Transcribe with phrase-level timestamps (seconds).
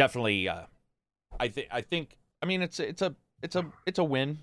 [0.00, 0.48] definitely.
[0.48, 0.62] Uh,
[1.38, 1.68] I think.
[1.70, 2.16] I think.
[2.42, 4.38] I mean, it's it's a it's a it's a win.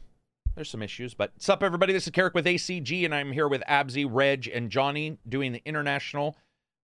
[0.53, 1.93] There's some issues, but what's up, everybody?
[1.93, 5.61] This is Karak with ACG, and I'm here with Abzy, Reg, and Johnny doing the
[5.65, 6.35] international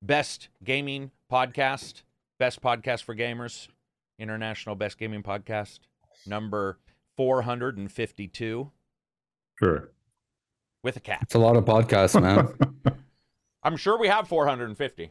[0.01, 2.01] best gaming podcast,
[2.39, 3.67] best podcast for gamers,
[4.19, 5.79] international best gaming podcast,
[6.27, 6.77] number
[7.17, 8.69] 452
[9.57, 9.89] Sure.
[10.83, 11.19] with a cat.
[11.23, 12.53] It's a lot of podcasts, man.
[13.63, 15.09] I'm sure we have 450.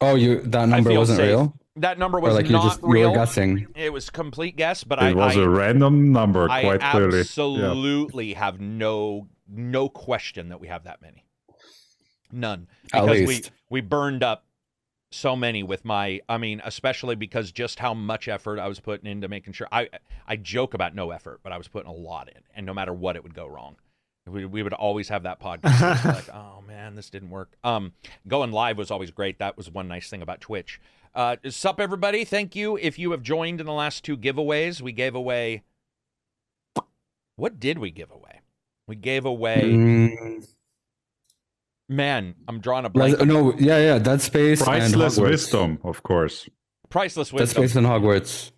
[0.00, 1.26] oh, you that number wasn't safe.
[1.26, 3.10] real, That number or was like you not just you real.
[3.10, 3.66] were guessing.
[3.74, 7.16] It was complete guess, but It I, was I, a random number, I quite clearly.
[7.16, 7.20] Yeah.
[7.20, 11.24] absolutely have no no question that we have that many.
[12.32, 12.68] None.
[12.92, 14.44] At Because we we burned up
[15.10, 19.10] so many with my I mean, especially because just how much effort I was putting
[19.10, 19.88] into making sure I
[20.26, 22.92] I joke about no effort, but I was putting a lot in and no matter
[22.92, 23.76] what it would go wrong.
[24.28, 27.56] We, we would always have that podcast like, oh man, this didn't work.
[27.62, 27.92] Um,
[28.26, 29.38] going live was always great.
[29.38, 30.80] That was one nice thing about Twitch.
[31.14, 32.24] Uh, sup, everybody?
[32.24, 34.80] Thank you if you have joined in the last two giveaways.
[34.82, 35.62] We gave away.
[37.36, 38.40] What did we give away?
[38.88, 39.62] We gave away.
[39.62, 40.46] Mm,
[41.88, 43.18] Man, I'm drawing a blank.
[43.18, 43.98] Res- no, yeah, yeah.
[43.98, 45.30] Dead Space Priceless and Hogwarts.
[45.30, 46.48] wisdom, of course.
[46.88, 47.62] Priceless wisdom.
[47.62, 47.68] Dead.
[47.70, 48.50] Space and Hogwarts.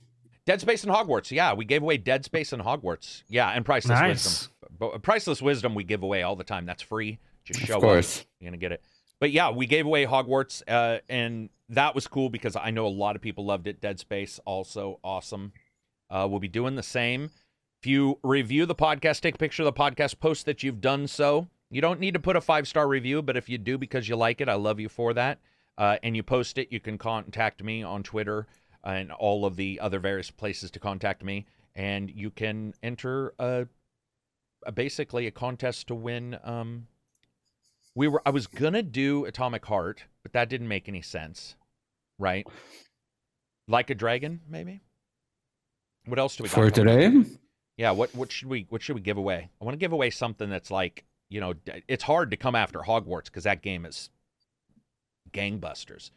[0.46, 1.30] Dead Space and Hogwarts.
[1.30, 3.22] Yeah, we gave away Dead Space and Hogwarts.
[3.28, 4.08] Yeah, and Priceless Nice.
[4.24, 4.52] Wisdom.
[4.78, 6.66] But Priceless Wisdom we give away all the time.
[6.66, 7.18] That's free.
[7.44, 8.20] Just show Of course.
[8.20, 8.26] up.
[8.40, 8.82] You're gonna get it.
[9.20, 12.88] But yeah, we gave away Hogwarts, uh, and that was cool because I know a
[12.88, 13.80] lot of people loved it.
[13.80, 15.52] Dead Space also awesome.
[16.08, 17.30] Uh, we'll be doing the same.
[17.82, 21.06] If you review the podcast, take a picture of the podcast, post that you've done
[21.06, 21.48] so.
[21.70, 24.16] You don't need to put a five star review, but if you do because you
[24.16, 25.38] like it, I love you for that.
[25.76, 28.46] Uh, and you post it, you can contact me on Twitter
[28.84, 33.66] and all of the other various places to contact me, and you can enter a
[34.74, 36.38] basically a contest to win.
[36.44, 36.86] Um,
[37.94, 41.56] we were I was gonna do Atomic Heart, but that didn't make any sense,
[42.18, 42.46] right?
[43.66, 44.80] Like a dragon, maybe.
[46.06, 46.54] What else do we got?
[46.54, 47.12] For coming up?
[47.24, 47.30] today,
[47.76, 49.50] Yeah, what what should we what should we give away?
[49.60, 51.54] I want to give away something that's like you know
[51.86, 54.10] it's hard to come after Hogwarts because that game is
[55.32, 56.10] gangbusters.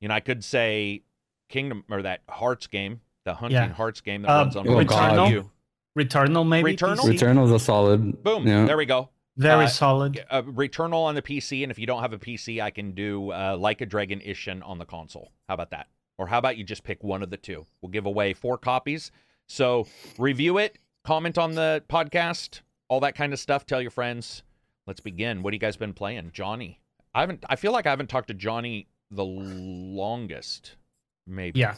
[0.00, 1.02] You know, I could say
[1.48, 3.68] Kingdom or that Hearts game, the Hunting Yeah.
[3.68, 5.42] Hearts game that Uh, runs on Oh, God.
[5.96, 6.06] Wii U.
[6.08, 6.76] Returnal, maybe.
[6.76, 6.96] Returnal?
[6.98, 7.18] PC?
[7.18, 8.22] Returnal's a solid.
[8.22, 8.64] Boom, Yeah.
[8.64, 9.08] there we go.
[9.36, 10.24] Very Uh, solid.
[10.30, 13.30] Uh, Returnal on the PC, and if you don't have a PC, I can do
[13.32, 15.32] uh, Like a Dragon Ishin on the console.
[15.48, 15.88] How about that?
[16.18, 17.66] Or how about you just pick one of the two?
[17.80, 19.10] We'll give away four copies.
[19.48, 19.86] So
[20.18, 23.64] review it, comment on the podcast, all that kind of stuff.
[23.66, 24.42] Tell your friends.
[24.86, 25.42] Let's begin.
[25.42, 26.80] What have you guys been playing, Johnny?
[27.14, 27.44] I haven't.
[27.48, 30.76] I feel like I haven't talked to Johnny the longest.
[31.26, 31.60] Maybe.
[31.60, 31.74] Yeah.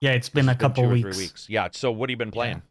[0.00, 1.16] Yeah, it's been a It's couple two or weeks.
[1.16, 1.46] three weeks.
[1.48, 1.68] Yeah.
[1.72, 2.62] So what have you been playing?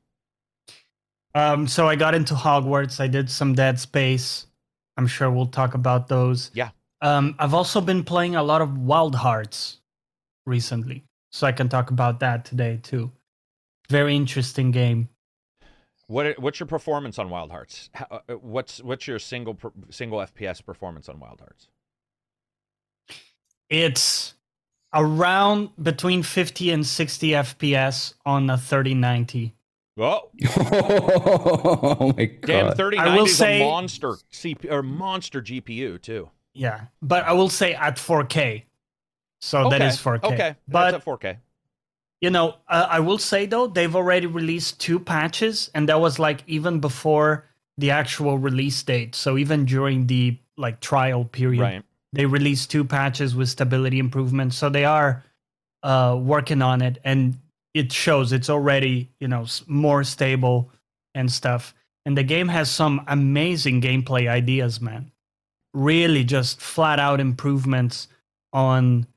[1.36, 3.00] Um, so I got into Hogwarts.
[3.00, 4.48] I did some Dead Space.
[4.98, 6.52] I'm sure we'll talk about those.
[6.54, 6.70] Yeah.
[7.02, 9.80] Um, I've also been playing a lot of Wild Hearts
[10.46, 13.12] recently, so I can talk about that today too.
[13.90, 15.10] Very interesting game.
[16.08, 17.90] What what's your performance on Wild Hearts?
[17.94, 19.58] How, uh, what's what's your single
[19.90, 21.68] single FPS performance on Wild Hearts?
[23.70, 24.36] It's
[24.94, 29.56] around between 50 and 60 FPS on a 3090.
[29.98, 32.68] Oh, oh my damn!
[32.68, 32.78] god!
[32.78, 36.30] Thirty I will is say- a monster CP or monster GPU too.
[36.54, 38.64] Yeah, but I will say at 4K.
[39.42, 40.24] So that Okay, is 4K.
[40.24, 41.38] Okay, but that's at 4K.
[42.22, 46.20] You know, uh, I will say though, they've already released two patches, and that was
[46.20, 47.46] like even before
[47.78, 49.16] the actual release date.
[49.16, 51.84] So even during the like trial period, Right.
[52.14, 54.56] they released two patches with stability improvements.
[54.58, 55.24] So they are
[55.82, 57.38] uh, working on it, and
[57.74, 60.72] it shows it's already you know more stable
[61.16, 61.74] and stuff.
[62.06, 65.12] And the game has some amazing gameplay ideas, man.
[65.74, 68.08] Really, just flat out improvements
[68.52, 69.08] on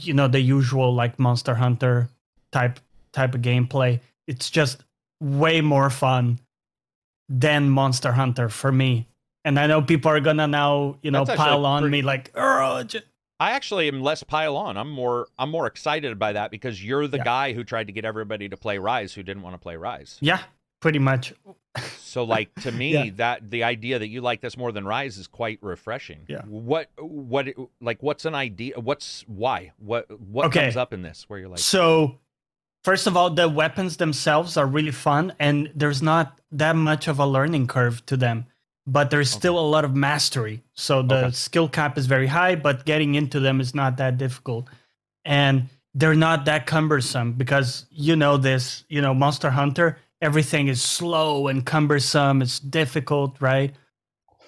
[0.00, 2.08] you know the usual like Monster Hunter
[2.52, 2.80] type
[3.12, 4.00] type of gameplay.
[4.26, 4.84] It's just
[5.20, 6.38] way more fun
[7.28, 9.06] than Monster Hunter for me.
[9.44, 12.30] And I know people are gonna now, you know, That's pile on pretty- me like,
[12.34, 13.00] oh, j-"
[13.42, 14.76] I actually am less pile on.
[14.76, 17.24] I'm more I'm more excited by that because you're the Yeah.
[17.24, 20.18] guy who tried to get everybody to play Rise who didn't want to play Rise.
[20.20, 20.42] yeah,
[20.80, 21.34] pretty much.
[21.98, 23.10] So like to me Yeah.
[23.16, 26.20] that the idea that you like this more than Rise is quite refreshing.
[26.28, 26.42] Yeah.
[26.46, 27.46] What what
[27.80, 29.72] like what's an idea what's why?
[29.78, 30.60] What what Okay.
[30.64, 32.18] comes up in this where you're like So,
[32.84, 37.18] first of all, the weapons themselves are really fun, and there's not that much of
[37.18, 38.46] a learning curve to them.
[38.86, 40.62] But there's still a lot of mastery.
[40.74, 41.30] So the Okay.
[41.30, 44.68] skill cap is very high, but getting into them is not that difficult.
[45.24, 50.82] And they're not that cumbersome because you know this, you know, Monster Hunter, everything is
[50.82, 53.74] slow and cumbersome, it's difficult, right?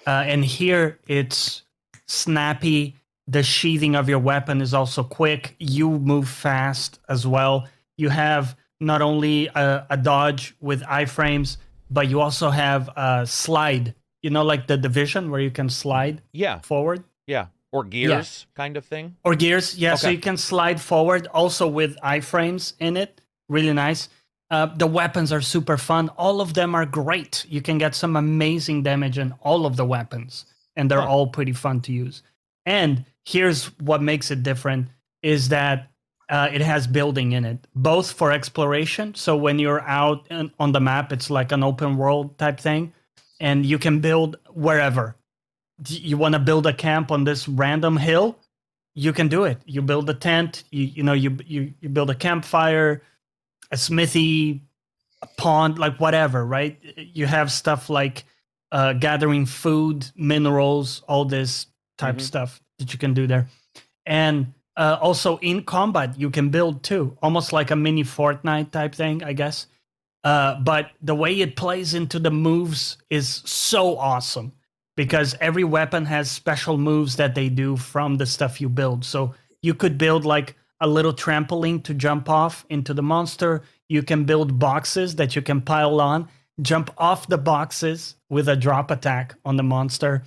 [0.05, 1.63] Uh, and here it's
[2.07, 2.95] snappy
[3.27, 5.55] the sheathing of your weapon is also quick.
[5.59, 7.67] You move fast as well.
[7.97, 11.57] You have not only a, a dodge with iframes,
[11.89, 13.95] but you also have a slide.
[14.25, 17.45] You know, like the division where you can slide Yeah, forward yeah.
[17.71, 19.05] Or gears kind of thing.
[19.25, 19.77] or gears.
[19.77, 23.11] Yeah, so you can slide forward also with iframes in it.
[23.49, 24.09] Really nice.
[24.49, 26.09] Uh, the weapons are super fun.
[26.17, 27.45] All of them are great.
[27.55, 30.45] You can get some amazing damage in all of the weapons,
[30.77, 31.13] and they're Huh.
[31.13, 32.23] all pretty fun to use.
[32.65, 32.91] And
[33.33, 34.87] here's what makes it different:
[35.21, 35.77] is that
[36.29, 39.13] uh, it has building in it, both for exploration.
[39.15, 40.19] So when you're out
[40.63, 42.93] on the map, it's like an open world type thing,
[43.39, 45.15] and you can build wherever.
[45.87, 48.37] You want to build a camp on this random hill?
[48.93, 49.57] You can do it.
[49.65, 50.63] You build a tent.
[50.71, 53.01] You you know you you you build a campfire,
[53.71, 54.61] a smithy,
[55.21, 56.45] a pond, like whatever.
[56.45, 56.79] Right?
[56.97, 58.23] You have stuff like
[58.71, 61.67] uh, gathering food, minerals, all this
[61.97, 62.21] type Mhm.
[62.21, 63.47] stuff that you can do there,
[64.05, 68.95] and uh, also in combat you can build too, almost like a mini Fortnite type
[68.95, 69.67] thing, I guess.
[70.25, 74.51] Uh, but the way it plays into the moves is so awesome
[74.97, 79.05] because every weapon has special moves that they do from the stuff you build.
[79.05, 83.61] So you could build like a little trampoline to jump off into the monster.
[83.87, 86.27] You can build boxes that you can pile on,
[86.59, 90.23] jump off the boxes with a drop attack on the monster.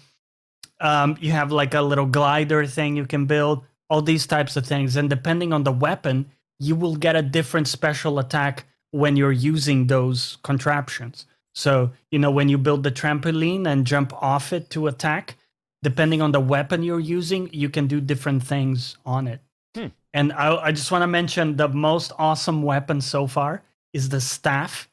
[0.80, 4.64] Um, you have like a little glider thing you can build, all these types of
[4.64, 4.94] things.
[4.94, 6.30] And depending on the weapon,
[6.60, 11.26] you will get a different special attack when you're using those contraptions.
[11.54, 15.36] So, you know, when you build the trampoline and jump off it to attack,
[15.82, 19.40] depending on the weapon you're using, you can do different things on it.
[19.74, 19.86] Hmm.
[20.14, 23.62] And I, I just want to mention the most awesome weapon so far
[23.92, 24.88] is the staff,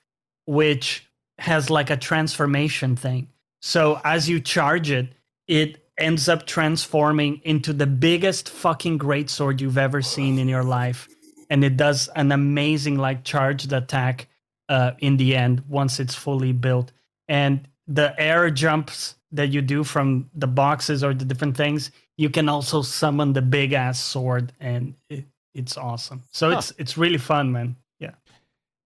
[0.45, 1.07] which
[1.37, 3.27] has like a transformation thing.
[3.61, 5.09] So as you charge it,
[5.47, 11.07] it ends up transforming into the biggest fucking greatsword you've ever seen in your life.
[11.49, 14.27] And it does an amazing like charged attack
[14.69, 16.91] uh, in the end once it's fully built.
[17.27, 22.29] And the air jumps that you do from the boxes or the different things, you
[22.29, 26.23] can also summon the big ass sword, and it, it's awesome.
[26.31, 26.57] So Huh.
[26.57, 27.75] it's it's really fun, man.
[27.99, 28.11] Yeah.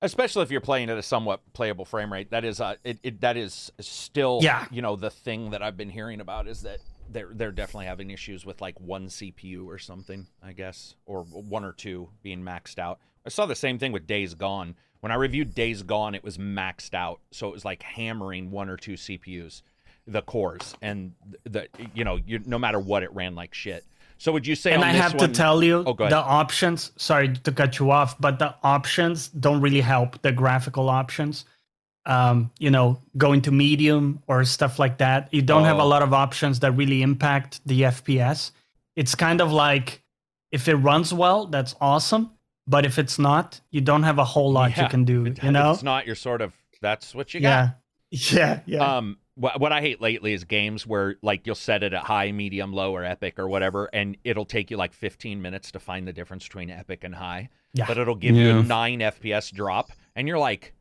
[0.01, 3.21] especially if you're playing at a somewhat playable frame rate that is uh it, it
[3.21, 4.65] that is still Yeah.
[4.71, 6.79] you know the thing that i've been hearing about is that
[7.11, 11.63] they're they're definitely having issues with like one cpu or something i guess or one
[11.63, 15.15] or two being maxed out i saw the same thing with days gone when i
[15.15, 18.93] reviewed days gone it was maxed out so it was like hammering one or two
[18.93, 19.61] cpus
[20.07, 21.13] the cores and
[21.43, 23.85] the you know you no matter what it ran like shit
[24.19, 26.91] so would you say and I have one, to tell you, Oh, the options.
[26.97, 30.21] Sorry to cut you off, but the options don't really help.
[30.21, 31.45] The graphical options,
[32.05, 35.27] um, you know, going to medium or stuff like that.
[35.31, 35.87] You don't have a Oh.
[35.87, 38.51] lot of options that really impact the FPS.
[38.95, 40.01] It's kind of like
[40.51, 42.31] if it runs well, that's awesome.
[42.67, 45.25] But if it's not, you don't have a whole lot Yeah, you can do.
[45.25, 45.71] If You know?
[45.71, 47.71] it's not you're sort of that's what you got yeah.
[48.33, 48.59] Yeah.
[48.65, 48.97] Yeah.
[48.97, 52.31] Um, what, what I hate lately is games where like you'll set it at high,
[52.31, 56.07] medium, low, or epic or whatever, and it'll take you like 15 minutes to find
[56.07, 57.49] the difference between epic and high.
[57.73, 57.85] Yeah.
[57.87, 60.73] But it'll give you a nine FPS drop, and you're like,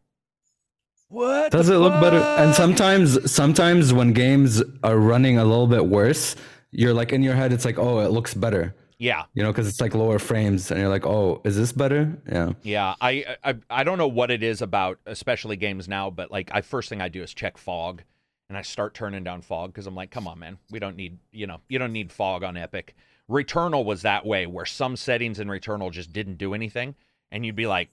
[1.08, 1.50] "What?
[1.52, 2.18] Does it look better?
[2.18, 6.36] And sometimes, sometimes when games are running a little bit worse,
[6.70, 9.66] you're like in your head, it's like, oh, it looks better, Yeah, you know, because
[9.68, 12.18] it's like lower frames, and you're like, oh, is this better?
[12.30, 12.52] Yeah.
[12.62, 12.94] yeah.
[13.00, 16.60] I, I I don't know what it is about, especially games now, but like I
[16.60, 18.02] first thing I do is check fog,
[18.48, 21.18] and I start turning down fog because I'm like, come on, man, we don't need
[21.32, 22.94] you know you don't need fog on Epic.
[23.30, 26.94] Returnal was that way, where some settings in Returnal just didn't do anything,
[27.30, 27.90] and you'd be like,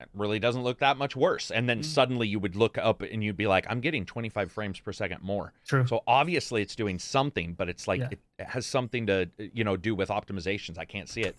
[0.00, 1.50] it really doesn't look that much worse.
[1.50, 4.78] And then suddenly you would look up and you'd be like, I'm getting 25 frames
[4.78, 5.54] per second more.
[5.66, 5.86] True.
[5.86, 8.08] So obviously it's doing something, but it's like Yeah.
[8.38, 10.76] it has something to you know do with optimizations.
[10.78, 11.34] I can't see it.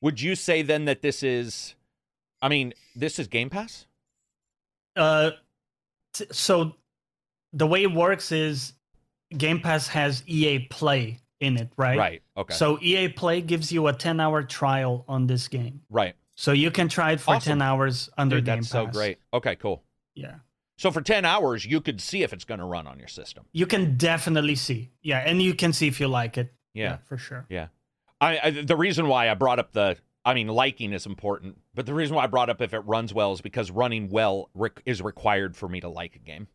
[0.00, 1.74] Would you say then that this is?
[2.42, 3.86] I mean, this is Game Pass.
[4.96, 5.30] uh,
[6.14, 6.74] t- so
[7.52, 8.72] the way it works is
[9.36, 11.96] Game Pass has EA Play in it, right?
[11.98, 12.22] Right.
[12.36, 12.54] Okay.
[12.54, 15.82] So EA Play gives you a 10 hour trial on this game.
[15.90, 16.14] right.
[16.40, 17.58] So you can try it for Awesome.
[17.58, 18.72] 10 hours under Dude, Game that's Pass.
[18.72, 19.18] so great.
[19.34, 19.56] Okay.
[19.56, 19.82] Cool.
[20.14, 20.36] Yeah.
[20.78, 23.44] So for 10 hours, you could see if it's going to run on your system.
[23.52, 24.90] You can definitely see.
[25.02, 25.18] Yeah.
[25.18, 26.50] And you can see if you like it.
[26.72, 26.96] Yeah.
[27.04, 27.46] for sure.
[28.22, 31.84] I, I the reason why I brought up the I mean liking is important, but
[31.84, 34.70] the reason why I brought up if it runs well is because running well re-
[34.86, 36.46] is required for me to like a game.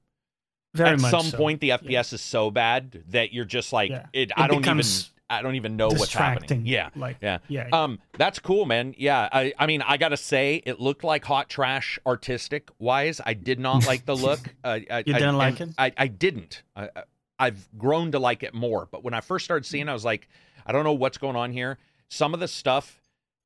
[0.74, 1.06] Very much.
[1.14, 1.38] At some so.
[1.38, 4.08] point, the FPS is so bad that you're just like Yeah.
[4.14, 4.32] it.
[4.36, 5.15] I It don't becomes even.
[5.30, 6.66] I don't even know what's happening.
[6.68, 6.90] Yeah.
[6.96, 7.40] Like, Yeah.
[7.48, 7.68] yeah.
[7.74, 8.94] Um, that's cool, man.
[8.98, 13.20] Yeah, I, I mean, I gotta say, it looked like hot trash, artistic wise.
[13.26, 14.40] I did not like the look.
[14.64, 15.70] Uh, I, You didn't like it?
[15.78, 16.64] I, I didn't.
[16.76, 17.04] I, I-
[17.38, 18.88] I've grown to like it more.
[18.90, 20.30] But when I first started seeing, it, I was like,
[20.66, 21.78] I don't know what's going on here.
[22.08, 23.02] Some of the stuff,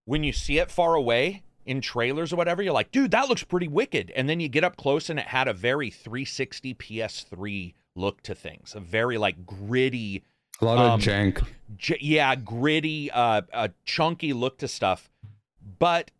[0.06, 3.44] when you see it far away in trailers or whatever, you're like, dude, that looks
[3.44, 4.12] pretty wicked.
[4.16, 8.36] And then you get up close and it had a very 360 PS3 look to
[8.36, 10.24] things, a very like gritty,
[10.62, 11.46] A lot Um, of jank.
[11.78, 15.10] j- yeah, gritty, uh, uh, chunky look to stuff.
[15.80, 16.12] But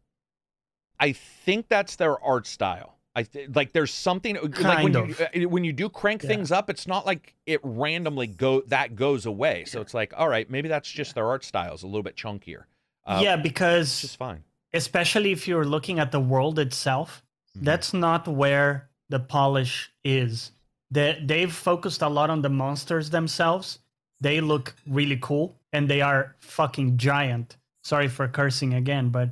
[1.00, 2.96] I think that's their art style.
[3.16, 4.44] I th- like there's something like
[4.84, 6.30] when Kind you uh, when you do crank Yeah.
[6.30, 9.66] things up, it's not like it randomly go that goes away.
[9.66, 12.16] So it's like, all right, maybe that's just their art style is a little bit
[12.16, 12.64] chunkier.
[13.06, 14.44] Uh, yeah, it's because just fine.
[14.74, 17.24] especially if you're looking at the world itself,
[17.58, 17.64] Mhm.
[17.66, 20.52] that's not where the polish is.
[20.92, 23.80] They, they've focused a lot on the monsters themselves.
[24.22, 27.58] They look really cool and they are fucking giant.
[27.84, 29.30] Sorry for cursing again, but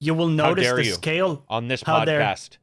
[0.00, 0.92] you will notice the you.
[0.92, 1.44] scale.
[1.48, 2.58] on this podcast.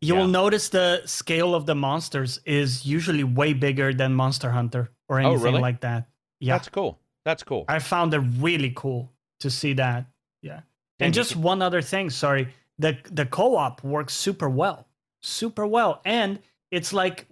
[0.00, 0.20] You Yeah.
[0.20, 5.16] will notice the scale of the monsters is usually way bigger than Monster Hunter or
[5.18, 5.60] oh, anything Oh, really?
[5.60, 6.08] like that.
[6.38, 6.54] Yeah.
[6.54, 6.98] That's cool.
[7.24, 7.64] That's cool.
[7.68, 10.06] I found it really cool to see that.
[10.42, 10.60] Yeah.
[11.00, 12.48] And just can- one other thing, sorry.
[12.78, 14.86] The the co-op works super well.
[15.22, 16.00] Super well.
[16.04, 16.38] And
[16.70, 17.26] it's like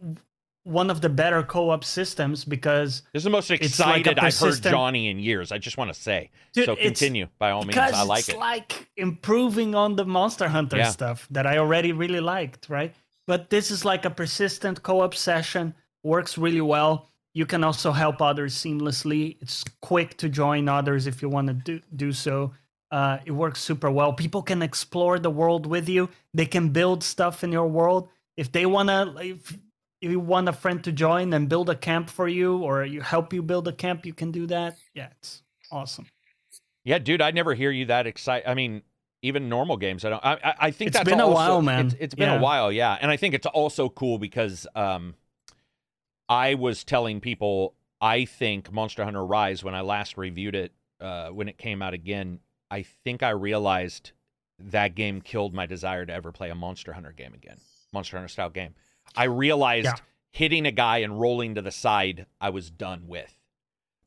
[0.65, 4.37] one of the better co-op systems because this is the most it's like excited I've
[4.37, 5.53] heard Johnny in years.
[5.53, 6.31] I just want to say.
[6.55, 7.77] Dude, so continue by all means.
[7.77, 8.29] I like it.
[8.31, 8.39] it's it.
[8.39, 10.89] like improving on the Monster Hunter Yeah.
[10.91, 12.95] stuff that I already really liked, right?
[13.27, 17.11] But this is like a persistent co-op session, works really well.
[17.35, 19.37] You can also help others seamlessly.
[19.43, 22.53] It's quick to join others if you want to do, do so.
[22.91, 24.13] Uh, it works super well.
[24.13, 26.09] People can explore the world with you.
[26.33, 28.09] They can build stuff in your world.
[28.37, 29.57] If they wanna, if
[30.11, 33.33] you want a friend to join and build a camp for you, or you help
[33.33, 34.77] you build a camp, you can do that.
[34.95, 36.07] Yeah, it's awesome.
[36.85, 38.49] Yeah, dude, I never hear you that excited.
[38.49, 38.83] I mean,
[39.23, 40.25] even normal games, I don't.
[40.25, 41.87] I, I, think It's that's been a while, man.
[41.87, 42.39] It's, it's been Yeah.
[42.39, 45.15] a while, yeah, and I think it's also cool because um,
[46.29, 51.29] I was telling people I think Monster Hunter Rise when I last reviewed it uh,
[51.29, 52.41] when it came out again.
[52.71, 54.13] I think I realized
[54.59, 57.59] that game killed my desire to ever play a Monster Hunter game again,
[57.93, 58.75] Monster Hunter style game.
[59.17, 59.95] I realized Yeah.
[60.31, 63.37] hitting a guy and rolling to the side, I was done with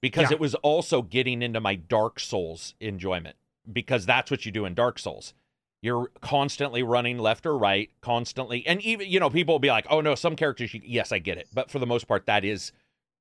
[0.01, 0.35] because Yeah.
[0.35, 3.35] it was also getting into my Dark Souls enjoyment
[3.71, 5.33] because that's what you do in Dark Souls.
[5.81, 9.85] You're constantly running left or right, constantly, and even you know people will be like,
[9.89, 12.43] "Oh no, some characters." You, yes, I get it, but for the most part, that
[12.43, 12.71] is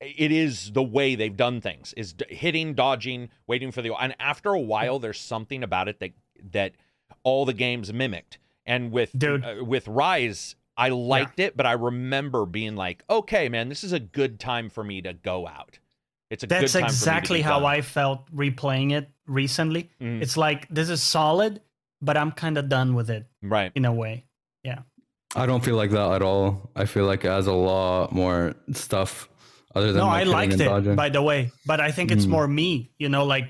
[0.00, 4.14] it is the way they've done things is d- hitting dodging waiting for the and
[4.20, 6.12] after a while there's something about it that
[6.52, 6.72] that
[7.22, 9.42] all the games mimicked and with Dude.
[9.42, 13.92] uh, with rise i liked it but i remember being like okay man this is
[13.92, 15.78] a good time for me to go out
[16.28, 17.68] it's a That's good time exactly for me to how done.
[17.70, 19.90] I felt replaying it recently.
[20.00, 20.20] Mm.
[20.20, 21.60] It's like this is solid,
[22.02, 24.24] but I'm kind of done with it right in a way.
[24.64, 24.80] Yeah.
[25.36, 26.68] I don't feel like that at all.
[26.74, 29.28] I feel like it has a lot more stuff
[29.72, 30.96] other than No, like, I liked it dodging.
[30.96, 32.30] by the way, but I think it's Mm.
[32.30, 33.48] more me, you know, like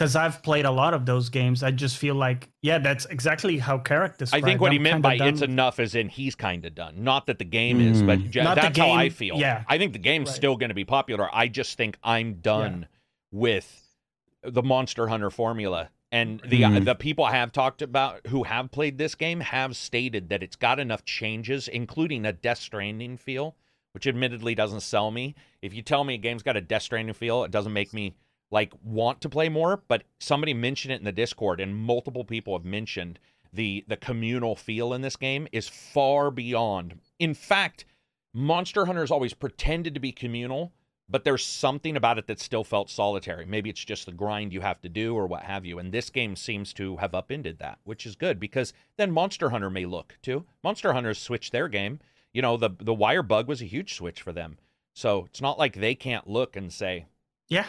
[0.00, 1.62] because I've played a lot of those games.
[1.62, 4.32] I just feel like, yeah, that's exactly how characters.
[4.32, 6.74] i think what he I'm meant by done it's enough is in he's kind of
[6.74, 8.30] done not that the game is but Mm.
[8.30, 9.64] j- Not the that's how i feel yeah.
[9.68, 10.36] i think the game's Right.
[10.36, 12.86] still going to be popular i just think i'm done
[13.30, 13.86] with
[14.42, 16.84] the monster hunter formula and the Mm.
[16.86, 20.56] the people I have talked about who have played this game have stated that it's
[20.56, 23.54] got enough changes including a death stranding feel
[23.92, 27.14] which admittedly doesn't sell me if you tell me a game's got a death stranding
[27.14, 28.14] feel it doesn't make me
[28.50, 32.56] like want to play more but somebody mentioned it in the discord and multiple people
[32.56, 33.18] have mentioned
[33.52, 37.84] the the communal feel in this game is far beyond in fact
[38.32, 40.72] monster hunter has always pretended to be communal
[41.10, 43.44] but there's something about it that still felt solitary.
[43.44, 45.78] Maybe it's just the grind you have to do or what have you.
[45.80, 49.70] And this game seems to have upended that, which is good because then Monster Hunter
[49.70, 50.44] may look too.
[50.62, 51.98] Monster Hunter's switched their game.
[52.32, 54.58] You know, the the wire bug was a huge switch for them.
[54.94, 57.06] So it's not like they can't look and say,
[57.48, 57.66] yeah,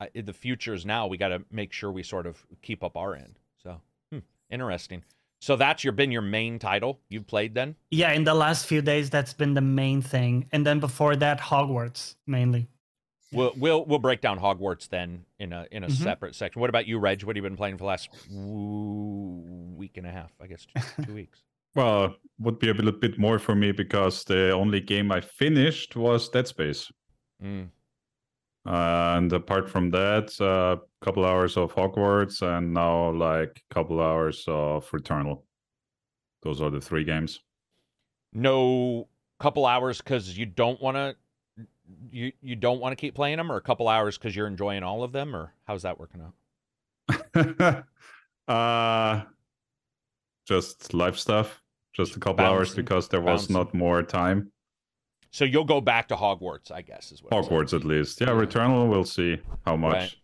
[0.00, 1.06] "Uh, the future is now.
[1.06, 3.38] We got to make sure we sort of keep up our end.
[3.62, 4.18] So hmm,
[4.50, 5.02] interesting.
[5.40, 7.76] So that's your been your main title you've played then?
[7.90, 8.12] yeah.
[8.12, 12.16] In the last few days, that's been the main thing, and then before that, Hogwarts
[12.26, 12.68] mainly.
[13.32, 15.92] We'll we'll we'll break down Hogwarts then in a in a Mhm.
[16.02, 16.60] separate section.
[16.60, 17.24] What about you, Reg?
[17.24, 20.32] What have you been playing for the last week and a half?
[20.40, 21.42] I guess two, two weeks.
[21.74, 25.96] Well, would be a little bit more for me because the only game I finished
[25.96, 26.90] was Dead Space.
[27.42, 27.70] Mm.
[28.64, 34.44] And apart from that, a couple hours of Hogwarts and now like a couple hours
[34.48, 35.42] of Returnal.
[36.42, 37.40] Those are the three games.
[38.32, 41.16] No couple hours because you don't want to
[42.10, 44.82] you you don't want to keep playing them, or a couple hours because you're enjoying
[44.82, 47.84] all of them, or how's that working out?
[48.48, 49.22] uh
[50.46, 51.62] just life stuff.
[51.92, 53.54] Just a couple hours because there was bouncing.
[53.56, 54.50] not more time.
[55.34, 57.32] So you'll go back to Hogwarts, I guess, is what.
[57.32, 58.20] Hogwarts at least.
[58.20, 58.34] Yeah, Yeah.
[58.46, 59.92] Returnal, we'll see how much.
[59.92, 60.14] Right.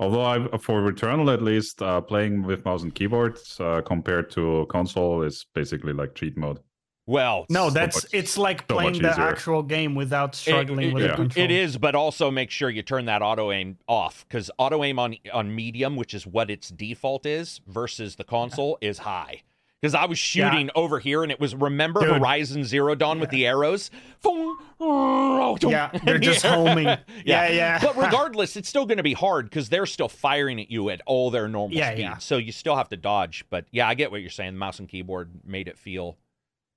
[0.00, 4.66] Although I, for Returnal at least, uh, playing with mouse and keyboard uh, compared to
[4.68, 6.58] console is basically like cheat mode.
[7.06, 9.22] Well, No, so that's much- it's like so playing the easier.
[9.22, 11.16] actual game without struggling it, with it- the yeah.
[11.16, 11.44] control.
[11.44, 14.98] it is, but also make sure you turn that auto aim off because auto aim
[14.98, 19.42] on on medium, which is what its default is, versus the console is high.
[19.84, 20.50] Because I was Yeah.
[20.50, 22.16] shooting over here, and it was remember Dude.
[22.16, 23.90] Horizon Zero Dawn with the arrows.
[24.24, 25.58] Oh.
[25.60, 26.86] Yeah, they're just homing.
[27.26, 27.78] Yeah, yeah.
[27.82, 31.02] but regardless, it's still going to be hard because they're still firing at you at
[31.04, 32.00] all their normal Yeah, speed.
[32.00, 32.16] yeah.
[32.16, 33.44] So you still have to dodge.
[33.50, 34.56] But yeah, I get what you're saying.
[34.56, 36.16] Mouse and keyboard made it feel.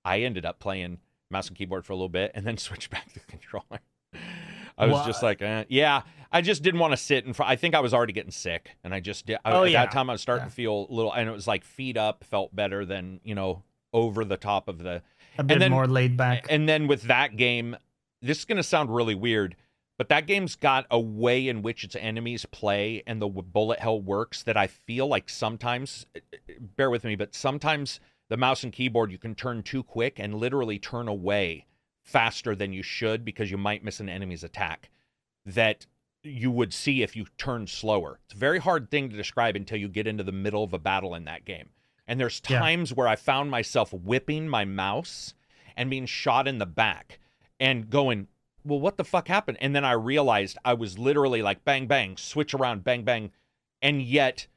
[0.04, 0.98] I ended up playing
[1.32, 3.80] mouse and keyboard for a little bit and then switched back to the controller.
[4.78, 5.64] I was just like, eh.
[5.70, 7.52] yeah, I just didn't want to sit in front.
[7.52, 9.38] I think I was already getting sick, and I just did.
[9.44, 9.86] I, Oh, at yeah.
[9.86, 10.50] that time, I was starting Yeah.
[10.50, 13.64] to feel a little, and it was like feet up felt better than you know
[13.94, 15.02] over the top of the
[15.38, 16.46] a bit then- more laid back.
[16.50, 17.76] and then with that game,
[18.22, 19.56] this is going to sound really weird,
[19.98, 24.00] but that game's got a way in which its enemies play and the bullet hell
[24.02, 26.20] works that I feel like sometimes, eh,
[26.60, 30.36] bear with me, but sometimes the mouse and keyboard you can turn too quick and
[30.36, 31.66] literally turn away
[32.08, 34.90] faster than you should because you might miss an enemy's attack
[35.46, 35.86] that
[36.24, 38.20] you would see if you turned slower.
[38.26, 40.80] It's a very hard thing to describe until you get into the middle of a
[40.80, 41.70] battle in that game.
[42.08, 42.60] And there's Yeah.
[42.60, 45.34] times where I found myself whipping my mouse
[45.76, 47.20] and being shot in the back
[47.60, 48.28] and going,
[48.64, 49.58] well, what the fuck happened?
[49.62, 53.32] And then I realized I was literally like bang, bang, switch around, bang, bang.
[53.82, 54.48] And yet,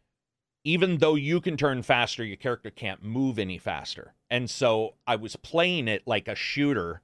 [0.65, 4.15] even though you can turn faster, your character can't move any faster.
[4.31, 7.03] And so I was playing it like a shooter,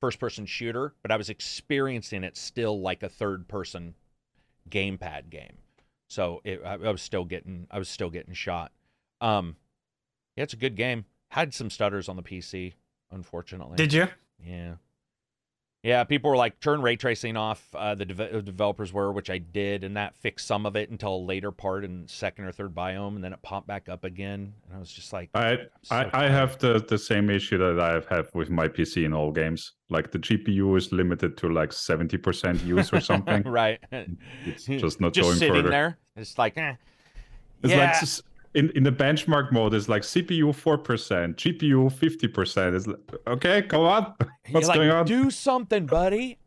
[0.00, 3.94] first person shooter, but I was experiencing it still like a third person
[4.68, 5.58] gamepad game.
[6.08, 8.72] So it, I, I was still getting, I was still getting shot.
[9.20, 9.56] Um,
[10.36, 11.04] yeah, it's a good game.
[11.28, 12.72] Had some stutters on the PC,
[13.10, 13.76] unfortunately.
[13.76, 14.08] Did you?
[14.44, 14.74] Yeah.
[15.82, 17.66] Yeah, people were like, turn ray tracing off.
[17.74, 21.14] Uh, the deve- developers were, which I did, and that fixed some of it until
[21.14, 24.52] a later part in second or third biome, and then it popped back up again.
[24.66, 27.80] And I was just like, I so I, I have the, the same issue that
[27.80, 29.72] I have with my PC in all games.
[29.88, 33.42] Like the GPU is limited to like seventy percent use or something.
[33.44, 33.80] right.
[34.44, 35.70] It's just not just going sitting further.
[35.70, 35.98] there.
[36.14, 36.74] It's like, eh.
[37.62, 37.90] It's yeah.
[37.92, 37.94] like
[38.54, 42.74] in, in the benchmark mode, it's like CPU four percent, GPU fifty percent.
[42.76, 44.14] It's like, okay, come on,
[44.50, 45.06] what's like, going on?
[45.06, 46.38] Do something, buddy.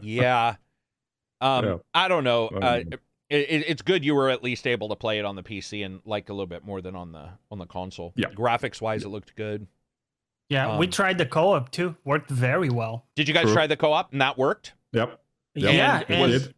[0.00, 0.56] yeah.
[1.40, 1.76] Um, Yeah.
[1.94, 2.48] I don't know.
[2.48, 2.92] Uh, Um,
[3.30, 5.84] it, it, it's good you were at least able to play it on the PC
[5.84, 8.12] and like a little bit more than on the on the console.
[8.16, 8.28] Yeah.
[8.30, 9.66] Graphics wise, it looked good.
[10.48, 11.94] Yeah, we Um, tried the co-op too.
[12.04, 13.04] Worked very well.
[13.16, 13.52] Did you guys True.
[13.52, 14.72] try the co-op and that worked?
[14.92, 15.20] Yep.
[15.54, 15.78] Yeah, Yep,
[16.08, 16.54] And it and was did.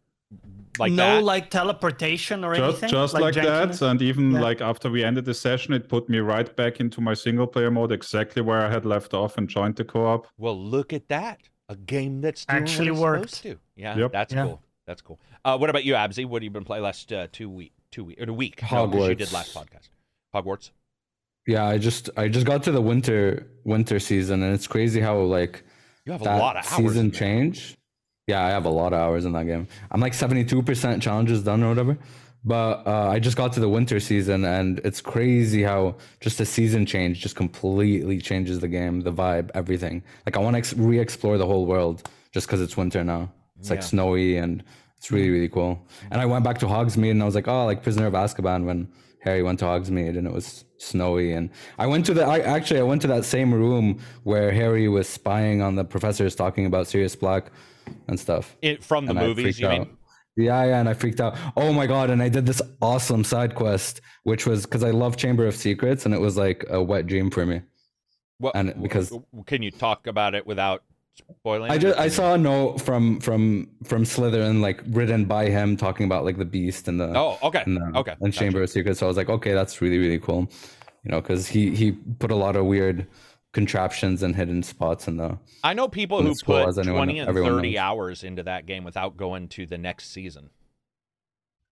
[0.79, 1.23] Like no that.
[1.23, 2.89] like teleportation or just anything.
[2.89, 4.39] just like, that and even Yeah.
[4.41, 7.71] like after we ended the session it put me right back into my single player
[7.71, 11.39] mode exactly where i had left off and joined the co-op Well, look at that.
[11.69, 13.57] A game that's doing Actually what it's worked.
[13.75, 14.11] Yeah, Yep.
[14.11, 14.43] that's Yeah.
[14.45, 14.61] cool.
[14.87, 15.19] That's cool.
[15.45, 18.03] Uh, what about you, abzi What have you been playing last uh, two week, two
[18.03, 18.61] week, or a week?
[18.71, 19.87] No, 'cause you did last podcast.
[20.35, 20.71] Hogwarts.
[21.47, 25.17] Yeah, I just I just got to the winter winter season, and it's crazy how
[25.19, 25.63] like
[26.05, 26.75] You have a lot of hours.
[26.91, 27.75] season in change.
[28.31, 29.63] Yeah, I have a lot of hours in that game.
[29.91, 31.95] I'm like 72% challenges done or whatever.
[32.43, 35.81] But uh, I just got to the winter season, and it's crazy how
[36.25, 40.01] just a season change just completely changes the game, the vibe, everything.
[40.25, 41.97] Like I want to ex- re-explore the whole world
[42.35, 43.23] just because it's winter now.
[43.59, 43.91] It's like Yeah.
[43.93, 44.63] snowy and
[44.97, 45.73] it's really really cool.
[46.11, 48.61] And I went back to Hogsmeade, and I was like, oh, like Prisoner of Azkaban
[48.69, 48.79] when
[49.27, 50.47] Harry went to Hogsmeade, and it was
[50.89, 51.27] snowy.
[51.37, 51.45] And
[51.77, 53.85] I went to the I actually I went to that same room
[54.23, 57.43] where Harry was spying on the professors talking about Sirius Black
[58.07, 58.55] and stuff.
[58.61, 59.79] It, from the And movies, you out.
[59.79, 59.97] mean?
[60.37, 61.35] Yeah, yeah, and I freaked out.
[61.57, 62.09] Oh my god!
[62.09, 66.05] And I did this awesome side quest, which was because I love Chamber of Secrets,
[66.05, 67.61] and it was like a wet dream for me.
[68.37, 69.11] What, And because-
[69.45, 70.83] can you talk about it without
[71.39, 71.69] spoiling?
[71.69, 76.05] I just I saw a note from from from Slytherin, like written by him, talking
[76.05, 78.11] about like the Beast and the Oh, okay, and, the, okay.
[78.13, 78.39] and gotcha.
[78.39, 78.99] Chamber of Secrets.
[78.99, 80.49] So I was like, okay, that's really really cool,
[81.03, 83.05] you know, because he he put a lot of weird
[83.53, 85.37] contraptions and hidden spots in the.
[85.63, 87.79] I know people who put as anyone- twenty and thirty knows.
[87.79, 90.49] hours into that game without going to the next season.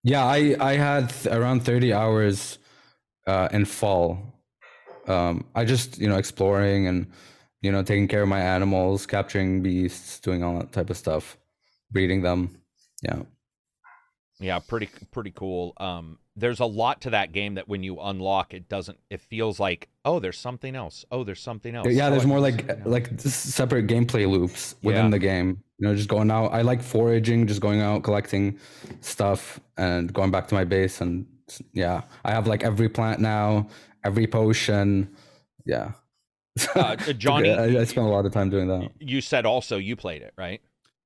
[0.04, 2.58] Yeah, I I had th- around thirty hours
[3.28, 4.34] uh, in fall.
[5.08, 7.08] Um, I just you know exploring and
[7.62, 11.38] you know taking care of my animals, capturing beasts, doing all that type of stuff,
[11.92, 12.62] breeding them.
[13.02, 13.24] Yeah.
[14.42, 15.74] Yeah, pretty pretty cool.
[15.78, 18.98] Um, there's a lot to that game that when you unlock, it doesn't.
[19.10, 21.06] It feels like oh, there's something else.
[21.12, 21.88] Oh, there's something else.
[21.90, 25.12] yeah Oh, there's more like like separate gameplay loops within Yeah.
[25.12, 28.60] the game you know just going out i like foraging just going out collecting
[29.00, 31.26] stuff and going back to my base and
[31.74, 33.66] yeah i have like every plant now
[34.04, 35.10] every potion
[35.66, 35.92] yeah
[36.76, 39.96] Uh, Johnny, I, I spent a lot of time doing that you said also you
[39.96, 40.62] played it, right?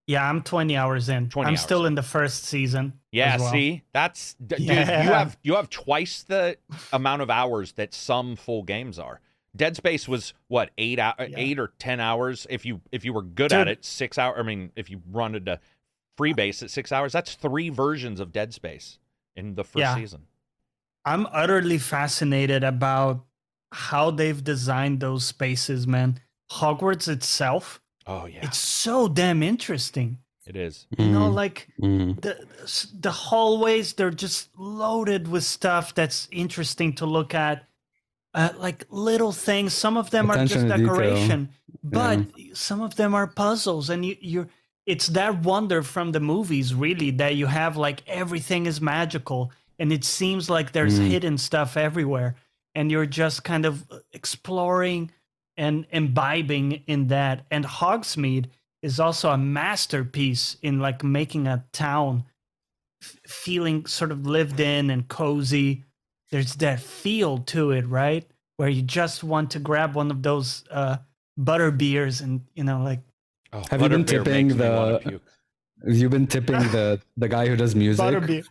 [0.07, 1.29] Yeah, I'm 20 hours in.
[1.29, 1.61] 20 I'm hours.
[1.61, 2.93] still in the first season.
[3.11, 3.51] Yeah, well.
[3.51, 4.67] see, that's d- dude.
[4.67, 6.57] You have you have twice the
[6.91, 9.21] amount of hours that some full games are.
[9.55, 11.27] Dead Space was what eight hour, Yeah.
[11.37, 12.45] eight or ten hours.
[12.49, 14.37] If you if you were good at it, six hour.
[14.37, 15.61] I mean, if you run into to
[16.19, 18.97] freebase at six hours, that's three versions of Dead Space
[19.35, 19.95] in the first Yeah.
[19.95, 20.23] season.
[21.05, 23.25] I'm utterly fascinated about
[23.71, 26.19] how they've designed those spaces, man.
[26.51, 30.17] Hogwarts itself, Oh yeah, it's so damn interesting.
[30.45, 30.87] it is.
[30.97, 32.21] You know, Mm, like mm.
[32.21, 32.35] the
[32.99, 37.63] the hallways, they're just loaded with stuff that's interesting to look at.
[38.35, 39.73] Uh, like little things.
[39.75, 40.95] Some of them are just Attention to detail.
[40.95, 41.49] decoration,
[41.83, 42.19] but
[42.53, 44.47] some of them are puzzles, and you you're.
[44.85, 49.93] It's that wonder from the movies, really, that you have like everything is magical, and
[49.93, 51.07] it seems like there's Mm.
[51.09, 52.35] hidden stuff everywhere,
[52.75, 55.11] and you're just kind of exploring
[55.57, 57.45] and imbibing in that.
[57.51, 58.47] And Hogsmeade
[58.81, 62.23] is also a masterpiece in like making a town
[63.01, 65.83] f- feeling sort of lived in and cozy.
[66.31, 68.25] There's that feel to it, right?
[68.57, 70.97] Where you just want to grab one of those uh,
[71.37, 72.99] butter beers and you know, like
[73.55, 75.21] Oh, Have you been tipping makes me wanna the- puke.
[75.85, 78.03] Have you been tipping the the guy who does music?
[78.03, 78.45] butterbeer.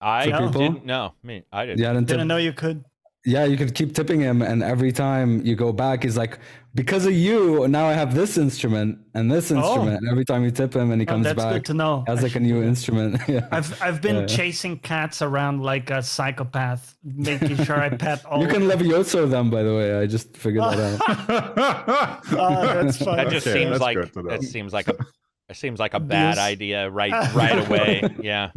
[0.00, 1.14] I for didn't know.
[1.22, 1.80] Me, I didn't.
[1.80, 2.84] Yeah, I didn't tip- Didn't know you could.
[3.24, 6.38] Yeah, you can keep tipping him, and every time you go back, he's like,
[6.74, 10.50] "Because of you, now I have this instrument and this instrument." And every time you
[10.50, 12.02] tip him, and he Oh, comes that's back, good to know.
[12.06, 13.20] he has like a new instrument.
[13.28, 13.46] yeah.
[13.52, 14.26] I've I've been Yeah.
[14.26, 18.40] chasing cats around like a psychopath, making sure I pet all.
[18.42, 19.94] You can Levioso them, by the way.
[20.00, 22.22] I just figured that out.
[22.32, 23.16] Oh, that's fun.
[23.18, 24.96] That just Okay, seems that's like good it seems like a
[25.48, 26.38] it seems like a bad Abuse.
[26.38, 28.02] idea right right away.
[28.20, 28.50] Yeah.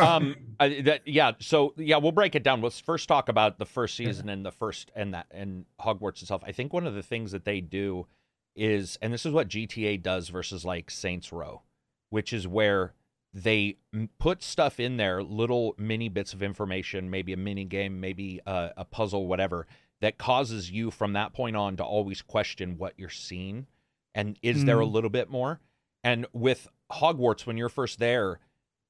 [0.00, 0.34] um
[0.68, 2.60] That yeah so yeah we'll break it down.
[2.60, 6.42] Let's first talk about the first season and the first and that and hogwarts itself.
[6.46, 8.06] I think one of the things that they do
[8.54, 11.62] is and this is what gta does versus like saints row
[12.10, 12.92] which is where
[13.32, 13.76] they
[14.18, 18.70] put stuff in there little mini bits of information maybe a mini game maybe a,
[18.76, 19.66] a puzzle whatever
[20.02, 23.66] that causes you from that point on to always question what you're seeing
[24.14, 24.92] and is there a Mm.
[24.92, 25.58] little bit more?
[26.04, 28.38] And with hogwarts when you're first there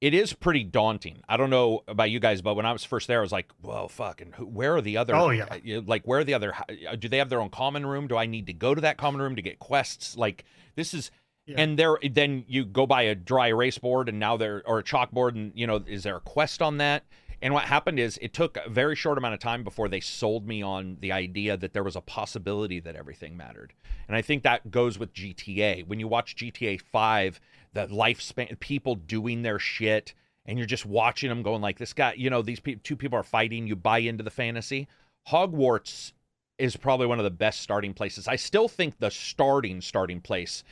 [0.03, 1.21] it is pretty daunting.
[1.29, 3.49] I don't know about you guys, but when I was first there, I was like,
[3.61, 5.15] "Well, fucking, who, where are the other?
[5.15, 5.45] Oh, yeah.
[5.45, 6.53] uh, like where are the other?
[6.53, 8.07] uh, Do they have their own common room?
[8.07, 10.17] Do I need to go to that common room to get quests?
[10.17, 10.43] Like
[10.75, 11.09] this is."
[11.45, 11.55] Yeah.
[11.57, 14.83] And there, then you go by a dry erase board, and now there or a
[14.83, 17.05] chalkboard, and you know, is there a quest on that?
[17.41, 20.47] And what happened is, it took a very short amount of time before they sold
[20.47, 23.73] me on the idea that there was a possibility that everything mattered.
[24.07, 25.87] And I think that goes with GTA.
[25.87, 27.39] When you watch GTA Five,
[27.73, 30.13] the lifespan, people doing their shit,
[30.45, 33.17] and you're just watching them going like, this guy, you know, these pe- two people
[33.17, 33.67] are fighting.
[33.67, 34.87] You buy into the fantasy.
[35.29, 36.11] Hogwarts
[36.57, 38.27] is probably one of the best starting places.
[38.27, 40.63] I still think the starting starting place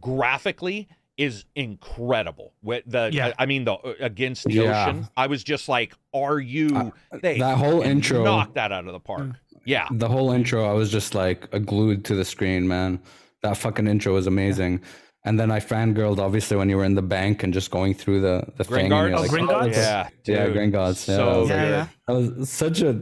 [0.00, 2.52] graphically is incredible.
[2.62, 3.28] With the, Yeah.
[3.38, 4.86] I, I mean, the uh, against the Yeah.
[4.86, 8.86] ocean, I was just like, "Are you?" Uh, they that whole intro- knocked that out
[8.86, 9.20] of the park.
[9.22, 9.36] Mm.
[9.64, 13.00] Yeah, The whole intro, I was just like uh, glued to the screen, man.
[13.42, 14.80] That fucking intro was amazing.
[15.24, 18.20] And then I fangirled, obviously, when you were in the bank and just going through
[18.22, 18.86] the the thing.
[18.86, 19.08] and Gringotts?
[19.08, 19.72] you're Oh, like, Gringotts?
[19.76, 20.56] yeah, Yeah, dude.
[20.56, 21.06] Gringotts.
[21.08, 21.70] Yeah, So I was like, Yeah, good.
[21.70, 21.86] yeah.
[22.08, 23.00] That was such a,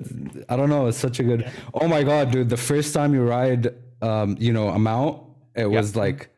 [0.50, 1.50] I don't know, it's such a good.
[1.72, 2.50] Oh my god, dude!
[2.50, 5.22] The first time you ride, um, you know, a mount,
[5.56, 6.28] it was like,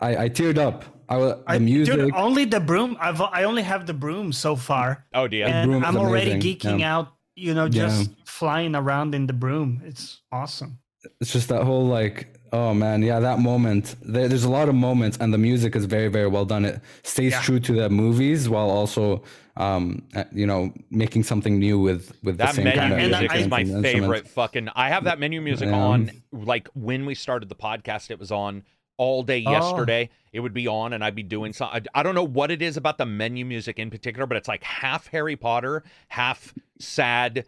[0.00, 0.84] I I teared up.
[1.08, 1.94] I was the I, music.
[1.96, 2.96] dude, only the broom.
[3.00, 5.46] I've I only have the broom so far, Oh, dear.
[5.46, 6.94] and broom is I'm already amazing, geeking yeah.
[6.96, 7.08] out.
[7.36, 9.80] You know, just flying around in the broom.
[9.84, 10.78] It's awesome.
[11.20, 12.18] it's just that whole like,
[12.54, 13.96] oh man, yeah, that moment.
[14.02, 16.64] There, there's a lot of moments, and the music is very very well done.
[16.64, 17.42] It stays Yeah.
[17.42, 19.22] true to the movies while also,
[19.56, 22.98] um, uh, you know, making something new with with the That same menu kind of
[22.98, 24.68] and music I- is my favorite fucking.
[24.74, 25.78] I have that menu music Yeah.
[25.90, 28.10] on like when we started the podcast.
[28.10, 28.62] It was on
[28.96, 29.50] all day Oh.
[29.50, 30.08] yesterday.
[30.32, 31.84] It would be on, and I'd be doing something.
[31.94, 34.62] I don't know what it is about the menu music in particular, but it's like
[34.64, 37.44] half Harry Potter, half sad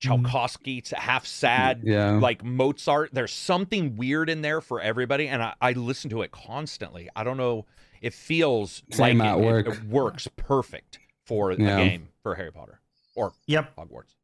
[0.00, 2.12] Tchaikovsky, half sad Yeah.
[2.12, 3.10] like Mozart.
[3.12, 7.08] There's something weird in there for everybody, and I, I listen to it constantly.
[7.14, 7.66] I don't know.
[8.00, 9.66] It feels Same like it, it- work.
[9.68, 11.76] it works perfect for Yeah.
[11.78, 12.80] a game for Harry Potter
[13.14, 13.76] or Yep.
[13.76, 14.14] Hogwarts.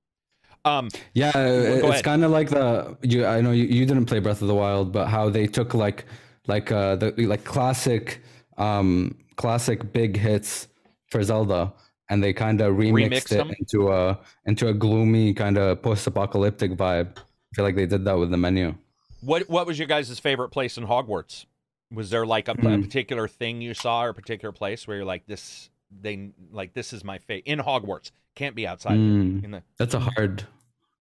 [0.65, 3.25] Um, Yeah, it's kind of like the you.
[3.25, 6.07] I know you, you didn't play Breath of the Wild, but how they took like
[6.49, 8.21] like uh the like classic
[8.57, 10.67] um classic big hits
[11.11, 11.73] for Zelda,
[12.09, 13.53] and they kind of remixed, Remixed it them?
[13.59, 17.17] into a into a gloomy kind of post-apocalyptic vibe.
[17.19, 18.75] I feel like they did that with the menu.
[19.21, 21.47] what what was your guys' favorite place in Hogwarts?
[21.93, 22.83] Was there like a, a Hmm.
[22.83, 25.71] particular thing you saw or a particular place where you're like this?
[26.01, 28.11] They like this is my favorite in Hogwarts.
[28.35, 28.99] Can't be outside.
[28.99, 30.45] Mm, In the that's a hard.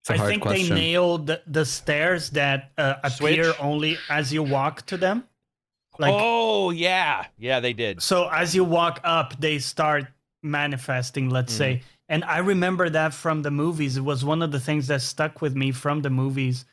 [0.02, 0.70] It's a I hard think question.
[0.70, 3.56] they nailed the, the stairs that uh, appear Switch?
[3.60, 5.24] only as you walk to them.
[5.98, 8.02] Like oh yeah, yeah, they did.
[8.04, 10.06] so as you walk up, they start
[10.46, 11.80] manifesting, let's Mm-hmm.
[11.80, 11.84] say.
[12.08, 13.98] And I remember that from the movies.
[13.98, 16.66] It was one of the things that stuck with me from the movies.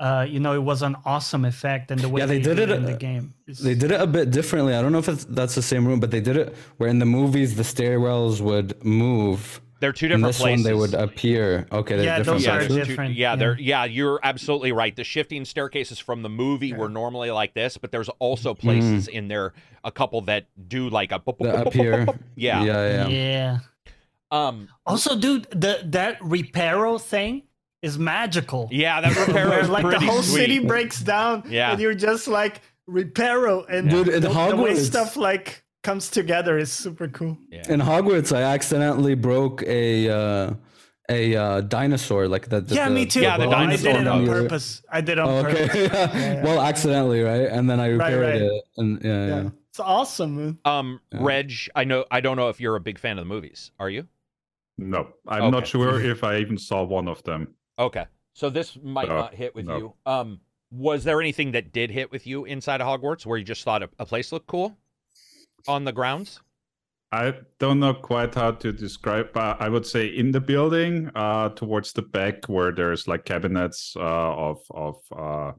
[0.00, 2.62] Uh, you know, it was an awesome effect, and the way Yeah, they did do
[2.62, 3.34] it, in the game.
[3.46, 4.74] is- They did it a bit differently.
[4.74, 6.98] I don't know if it's, that's the same room, but they did it where in
[6.98, 9.60] the movies the stairwells would move.
[9.80, 10.64] They're two different In different this places.
[10.64, 11.66] one they would appear.
[11.72, 13.36] Okay, they're Yeah, different those yeah, are there's two- different, yeah, yeah.
[13.36, 14.94] they're yeah, you're absolutely right.
[14.94, 19.28] The shifting staircases from the movie were normally like this, but there's also places in
[19.28, 22.06] there, a couple that do like a boop, boop, The boop, up boop, boop, here.
[22.06, 22.18] boop.
[22.36, 22.62] Yeah.
[22.62, 23.08] yeah, yeah.
[23.08, 23.58] yeah.
[24.30, 24.68] Um.
[24.86, 27.42] Also, dude, the that reparo thing
[27.82, 28.68] is magical.
[28.70, 30.40] Yeah, that repair Where, is like the whole sweet.
[30.42, 31.72] city breaks down, Yeah.
[31.72, 36.10] and you're just like reparo, and Dude, in the, the way Hogwarts- stuff like comes
[36.10, 37.38] together is super cool.
[37.50, 37.62] Yeah.
[37.72, 40.54] In Hogwarts, I accidentally broke a uh,
[41.08, 42.70] a uh, dinosaur like that.
[42.70, 43.20] yeah, me too.
[43.22, 44.42] Yeah, the Oh, I did it on motor.
[44.42, 44.82] purpose.
[44.90, 45.70] I did it on Oh, purpose.
[45.70, 45.84] okay.
[45.84, 46.44] yeah.
[46.44, 47.48] well, accidentally, right?
[47.50, 48.42] And then I repaired right.
[48.42, 49.42] it, and yeah, yeah.
[49.42, 49.50] Yeah.
[49.70, 50.58] It's awesome.
[50.64, 51.18] Um, Yeah.
[51.22, 53.70] Reg, I know I don't know if you're a big fan of the movies.
[53.78, 54.06] Are you?
[54.78, 55.50] No, I'm Okay.
[55.50, 57.54] not sure if I even saw one of them.
[57.78, 58.06] Okay.
[58.34, 59.76] So this might Uh, not hit with no.
[59.76, 59.94] you.
[60.06, 60.40] Um,
[60.70, 63.82] was there anything that did hit with you inside of Hogwarts where you just thought
[63.82, 64.76] a, a place looked cool
[65.68, 66.40] on the grounds?
[67.12, 69.36] I don't know quite how to describe.
[69.36, 73.94] Uh, I would say in the building, uh, towards the back, where there's like cabinets
[73.96, 75.52] uh, of of uh,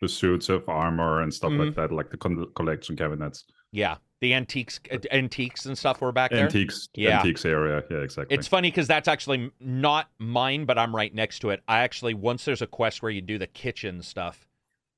[0.00, 4.32] the suits of armor and stuff like that, like the con- collection cabinets, Yeah, the
[4.34, 6.44] antiques, uh, antiques and stuff were back there.
[6.44, 7.18] antiques, Yeah.
[7.18, 7.82] antiques area.
[7.90, 8.34] Yeah, exactly.
[8.34, 11.62] It's funny because that's actually not mine, but I'm right next to it.
[11.68, 14.45] I actually once there's a quest where you do the kitchen stuff.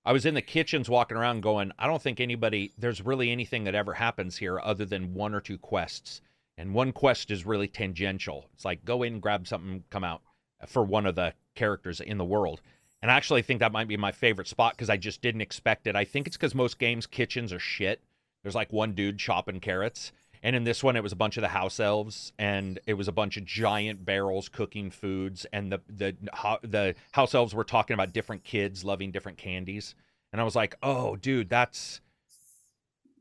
[0.09, 3.64] I was in the kitchens walking around going, I don't think anybody there's really anything
[3.64, 6.23] that ever happens here other than one or two quests.
[6.57, 8.47] And one quest is really tangential.
[8.55, 10.23] It's like go in, grab something, come out
[10.66, 12.62] for one of the characters in the world.
[13.03, 15.87] And I actually think that might be my favorite spot because I just didn't expect
[15.87, 15.94] it.
[15.94, 18.01] I think it's because most games kitchens are shit.
[18.42, 20.12] There's like one dude chopping carrots.
[20.42, 23.09] And in this one, it was a bunch of the house elves, and it was
[23.09, 25.46] a bunch of giant barrels cooking foods.
[25.53, 26.16] And the the
[26.62, 29.94] the house elves were talking about different kids loving different candies.
[30.33, 32.01] And I was like, oh, dude, that's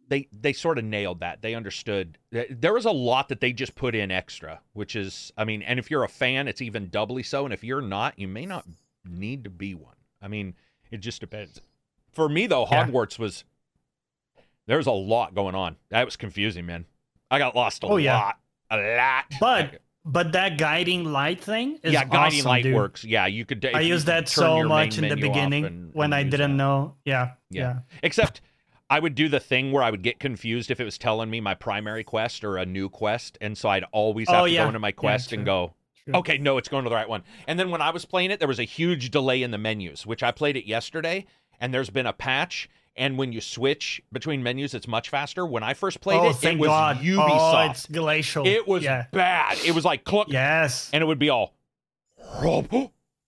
[0.09, 1.41] they they sort of nailed that.
[1.41, 2.17] They understood.
[2.31, 5.79] There was a lot that they just put in extra, which is, I mean, and
[5.79, 7.45] if you're a fan, it's even doubly so.
[7.45, 8.65] And if you're not, you may not
[9.05, 9.95] need to be one.
[10.21, 10.55] I mean,
[10.91, 11.61] it just depends.
[12.11, 12.87] For me, though, Yeah.
[12.87, 13.43] Hogwarts was
[14.65, 15.77] there's a lot going on.
[15.89, 16.85] That was confusing, man.
[17.29, 18.17] I got lost a Oh, yeah.
[18.17, 18.39] lot,
[18.71, 19.25] a lot.
[19.39, 22.75] But but that guiding light thing is yeah, guiding awesome, light dude.
[22.75, 23.03] works.
[23.03, 23.65] Yeah, you could.
[23.73, 26.63] I used that so much in the beginning and- when and I didn't that.
[26.63, 26.95] know.
[27.03, 27.61] Yeah, Yeah.
[27.61, 27.79] yeah.
[28.03, 28.39] Except
[28.89, 31.41] I would do the thing where I would get confused if it was telling me
[31.41, 34.63] my primary quest or a new quest, and so I'd always have Oh, to yeah.
[34.63, 35.73] go into my Yeah, quest and go.
[36.05, 36.13] True.
[36.15, 37.23] Okay, no, it's going to the right one.
[37.49, 40.05] And then when I was playing it, there was a huge delay in the menus,
[40.05, 41.25] which I played it yesterday,
[41.59, 42.69] and there's been a patch.
[42.97, 45.45] And when you switch between menus, it's much faster.
[45.45, 46.97] When I first played oh, it, thank it was God.
[46.97, 47.67] Ubisoft.
[47.67, 48.47] Oh, it's glacial.
[48.47, 49.05] It was yeah.
[49.11, 49.59] bad.
[49.63, 50.89] It was like cluck, Yes.
[50.91, 51.53] and it would be all,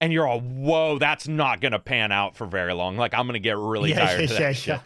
[0.01, 2.97] and you're all, whoa, that's not gonna pan out for very long.
[2.97, 4.17] Like I'm gonna get really Yeah, tired.
[4.19, 4.67] yeah, of that yeah, shit.
[4.67, 4.79] yeah.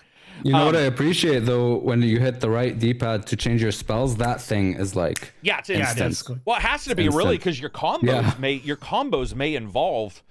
[0.44, 3.62] You know what Um, I appreciate though when you hit the right D-pad to change
[3.62, 6.12] your spells, that thing is like Yeah, it's Yeah, it instant.
[6.12, 6.42] is good.
[6.44, 7.24] Well, it has to be Instant.
[7.24, 8.34] really because your combos Yeah.
[8.40, 10.24] may your combos may involve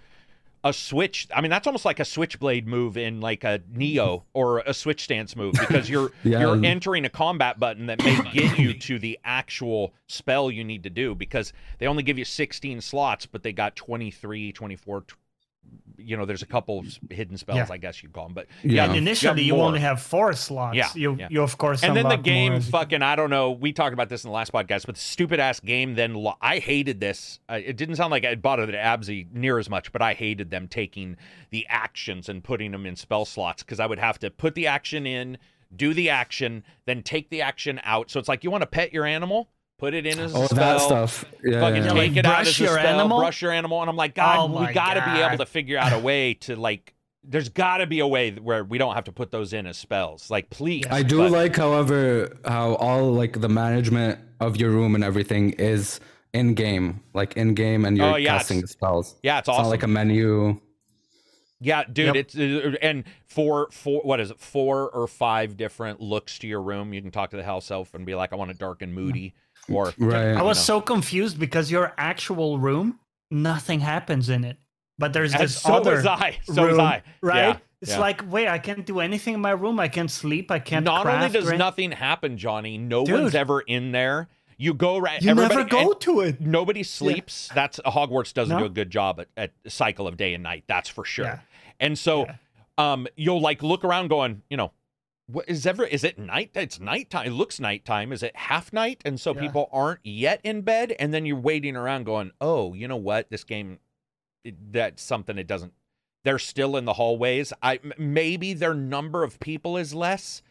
[0.64, 1.26] a switch.
[1.34, 5.02] I mean, that's almost like a switchblade move in like a Neo or a switch
[5.04, 6.40] stance move because you're Yeah.
[6.40, 10.84] you're entering a combat button that may get you to the actual spell you need
[10.84, 15.04] to do because they only give you 16 slots, but they got 23, 24.
[16.02, 17.66] Tw- You know, there's a couple s- hidden spells, Yeah.
[17.70, 18.34] I guess you'd call them.
[18.34, 18.86] But Yeah.
[18.86, 19.66] yeah, Initially, you more.
[19.66, 20.76] only have four slots.
[20.76, 21.28] Yeah, You yeah.
[21.30, 21.82] you of course.
[21.82, 24.08] and then the unlock more game as you- fucking i don't know we talked about
[24.08, 27.40] this in the last podcast but the stupid ass game then lo- i hated this
[27.48, 30.12] uh, it didn't sound like i bought it at absy near as much but i
[30.14, 31.16] hated them taking
[31.50, 34.66] the actions and putting them in spell slots because i would have to put the
[34.66, 35.36] action in
[35.74, 38.92] do the action then take the action out so it's like you want to pet
[38.92, 39.48] your animal
[39.82, 41.24] put it in as a oh spell that stuff.
[41.42, 41.92] Yeah, fucking yeah.
[41.92, 43.18] like, take it out brush as a your spell, animal?
[43.18, 45.76] brush your animal, and I'm like, God, Oh we got to be able to figure
[45.78, 46.94] out a way to like.
[47.24, 49.76] There's got to be a way where we don't have to put those in as
[49.76, 50.28] spells.
[50.30, 50.84] Like, please.
[50.90, 55.50] I do but- like, however, how all like the management of your room and everything
[55.50, 56.00] is
[56.32, 59.16] in game, like in game, and you're Oh, yeah, casting spells.
[59.22, 59.64] Yeah, it's It's awesome.
[59.64, 60.60] not like a menu.
[61.60, 62.16] Yeah, dude, Yep.
[62.16, 64.40] it's uh, and four four what is it?
[64.40, 66.92] Four or five different looks to your room.
[66.92, 68.92] You can talk to the house elf and be like, I want it dark and
[68.92, 69.34] moody.
[69.70, 70.34] Or Right.
[70.36, 70.62] I was know.
[70.62, 72.98] so confused because your actual room,
[73.30, 74.56] nothing happens in it.
[74.98, 76.38] But there's this so other was I.
[76.44, 77.02] So room, was I.
[77.22, 77.36] right?
[77.36, 77.98] Yeah, it's yeah.
[77.98, 79.80] like, wait, I can't do anything in my room.
[79.80, 80.50] I can't sleep.
[80.50, 80.84] I can't.
[80.84, 83.14] Not only does or nothing happen, Johnny, no Dude.
[83.20, 84.28] one's ever in there.
[84.58, 86.40] You go right You never go to it.
[86.40, 87.50] nobody sleeps.
[87.52, 88.60] That's Hogwarts doesn't No?
[88.60, 91.24] do a good job at, at cycle of day and night, that's for sure.
[91.24, 91.38] Yeah.
[91.80, 92.34] And so Yeah.
[92.78, 94.70] um you'll like look around going, you know,
[95.32, 96.50] what is ever is it night?
[96.54, 97.26] It's nighttime.
[97.26, 98.12] It looks nighttime.
[98.12, 99.00] Is it half night?
[99.04, 99.40] And so Yeah.
[99.40, 103.30] people aren't yet in bed, and then you're waiting around going, "Oh, you know what?
[103.30, 103.78] This game,
[104.44, 105.72] it, that's something it doesn't."
[106.24, 107.52] They're still in the hallways.
[107.62, 110.42] i maybe their number of people is less,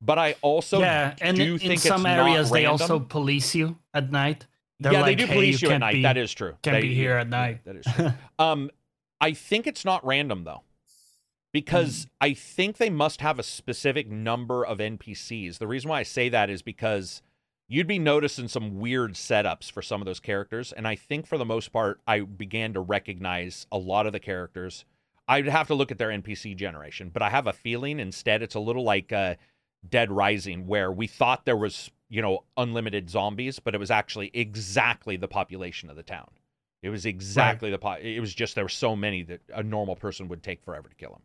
[0.00, 4.12] but I also yeah, and do in think some areas they also police you at
[4.12, 4.46] night.
[4.78, 5.94] They're yeah, like, they do "Hey, police you, at night.
[5.94, 6.54] be- that is true.
[6.62, 7.64] can't They- be here at night.
[7.64, 8.10] that is true.
[8.38, 8.70] um,
[9.20, 10.62] I think it's not random though,
[11.56, 12.08] because Hmm.
[12.20, 15.56] I think they must have a specific number of NPCs.
[15.56, 17.22] The reason why I say that is because
[17.66, 21.38] you'd be noticing some weird setups for some of those characters, and I think for
[21.38, 24.84] the most part, I began to recognize a lot of the characters.
[25.26, 28.54] I'd have to look at their NPC generation, but I have a feeling instead it's
[28.54, 29.36] a little like uh,
[29.88, 34.30] Dead Rising, where we thought there was you know unlimited zombies, but it was actually
[34.34, 36.28] exactly the population of the town.
[36.82, 39.96] It was exactly the po- it was just there were so many that a normal
[39.96, 41.22] person would take forever to kill them.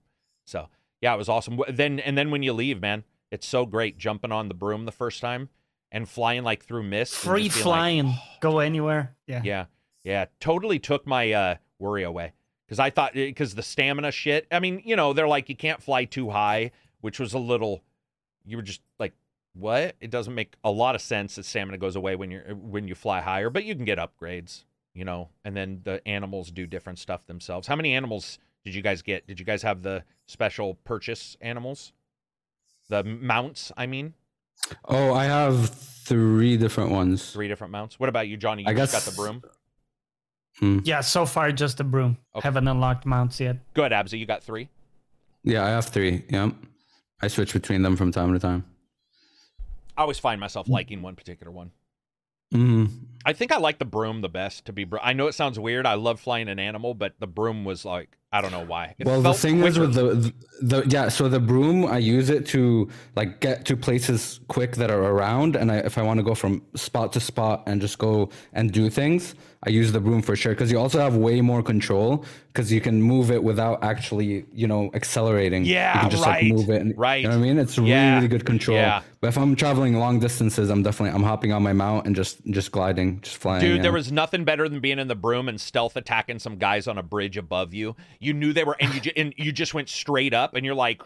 [0.52, 0.68] So
[1.02, 1.60] yeah, it was awesome.
[1.70, 4.92] Then and then when you leave, man, it's so great jumping on the broom the
[4.92, 5.50] first time
[5.92, 7.16] and flying like through mist.
[7.16, 9.16] Free being like, flying, go anywhere.
[9.28, 9.42] Yeah.
[9.44, 9.66] yeah,
[10.04, 12.34] yeah, totally took my uh, worry away
[12.68, 14.48] because I thought because the stamina shit.
[14.52, 17.84] I mean, you know, they're like you can't fly too high, which was a little.
[18.46, 19.14] You were just like,
[19.54, 19.96] what?
[20.02, 22.96] It doesn't make a lot of sense that stamina goes away when you're when you
[22.96, 27.00] fly higher, but you can get upgrades, you know, and then the animals do different
[27.00, 27.68] stuff themselves.
[27.68, 29.28] How many animals did you guys get?
[29.28, 31.94] Did you guys have the special purchase animals?
[32.90, 34.14] The mounts, I mean,
[34.86, 37.32] Oh, I have three different ones.
[37.32, 38.00] three different mounts.
[38.00, 38.64] What about you, Johnny?
[38.64, 39.44] You I just guess- got the broom.
[40.60, 40.80] Hmm.
[40.84, 42.18] Yeah, so far just the broom.
[42.36, 42.46] Okay.
[42.46, 43.58] Haven't unlocked mounts yet.
[43.74, 44.20] Good, ahead, Abza.
[44.20, 44.70] You got three.
[45.44, 46.24] Yeah, I have three.
[46.30, 46.52] Yeah,
[47.22, 48.66] I switch between them from time to time.
[49.98, 51.72] I always find myself liking one particular one.
[52.52, 52.86] hmm
[53.26, 54.66] I think I like the broom the best.
[54.66, 55.86] To be, br- I know it sounds weird.
[55.86, 58.96] I love flying an animal, but the broom was like, I don't know why.
[58.98, 62.46] It Well, the thing is with the, the yeah, so the broom I use it
[62.48, 66.24] to like get to places quick that are around, and I, if I want to
[66.24, 70.22] go from spot to spot and just go and do things, I use the broom
[70.22, 73.84] for sure because you also have way more control because you can move it without
[73.84, 75.66] actually you know accelerating.
[75.66, 76.82] Yeah, you can just right, like move it.
[76.82, 77.22] And, right.
[77.22, 77.60] You know what I mean?
[77.60, 78.78] It's Yeah, really good control.
[78.78, 79.02] yeah.
[79.20, 82.44] But if I'm traveling long distances, I'm definitely I'm hopping on my mount and just
[82.48, 83.62] just gliding, just flying.
[83.62, 86.88] Dude, there was nothing better than being in the broom and stealth attacking some guys
[86.88, 87.96] on a bridge above you.
[88.22, 90.76] You knew they were, and you ju- and you just went straight up, and you're
[90.76, 91.02] like,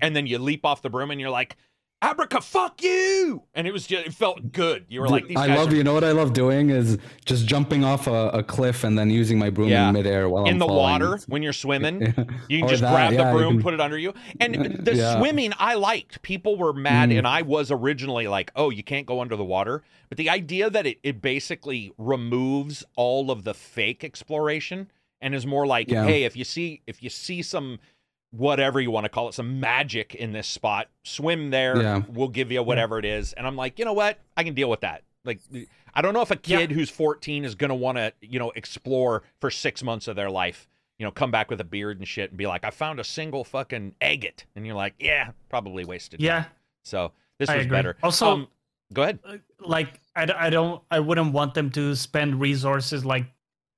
[0.00, 1.56] and then you leap off the broom, and you're like,
[2.02, 4.84] Abraca, fuck you, and it was just, it felt good.
[4.90, 7.46] You were like, these I love are you know what I love doing is just
[7.46, 9.88] jumping off a, a cliff and then using my broom Yeah.
[9.88, 10.82] in midair while in I'm in the falling.
[11.00, 12.02] water when you're swimming.
[12.50, 14.12] You can Or just that, grab yeah, the broom, can- put it under you.
[14.38, 15.18] And the Yeah.
[15.18, 16.20] swimming, I liked.
[16.20, 17.18] People were mad, Mm.
[17.18, 19.82] and I was originally like, oh, you can't go under the water.
[20.10, 24.90] But the idea that it, it basically removes all of the fake exploration
[25.24, 26.04] and is more like, Yeah.
[26.04, 27.80] hey, if you see if you see some
[28.30, 31.80] whatever you want to call it, some magic in this spot, swim there.
[31.80, 32.02] Yeah.
[32.08, 33.32] We'll give you whatever it is.
[33.32, 34.18] And I'm like, you know what?
[34.36, 35.02] I can deal with that.
[35.24, 35.40] Like
[35.94, 38.50] I don't know if a kid who's 14 is going to want to, you know,
[38.56, 42.06] explore for 6 months of their life you know, come back with a beard and
[42.06, 44.44] shit and be like, I found a single fucking agate.
[44.54, 46.20] And you're like, yeah, probably wasted.
[46.20, 46.44] time." Yeah,
[46.84, 47.10] So
[47.40, 47.76] this I was agree.
[47.78, 47.96] better.
[48.00, 48.48] Also- Um,
[48.92, 49.18] go ahead.
[49.58, 53.24] like I, I don't I wouldn't want them to spend resources like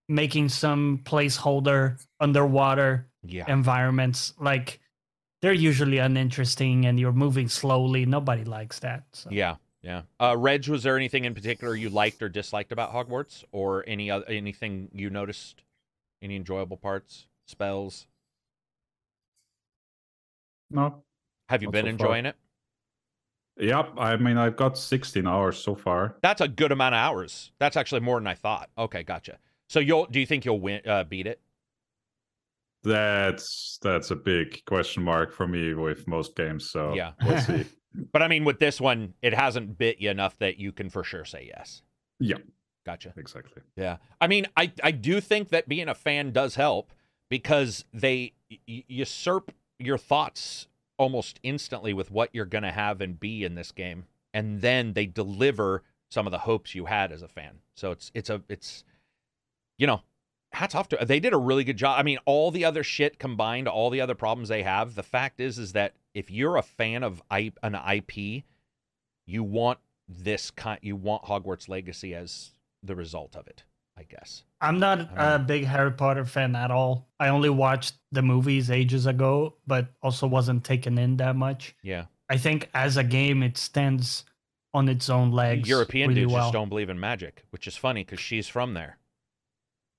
[0.09, 3.45] making some placeholder underwater Yeah.
[3.49, 4.81] environments like
[5.43, 9.31] they're usually uninteresting and you're moving slowly nobody likes that so.
[9.31, 9.57] Yeah.
[9.83, 10.03] Yeah.
[10.21, 14.11] Uh, Reg, was there anything in particular you liked or disliked about Hogwarts or any
[14.11, 15.63] other, anything you noticed?
[16.23, 17.27] Any enjoyable parts?
[17.47, 18.07] Spells?
[20.71, 21.03] No.
[21.49, 21.91] Have you Not been so far.
[22.07, 22.37] enjoying it?
[23.59, 23.93] Yep.
[23.99, 26.17] I mean, I've got 16 hours so far.
[26.23, 27.53] That's a good amount of hours.
[27.59, 28.71] That's actually more than I thought.
[28.77, 29.39] Okay, gotcha.
[29.69, 31.41] So you'll do you think you'll win uh, beat it?
[32.85, 36.71] That's that's a big question mark for me with most games.
[36.71, 37.13] So Yeah.
[37.25, 37.65] we'll see.
[38.13, 41.03] But I mean with this one, it hasn't bit you enough that you can for
[41.03, 41.83] sure say yes.
[42.21, 42.37] Yeah.
[42.85, 43.13] Gotcha.
[43.17, 43.63] exactly.
[43.77, 43.97] Yeah.
[44.21, 46.93] I mean, I, I do think that being a fan does help
[47.29, 49.51] because they y- usurp
[49.81, 54.05] your thoughts almost instantly with what you're going to have and be in this game.
[54.33, 57.59] And then they deliver some of the hopes you had as a fan.
[57.75, 58.85] So it's, it's a, it's,
[59.79, 60.03] you know,
[60.53, 61.99] hats off to, they did a really good job.
[61.99, 65.41] I mean, all the other shit combined, all the other problems they have, the fact
[65.41, 68.45] is, is that if you're a fan of I, an IP,
[69.27, 72.53] you want this kind, you want Hogwarts Legacy as
[72.83, 73.65] the result of it,
[73.99, 74.45] I guess.
[74.61, 79.05] i'm not a big harry potter fan at all i only watched the movies ages
[79.07, 82.05] ago but also wasn't taken in that much Yeah.
[82.31, 84.25] i think as a game it stands
[84.73, 87.77] on its own legs European really dudes well just don't believe in magic, which is
[87.77, 88.99] funny because she's from there.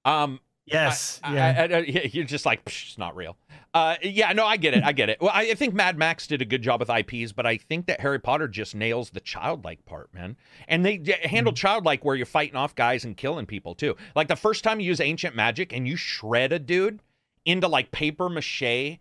[0.07, 0.39] Um,
[0.69, 1.21] Yes.
[1.23, 1.67] I- yeah.
[1.71, 3.37] I- I- you're just like, "Psh, it's not real.
[3.73, 4.83] Uh, yeah, no, I get it.
[4.83, 5.21] I get it.
[5.21, 7.85] Well, I, I think Mad Max did a good job with IPs, but I think
[7.85, 10.35] that Harry Potter just nails the childlike part, man.
[10.67, 13.95] And they d- handle childlike where you're fighting off guys and killing people too.
[14.13, 16.99] Like the first time you use ancient magic and you shred a dude
[17.45, 18.99] into like paper mache,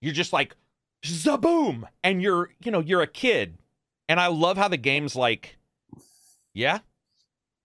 [0.00, 0.54] you're just like,
[1.04, 3.58] zaboom, and you're, you know, you're a kid.
[4.08, 5.56] And I love how the game's like,
[6.54, 6.78] yeah,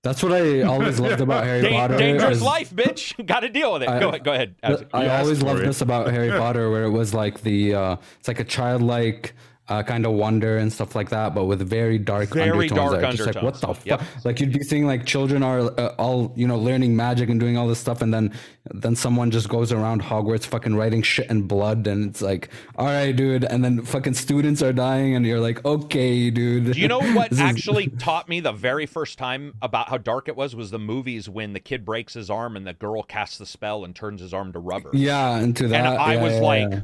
[0.03, 1.97] That's what I always loved about Harry Potter.
[1.97, 3.25] dangerous is- life, bitch.
[3.25, 3.89] Got to deal with it.
[3.89, 4.55] I- go, go ahead.
[4.61, 4.89] Isaac.
[4.93, 5.65] I always loved it.
[5.65, 9.33] this about Harry Potter, where it was like the uh, it's like a childlike
[9.69, 13.01] uh, kind of wonder and stuff like that, but with very dark Very undertones.
[13.01, 13.85] dark just like what the undertones.
[13.85, 13.99] Yep.
[14.01, 14.25] fuck?
[14.25, 17.57] Like you'd be seeing like children are uh, all you know learning magic and doing
[17.57, 18.33] all this stuff, and then
[18.71, 22.87] then someone just goes around Hogwarts fucking writing shit in blood, and it's like, all
[22.87, 26.73] right, dude, and then fucking students are dying, and you're like, okay, dude.
[26.73, 30.35] Do you know what actually taught me the very first time about how dark it
[30.35, 30.55] was?
[30.55, 33.85] Was the movies when the kid breaks his arm and the girl casts the spell
[33.85, 34.89] and turns his arm to rubber.
[34.93, 35.85] Yeah, into that.
[35.85, 36.81] and I yeah, was yeah, like, yeah.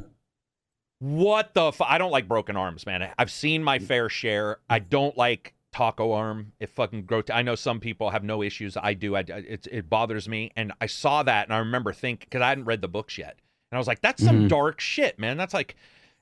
[1.00, 1.72] "What the?
[1.72, 1.84] Fu-?
[1.84, 3.10] I don't like broken arms, man.
[3.18, 4.58] I've seen my fair share.
[4.68, 6.52] I don't like taco arm.
[6.60, 7.30] It fucking grot.
[7.32, 8.76] I know some people have no issues.
[8.76, 9.16] I do.
[9.16, 10.52] I it, it bothers me.
[10.56, 13.38] And I saw that, and I remember thinking because I hadn't read the books yet,
[13.70, 14.48] and I was like, "That's some Mhm.
[14.48, 15.36] dark shit, man.
[15.36, 15.76] That's like."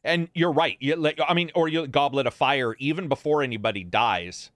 [0.05, 0.77] And you're right.
[0.79, 4.53] You, like, I mean, or you goblet of fire even before anybody dies.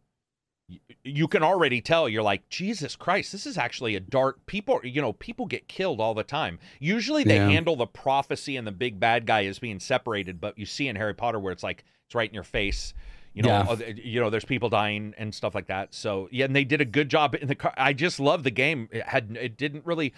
[1.05, 2.09] You can already tell.
[2.09, 4.45] You're like, Jesus Christ, this is actually a dark.
[4.47, 6.59] People, you know, people get killed all the time.
[6.79, 7.49] Usually they Yeah.
[7.49, 10.97] handle the prophecy and the big bad guy as being separated, but you see in
[10.97, 12.95] Harry Potter where it's like it's right in your face.
[13.35, 13.61] You know, Yeah.
[13.70, 15.95] uh, you know, there's people dying and stuff like that.
[15.95, 17.55] So yeah, and they did a good job in the.
[17.55, 17.73] car.
[17.79, 18.91] I just love the game.
[18.93, 20.12] It had it didn't really.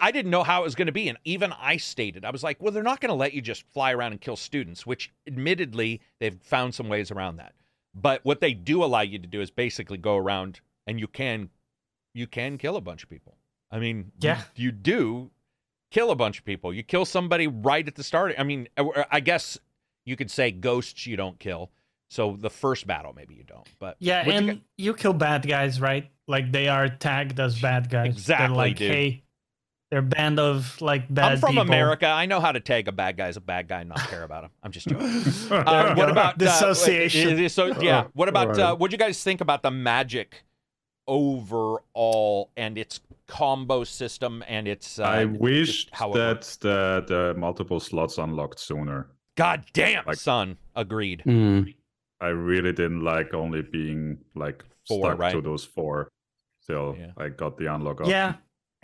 [0.00, 2.42] I didn't know how it was going to be, and even I stated I was
[2.42, 5.12] like, well, they're not going to let you just fly around and kill students, which
[5.26, 7.52] admittedly they've found some ways around that.
[7.94, 11.50] But what they do allow you to do is basically go around and you can,
[12.14, 13.36] you can kill a bunch of people.
[13.70, 14.42] I mean, Yeah.
[14.56, 15.30] you, do
[15.90, 16.72] kill a bunch of people.
[16.74, 18.34] You kill somebody right at the start.
[18.38, 19.58] I mean, I- I guess
[20.04, 21.70] you could say ghosts you don't kill.
[22.10, 23.66] So the first battle, maybe you don't.
[23.80, 26.10] But Yeah, what you and you, kill bad guys, right?
[26.28, 28.08] Like they are tagged as bad guys.
[28.14, 28.90] Exactly, They're like, dude.
[28.90, 29.23] hey,
[29.94, 31.62] they're a band of like bad I'm from people.
[31.62, 32.06] America.
[32.08, 34.24] I know how to tag a bad guy as a bad guy and not care
[34.24, 34.50] about him.
[34.64, 35.06] I'm just joking.
[35.48, 37.44] There Uh, what about uh, Dissociation.
[37.44, 38.08] uh, so yeah.
[38.14, 38.58] What about Right.
[38.58, 40.42] uh, what do you guys think about the magic
[41.06, 44.98] overall and its combo system and its?
[44.98, 49.06] Uh, I just wish how that the the multiple slots unlocked sooner.
[49.36, 50.56] God damn, like- son.
[50.74, 51.22] Agreed.
[51.24, 51.72] Mm.
[52.20, 55.32] I really didn't like only being like Four, stuck right?
[55.32, 56.08] to those four
[56.66, 57.12] till Yeah.
[57.16, 58.00] I got the unlock.
[58.00, 58.10] option.
[58.10, 58.34] Yeah.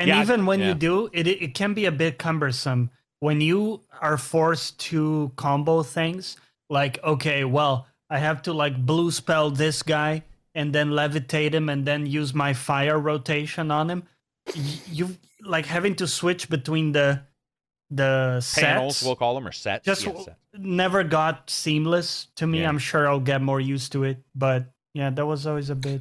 [0.01, 0.69] And Yeah, even when yeah.
[0.69, 2.91] you do, it it can be a bit cumbersome
[3.21, 6.37] when you are forced to combo things.
[6.71, 10.23] Like, okay, well, I have to like blue spell this guy
[10.55, 14.05] and then levitate him and then use my fire rotation on him.
[14.91, 17.21] You like having to switch between the
[17.91, 19.85] the Panels, sets we'll call them, or sets.
[19.85, 20.39] just Yeah, sets.
[20.57, 22.65] never got seamless to me.
[22.65, 26.01] I'm sure I'll get more used to it, but yeah, that was always a bit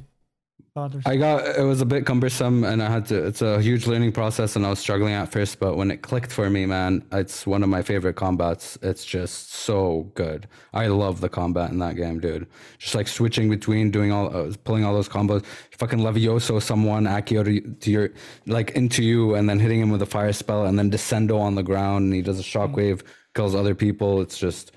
[0.80, 1.12] bothersome.
[1.12, 4.12] I got it was a bit cumbersome and I had to it's a huge learning
[4.12, 7.46] process and I was struggling at first but when it clicked for me man it's
[7.46, 8.78] one of my favorite combats.
[8.82, 10.48] It's just so good.
[10.74, 12.48] I love the combat in that game dude.
[12.78, 15.44] Just like switching between doing all uh, pulling all those combos.
[15.78, 18.10] Fucking Levioso someone Accio to, to your
[18.46, 21.56] like into you and then hitting him with a fire spell and then Descendo on
[21.56, 23.02] the ground and he does a shockwave
[23.36, 24.22] kills other people.
[24.22, 24.72] It's just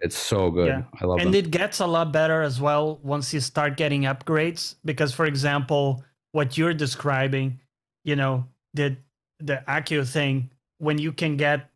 [0.00, 0.82] it's so good Yeah.
[1.00, 4.02] I love and it it gets a lot better as well once you start getting
[4.02, 7.60] upgrades because for example what you're describing
[8.04, 8.96] you know the
[9.40, 11.70] the accio thing when you can get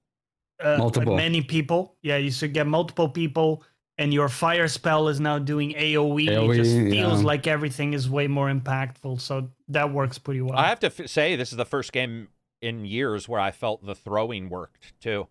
[0.65, 1.17] uh, like Multiple.
[1.17, 3.63] many people yeah you should get multiple people
[3.99, 7.27] and your fire spell is now doing aoe, it just feels yeah.
[7.27, 11.09] like everything is way more impactful so that works pretty well I have to f-
[11.09, 12.29] say this is the first game
[12.61, 15.29] in years where I felt the throwing worked too,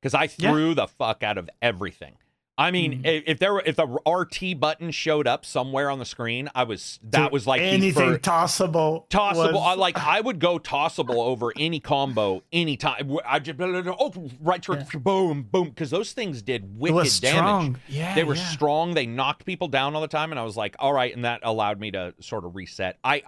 [0.00, 0.52] because I Yeah.
[0.52, 2.14] threw the fuck out of everything.
[2.60, 3.06] I mean, mm.
[3.06, 6.64] i- if there were if the RT button showed up somewhere on the screen, I
[6.64, 9.60] was that So was like anything fir- tossable tossable.
[9.60, 13.16] was- I, like I would go tossable over any combo anytime.
[13.26, 14.98] I just oh right to Yeah.
[15.00, 17.76] boom boom because those things did wicked damage.
[17.88, 18.44] yeah They were yeah.
[18.48, 18.92] strong.
[18.92, 21.40] They knocked people down all the time, and I was like, "All right," and that
[21.42, 22.98] allowed me to sort of reset.
[23.02, 23.22] I,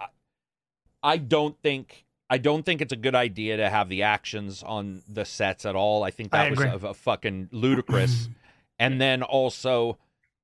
[1.01, 5.01] I don't think, I don't think it's a good idea to have the actions on
[5.09, 6.03] the sets at all.
[6.03, 8.29] I think I that was a, a fucking ludicrous.
[8.83, 9.97] and then also,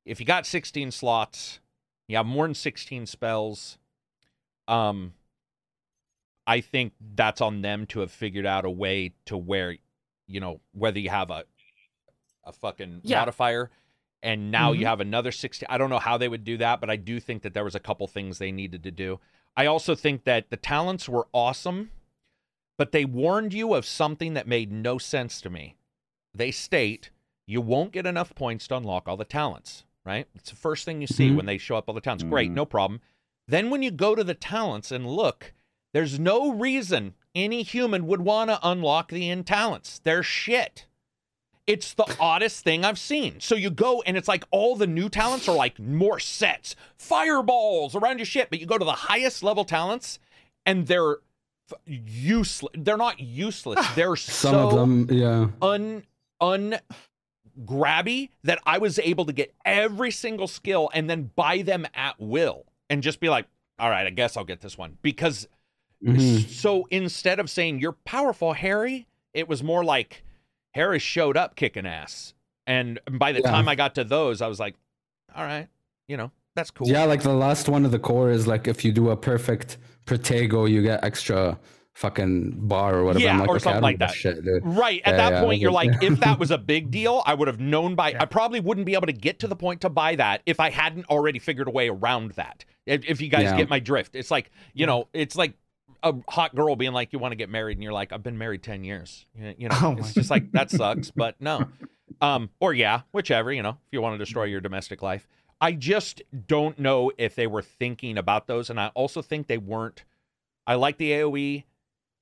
[0.05, 1.59] if you got 16 slots,
[2.07, 3.77] you have more than 16 spells.
[4.67, 5.13] Um,
[6.47, 9.75] I think that's on them to have figured out a way to where,
[10.27, 11.43] you know, whether you have a,
[12.43, 13.19] a fucking Yeah.
[13.19, 13.69] modifier
[14.23, 14.89] and now you Mhm.
[14.89, 17.41] have another 60 i don't know how they would do that but i do think
[17.41, 19.17] that there was a couple things they needed to do
[19.55, 21.89] i also think that the talents were awesome
[22.77, 25.75] but they warned you of something that made no sense to me.
[26.33, 27.09] They state
[27.49, 30.27] you won't get enough points to unlock all the talents, right?
[30.35, 31.37] It's the first thing you see Mhm.
[31.37, 32.23] when they show up all the talents.
[32.23, 32.55] Great, Mhm.
[32.55, 33.01] no problem.
[33.47, 35.53] Then when you go to the talents and look,
[35.91, 39.99] there's no reason any human would want to unlock the end talents.
[40.03, 40.85] They're shit.
[41.65, 43.39] It's the oddest thing I've seen.
[43.39, 47.95] So you go and it's like all the new talents are like more sets, fireballs
[47.95, 50.19] around your shit, but you go to the highest level talents
[50.65, 51.17] and they're
[51.85, 52.71] useless.
[52.75, 53.79] They're not useless.
[53.95, 55.47] They're Some so of them, yeah.
[55.61, 56.03] un
[56.41, 56.79] un
[57.66, 62.20] grabby that I was able to get every single skill and then buy them at
[62.20, 63.47] will and just be like,
[63.78, 65.47] all right, I guess I'll get this one because
[66.03, 66.49] Mhm.
[66.49, 70.24] so instead of saying you're powerful, Harry, it was more like
[70.74, 72.34] Harry showed up kicking ass.
[72.66, 73.51] And by the Yeah.
[73.51, 74.76] time I got to those, I was like,
[75.36, 75.68] all right,
[76.07, 76.88] you know, that's cool.
[76.88, 79.78] Yeah, like the last one of the core is like if you do a perfect
[80.05, 81.60] Protego, you get extra
[81.93, 83.23] fucking bar or whatever.
[83.25, 84.13] Yeah, I'm like, or okay, something like that.
[84.13, 84.65] Shit, dude.
[84.65, 85.01] Right.
[85.03, 87.47] At Yeah, that yeah, point, you're like- if that was a big deal, I would
[87.47, 88.15] have known by.
[88.19, 90.69] I probably wouldn't be able to get to the point to buy that if I
[90.69, 92.63] hadn't already figured a way around that.
[92.85, 95.53] If, if you guys get my drift, it's like you know, it's like
[96.01, 98.37] a hot girl being like, you want to get married, and you're like, I've been
[98.37, 99.25] married ten years.
[99.37, 101.11] You you know, Oh it's just like that sucks.
[101.11, 101.65] But no,
[102.21, 103.51] um, or yeah, whichever.
[103.51, 105.27] You know, if you want to destroy your domestic life,
[105.59, 109.57] I just don't know if they were thinking about those, and I also think they
[109.57, 110.05] weren't.
[110.65, 111.63] I like the AOE.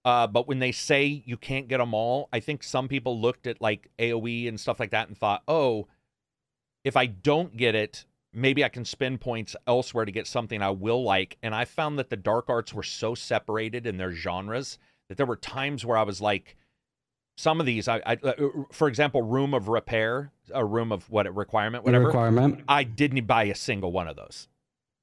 [0.06, 3.46] Uh, but when they say you can't get them all, I think some people looked
[3.46, 5.88] at like AOE and stuff like that and thought, oh,
[6.84, 10.70] if I don't get it, maybe I can spend points elsewhere to get something I
[10.70, 11.38] will like.
[11.44, 14.80] And I found that the dark arts were so separated in their genres
[15.10, 16.56] that there were times where I was like,
[17.38, 18.34] some of these, I, I uh,
[18.72, 22.06] for example, Room of Repair, a Room of what requirement, whatever.
[22.06, 22.64] requirement.
[22.68, 24.48] I didn't buy a single one of those,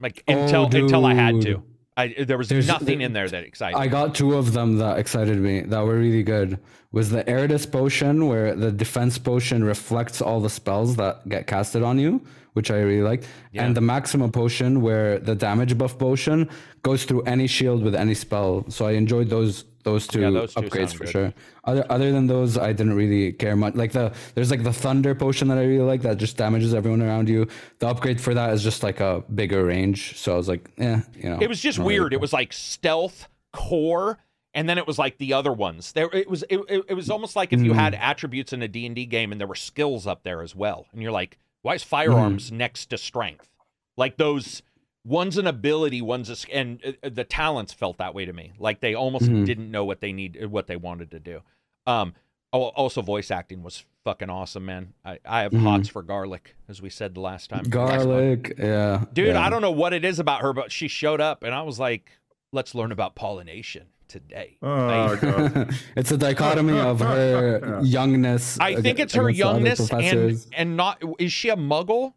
[0.01, 1.63] like Oh, until until I had to.
[1.97, 3.77] I there was There's- nothing in there that excited.
[3.77, 3.89] I me.
[3.91, 6.59] got two of them that excited me that were really good.
[6.93, 11.83] Was the Edurus potion where the defense potion reflects all the spells that get casted
[11.83, 12.21] on you,
[12.55, 13.65] which I really liked, Yeah.
[13.67, 16.49] and the Maxima potion where the damage buff potion
[16.83, 18.65] goes through any shield with any spell.
[18.71, 21.11] So I enjoyed those those two Yeah, those two upgrades for good.
[21.13, 21.35] sure.
[21.65, 23.75] Other other than those, I didn't really care much.
[23.75, 27.03] Like the there's like the thunder potion that I really like that just damages everyone
[27.03, 27.47] around you.
[27.81, 30.17] The upgrade for that is just like a bigger range.
[30.17, 31.39] So I was like, yeah, you know.
[31.41, 32.13] It was just not really weird.
[32.15, 34.19] It was like stealth, core,
[34.55, 35.93] and then it was like the other ones.
[35.93, 36.45] There, it was.
[36.49, 37.77] It, it, it was almost like if you Mm.
[37.77, 40.55] had attributes in a D and D game, and there were skills up there as
[40.57, 40.87] well.
[40.93, 42.57] And you're like, why is firearms Mm.
[42.59, 43.49] next to strength?
[43.97, 44.63] Like those.
[45.07, 48.53] One's an ability, one's a, and uh, the talents felt that way to me.
[48.59, 49.45] Like they almost Mhm.
[49.45, 51.43] didn't know what they need, what they wanted to do.
[51.87, 52.15] Um,
[52.53, 54.95] also voice acting was fucking awesome, man.
[55.05, 55.61] I, I have Mhm.
[55.63, 57.65] hots for Garlick, as we said the last time.
[57.65, 58.55] Garlick.
[58.59, 59.41] Yeah, Dude, yeah.
[59.45, 61.79] I don't know what it is about her, but she showed up and I was
[61.79, 62.11] like,
[62.53, 64.57] let's learn about pollination today.
[64.63, 65.75] Oh god.
[65.97, 68.59] it's a dichotomy of her youngness.
[68.61, 72.15] I think it's her against the other youngness and and not is she a muggle?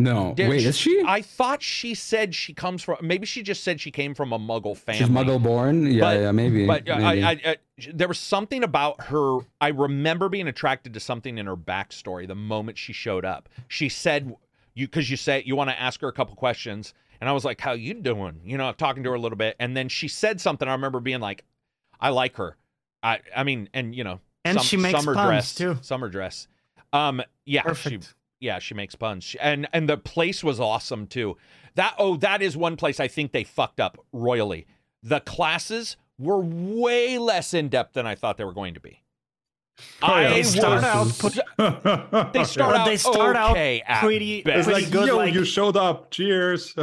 [0.00, 1.02] no, Did wait, is she?
[1.06, 4.38] I thought she said she comes from maybe she just said she came from a
[4.38, 4.98] muggle family.
[4.98, 5.86] She's muggle born.
[5.86, 6.66] Yeah, But- yeah, maybe.
[6.66, 7.22] But uh, maybe.
[7.22, 7.56] I, I, I,
[7.92, 9.38] there was something about her.
[9.60, 13.48] I remember being attracted to something in her backstory the moment she showed up.
[13.68, 14.34] She said,
[14.74, 17.44] "You because you say you want to ask her a couple questions," and I was
[17.44, 20.08] like, "How you doing?" You know, talking to her a little bit, and then she
[20.08, 20.66] said something.
[20.68, 21.44] I remember being like,
[22.00, 22.56] "I like her."
[23.02, 25.78] I, I mean, and you know, And some- she makes summer puns, dress too.
[25.82, 26.48] Summer dress.
[26.92, 28.00] Um, yeah, she
[28.40, 29.24] yeah, she makes puns.
[29.24, 31.36] She- And and the place was awesome too.
[31.76, 34.66] That oh, that is one place I think they fucked up royally.
[35.02, 39.00] The classes were way less in depth than I thought they were going to be.
[40.02, 41.32] I They was, start out put-
[42.34, 44.58] they start But out they start okay at pretty- best.
[44.58, 46.10] it's pretty like, good, yo, like- you showed up.
[46.10, 46.74] Cheers.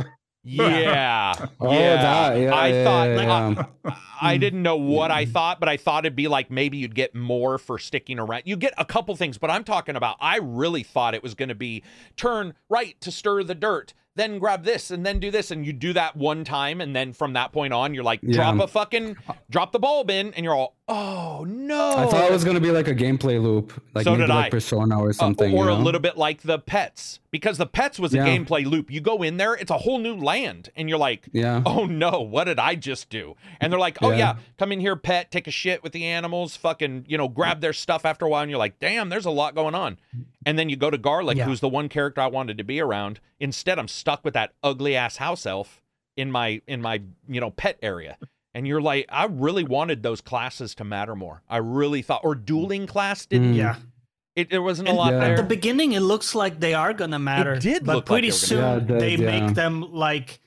[0.47, 1.95] Yeah, oh, yeah.
[1.95, 2.39] that.
[2.39, 3.93] Yeah, I yeah, thought yeah, like, yeah.
[4.21, 6.95] I, I didn't know what I thought, but I thought it'd be like maybe you'd
[6.95, 8.43] get more for sticking around.
[8.45, 11.49] You get a couple things, but I'm talking about I really thought it was going
[11.49, 11.83] to be
[12.15, 15.73] turn right to stir the dirt, then grab this and then do this and you
[15.73, 18.35] do that one time and then from that point on you're like Yeah.
[18.51, 19.17] drop a fucking
[19.49, 21.97] drop the bulb in and you're all oh no.
[21.97, 24.45] I thought it was gonna be like a gameplay loop, like So maybe did like
[24.45, 24.49] I.
[24.49, 25.53] Persona or Uh, something.
[25.53, 28.27] or you a little bit like the pets because the pets was a Yeah.
[28.27, 28.89] gameplay loop.
[28.89, 31.61] You go in there, it's a whole new land and you're like Yeah.
[31.65, 33.35] oh no, what did I just do?
[33.59, 34.17] And they're like, oh yeah.
[34.17, 34.35] Yeah.
[34.57, 37.73] come in here, pet, take a shit with the animals, fucking, you know, grab their
[37.73, 39.97] stuff after a while, and you're like, damn, there's a lot going on.
[40.45, 41.45] And then you go to Garlick, Yeah.
[41.45, 43.19] who's the one character I wanted to be around.
[43.39, 45.81] Instead, I'm stuck with that ugly ass house elf
[46.15, 48.17] in my in my you know pet area.
[48.53, 51.43] And you're like, I really wanted those classes to matter more.
[51.49, 53.53] I really thought, or dueling class didn't.
[53.53, 53.57] Mm.
[53.57, 53.75] Yeah.
[54.35, 55.19] It, there wasn't a And lot Yeah.
[55.19, 55.31] there.
[55.31, 57.57] At the beginning, it looks like they are gonna matter.
[57.59, 59.39] did but look like pretty they were soon gonna- Yeah, it they yeah.
[59.45, 60.39] make them like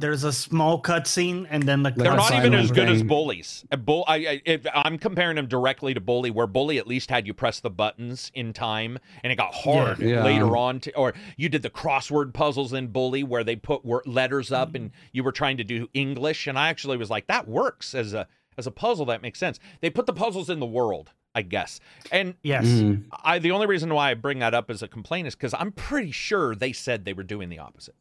[0.00, 3.64] there's a small cutscene and then the They're not even as good as bullies.
[3.84, 7.26] Bull, I, I, if, I'm comparing them directly to bully, where bully at least had
[7.26, 10.24] you press the buttons in time, and it got hard Yeah.
[10.24, 10.80] later on.
[10.80, 14.74] To, or you did the crossword puzzles in bully, where they put wor- letters up,
[14.74, 16.46] and you were trying to do English.
[16.46, 18.26] And I actually was like, that works as a
[18.58, 19.06] as a puzzle.
[19.06, 19.60] That makes sense.
[19.80, 21.80] They put the puzzles in the world, I guess.
[22.10, 22.66] And yes.
[22.66, 23.04] Mhm.
[23.22, 25.72] I the only reason why I bring that up as a complaint is because I'm
[25.72, 27.94] pretty sure they said they were doing the opposite.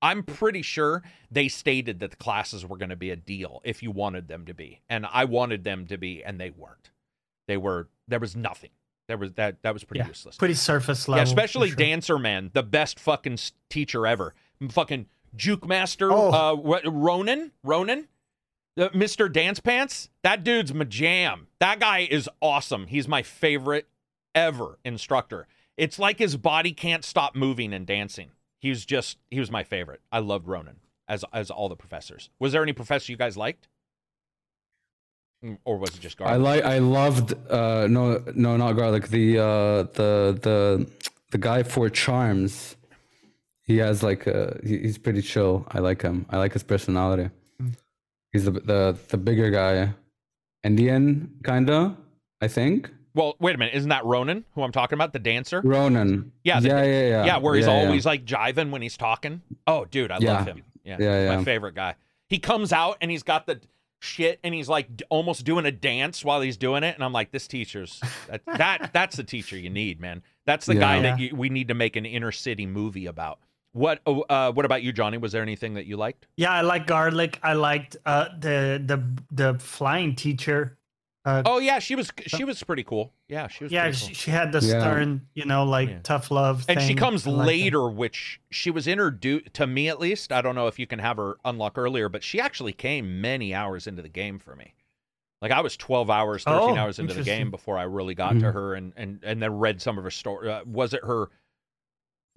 [0.00, 3.82] I'm pretty sure they stated that the classes were going to be a deal if
[3.82, 6.90] you wanted them to be, and I wanted them to be, and they weren't.
[7.48, 7.88] They were.
[8.06, 8.70] There was nothing.
[9.08, 9.62] There was that.
[9.62, 10.36] That was pretty Yeah, useless.
[10.36, 11.24] Pretty surface level.
[11.24, 11.76] for especially sure.
[11.76, 13.38] Dancer Man, the best fucking
[13.70, 14.34] teacher ever.
[14.70, 16.30] Fucking Juke Master, Oh.
[16.32, 18.06] uh, what, Ronen, Ronen,
[18.78, 19.30] uh, Mr.
[19.32, 20.10] Dance Pants.
[20.22, 21.48] That dude's my jam.
[21.58, 22.86] That guy is awesome.
[22.86, 23.88] He's my favorite
[24.34, 25.46] ever instructor.
[25.76, 28.30] It's like his body can't stop moving and dancing.
[28.60, 30.00] He was just he was my favorite.
[30.10, 30.76] I loved Ronen
[31.08, 32.30] as as all the professors.
[32.38, 33.68] Was there any professor you guys liked?
[35.44, 36.42] Mm, Or was it just I Garlick?
[36.44, 36.64] like.
[36.64, 37.34] I loved.
[37.50, 39.08] Uh, no, no, not Garlick.
[39.08, 40.90] The uh, the the
[41.30, 42.76] the guy for charms.
[43.62, 44.58] He has like a.
[44.64, 45.66] he- He's pretty chill.
[45.70, 46.26] I like him.
[46.30, 47.30] I like his personality.
[48.32, 49.94] He's the the the bigger guy,
[50.64, 51.96] Indian kinda.
[52.40, 53.74] I think well, wait a minute.
[53.74, 55.12] Isn't that Ronen who I'm talking about?
[55.12, 55.62] The dancer?
[55.62, 56.30] Ronen.
[56.44, 57.24] Yeah, the- yeah, yeah, yeah.
[57.24, 57.86] Yeah, where he's Yeah, yeah.
[57.86, 59.42] always like jiving when he's talking.
[59.66, 60.34] Oh, dude, I Yeah.
[60.34, 60.62] love him.
[60.84, 61.94] Yeah, Yeah, my favorite guy.
[62.28, 63.60] He comes out and he's got the
[64.00, 67.12] shit and he's like d- almost doing a dance while he's doing it, and I'm
[67.12, 70.22] like, this teacher's that, that that's the teacher you need, man.
[70.46, 73.38] That's the guy that you, we need to make an inner city movie about.
[73.72, 75.18] What oh, uh, what about you, Johnny?
[75.18, 76.26] Was there anything that you liked?
[76.36, 77.38] Yeah, I like Garlick.
[77.42, 80.77] I liked uh, the the the flying teacher.
[81.24, 83.12] Uh, Oh yeah, she was she was pretty cool.
[83.28, 83.72] Yeah, she was.
[83.72, 84.14] yeah, pretty she, cool.
[84.14, 84.80] she had the Yeah.
[84.80, 85.98] stern, you know, like Yeah.
[86.02, 86.64] tough love.
[86.68, 86.96] and she thing.
[86.96, 87.46] comes I like that.
[87.46, 91.00] later which she was introduced to me at least i don't know if you can
[91.00, 94.74] have her unlock earlier but she actually came many hours into the game for me
[95.42, 98.30] like i was 12 hours 13 Oh, hours into the game before i really got
[98.34, 98.52] to Mhm.
[98.54, 101.28] her and and and then read some of her story uh, was it her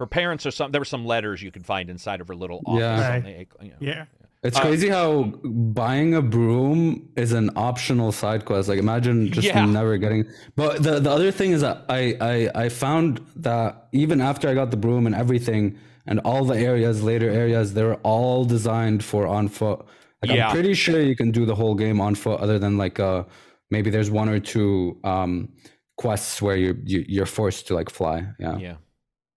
[0.00, 2.60] her parents or something there were some letters you could find inside of her little
[2.66, 2.92] office Yeah.
[2.94, 3.48] on Right.
[3.58, 3.76] the, you know.
[3.80, 4.04] Yeah,
[4.42, 8.68] It's Uh, crazy how buying a broom is an optional side quest.
[8.68, 9.64] Like imagine just Yeah.
[9.66, 10.24] never getting.
[10.56, 14.54] But the the other thing is that I I I found that even after I
[14.54, 19.26] got the broom and everything and all the areas later areas they're all designed for
[19.28, 19.84] on foot.
[20.22, 20.48] Like Yeah.
[20.48, 23.22] I'm pretty sure you can do the whole game on foot other than like uh
[23.70, 25.48] maybe there's one or two um
[25.96, 28.26] quests where you, you you're forced to like fly.
[28.40, 28.58] Yeah.
[28.58, 28.74] yeah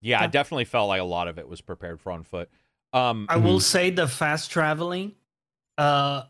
[0.01, 2.49] yeah i definitely felt like a lot of it was prepared for on foot
[2.95, 5.13] um I will say the fast traveling,
[5.77, 6.23] uh,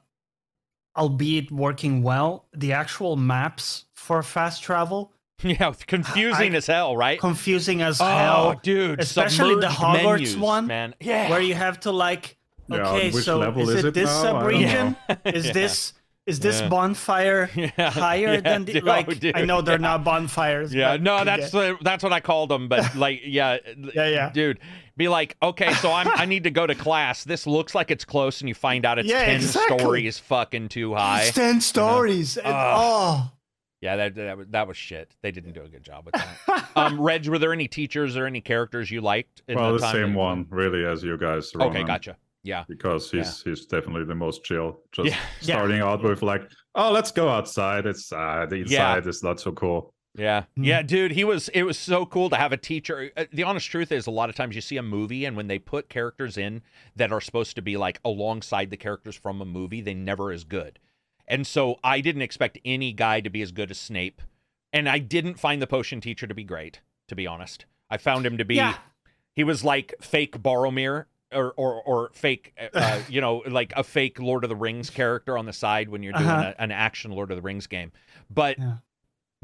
[0.95, 5.11] albeit working well, the actual maps for fast travel
[5.43, 8.59] yeah confusing I- as hell right confusing as oh hell.
[8.63, 12.37] dude especially the submerged Hogwarts menus, one, man yeah where you have to like
[12.71, 14.19] okay which so is is it it this now?
[14.19, 14.95] I sub-region
[15.25, 15.51] is Yeah.
[15.51, 15.93] this
[16.25, 16.69] is this Yeah.
[16.69, 19.91] bonfire Yeah, higher yeah, than the, dude, like oh, dude, i know they're yeah.
[19.91, 22.69] not bonfires Yeah, but- no, that's the, that's what I called them.
[22.69, 23.57] But like, yeah,
[23.93, 24.29] Yeah, yeah.
[24.31, 24.59] dude,
[24.97, 27.23] be like, okay, so I'm I need to go to class.
[27.23, 29.77] This looks like it's close, and you find out it's Yeah, ten exactly.
[29.79, 31.29] stories fucking too high.
[31.33, 33.31] ten stories and- oh
[33.81, 35.15] Yeah, that that was, that was shit.
[35.21, 36.69] They didn't do a good job with that.
[36.75, 39.41] um, Reg, were there any teachers or any characters you liked?
[39.47, 41.51] In well, the, the time same that- one, really, as you guys.
[41.55, 42.17] Okay, gotcha.
[42.43, 44.79] Yeah, Because he's he's definitely the most chill.
[44.91, 45.17] Just Yeah.
[45.41, 45.55] Yeah.
[45.55, 46.43] starting out with like,
[46.75, 47.87] oh, let's go outside.
[47.87, 48.63] It's uh, the Yeah.
[48.97, 49.94] inside is not so cool.
[50.17, 50.43] Yeah.
[50.55, 50.63] Hmm.
[50.63, 53.11] Yeah, dude, he was it was so cool to have a teacher.
[53.17, 55.47] Uh, The honest truth is a lot of times you see a movie and when
[55.47, 56.61] they put characters in
[56.95, 60.43] that are supposed to be like alongside the characters from a movie, they never as
[60.43, 60.79] good.
[61.27, 64.21] And so I didn't expect any guy to be as good as Snape.
[64.71, 67.65] And I didn't find the potion teacher to be great, to be honest.
[67.89, 68.77] I found him to be Yeah.
[69.35, 74.19] he was like fake Boromir or or or fake uh, you know, like a fake
[74.19, 76.53] Lord of the Rings character on the side when you're doing Uh-huh.
[76.57, 77.91] a, an action Lord of the Rings game.
[78.29, 78.75] But Yeah.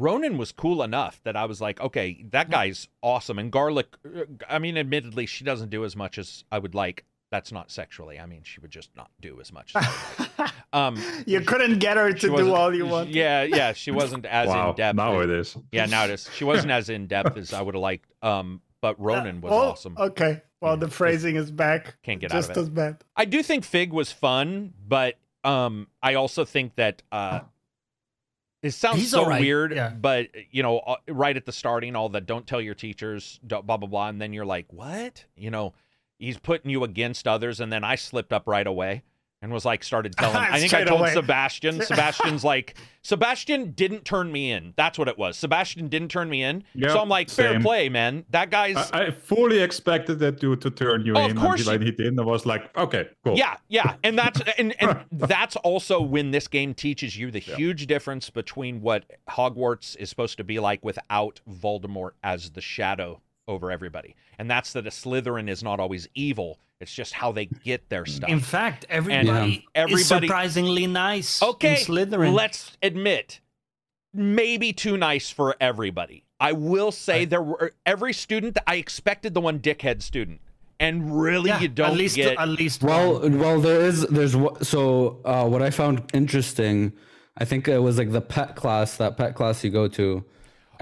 [0.01, 3.37] Ronen was cool enough that I was like, okay, that guy's awesome.
[3.37, 7.05] And Garlick, uh, I mean, admittedly, she doesn't do as much as I would like.
[7.29, 8.19] That's not sexually.
[8.19, 9.73] I mean, she would just not do as much.
[9.75, 9.89] As I
[10.19, 10.51] would like.
[10.73, 14.47] Um, you couldn't get her to do all you want Yeah, yeah, she wasn't as
[14.47, 14.95] wow, in depth.
[14.95, 15.57] now it is.
[15.73, 16.29] Yeah, now it is.
[16.33, 18.09] She wasn't as in depth as I would have liked.
[18.23, 19.95] Um, but Ronen was Oh, awesome.
[19.99, 20.41] Okay.
[20.61, 20.79] Well, Yeah.
[20.79, 21.95] the phrasing is back.
[22.03, 22.59] Can't get just out of it.
[22.61, 23.03] Just as bad.
[23.17, 27.41] I do think Fig was fun, but um, I also think that uh,
[28.63, 29.73] it sounds He's so right, weird.
[29.73, 29.89] yeah.
[29.89, 33.61] But you know, uh, right at the starting, all the don't tell your teachers, blah
[33.61, 35.25] blah blah, and then you're like, what?
[35.35, 35.73] You know,
[36.19, 39.03] he's putting you against others, and then I slipped up right away.
[39.41, 40.37] And was like started telling.
[40.37, 41.13] I think I told away.
[41.13, 41.81] Sebastian.
[41.81, 44.73] Sebastian's like Sebastian didn't turn me in.
[44.77, 45.35] That's what it was.
[45.37, 46.63] Sebastian didn't turn me in.
[46.75, 47.61] Yeah, so I'm like, fair same.
[47.63, 48.25] play, man.
[48.29, 48.77] That guy's.
[48.91, 51.83] I, I fully expected that dude to turn you Oh, of in course until I
[51.83, 52.19] hit in.
[52.19, 53.35] I was like, okay, cool.
[53.35, 57.87] Yeah, yeah, and that's and, and that's also when this game teaches you the huge
[57.87, 63.71] difference between what Hogwarts is supposed to be like without Voldemort as the shadow over
[63.71, 66.59] everybody, and that's that a Slytherin is not always evil.
[66.81, 68.29] It's just how they get their stuff.
[68.29, 71.41] In fact, everybody, is everybody- surprisingly nice.
[71.41, 72.33] okay, in Slytherin.
[72.33, 73.39] let's admit,
[74.13, 76.23] maybe too nice for everybody.
[76.39, 78.57] I will say there were every student.
[78.65, 80.41] I expected the one dickhead student,
[80.79, 82.35] and really, yeah, you don't at least get.
[82.39, 83.37] at least Well, one.
[83.37, 84.35] well, there is there's
[84.67, 86.93] so uh, what I found interesting.
[87.37, 90.25] I think it was like the pet class, that pet class you go to.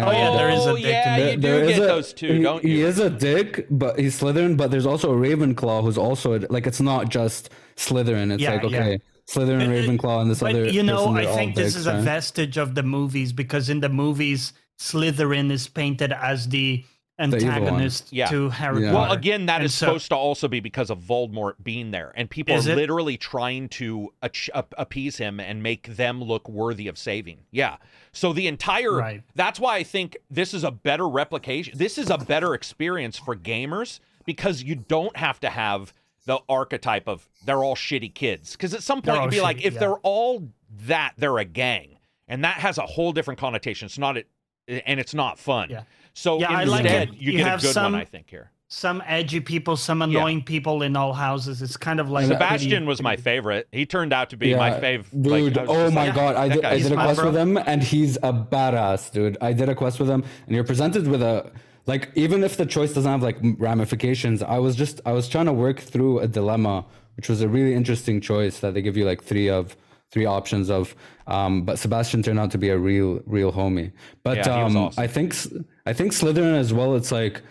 [0.07, 1.87] Oh, yeah, there is a Oh, dick yeah, in you do there is get a-
[1.87, 2.69] those two, he, don't you?
[2.75, 4.57] He is a dick, but he's Slytherin.
[4.57, 8.31] But there's also a Ravenclaw who's also a, like it's not just Slytherin.
[8.31, 8.79] It's Yeah, like yeah.
[8.79, 10.69] okay, Slytherin, uh, Ravenclaw, and this But other.
[10.69, 12.03] you know, person, I think this dicks, is a right?
[12.03, 16.85] vestige of the movies because in the movies, Slytherin is painted as the evil one.
[17.20, 18.28] Antagonist Yeah.
[18.28, 18.93] to Harry Yeah.
[18.93, 22.11] Well, again, that And is so- supposed to also be because of Voldemort being there,
[22.15, 22.76] and people are it?
[22.76, 27.39] literally trying to ach- ap- appease him and make them look worthy of saving.
[27.51, 27.78] Yeah.
[28.11, 29.24] So the entire Right.
[29.36, 31.78] that's why I think this is a better replication.
[31.78, 35.93] This is a better experience for gamers because you don't have to have
[36.26, 38.51] the archetype of they're all shitty kids.
[38.53, 39.80] Because at some point all you'd be like, if yeah.
[39.80, 40.49] they're all
[40.86, 41.97] that, they're a gang,
[42.28, 43.88] and that has a whole different connotation.
[43.88, 44.28] It's not it,
[44.67, 45.70] and it's not fun.
[45.72, 45.84] Yeah.
[46.20, 47.15] So Yeah, I like instead, it.
[47.15, 48.51] you, You get a have good some- one, I think here.
[48.67, 51.61] some edgy people, some annoying people in all houses.
[51.61, 53.67] It's kind of like Sebastian pretty- was my favorite.
[53.72, 55.05] He turned out to be my fave.
[55.13, 57.30] like, Dude, I was oh my like, god, I did, I did a quest bro.
[57.32, 59.38] with him and he's a badass, dude.
[59.41, 61.51] I did a quest with him and you're presented with a
[61.88, 65.45] like even if the choice doesn't have like ramifications, I was just I was trying
[65.45, 69.05] to work through a dilemma, which was a really interesting choice that they give you
[69.05, 69.76] like three of
[70.11, 70.95] three options of
[71.28, 73.91] um but Sebastian turned out to be a real real homie.
[74.24, 75.03] But Yeah, he was um awesome.
[75.03, 75.47] I think s-
[75.89, 77.41] I think Slytherin as well it's like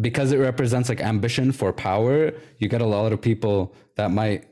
[0.00, 4.48] because it represents like ambition for power, you get a lot of people that might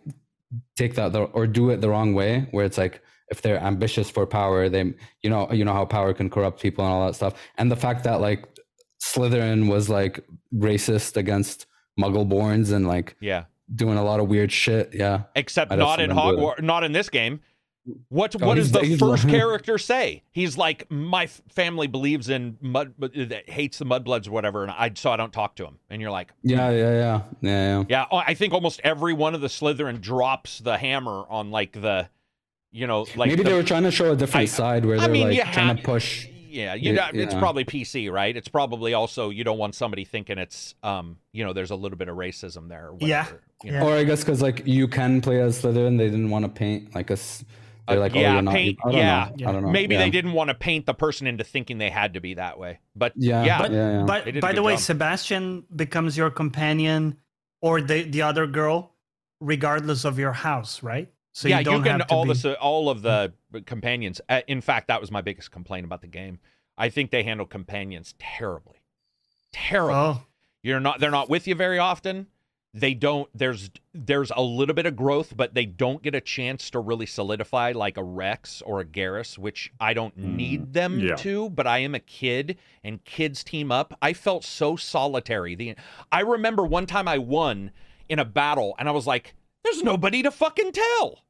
[0.76, 4.11] take that the, or do it the wrong way where it's like if they're ambitious
[4.11, 7.14] for power they you know you know how power can corrupt people and all that
[7.14, 8.45] stuff and the fact that like
[9.01, 10.20] slytherin was like
[10.53, 11.66] racist against
[11.99, 13.45] Muggleborns and like yeah.
[13.74, 17.41] doing a lot of weird shit yeah Except not in Hogwarts, not in this game.
[18.09, 20.22] What Oh, what does the first like- character say?
[20.33, 24.70] He's like, my f- family believes in mud, that hates the mudbloods or whatever, and
[24.70, 25.78] I so I don't talk to him.
[25.89, 28.05] And you're like, yeah yeah yeah yeah yeah yeah.
[28.11, 32.09] oh, I think almost every one of the Slytherin drops the hammer on like the,
[32.70, 34.97] you know, like maybe the- they were trying to show a different I- side where
[34.99, 37.39] I they're mean, like you trying have- to push Yeah, you Yeah, it's yeah.
[37.41, 38.37] probably PC, right?
[38.37, 41.97] It's probably also you don't want somebody thinking it's um, you know, there's a little
[41.97, 42.89] bit of racism there.
[42.91, 43.85] Or Yeah, whatever, you yeah.
[43.85, 46.95] or i guess because like you can play as slytherin they didn't want to paint
[46.95, 47.45] like us
[47.91, 49.30] they're Uh, like yeah, oh you're not paint- I don't yeah.
[49.38, 49.49] know.
[49.49, 50.01] I don't know Maybe yeah.
[50.03, 52.78] they didn't want to paint the person into thinking they had to be that way.
[52.97, 54.05] But Yeah, yeah, But, Yeah, yeah.
[54.05, 54.80] but They did a by the way, job.
[54.80, 57.18] Sebastian becomes your companion
[57.61, 58.95] or the, the other girl,
[59.41, 61.09] regardless of your house, right?
[61.32, 63.32] So yeah, you don't can have to all be, the all of the
[63.66, 64.20] companions.
[64.28, 66.41] Uh, in fact, that was my biggest complaint about the game.
[66.76, 68.78] I think they handle companions terribly,
[69.53, 69.95] terribly.
[69.95, 70.22] Oh,
[70.62, 70.99] You're not.
[71.01, 72.26] They're not with you very often.
[72.73, 73.29] They don't.
[73.35, 77.07] There's there's a little bit of growth, but they don't get a chance to really
[77.07, 81.16] solidify like a Rex or a Garrus, which I don't mm, need them yeah.
[81.16, 81.51] to.
[81.51, 83.99] But I am a kid, and kids team up.
[84.01, 85.57] I felt so solitary.
[85.57, 85.75] The
[86.12, 87.73] I remember one time I won
[88.09, 91.25] in a battle, and I was like, "There's nobody to fucking tell.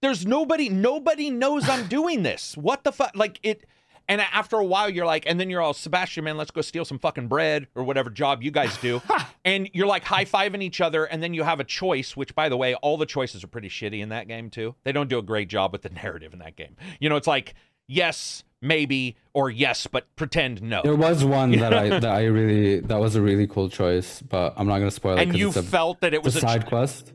[0.00, 0.70] There's nobody.
[0.70, 2.56] Nobody knows I'm doing this.
[2.56, 3.14] What the fuck?
[3.14, 3.66] Like it."
[4.08, 6.84] And after a while, you're like, and then you're all, Sebastian, man, let's go steal
[6.84, 9.00] some fucking bread or whatever job you guys do.
[9.44, 11.04] and you're like high fiving each other.
[11.04, 13.68] And then you have a choice, which, by the way, all the choices are pretty
[13.68, 14.74] shitty in that game, too.
[14.84, 16.76] They don't do a great job with the narrative in that game.
[17.00, 17.54] You know, it's like,
[17.86, 20.82] yes, maybe, or yes, but pretend no.
[20.82, 24.54] There was one that I that I really that was a really cool choice, but
[24.56, 25.22] I'm not gonna spoil it.
[25.22, 27.12] and 'cause you a, felt that it was a a side quest.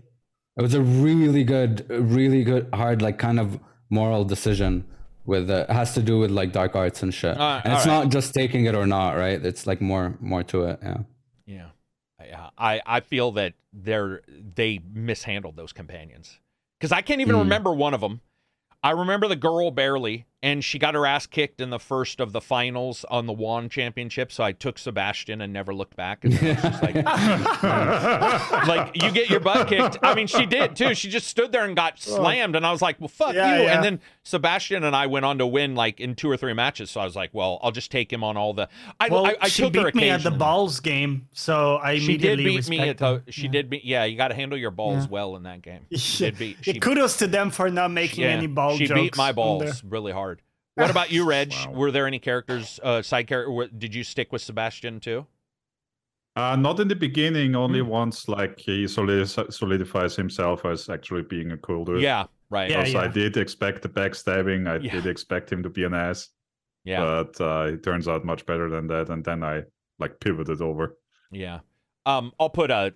[0.57, 3.59] It was a really good, really good, hard, like kind of
[3.89, 4.85] moral decision.
[5.29, 7.85] With uh, it has to do with like dark arts and shit, Uh, and it's
[7.85, 8.05] alright.
[8.05, 9.39] not just taking it or not, right?
[9.45, 10.79] It's like more more to it.
[10.81, 10.97] Yeah.
[11.45, 11.65] Yeah.
[12.25, 12.49] Yeah.
[12.57, 16.39] I, I feel that they're they mishandled those companions.
[16.79, 17.39] Because I can't even Mm.
[17.39, 18.21] remember one of them.
[18.83, 20.25] I remember the girl barely.
[20.41, 23.71] And she got her ass kicked in the first of the finals on the Wand
[23.71, 24.31] Championship.
[24.31, 26.23] So I took Sebastian and never looked back.
[26.23, 26.95] And then just like,
[28.67, 29.97] like you get your butt kicked.
[30.01, 30.95] I mean, she did too.
[30.95, 32.15] She just stood there and got oh.
[32.17, 33.63] slammed, and I was like, well, fuck Yeah, you.
[33.63, 33.75] yeah.
[33.75, 36.91] And then Sebastian and I went on to win like in two or three matches.
[36.91, 38.69] So I was like, well, I'll just take him on all the.
[38.99, 41.97] I, Well, I, I she took beat her me at the balls game, so I
[41.99, 43.23] She did immediately beat me at the.
[43.29, 43.51] She Yeah.
[43.51, 43.83] did beat.
[43.83, 45.09] Yeah, you got to handle your balls Yeah.
[45.09, 45.85] well in that game.
[45.89, 45.97] Yeah.
[46.09, 46.57] She did beat.
[46.61, 48.99] She, Kudos to them for not making yeah, any ball She jokes.
[48.99, 50.28] She beat my balls really hard.
[50.79, 51.53] What about you, Reg?
[51.65, 51.71] Wow.
[51.73, 53.67] Were there any characters, uh, side character?
[53.77, 55.25] Did you stick with Sebastian too?
[56.35, 57.87] Uh, not in the beginning, only Hmm.
[57.87, 62.01] once like he solidifies himself as actually being a cool dude.
[62.01, 62.69] Yeah, right.
[62.69, 64.67] Yeah, Because I did expect the backstabbing.
[64.69, 64.91] I Yeah.
[64.93, 66.29] did expect him to be an ass.
[66.85, 69.09] yeah, But uh, it turns out much better than that.
[69.09, 69.63] And then I
[69.99, 70.97] like pivoted over.
[71.31, 71.59] yeah.
[72.05, 72.93] Um, I'll put a.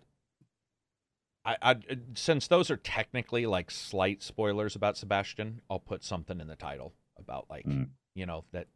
[1.45, 1.75] I, I
[2.15, 6.93] since those are technically like slight spoilers about Sebastian, I'll put something in the title
[7.17, 7.89] about like Mm.
[8.15, 8.67] you know that.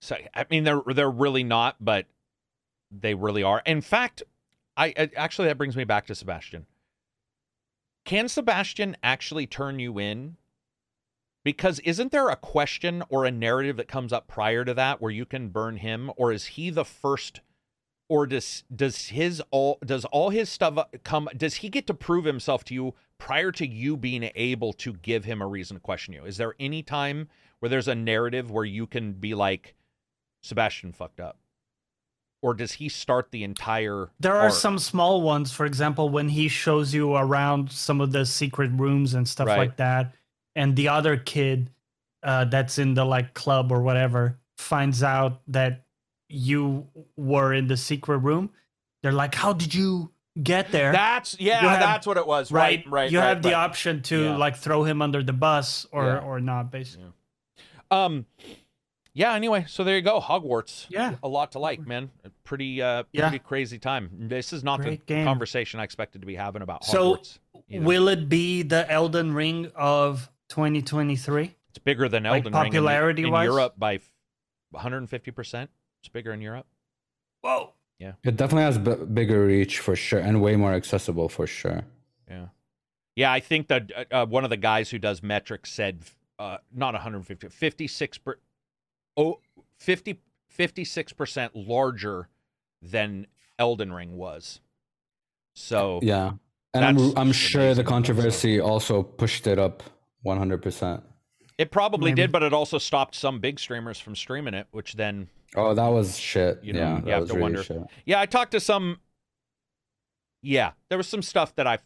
[0.00, 2.06] So I mean they're they're really not, but
[2.90, 3.62] they really are.
[3.66, 4.22] In fact,
[4.76, 6.66] I I- actually that brings me back to Sebastian.
[8.04, 10.36] Can Sebastian actually turn you in?
[11.42, 15.10] Because isn't there a question or a narrative that comes up prior to that where
[15.10, 17.40] you can burn him, or is he the first,
[18.08, 21.28] or does does his all does all his stuff come?
[21.36, 25.24] Does he get to prove himself to you prior to you being able to give
[25.24, 26.24] him a reason to question you?
[26.24, 27.28] Is there any time
[27.60, 29.74] where there's a narrative where you can be like,
[30.42, 31.38] Sebastian fucked up,
[32.42, 34.10] or does he start the entire?
[34.20, 34.52] There are arc?
[34.52, 39.14] some small ones, for example, when he shows you around some of the secret rooms
[39.14, 39.58] and stuff Right.
[39.58, 40.14] like that,
[40.54, 41.70] and the other kid
[42.22, 45.83] uh, that's in the like club or whatever finds out that
[46.34, 48.50] you were in the secret room.
[49.02, 50.10] They're like, "How did you
[50.42, 52.50] get there?" That's yeah, have- that's what it was.
[52.52, 53.10] right, Right, right.
[53.12, 53.54] You right, have the right.
[53.56, 54.36] option to Yeah.
[54.36, 56.18] like throw him under the bus or Yeah.
[56.18, 57.12] or not, basically.
[57.90, 58.26] Um,
[59.12, 59.34] yeah.
[59.34, 60.20] Anyway, so there you go.
[60.20, 60.86] Hogwarts.
[60.88, 61.16] Yeah.
[61.22, 62.10] a lot to like, man.
[62.24, 63.28] A pretty, uh, Yeah.
[63.28, 64.10] pretty crazy time.
[64.12, 65.24] This is not Great the game.
[65.24, 67.22] conversation I expected to be having about So,
[67.68, 67.86] you know.
[67.86, 71.54] Will it be the Elden Ring of 2023?
[71.68, 74.00] it's bigger than like Elden Ring in- in, Europe by
[74.70, 75.70] 150 percent.
[76.04, 76.66] It's bigger in Europe.
[77.40, 77.72] Whoa.
[77.98, 78.12] Yeah.
[78.22, 81.84] It definitely has b- bigger reach for sure and way more accessible for sure.
[82.28, 82.48] Yeah,
[83.16, 83.32] yeah.
[83.32, 86.02] I think that uh, uh, one of the guys who does metrics said
[86.38, 88.36] uh, not 150, 56 per,
[89.16, 89.40] oh,
[89.78, 92.28] 50, 56 percent larger
[92.82, 93.26] than
[93.58, 94.60] Elden Ring was.
[95.54, 96.32] So Yeah.
[96.74, 99.82] And I'm, I'm sure the about controversy also pushed it up
[100.26, 101.02] 100%.
[101.56, 102.22] It probably Maybe.
[102.22, 105.88] did, but it also stopped some big streamers from streaming it, which then, Oh, that
[105.88, 106.60] was shit.
[106.62, 107.62] You know, yeah, you have was to really wonder.
[107.62, 107.82] shit.
[108.04, 108.98] yeah, I talked to some.
[110.42, 111.78] Yeah, there was some stuff that I.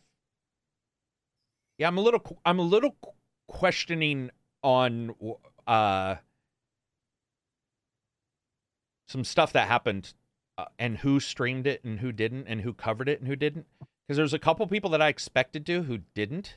[1.77, 2.97] Yeah, I'm a little, I'm a little
[3.47, 4.31] questioning
[4.63, 5.15] on,
[5.67, 6.17] uh,
[9.07, 10.13] some stuff that happened,
[10.59, 13.67] uh, and who streamed it and who didn't, and who covered it and who didn't.
[13.79, 16.57] Because there's a couple people that I expected to who didn't,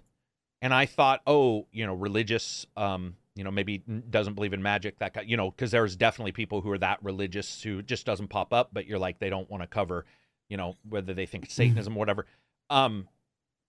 [0.62, 3.78] and I thought, oh, you know, religious, um, you know, maybe
[4.10, 7.00] doesn't believe in magic, that guy, you know, because there's definitely people who are that
[7.02, 10.06] religious who just doesn't pop up, but you're like they don't want to cover,
[10.50, 12.26] you know, whether they think it's Satanism or whatever.
[12.70, 13.08] Um,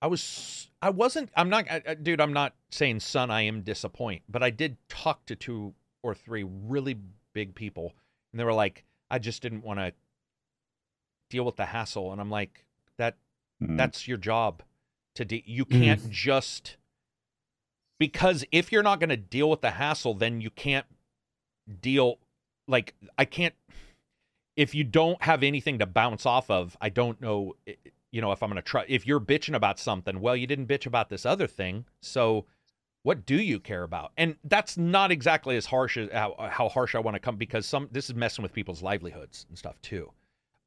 [0.01, 4.23] I was, I wasn't, I'm not, I, dude, I'm not saying, son, I am disappointed,
[4.29, 6.97] but I did talk to two or three really
[7.33, 7.95] big people,
[8.33, 8.83] and they were like,
[9.13, 9.93] I just didn't want to
[11.31, 12.65] deal with the hassle, and I'm like,
[12.99, 13.17] that
[13.63, 13.77] Mm.
[13.77, 14.65] that's your job
[15.15, 15.79] to de- you Mm.
[15.81, 16.77] can't just
[18.03, 20.87] because if you're not going to deal with the hassle then you can't
[21.81, 22.19] deal
[22.67, 23.55] like I can't
[24.57, 27.55] if you don't have anything to bounce off of I don't know
[28.11, 30.67] you know if I'm going to try if you're bitching about something well you didn't
[30.67, 32.45] bitch about this other thing so
[33.05, 34.13] what do you care about?
[34.17, 37.67] And that's not exactly as harsh as how, how harsh I want to come because
[37.67, 40.13] some this is messing with people's livelihoods and stuff too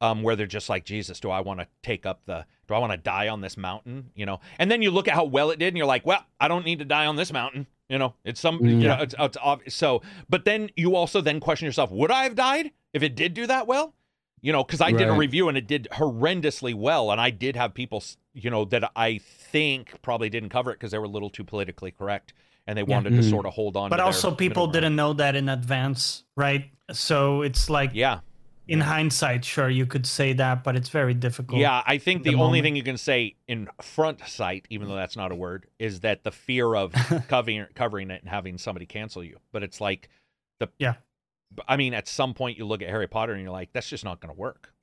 [0.02, 2.80] um, where they're just like, Jesus, do I want to take up the, do I
[2.80, 4.12] want to die on this mountain?
[4.16, 6.26] You know, and then you look at how well it did, and you're like, well,
[6.39, 7.68] I don't need to die on this mountain.
[7.89, 9.76] You know, it's some, you know, it's, it's obvious.
[9.76, 13.34] So, but then you also then question yourself, would I have died if it did
[13.36, 13.93] do that well?
[14.41, 17.56] You know, because I did a review and it did horrendously well, and I did
[17.56, 21.10] have people, you know, that I think probably didn't cover it because they were a
[21.10, 22.34] little too politically correct,
[22.68, 22.96] and they Yeah.
[22.96, 23.30] wanted to Mhm.
[23.30, 23.89] sort of hold on.
[23.89, 26.66] But to their also, people middle didn't know that in advance, right?
[26.91, 28.20] So it's like, Yeah,
[28.68, 31.59] in hindsight, sure, you could say that, but it's very difficult.
[31.61, 32.63] Yeah, I think the, the only moment.
[32.63, 36.24] thing you can say in front sight, even though that's not a word, is that
[36.24, 36.93] the fear of
[37.28, 39.38] covering covering it and having somebody cancel you.
[39.51, 40.09] But it's like
[40.59, 40.95] the Yeah.
[41.68, 44.03] I mean, at some point you look at Harry Potter and you're like, that's just
[44.03, 44.74] not going to work.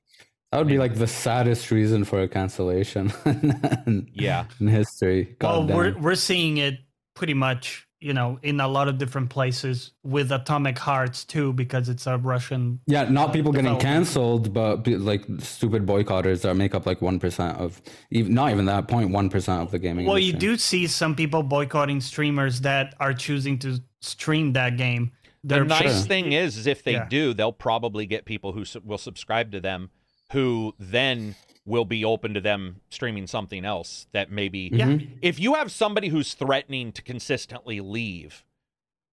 [0.51, 4.45] That would be like the saddest reason for a cancellation in, Yeah.
[4.59, 5.35] in history.
[5.41, 6.79] Well, God we're we're seeing it
[7.15, 11.87] pretty much you know, in a lot of different places with Atomic Hearts too, because
[11.89, 12.79] it's a Russian.
[12.85, 17.19] Yeah, not people getting canceled, but be- like stupid boycotters that make up like one
[17.19, 17.81] percent of,
[18.11, 20.05] even not even that point one percent of the gaming.
[20.05, 25.11] Well, you do see some people boycotting streamers that are choosing to stream that game.
[25.45, 26.07] The They're nice Sure.
[26.07, 27.07] thing is, is if they Yeah.
[27.09, 29.89] do, they'll probably get people who su- will subscribe to them,
[30.31, 31.35] who then
[31.65, 34.69] will be open to them streaming something else that maybe.
[34.73, 34.87] Yeah.
[34.87, 35.17] Mhm.
[35.21, 38.43] If you have somebody who's threatening to consistently leave,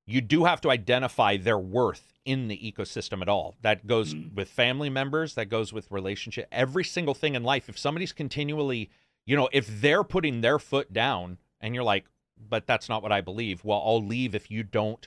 [0.07, 3.55] you do have to identify their worth in the ecosystem at all.
[3.63, 4.35] That goes Mm.
[4.35, 7.69] with family members, that goes with relationship, every single thing in life.
[7.69, 8.91] If somebody's continually,
[9.25, 13.13] you know, if they're putting their foot down and you're like, but that's not what
[13.13, 13.65] I believe.
[13.65, 15.07] Well, I'll leave if you don't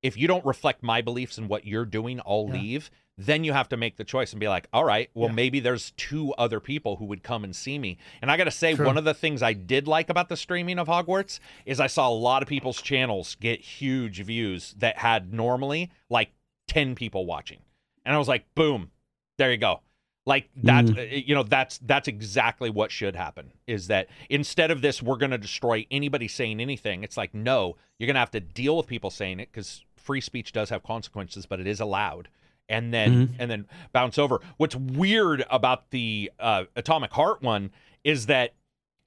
[0.00, 2.54] if you don't reflect my beliefs and what you're doing, I'll Yeah.
[2.60, 2.90] leave.
[3.20, 5.34] Then you have to make the choice and be like, all right, well, Yeah.
[5.34, 7.98] maybe there's two other people who would come and see me.
[8.22, 8.86] And I got to say, True.
[8.86, 12.08] one of the things I did like about the streaming of Hogwarts is I saw
[12.08, 16.30] a lot of people's channels get huge views that had normally like
[16.68, 17.58] 10 people watching.
[18.04, 18.92] And I was like, boom,
[19.36, 19.80] there you go.
[20.24, 20.98] Like that, Mhm.
[20.98, 23.50] uh, you know, that's that's exactly what should happen.
[23.66, 27.02] Is that instead of this, we're going to destroy anybody saying anything.
[27.02, 30.20] It's like, no, you're going to have to deal with people saying it because free
[30.20, 32.28] speech does have consequences, but it is allowed.
[32.68, 34.40] And then and then bounce over.
[34.58, 37.70] What's weird about the uh, Atomic Heart one
[38.04, 38.54] is that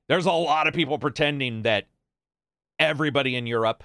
[0.10, 1.86] there's a lot of people pretending that
[2.80, 3.84] everybody in Europe,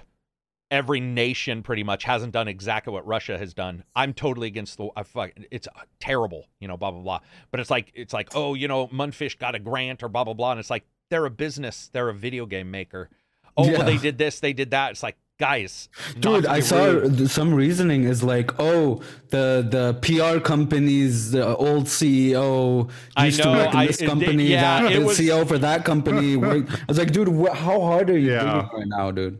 [0.71, 3.83] every nation pretty much hasn't done exactly what Russia has done.
[3.95, 5.67] I'm totally against the I fuck it's
[5.99, 7.19] terrible, you know, blah blah blah.
[7.51, 10.33] But it's like it's like, "Oh, you know, Mundfish got a grant or blah blah
[10.33, 13.09] blah." And it's like they're a business, they're a video game maker.
[13.55, 13.77] Oh, Yeah.
[13.77, 14.91] well they did this, they did that.
[14.91, 17.29] It's like, guys, Dude, I saw rude.
[17.29, 23.45] some reasoning is like, oh, the the PR companies the old CEO I used know,
[23.45, 24.43] to work in this it did- company.
[24.47, 26.35] yeah, that it the was- CEO for that company.
[26.37, 26.71] worked.
[26.73, 28.51] I was like, dude, wh- how hard are you Yeah.
[28.69, 29.39] doing right now, dude?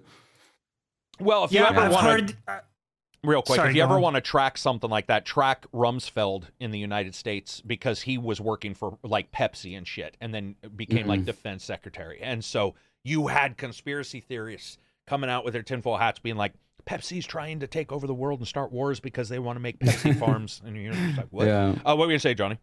[1.20, 2.36] Well, if you ever I've want to heard.
[2.48, 2.60] uh,
[3.24, 4.02] Real quick, Sorry, if you ever on.
[4.02, 8.40] want to track something like that, track Rumsfeld in the United States because he was
[8.40, 12.20] working for like Pepsi and shit, and then became like defense secretary.
[12.22, 14.78] And so you had conspiracy theorists
[15.08, 16.54] coming out with their tinfoil hats, being like,
[16.86, 19.80] "Pepsi's trying to take over the world and start wars because they want to make
[19.80, 21.48] Pepsi farms." And you're just like, "What?
[21.48, 21.70] Yeah.
[21.86, 22.60] Uh, what were you gonna say, Johnny?"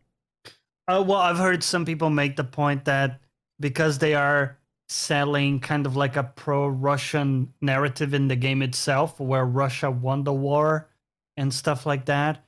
[0.87, 3.21] Uh, well, I've heard some people make the point that
[3.59, 9.45] because they are selling kind of like a pro-Russian narrative in the game itself, where
[9.47, 10.91] Russia won the war
[11.37, 12.45] and stuff like that,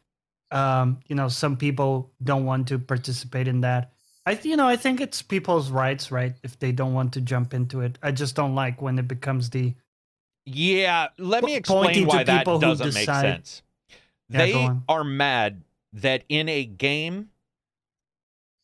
[0.51, 3.93] um, you know, some people don't want to participate in that.
[4.27, 6.35] I, you know, I think it's people's rights, right?
[6.43, 9.51] If they don't want to jump into it, I just don't like when it becomes
[9.51, 9.75] the
[10.47, 13.63] Yeah, let me explain to why that doesn't make sense.
[14.29, 17.31] Yeah, they are mad that in a game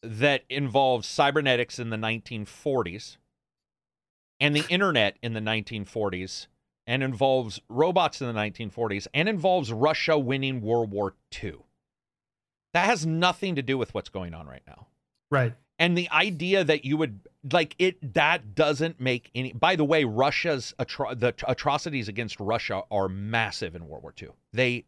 [0.02, 3.16] that involves cybernetics in the 1940s
[4.40, 6.48] and the internet in the 1940s
[6.86, 11.58] and involves robots in the 1940s and involves Russia winning World War II.
[12.74, 14.88] That has nothing to do with what's going on right now.
[15.30, 15.54] right.
[15.82, 17.18] And the idea that you would
[17.50, 22.84] like it that doesn't make any by the way Russia's atro- the atrocities against Russia
[22.88, 24.28] are massive in World War II.
[24.52, 24.84] They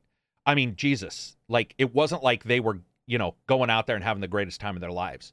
[0.46, 2.78] I mean Jesus, like it wasn't like they were,
[3.08, 5.32] you know, going out there and having the greatest time of their lives.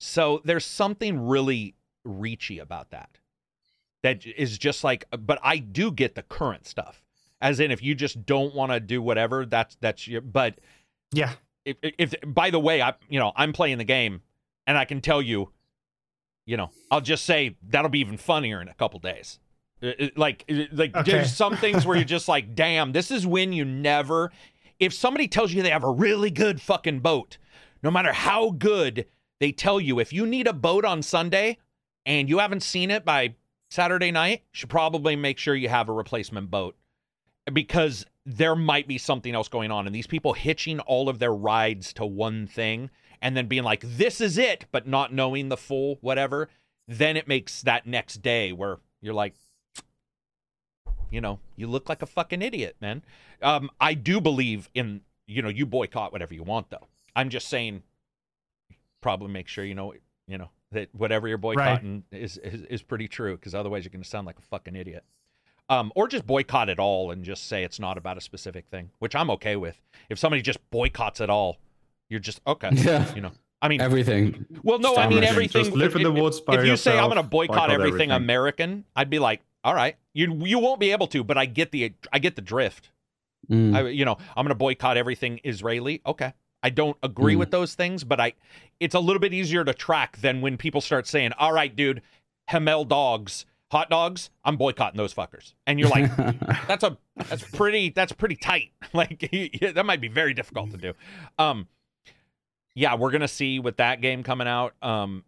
[0.00, 1.74] So there's something really
[2.06, 3.18] reachy about that.
[4.02, 7.02] That is just like but I do get the current stuff.
[7.42, 10.60] As in if you just don't want to do whatever, that's that's your but
[11.12, 11.32] Yeah.
[11.66, 14.22] if, if by the way, I you know I'm playing the game,
[14.66, 15.50] and I can tell you,
[16.46, 19.38] you know, I'll just say that'll be even funnier in a couple days.
[19.80, 21.10] It- it- like uh, like Okay.
[21.12, 24.32] there's some things where you're just like, damn, this is when you never.
[24.78, 27.38] If somebody tells you they have a really good fucking boat,
[27.82, 29.06] no matter how good
[29.40, 31.58] they tell you, if you need a boat on Sunday
[32.06, 33.34] and you haven't seen it by
[33.70, 36.76] Saturday night, you should probably make sure you have a replacement boat
[37.52, 41.34] because there might be something else going on and these people hitching all of their
[41.34, 45.56] rides to one thing and then being like this is it but not knowing the
[45.56, 46.48] full whatever
[46.88, 49.34] then it makes that next day where you're like
[51.10, 53.02] you know you look like a fucking idiot man.
[53.42, 56.88] Um i do believe in you know you boycott whatever you want though.
[57.14, 57.82] I'm just saying
[59.00, 59.94] probably make sure you know
[60.26, 64.02] you know that whatever you're boycotting is, is is pretty true because otherwise you're going
[64.02, 65.04] to sound like a fucking idiot
[65.68, 68.90] um, or just boycott it all and just say it's not about a specific thing,
[68.98, 69.80] which I'm okay with.
[70.08, 71.58] If somebody just boycotts it all,
[72.08, 72.70] you're just okay.
[72.74, 73.12] Yeah.
[73.14, 74.44] You know, I mean, Everything.
[74.62, 75.28] well, no, I mean everything.
[75.28, 75.64] everything.
[75.64, 77.70] Just live in if- the woods by if you say I'm going to boycott, boycott
[77.70, 78.10] everything, everything.
[78.10, 81.70] American, I'd be like, all right, you you won't be able to, but I get
[81.72, 82.90] the I get the drift.
[83.50, 83.74] Mm.
[83.76, 86.00] I, you know, I'm going to boycott everything Israeli.
[86.06, 86.32] Okay.
[86.62, 87.38] I don't agree Mm.
[87.40, 88.32] with those things, but I,
[88.80, 92.00] it's a little bit easier to track than when people start saying, all right, dude,
[92.48, 93.44] Hamel dogs,
[93.74, 95.52] hot dogs, I'm boycotting those fuckers.
[95.66, 96.16] And you're like,
[96.68, 98.70] that's a that's pretty that's pretty tight.
[98.92, 99.28] Like
[99.74, 100.92] that might be very difficult to do.
[101.36, 101.66] Um,
[102.76, 104.74] yeah, we're gonna see with that game coming out.
[104.80, 105.24] Um,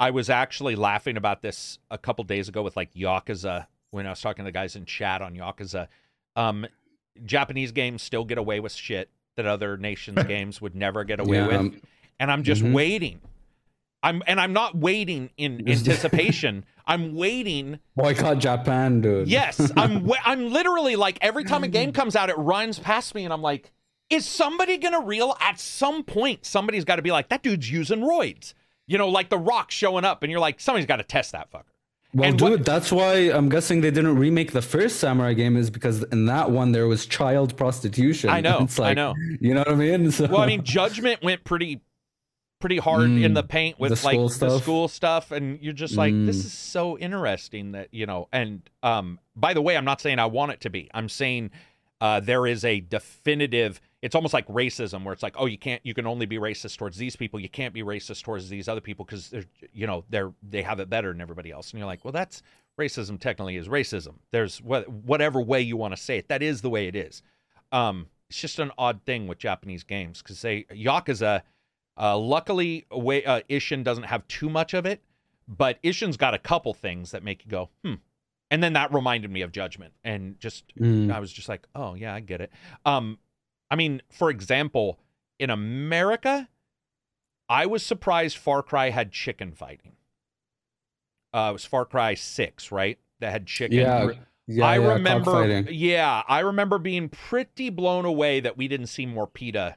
[0.00, 4.10] I was actually laughing about this a couple days ago with like Yakuza when I
[4.10, 5.88] was talking to the guys in chat on Yakuza.
[6.34, 6.66] Um,
[7.24, 11.36] Japanese games still get away with shit that other nations' games would never get away
[11.36, 11.80] Yeah, with, um,
[12.18, 12.72] and I'm just mhm.
[12.72, 13.20] waiting.
[14.02, 16.64] I'm and I'm not waiting in anticipation.
[16.86, 17.78] I'm waiting.
[17.96, 19.28] Boycott Japan, dude.
[19.28, 20.04] Yes, I'm.
[20.04, 23.32] wa- I'm literally like every time a game comes out, it runs past me, and
[23.32, 23.70] I'm like,
[24.10, 25.36] is somebody gonna real?
[25.40, 28.54] At some point, somebody's got to be like, that dude's using roids.
[28.88, 31.50] You know, like the Rock showing up, and you're like, somebody's got to test that
[31.52, 31.62] fucker.
[32.14, 35.56] Well, And dude, what- that's why I'm guessing they didn't remake the first Samurai game
[35.56, 38.28] is because in that one there was child prostitution.
[38.28, 39.14] I know, It's I know.
[39.40, 40.10] You know what I mean?
[40.10, 41.80] So, Well, I mean, Judgment went pretty,
[42.62, 45.74] pretty hard in Mm, the paint with the like school the school stuff, and you're
[45.74, 46.46] just like, this Mm.
[46.46, 48.28] is so interesting that you know.
[48.32, 50.88] And um, by the way, I'm not saying I want it to be.
[50.94, 51.50] I'm saying
[52.00, 53.80] uh, there is a definitive.
[54.00, 56.76] It's almost like racism, where it's like, oh, you can't, you can only be racist
[56.78, 57.38] towards these people.
[57.38, 60.80] You can't be racist towards these other people because they're, you know, they're they have
[60.80, 61.70] it better than everybody else.
[61.70, 62.42] And you're like, well, that's
[62.80, 63.20] racism.
[63.20, 64.14] Technically, is racism.
[64.30, 66.28] There's what whatever way you want to say it.
[66.28, 67.22] That is the way it is.
[67.70, 71.42] Um, it's just an odd thing with Japanese games because they Yakuza.
[71.98, 75.02] Uh, luckily, way, uh, Ishin doesn't have too much of it,
[75.46, 77.94] but Ishin's got a couple things that make you go, hmm.
[78.50, 81.10] And then that reminded me of Judgment, and just Mm.
[81.10, 82.52] I was just like, oh yeah, I get it.
[82.84, 83.18] Um,
[83.70, 84.98] I mean, for example,
[85.38, 86.50] in America,
[87.48, 89.96] I was surprised Far Cry had chicken fighting.
[91.32, 92.98] Uh, it was Far Cry Six, right?
[93.20, 93.78] That had chicken.
[93.78, 94.10] yeah,
[94.46, 99.06] yeah, I yeah, remember, yeah, I remember being pretty blown away that we didn't see
[99.06, 99.76] more PETA,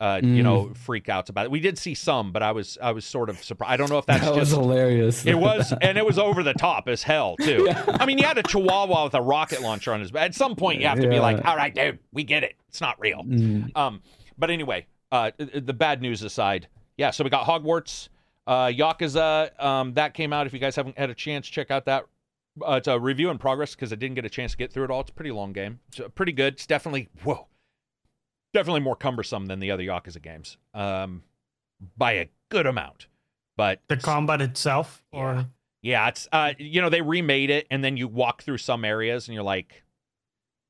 [0.00, 0.42] uh, you Mm.
[0.44, 1.50] know, freak outs about it.
[1.50, 3.72] We did see some, but I was, I was sort of surprised.
[3.72, 5.26] I don't know if that's that was just hilarious.
[5.26, 7.64] it was, and it was over the top as hell too.
[7.66, 7.84] Yeah.
[7.98, 10.22] I mean, you had a Chihuahua with a rocket launcher on his back.
[10.26, 12.54] At some point, you have to be like, "All right, dude, we get it.
[12.68, 13.76] It's not real." Mm.
[13.76, 14.00] Um,
[14.38, 17.10] but anyway, uh, the bad news aside, yeah.
[17.10, 18.08] So we got Hogwarts,
[18.46, 19.50] uh, Yakuza.
[19.62, 20.46] Um, that came out.
[20.46, 22.04] If you guys haven't had a chance, check out that.
[22.66, 24.84] Uh, it's a review in progress because I didn't get a chance to get through
[24.84, 25.00] it all.
[25.00, 25.78] It's a pretty long game.
[25.88, 26.54] It's uh, pretty good.
[26.54, 27.46] It's definitely whoa,
[28.54, 31.22] definitely more cumbersome than the other Yakuza games, um,
[31.96, 33.06] by a good amount.
[33.56, 35.44] But The combat itself, or Yeah.
[35.82, 39.26] yeah, it's uh, you know, they remade it, and then you walk through some areas,
[39.28, 39.82] and you're like,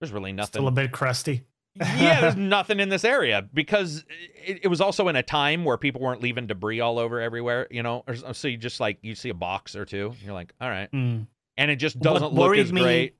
[0.00, 1.44] "There's really nothing." still a bit crusty.
[1.76, 4.04] yeah, there's nothing in this area because
[4.44, 7.68] it, it was also in a time where people weren't leaving debris all over everywhere,
[7.70, 8.04] you know.
[8.08, 10.90] Or, so you just like you see a box or two, you're like, all right,
[10.90, 11.26] Mm.
[11.58, 13.14] and it just doesn't look worried as me- great.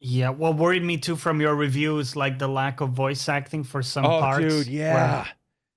[0.00, 3.64] Yeah, what worried me too from your review is like the lack of voice acting
[3.64, 4.16] for some parts.
[4.16, 4.54] Oh, parts.
[4.64, 5.28] dude, yeah, where-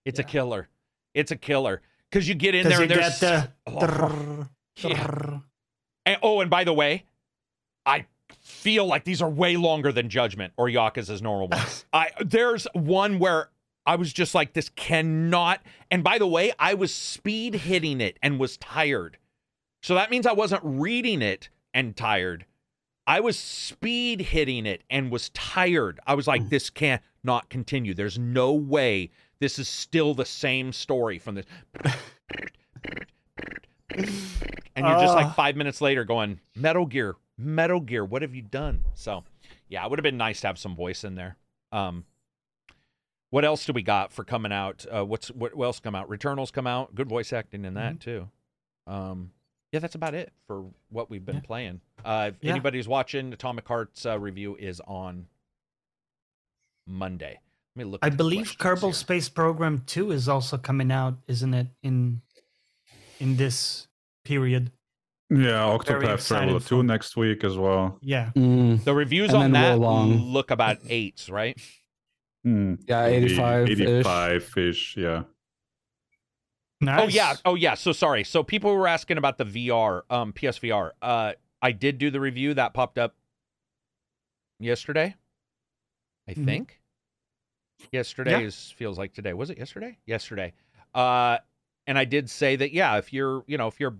[0.05, 0.69] it's a killer.
[1.13, 5.39] It's a killer because you get in there and there's the Oh, drrrr, yeah.
[6.05, 7.05] And, oh, and by the way,
[7.85, 8.05] I
[8.41, 11.85] feel like these are way longer than Judgment or Yakuza's normal ones.
[11.93, 13.49] I there's one where
[13.85, 15.61] I was just like, this cannot.
[15.91, 19.17] And by the way, I was speed hitting it and was tired.
[19.81, 22.45] So that means I wasn't reading it and tired.
[23.05, 25.99] I was speed hitting it and was tired.
[26.07, 27.93] I was like, this can't not continue.
[27.93, 31.45] There's no way this is still the same story from this.
[34.75, 35.33] and you're just like Ah.
[35.35, 38.83] five minutes later going, Metal Gear, Metal Gear, what have you done?
[38.93, 39.23] So,
[39.67, 41.37] yeah, it would have been nice to have some voice in there.
[41.71, 42.05] Um,
[43.29, 44.85] what else do we got for coming out?
[44.89, 46.07] Uh, what's what, what else come out?
[46.09, 46.93] Returnals come out.
[46.95, 48.29] Good voice acting in that too.
[48.85, 49.31] Um,
[49.73, 51.41] yeah, that's about it for what we've been Yeah.
[51.41, 51.81] playing.
[52.05, 52.51] Uh, if Yeah.
[52.51, 55.25] anybody's watching, Atomic Heart's uh, review is on
[56.87, 57.39] Monday.
[57.75, 57.99] Let me look.
[58.03, 58.93] I believe Kerbal here.
[58.93, 61.67] Space Program 2 is also coming out, isn't it?
[61.81, 62.21] In
[63.19, 63.87] in this
[64.23, 64.71] period.
[65.31, 67.97] Yeah, Very Octopath excited Traveler for- 2 next week as well.
[68.01, 68.31] Yeah.
[68.35, 68.83] Mm.
[68.83, 71.57] The reviews And on that Wo look about eights, right?
[72.43, 73.71] Hmm, Yeah, 85 -ish.
[73.71, 75.23] 85 ish, yeah.
[76.85, 77.01] Nice.
[77.01, 77.73] Oh yeah, oh yeah.
[77.75, 78.23] So sorry.
[78.23, 80.91] So people were asking about the VR, um, PSVR.
[81.01, 83.15] Uh, I did do the review that popped up
[84.59, 85.15] yesterday.
[86.27, 86.45] I Mhm.
[86.45, 86.79] think.
[87.91, 89.33] Yesterday is feels like today.
[89.33, 89.97] Was it yesterday?
[90.05, 90.53] Yesterday.
[90.93, 91.39] Uh,
[91.85, 93.95] and I did say that yeah, if you're you know if you're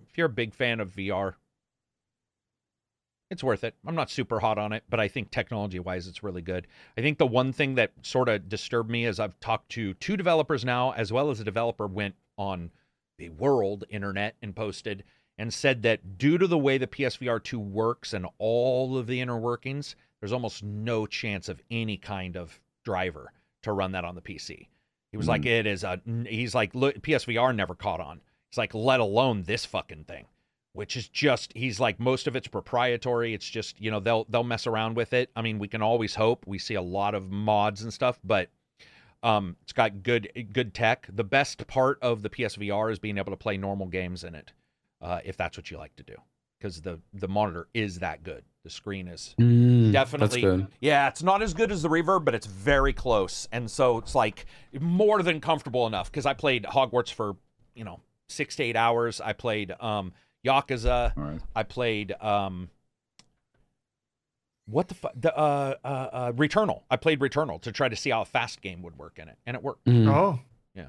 [0.00, 1.34] if you're a big fan of VR,
[3.30, 3.74] it's worth it.
[3.86, 6.66] I'm not super hot on it, but I think technology wise, it's really good.
[6.96, 10.16] I think the one thing that sort of disturbed me is I've talked to two
[10.16, 12.70] developers now, as well as a developer went on
[13.18, 15.04] the world internet and posted
[15.36, 19.20] and said that due to the way the PSVR 2 works and all of the
[19.20, 23.32] inner workings, there's almost no chance of any kind of driver
[23.62, 24.68] to run that on the PC.
[25.10, 25.48] He was like, hmm.
[25.48, 28.20] it is a, he's like, look, PSVR never caught on.
[28.50, 30.26] He's like, let alone this fucking thing.
[30.72, 33.34] Which is just he's like most of it's proprietary.
[33.34, 35.30] It's just you know they'll they'll mess around with it.
[35.36, 36.46] I mean, we can always hope.
[36.46, 38.50] We see a lot of mods and stuff, but
[39.22, 41.08] um, it's got good good tech.
[41.12, 44.52] The best part of the PSVR is being able to play normal games in it,
[45.02, 46.14] uh, if that's what you like to do,
[46.58, 48.44] because the the monitor is that good.
[48.64, 49.34] The screen is
[49.88, 53.70] Mm, definitely yeah it's not as good as the reverb but it's very close and
[53.70, 54.44] so it's like
[54.78, 57.36] more than comfortable enough because i played hogwarts for
[57.74, 60.12] you know six to eight hours i played um
[60.46, 61.40] yakuza All right.
[61.54, 62.70] i played um
[64.66, 68.10] what the fu- the uh, uh uh returnal i played returnal to try to see
[68.10, 70.40] how a fast game would work in it and it worked Mm, Oh,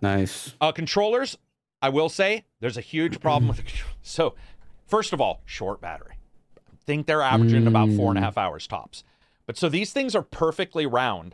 [0.03, 0.53] Nice.
[0.61, 1.35] uh, controllers,
[1.81, 4.35] I will say there's a huge problem with the control- So,
[4.85, 6.13] first of all, short battery.
[6.57, 9.03] I think they're averaging about four and a half hours tops.
[9.47, 11.33] But so these things are perfectly round.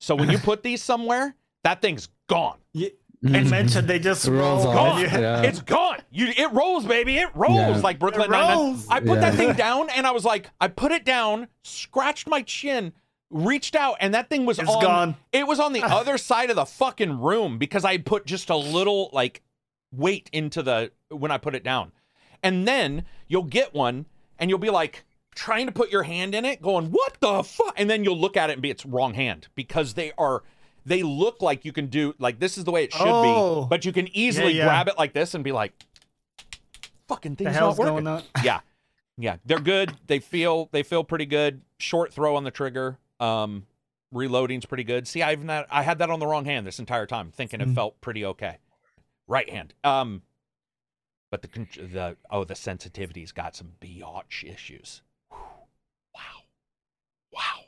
[0.00, 2.58] So when you put these somewhere, that thing's gone.
[2.74, 2.90] you,
[3.24, 3.50] you mm-hmm.
[3.50, 4.76] mentioned they just It rolls roll.
[4.76, 5.00] off.
[5.02, 5.20] Gone.
[5.22, 5.42] Yeah.
[5.42, 5.98] It's gone.
[6.10, 7.16] You, it rolls, baby.
[7.16, 7.76] It rolls Yeah.
[7.78, 8.56] like Brooklyn Nine-Nine.
[8.56, 8.86] rolls.
[8.90, 12.42] I put that thing down and I was like, I put it down, scratched my
[12.42, 12.92] chin,
[13.30, 14.82] reached out, and that thing was It's on.
[14.82, 15.16] gone.
[15.32, 18.56] It was on the other side of the fucking room because I put just a
[18.56, 19.40] little like
[19.90, 21.92] weight into the when I put it down.
[22.42, 24.04] And then you'll get one
[24.38, 27.72] and you'll be like trying to put your hand in it, going, What the fuck?
[27.78, 30.42] And then you'll look at it and be it's wrong hand because they are
[30.86, 33.62] they look like you can do like this is the way it should Oh.
[33.62, 34.64] be, but you can easily Yeah, yeah.
[34.64, 35.72] grab it like this and be like,
[37.08, 38.22] fucking thing's not working.
[38.42, 38.60] yeah.
[39.16, 39.36] Yeah.
[39.44, 39.92] They're good.
[40.06, 41.62] They feel they feel pretty good.
[41.78, 42.98] Short throw on the trigger.
[43.20, 43.66] Um
[44.12, 45.06] reloading's pretty good.
[45.08, 47.68] See, I've not I had that on the wrong hand this entire time, thinking it
[47.68, 47.74] Mm.
[47.74, 48.58] felt pretty okay.
[49.26, 49.74] Right hand.
[49.84, 50.22] Um
[51.30, 55.02] but the the oh the sensitivity's got some biatch issues.
[55.30, 55.38] Whew.
[56.14, 56.42] Wow.
[57.32, 57.63] Wow.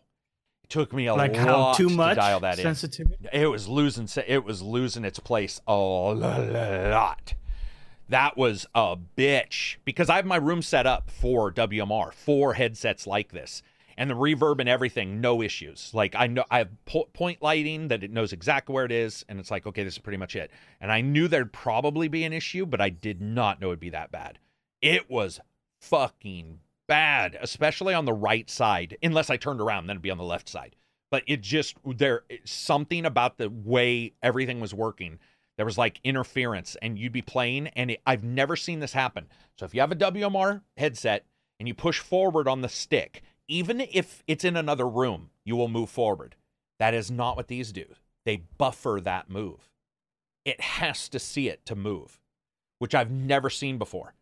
[0.77, 2.63] Took me a Like lot how too to much dial that in.
[2.65, 3.17] sensitivity.
[3.33, 4.07] It was losing.
[4.27, 7.33] It was losing its place a lot.
[8.11, 13.07] That was a bitch because I have my room set up for WMR, four headsets
[13.07, 13.63] like this,
[13.97, 15.91] and the reverb and everything, no issues.
[15.95, 19.25] Like I know I have po- point lighting that it knows exactly where it is,
[19.31, 20.51] and it's like okay, this is pretty much it.
[20.81, 23.91] And I knew there'd probably be an issue, but I did not know it'd be
[23.91, 24.39] that bad.
[24.83, 25.41] It was
[25.81, 28.97] fucking bad, especially on the right side.
[29.03, 30.77] Unless I turned around, then it'd be on the left side.
[31.11, 35.19] But it just there something about the way everything was working.
[35.57, 39.27] There was like interference, and you'd be playing, and it, I've never seen this happen.
[39.59, 41.25] So if you have a WMR headset
[41.59, 45.69] and you push forward on the stick, even if it's in another room, you will
[45.69, 46.35] move forward.
[46.79, 47.87] That is not what these do.
[48.25, 49.71] They buffer that move.
[50.45, 52.21] It has to see it to move,
[52.79, 54.15] which I've never seen before.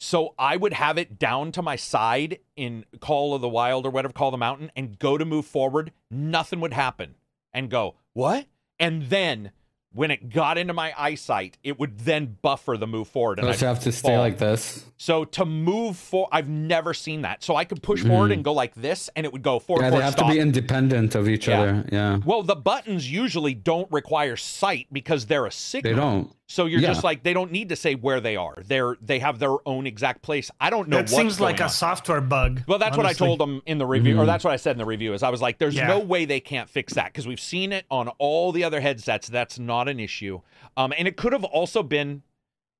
[0.00, 3.90] So I would have it down to my side in Call of the Wild or
[3.90, 5.92] whatever, Call the Mountain, and go to move forward.
[6.10, 7.14] Nothing would happen.
[7.52, 8.46] And go, what?
[8.80, 9.52] And then
[9.92, 13.38] when it got into my eyesight, it would then buffer the move forward.
[13.38, 14.84] And I'd have to stay like this.
[14.96, 17.44] So to move for, I've never seen that.
[17.44, 19.82] So I could push forward and go like this, and it would go forward.
[19.82, 19.84] Mm.
[19.84, 20.26] Yeah, they forward, have stop.
[20.26, 21.60] to be independent of each Yeah.
[21.60, 21.84] other.
[21.92, 22.18] Yeah.
[22.24, 25.94] Well, the buttons usually don't require sight because they're a signal.
[25.94, 26.32] They don't.
[26.46, 26.88] So you're Yeah.
[26.88, 28.62] just like they don't need to say where they are.
[28.66, 30.50] They're they have their own exact place.
[30.60, 30.96] I don't know.
[30.96, 31.70] That what's seems like going a on.
[31.70, 32.62] software bug.
[32.66, 34.26] Well, that's what I told them in the review, or Mhm.
[34.26, 35.14] that's what I said in the review.
[35.14, 35.86] Is I was like, "There's Yeah.
[35.86, 39.28] no way they can't fix that because we've seen it on all the other headsets.
[39.28, 40.40] That's not an issue,
[40.76, 42.22] um, and it could have also been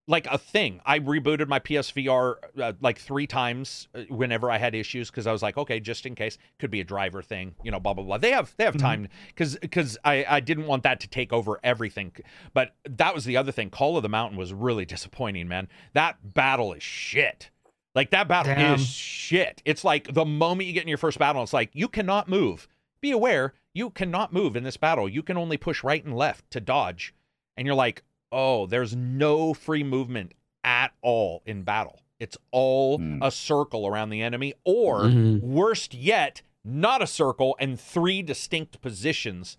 [0.07, 0.81] like a thing.
[0.85, 5.33] I rebooted my PSVR uh, like three times uh, whenever I had issues because I
[5.33, 8.05] was like, okay, just in case, could be a driver thing, you know, blah blah
[8.05, 8.19] blah.
[8.19, 8.81] They have they have Mhm.
[8.81, 12.13] time because because I I didn't want that to take over everything,
[12.53, 13.71] but that was the other thing.
[13.71, 15.69] Call of the Mountain was really disappointing, man.
[15.95, 17.51] That battle is shit.
[17.95, 18.75] Like that battle Damn.
[18.75, 19.63] is shit.
[19.65, 22.69] It's like the moment you get in your first battle, it's like you cannot move.
[23.01, 25.09] Be aware, you cannot move in this battle.
[25.09, 27.15] You can only push right and left to dodge.
[27.57, 28.03] And you're like,
[28.35, 30.33] oh, there's no free movement
[30.65, 32.01] at all in battle.
[32.19, 33.23] It's all Hmm.
[33.23, 35.41] a circle around the enemy, or Mhm.
[35.41, 39.57] worst yet, not a circle and three distinct positions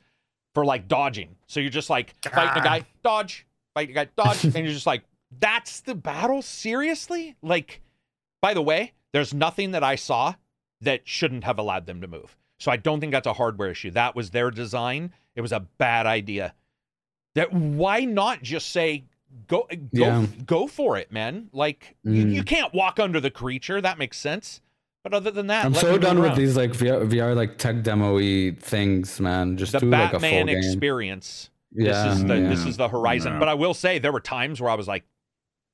[0.53, 1.35] for like dodging.
[1.47, 4.87] So you're just like fighting a guy, dodge, fighting a guy, dodge, and you're just
[4.87, 5.03] like,
[5.39, 6.41] that's the battle?
[6.41, 7.35] Seriously?
[7.41, 7.81] Like,
[8.41, 10.35] by the way, there's nothing that I saw
[10.81, 12.37] that shouldn't have allowed them to move.
[12.57, 13.91] So I don't think that's a hardware issue.
[13.91, 15.13] That was their design.
[15.35, 16.53] It was a bad idea.
[17.35, 19.03] That why not just say
[19.47, 20.25] go go Yeah.
[20.45, 21.49] go for it, man?
[21.53, 22.33] Like you, Mm.
[22.33, 23.79] you can't walk under the creature.
[23.81, 24.61] That makes sense.
[25.03, 27.57] But other than that, I'm so me move done with these like VR, VR like
[27.59, 28.17] tech demo
[28.59, 29.55] things, man.
[29.57, 30.57] Just the do like a full Batman game.
[30.57, 31.49] experience.
[31.77, 32.49] Yeah, this is the yeah.
[32.49, 33.33] this is the horizon.
[33.33, 33.39] Yeah.
[33.39, 35.03] But I will say there were times where I was like,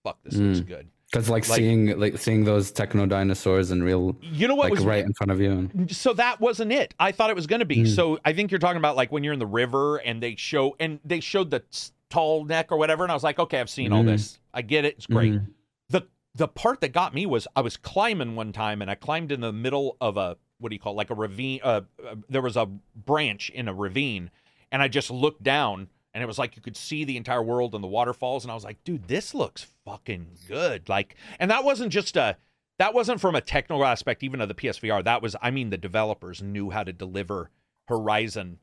[0.03, 0.67] "Fuck, this looks Mm.
[0.67, 4.65] good." Because like, like- seeing like seeing those techno dinosaurs in real You know what
[4.65, 5.69] like was right in front of you.
[5.89, 6.93] so that wasn't it.
[6.99, 7.77] I thought it was going to be.
[7.83, 7.87] Mm.
[7.95, 10.75] So I think you're talking about like when you're in the river and they show
[10.79, 11.63] and they showed the
[12.09, 14.07] tall neck or whatever, and I was like, okay, I've seen all Mhm.
[14.07, 14.39] this.
[14.53, 14.95] I get it.
[14.97, 15.33] It's great.
[15.33, 15.47] Mhm.
[15.89, 19.33] The the part that got me was I was climbing one time and I climbed
[19.33, 20.97] in the middle of a what do you call it?
[20.97, 24.29] like a ravine uh, uh, there was a branch in a ravine
[24.71, 27.73] and I just looked down and it was like you could see the entire world
[27.73, 30.89] and the waterfalls and I was like, dude, this looks fucking good.
[30.89, 32.37] Like and that wasn't just a
[32.79, 35.03] that wasn't from a technical aspect even of the PSVR.
[35.03, 37.49] That was I mean the developers knew how to deliver
[37.87, 38.59] Horizon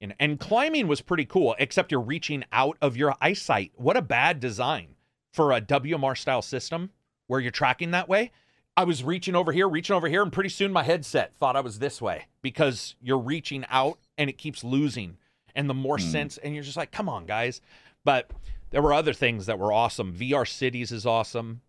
[0.00, 3.72] and, and climbing was pretty cool, except you're reaching out of your eyesight.
[3.76, 4.88] What a bad design
[5.32, 6.90] for a WMR style system
[7.26, 8.30] where you're tracking that way.
[8.76, 11.60] I was reaching over here, reaching over here, and pretty soon my headset thought I
[11.60, 15.16] was this way because you're reaching out and it keeps losing.
[15.56, 16.04] And the more Hmm.
[16.04, 17.60] sense, and you're just like, come on, guys.
[18.04, 18.30] But
[18.70, 20.12] there were other things that were awesome.
[20.14, 21.62] VR Cities is awesome.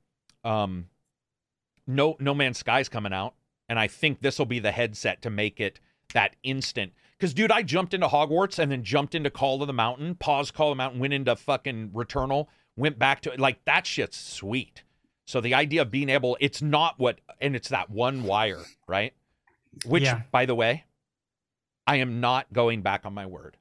[0.43, 0.89] Um,
[1.87, 3.33] no, No Man's Sky's coming out,
[3.69, 5.79] and I think this will be the headset to make it
[6.13, 6.93] that instant.
[7.17, 10.53] Because, dude, I jumped into Hogwarts and then jumped into Call of the Mountain, paused
[10.53, 13.39] Call of the Mountain, went into fucking Returnal, went back to it.
[13.39, 14.83] Like, that shit's sweet.
[15.25, 19.13] So the idea of being able, it's not what, and it's that one wire, right?
[19.85, 20.21] Which, Yeah.
[20.31, 20.83] by the way,
[21.87, 23.57] I am not going back on my word.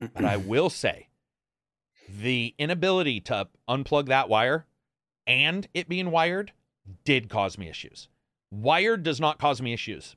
[0.00, 1.08] But I will say
[2.08, 4.66] the inability to unplug that wire
[5.26, 6.52] and it being wired
[7.04, 8.08] did cause me issues.
[8.50, 10.16] Wired does not cause me issues.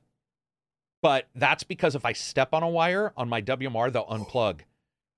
[1.02, 4.60] But that's because if I step on a wire on my WMR, they'll unplug.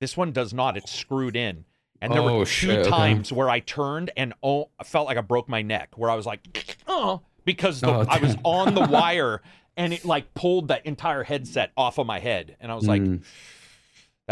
[0.00, 0.76] This one does not.
[0.76, 1.64] It's screwed in.
[2.00, 2.90] And there were two shit, okay.
[2.90, 6.14] times where I turned and oh, I felt like I broke my neck, where I
[6.16, 9.40] was like, oh, because the, Oh, I was on the wire
[9.76, 12.56] and it like pulled the entire headset off of my head.
[12.60, 13.22] And I was like, Mm.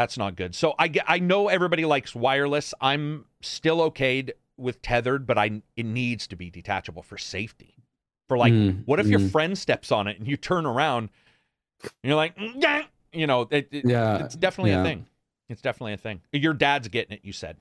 [0.00, 0.54] That's not good.
[0.54, 2.72] So I I know everybody likes wireless.
[2.80, 7.74] I'm still okayed with tethered, but I it needs to be detachable for safety.
[8.26, 9.30] For like, Mm, what if your mm.
[9.30, 11.10] friend steps on it and you turn around
[11.82, 12.82] and you're like, "Mm, yeah,"
[13.12, 15.04] you know, it, it- yeah, it's definitely a thing.
[15.50, 16.22] It's definitely a thing.
[16.32, 17.20] Your dad's getting it.
[17.22, 17.58] You said.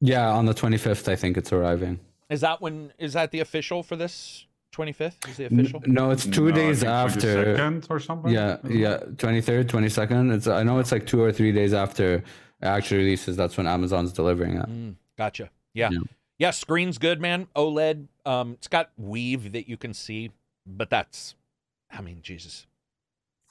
[0.00, 0.28] yeah.
[0.30, 1.98] On the 25th, I think it's arriving.
[2.30, 2.92] Is that when?
[2.98, 5.28] Is that the official for this 25th?
[5.28, 5.82] Is the official?
[5.86, 7.56] No, it's two No, days after.
[7.56, 8.32] 22nd or something.
[8.32, 10.34] Yeah, yeah, 23rd, 22nd.
[10.34, 12.24] It's I know it's like two or three days after it
[12.62, 13.36] actually releases.
[13.36, 14.68] That's when Amazon's delivering it.
[14.68, 15.50] Mm, gotcha.
[15.72, 15.90] Yeah.
[15.92, 15.98] Yeah.
[16.38, 16.50] yeah.
[16.50, 17.46] Screen's good, man.
[17.56, 18.06] OLED.
[18.26, 20.30] Um, it's got weave that you can see,
[20.66, 21.34] but that's,
[21.90, 22.66] I mean, Jesus,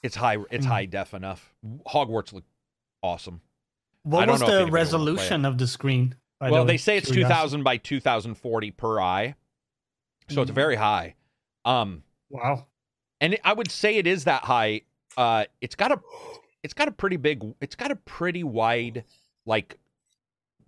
[0.01, 0.37] it's high.
[0.51, 0.69] It's Mm.
[0.69, 1.53] high def enough.
[1.87, 2.43] Hogwarts look
[3.01, 3.41] awesome.
[4.05, 6.15] I What was the anybody will play resolution of the screen?
[6.39, 9.35] by well, the they say it's 2000 by 2040 per eye,
[10.29, 10.55] so it's Mm.
[10.55, 11.15] very high.
[11.65, 12.67] Um, Wow.
[13.21, 14.81] and I would say it is that high.
[15.17, 15.99] Uh, it's got a,
[16.63, 19.05] it's got a pretty big, it's got a pretty wide,
[19.45, 19.77] like,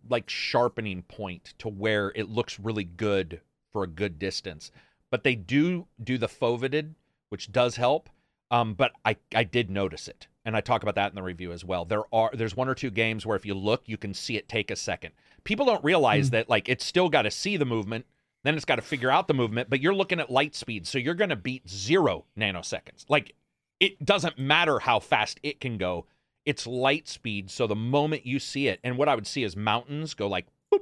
[0.09, 3.41] like sharpening point to where it looks really good
[3.71, 4.71] for a good distance.
[5.11, 6.93] But they do do the foveated,
[7.29, 8.09] which does help.
[8.51, 11.51] Um, but I I did notice it, and I talk about that in the review
[11.51, 11.83] as well.
[11.85, 14.47] There are there's one or two games where if you look, you can see it
[14.47, 15.13] take a second.
[15.43, 18.05] People don't realize that like it's still got to see the movement,
[18.45, 19.69] then it's got to figure out the movement.
[19.69, 23.05] But you're looking at light speed, so you're going to beat zero nanoseconds.
[23.09, 23.33] Like
[23.79, 26.05] it doesn't matter how fast it can go.
[26.45, 29.57] It's light speed, so the moment you see it, and what I would see is
[29.57, 30.81] mountains go like, boop,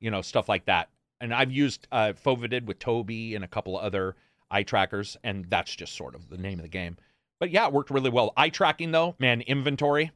[0.00, 0.88] you know, stuff like that.
[1.20, 4.16] And I've used uh, Foveated with Tobii and a couple of other
[4.50, 6.96] eye trackers, and that's just sort of the name of the game.
[7.38, 8.32] But yeah, it worked really well.
[8.36, 10.10] Eye tracking though, man, inventory,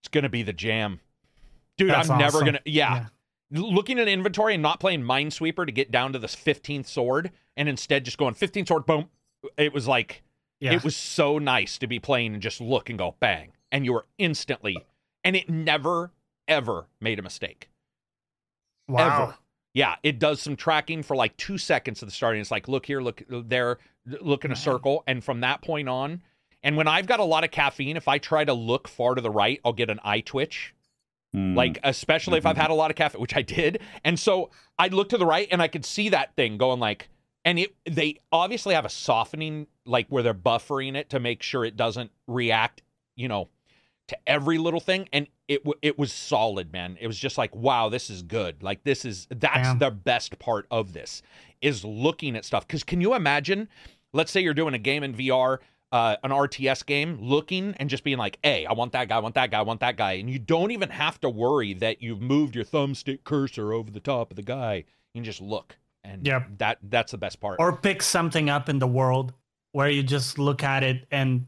[0.00, 1.00] it's gonna be the jam,
[1.78, 1.90] dude.
[1.90, 3.06] That's I'm never gonna, yeah.
[3.50, 7.68] Looking at inventory and not playing Minesweeper to get down to this 15th sword, and
[7.68, 9.08] instead just going 15th sword, boom.
[9.56, 10.22] It was like
[10.60, 10.72] Yeah.
[10.74, 13.92] it was so nice to be playing and just look and go bang, and you
[13.92, 14.76] were instantly,
[15.22, 16.10] and it never
[16.48, 17.70] ever made a mistake.
[18.88, 19.24] wow.
[19.24, 19.34] Ever.
[19.74, 22.34] Yeah, it does some tracking for like two seconds at the start.
[22.34, 25.04] And it's like, look here, look there, look in a circle.
[25.06, 26.22] And from that point on,
[26.62, 29.20] and when I've got a lot of caffeine, if I try to look far to
[29.20, 30.72] the right, I'll get an eye twitch.
[31.36, 31.54] Hmm.
[31.54, 32.60] Like, especially if I've Mhm.
[32.62, 33.80] had a lot of caffeine, which I did.
[34.04, 37.10] And so I'd look to the right and I could see that thing going like,
[37.44, 41.64] and it they obviously have a softening, like where they're buffering it to make sure
[41.64, 42.80] it doesn't react,
[43.16, 43.50] you know,
[44.08, 45.08] to every little thing.
[45.12, 46.96] And it w- it was solid, man.
[47.00, 48.62] It was just like, wow, this is good.
[48.62, 49.78] Like this is that's Damn.
[49.78, 51.20] the best part of this
[51.60, 52.66] is looking at stuff.
[52.66, 53.68] Because can you imagine?
[54.14, 55.58] Let's say you're doing a game in VR,
[55.92, 59.20] uh, an RTS game, looking and just being like, "Hey, I want that guy, I
[59.20, 62.02] want that guy, I want that guy," and you don't even have to worry that
[62.02, 64.84] you've moved your thumbstick cursor over the top of the guy.
[65.14, 66.46] You can just look, and Yep.
[66.58, 67.56] that that's the best part.
[67.60, 69.32] Or pick something up in the world
[69.72, 71.46] where you just look at it and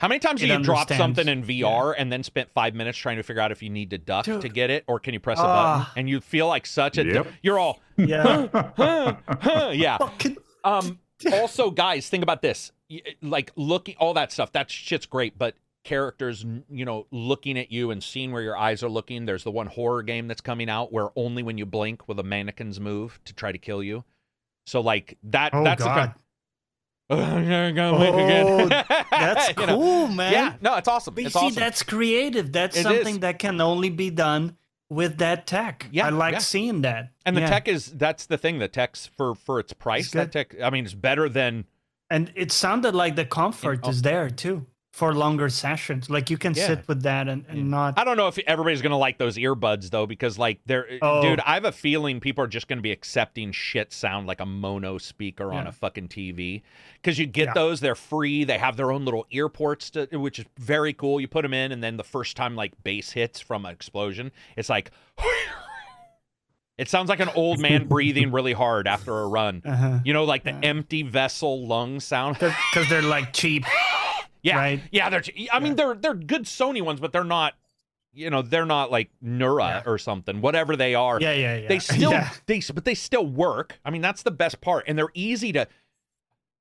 [0.00, 2.96] How many times do it you drop something in VR and then spent five minutes
[2.96, 4.40] trying to figure out if you need to duck Dude.
[4.40, 5.78] to get it, or can you press a Ah.
[5.80, 7.26] button and you feel like such a Yep.
[7.42, 8.48] you're all yeah.
[8.76, 9.98] huh, huh, yeah.
[10.64, 10.98] Um,
[11.32, 12.72] also, guys, think about this.
[12.90, 15.38] Y- eh, Like looking, all that stuff, that shit's great.
[15.38, 15.54] But
[15.84, 19.24] characters, you know, looking at you and seeing where your eyes are looking.
[19.24, 22.22] There's the one horror game that's coming out where only when you blink will the
[22.22, 24.04] mannequins move to try to kill you.
[24.66, 26.14] So like that Oh that's God,
[27.08, 28.24] the kind I'm gonna blink oh,
[28.66, 28.68] again.
[29.10, 29.76] that's You know?
[29.78, 30.32] cool, man.
[30.32, 31.14] Yeah, no, it's awesome.
[31.14, 31.54] But it's see, awesome.
[31.58, 32.52] that's creative.
[32.52, 33.20] That's It something is.
[33.20, 34.56] that can only be done
[34.90, 35.86] with that tech.
[35.90, 36.38] Yeah, I like yeah.
[36.38, 37.10] seeing that.
[37.26, 37.48] and the Yeah.
[37.50, 38.58] tech is that's the thing.
[38.58, 40.10] The tech's for for its price.
[40.12, 41.64] That tech, I mean, it's better than
[42.10, 46.10] and it sounded like the comfort is there too for longer sessions.
[46.10, 46.66] Like you can Yeah.
[46.66, 47.64] sit with that and, and Yeah.
[47.64, 47.98] not.
[47.98, 51.22] I don't know if everybody's gonna like those earbuds though, because like they're uh, Oh.
[51.22, 54.46] dude, I have a feeling people are just gonna be accepting shit sound like a
[54.46, 56.62] mono speaker on a fucking TV.
[56.96, 57.52] Because you get Yeah.
[57.54, 58.42] those, they're free.
[58.42, 61.20] They have their own little ear ports, to, which is very cool.
[61.20, 64.32] You put them in, and then the first time like bass hits from an explosion,
[64.56, 64.90] it's like.
[66.80, 69.60] It sounds like an old man breathing really hard after a run.
[69.64, 69.98] Uh-huh.
[70.02, 72.38] You know, like the empty vessel lung sound.
[72.38, 73.64] Because they're like cheap.
[74.42, 74.80] Yeah, Right.
[74.90, 75.10] yeah.
[75.10, 75.22] They're.
[75.52, 77.52] I mean, they're they're good Sony ones, but they're not.
[78.14, 79.82] You know, they're not like Nura Yeah.
[79.84, 80.40] or something.
[80.40, 81.68] Whatever they are, Yeah, yeah, yeah.
[81.68, 82.30] they still Yeah.
[82.46, 83.78] they but they still work.
[83.84, 85.68] I mean, that's the best part, and they're easy to.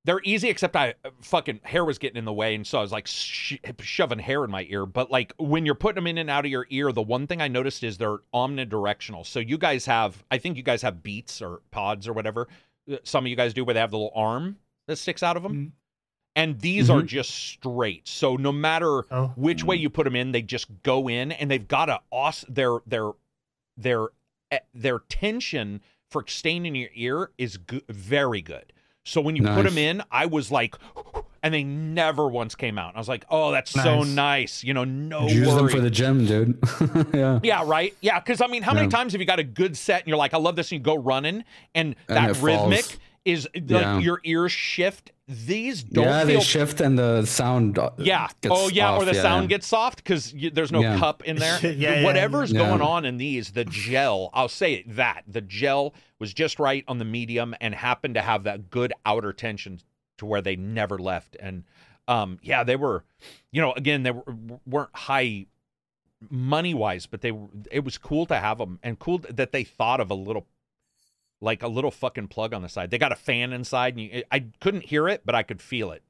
[0.05, 2.81] They're easy, except I uh, fucking hair was getting in the way, and so I
[2.81, 4.85] was like sh- shoving hair in my ear.
[4.85, 7.41] But like when you're putting them in and out of your ear, the one thing
[7.41, 9.25] I noticed is they're omnidirectional.
[9.25, 12.47] So you guys have, I think you guys have Beats or Pods or whatever.
[12.91, 14.57] uh, Some of you guys do where they have the little arm
[14.87, 15.71] that sticks out of them, Mhm.
[16.35, 17.05] and these are Mhm.
[17.07, 18.07] just straight.
[18.07, 19.33] So no matter Oh.
[19.35, 22.45] which way you put them in, they just go in, and they've got a os-
[22.47, 23.11] their their
[23.75, 24.07] their
[24.49, 28.73] eh, their tension for staying in your ear is good, very good.
[29.09, 30.75] So when you put them in, I was like,
[31.41, 32.95] and they never once came out.
[32.95, 34.07] I was like, oh, that's so Nice.
[34.15, 34.63] nice.
[34.63, 36.59] You know, no Use them for the gym, dude.
[37.13, 37.39] yeah.
[37.43, 37.95] yeah, right.
[38.01, 38.89] Yeah, because I mean, how many Yeah.
[38.91, 40.83] times have you got a good set and you're like, I love this, and you
[40.83, 42.97] go running, and And that rhythmic falls.
[43.25, 43.99] is like Yeah.
[43.99, 45.11] your ears shift.
[45.31, 47.77] These don't yeah, feel they shift and the sound.
[47.77, 48.29] uh, yeah.
[48.41, 48.95] gets Oh, yeah.
[48.97, 49.21] or the yeah.
[49.21, 50.97] sound gets soft because there's no Yeah.
[50.97, 51.59] cup in there.
[51.63, 52.67] Yeah, yeah, Whatever's yeah.
[52.67, 56.83] going on in these, the gel, I'll say it, that the gel was just right
[56.87, 59.79] on the medium and happened to have that good outer tension
[60.17, 61.37] to where they never left.
[61.39, 61.63] And
[62.07, 63.03] um, yeah, they were,
[63.51, 64.23] you know, again, they were,
[64.65, 65.45] weren't high
[66.29, 69.63] money wise, but they were, it was cool to have them and cool that they
[69.63, 70.47] thought of a little
[71.41, 72.91] like a little fucking plug on the side.
[72.91, 75.91] They got a fan inside, and you, I couldn't hear it, but I could feel
[75.91, 76.03] it.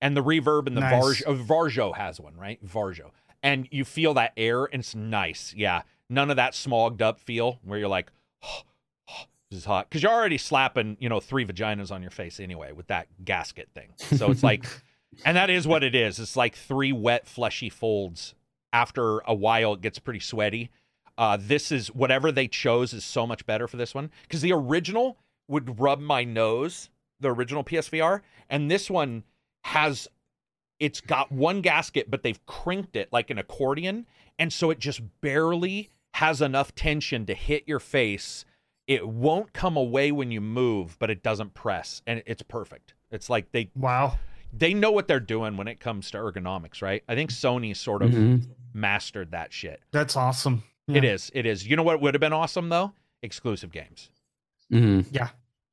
[0.00, 1.22] And the reverb and the Nice.
[1.22, 2.64] Varjo, uh, Varjo has one, right?
[2.64, 3.10] Varjo,
[3.42, 5.54] and you feel that air, and it's nice.
[5.56, 8.10] Yeah, none of that smogged up feel where you're like,
[9.50, 12.72] this is hot, because you're already slapping, you know, three vaginas on your face anyway
[12.72, 13.90] with that gasket thing.
[13.96, 14.66] So it's like,
[15.24, 16.18] and that is what it is.
[16.18, 18.34] It's like three wet, fleshy folds.
[18.72, 20.70] After a while, it gets pretty sweaty.
[21.16, 24.52] Uh, this is whatever they chose is so much better for this one because the
[24.52, 25.16] original
[25.48, 28.20] would rub my nose, the original PSVR,
[28.50, 29.22] and this one
[29.64, 30.08] has
[30.80, 34.06] it's got one gasket, but they've crinked it like an accordion,
[34.38, 38.44] and so it just barely has enough tension to hit your face.
[38.88, 42.94] It won't come away when you move, but it doesn't press, and it's perfect.
[43.12, 44.18] It's like they Wow.
[44.52, 47.02] they know what they're doing when it comes to ergonomics, right?
[47.08, 48.46] I think Sony sort of Mhm.
[48.72, 49.80] mastered that shit.
[49.92, 50.64] That's awesome.
[50.88, 51.12] It Yeah.
[51.12, 51.30] is.
[51.34, 51.66] It is.
[51.66, 52.92] You know what would have been awesome though?
[53.22, 54.10] Exclusive games.
[54.72, 55.06] Mhm.
[55.10, 55.30] Yeah.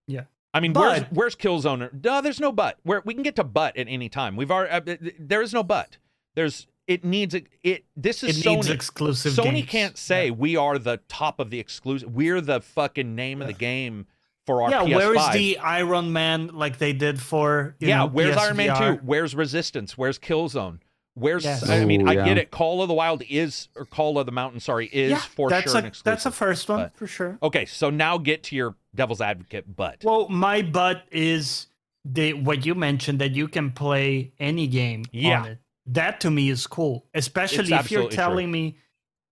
[0.08, 0.24] Yeah.
[0.54, 2.04] I mean, where's But- where's Killzone?
[2.04, 2.78] No, there's no but.
[2.84, 4.36] Where we can get to but at any time.
[4.36, 4.92] We've already.
[4.92, 5.98] Uh, there is no but.
[6.36, 6.68] There's.
[6.88, 7.86] It needs a- it.
[7.96, 8.56] This is It Sony.
[8.56, 9.70] needs exclusive Sony games.
[9.70, 10.32] can't say Yeah.
[10.32, 12.12] we are the top of the exclusive.
[12.14, 14.08] We're the fucking name of the game
[14.46, 14.96] for our Yeah, PS5.
[14.96, 18.70] where is the Iron Man like they did for you yeah, know, where's Iron Man
[18.72, 18.96] PSVR?
[18.98, 19.02] 2?
[19.06, 19.98] Where's Resistance?
[19.98, 20.80] Where's Killzone?
[21.16, 21.68] Where's Yes.
[21.70, 22.26] I mean, Ooh, I oh, yeah.
[22.26, 22.52] get it.
[22.52, 25.66] Call of the Wild is or Call of the Mountain, sorry, is Yeah, for that's
[25.72, 26.04] sure a an exclusive.
[26.06, 27.38] that's a first one but- for sure.
[27.44, 30.04] Okay, so now get to your devil's advocate but.
[30.04, 31.68] Well, my butt is
[32.06, 35.42] the what you mentioned that you can play any game Yeah.
[35.42, 35.58] on it.
[35.88, 38.16] That to me is cool, especially It's if you're absolutely true.
[38.24, 38.78] telling me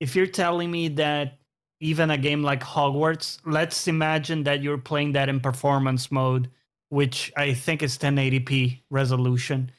[0.02, 1.38] if you're telling me that
[1.82, 6.50] even a game like Hogwarts, let's imagine that you're playing that in performance mode,
[6.90, 9.72] which I think is 1080p resolution.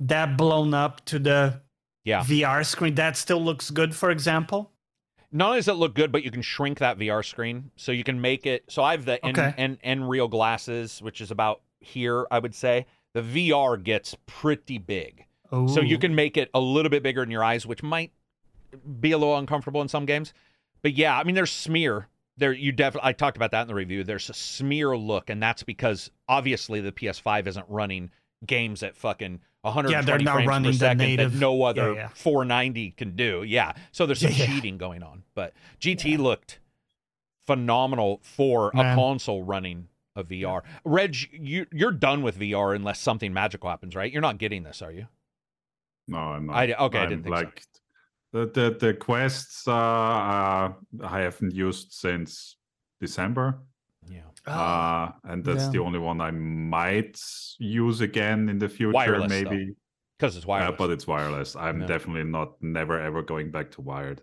[0.00, 1.62] That blown up to the
[2.04, 2.22] Yeah.
[2.22, 4.70] VR screen, that still looks good, for example.
[5.32, 7.72] not only does it look good, but you can shrink that VR screen.
[7.74, 8.64] So you can make it.
[8.68, 9.52] So I have the N, Okay.
[9.58, 12.86] N, Nreal glasses, which is about here, I would say.
[13.14, 15.24] The VR gets pretty big.
[15.50, 18.12] So you can make it a little bit bigger in your eyes, which might
[19.00, 20.32] be a little uncomfortable in some games.
[20.82, 22.08] But yeah, I mean, there's smear.
[22.36, 23.08] There, you definitely.
[23.08, 24.02] I talked about that in the review.
[24.04, 28.10] There's a smear look, and that's because obviously the PS5 isn't running
[28.46, 31.94] games at fucking 120 Yeah, they're not running per the second native- that no other
[31.94, 32.08] yeah.
[32.14, 33.42] 490 can do.
[33.42, 34.46] Yeah, so there's some Yeah.
[34.46, 35.24] cheating going on.
[35.34, 36.60] But GT looked
[37.46, 40.62] phenomenal for a console running a VR.
[40.84, 44.10] Reg, you you're done with VR unless something magical happens, right?
[44.12, 45.08] You're not getting this, are you?
[46.06, 46.56] No, I'm not.
[46.56, 47.42] I okay, I I'm didn't think so.
[47.44, 47.62] like
[48.32, 50.72] the the the quests uh, uh,
[51.02, 52.56] I haven't used since
[53.00, 53.60] December.
[54.08, 54.20] Yeah.
[54.52, 55.70] Uh, and that's Yeah.
[55.70, 57.18] the only one I might
[57.58, 59.74] use again in the future, Wireless, maybe.
[60.18, 60.76] Because it's Uh, wireless.
[60.78, 61.56] but it's wireless.
[61.56, 61.86] I'm Yeah.
[61.86, 64.20] definitely not never ever going back to wired.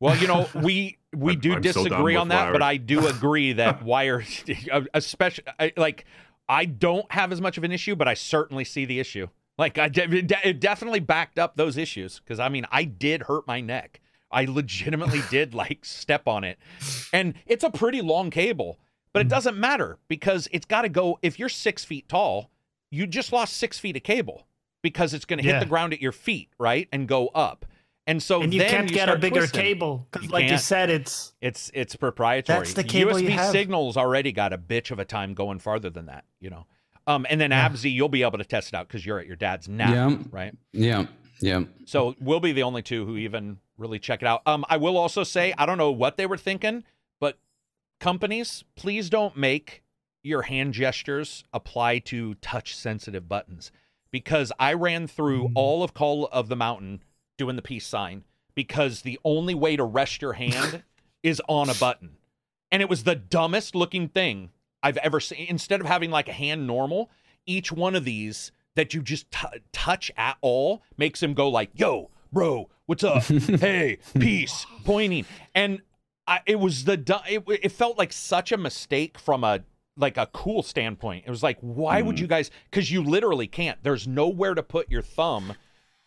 [0.00, 2.62] Well, you know, we we do I'm disagree with on that, but.
[2.62, 4.26] I do agree that wired,
[4.94, 5.44] especially
[5.76, 6.04] like
[6.48, 9.26] I don't have as much of an issue, but I certainly see the issue.
[9.58, 13.46] Like I de- it definitely backed up those issues because I mean I did hurt
[13.46, 14.00] my neck.
[14.30, 16.58] I legitimately did like step on it,
[17.12, 18.78] and it's a pretty long cable,
[19.12, 21.18] but it doesn't matter because it's got to go.
[21.22, 22.50] If you're six feet tall,
[22.90, 24.46] you just lost six feet of cable
[24.82, 25.58] because it's going to hit Yeah.
[25.60, 27.64] the ground at your feet, right, and go up.
[28.06, 29.60] And so and you then can't you get a bigger twisting.
[29.60, 30.60] cable because, like you can't.
[30.62, 32.60] said, it's It's it's proprietary.
[32.60, 33.50] That's the cable you USB have.
[33.52, 36.64] signals already got a bitch of a time going farther than that, you know.
[37.06, 37.68] Um, and then Yeah.
[37.68, 40.16] Abzy, you'll be able to test it out because you're at your dad's now, Yeah.
[40.30, 40.54] right?
[40.72, 41.06] Yeah,
[41.42, 41.64] yeah.
[41.84, 44.40] So we'll be the only two who even really check it out.
[44.46, 46.84] Um, I will also say I don't know what they were thinking, but
[47.98, 49.82] companies, please don't make
[50.22, 53.70] your hand gestures apply to touch sensitive buttons
[54.10, 55.52] because I ran through Mm.
[55.54, 57.02] all of Call of the Mountain
[57.36, 60.82] doing the peace sign because the only way to rest your hand
[61.22, 62.16] is on a button.
[62.70, 64.50] And it was the dumbest looking thing
[64.82, 65.46] I've ever seen.
[65.48, 67.10] Instead of having like a hand normal,
[67.46, 71.70] each one of these that you just t- touch at all makes him go like,
[71.74, 73.22] "Yo, bro, what's up?
[73.60, 75.24] hey, peace," pointing.
[75.54, 75.80] And
[76.28, 76.94] I, it was the
[77.28, 79.60] it, it felt like such a mistake from a
[79.96, 81.24] like a cool standpoint.
[81.26, 82.20] It was like, why would Mm.
[82.20, 82.50] you guys?
[82.70, 83.82] Because you literally can't.
[83.82, 85.54] There's nowhere to put your thumb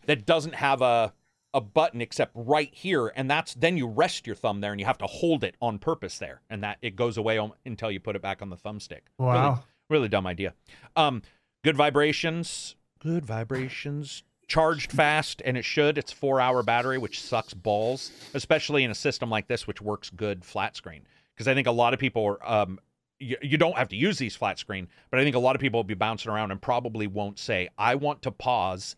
[0.06, 1.12] that doesn't have a
[1.54, 4.86] a button except right here, and that's then you rest your thumb there, and you
[4.86, 8.00] have to hold it on purpose there, and that it goes away on, until you
[8.00, 9.00] put it back on the thumbstick.
[9.18, 9.62] Really- wow.
[9.90, 10.54] really dumb idea.
[10.96, 11.20] Um,
[11.62, 14.22] good vibrations, good vibrations.
[14.52, 15.96] Charged fast, and it should.
[15.96, 20.10] It's four hour battery, which sucks balls, especially in a system like this, which works
[20.10, 21.06] good flat screen.
[21.34, 22.46] Because I think a lot of people are.
[22.46, 22.78] Um,
[23.18, 25.60] you, you don't have to use these flat screen, but I think a lot of
[25.62, 28.94] people will be bouncing around and probably won't say, "I want to pause,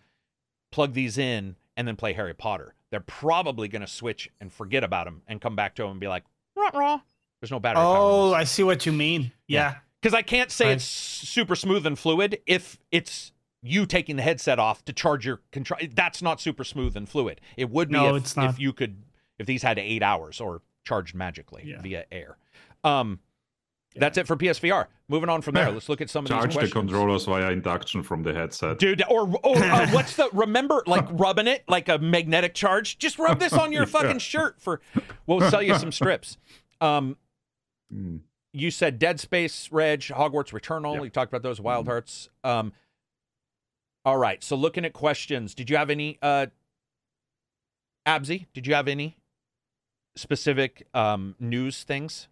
[0.72, 4.82] plug these in, and then play Harry Potter." They're probably going to switch and forget
[4.82, 6.24] about them and come back to them and be like,
[6.56, 7.00] "Rah rah."
[7.40, 7.82] There's no battery.
[7.86, 9.30] Oh, this." I see what you mean.
[9.46, 9.76] Yeah.
[10.00, 10.72] because I can't say Right.
[10.76, 13.30] it's super smooth and fluid if it's
[13.66, 15.80] you taking the headset off to charge your control.
[15.94, 17.40] That's not super smooth and fluid.
[17.56, 18.50] It would be No, if, it's not.
[18.50, 19.02] if you could
[19.38, 21.80] if these had eight hours or charged magically Yeah.
[21.80, 22.36] via air.
[22.84, 23.20] Um,
[23.96, 24.88] that's it for PSVR.
[25.08, 28.02] Moving on from there, let's look at some of Charge these the controllers via induction
[28.02, 28.78] from the headset.
[28.78, 32.98] Dude, or, or uh, what's the remember like rubbing it like a magnetic charge?
[32.98, 33.86] Just rub this on your Yeah.
[33.86, 34.80] fucking shirt for
[35.26, 36.36] we'll sell you some strips.
[36.82, 37.16] Um,
[37.94, 38.20] Mm.
[38.52, 40.94] you said Dead Space, Reg, Hogwarts Returnal.
[40.94, 41.04] Yep.
[41.04, 41.90] You talked about those Wild Mhm.
[41.90, 42.28] Hearts.
[42.42, 42.72] Um,
[44.04, 44.42] all right.
[44.44, 46.46] So looking at questions, did you have any uh
[48.06, 49.16] Absy, did you have any
[50.16, 52.28] specific um news things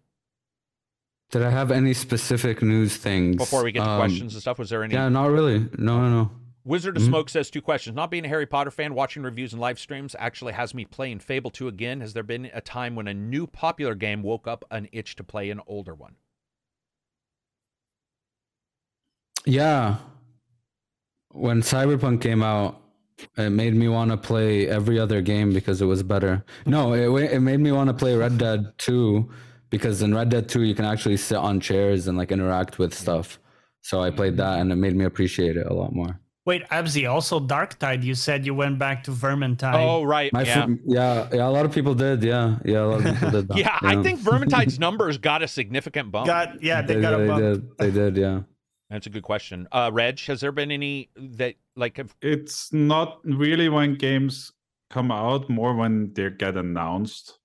[1.31, 4.59] Did I have any specific news things before we get to Um, questions and stuff?
[4.59, 5.59] Was there any Yeah, not really.
[5.77, 6.31] No, no, no.
[6.65, 7.07] Wizard of Mhm.
[7.07, 7.93] Smoke says two questions.
[7.93, 11.19] Not being a Harry Potter fan, watching reviews and live streams actually has me playing
[11.19, 11.99] Fable 2 again.
[11.99, 15.23] Has there been a time when a new popular game woke up an itch to
[15.25, 16.15] play an older one?
[19.45, 19.97] Yeah.
[21.33, 22.79] When Cyberpunk came out,
[23.37, 26.43] it made me want to play every other game because it was better.
[26.65, 29.29] No, it it made me want to play Red Dead 2
[29.69, 32.93] because in Red Dead 2 you can actually sit on chairs and like interact with
[32.93, 33.39] stuff.
[33.81, 36.19] So I played that and it made me appreciate it a lot more.
[36.45, 38.03] Wait, Abzi, also Dark Tide.
[38.03, 39.75] You said you went back to Vermintide.
[39.75, 40.31] Oh, right.
[40.33, 40.65] My yeah.
[40.65, 42.21] fr- yeah, yeah, a lot of people did.
[42.21, 43.57] Yeah, yeah, a lot of people did that.
[43.57, 46.27] yeah, I think Vermintide's numbers got a significant bump.
[46.27, 47.41] got yeah, they, they, got a they bump.
[47.41, 47.77] did.
[47.77, 48.17] They did.
[48.17, 48.41] Yeah.
[48.93, 49.67] That's a good question.
[49.71, 54.51] Uh, Reg, has there been any that like have, It's not really when games
[54.91, 57.39] come out, more when they get announced.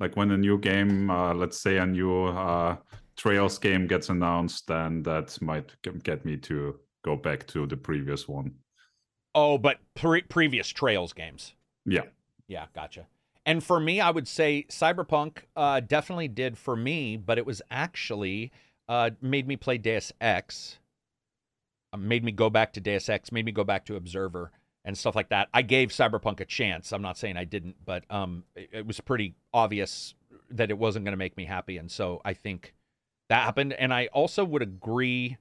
[0.00, 2.76] Like when a new game, uh, let's say a new uh,
[3.18, 8.26] Trails game gets announced, then that might get me to go back to the previous
[8.26, 8.54] one.
[9.34, 11.52] oh, but pre- previous Trails games?
[11.84, 12.04] Yeah.
[12.48, 13.06] Yeah, gotcha.
[13.44, 17.60] And for me, I would say Cyberpunk uh, definitely did for me, but it was
[17.70, 18.52] actually
[18.88, 20.78] uh, made me play Deus Ex,
[21.92, 24.50] uh, made me go back to Deus Ex, made me go back to Observer
[24.84, 25.48] and stuff like that.
[25.52, 26.92] I gave Cyberpunk a chance.
[26.92, 30.14] I'm not saying I didn't, but um, it, it was pretty obvious
[30.50, 32.74] that it wasn't going to make me happy, and so I think
[33.28, 33.72] that happened.
[33.72, 35.36] And I also would agree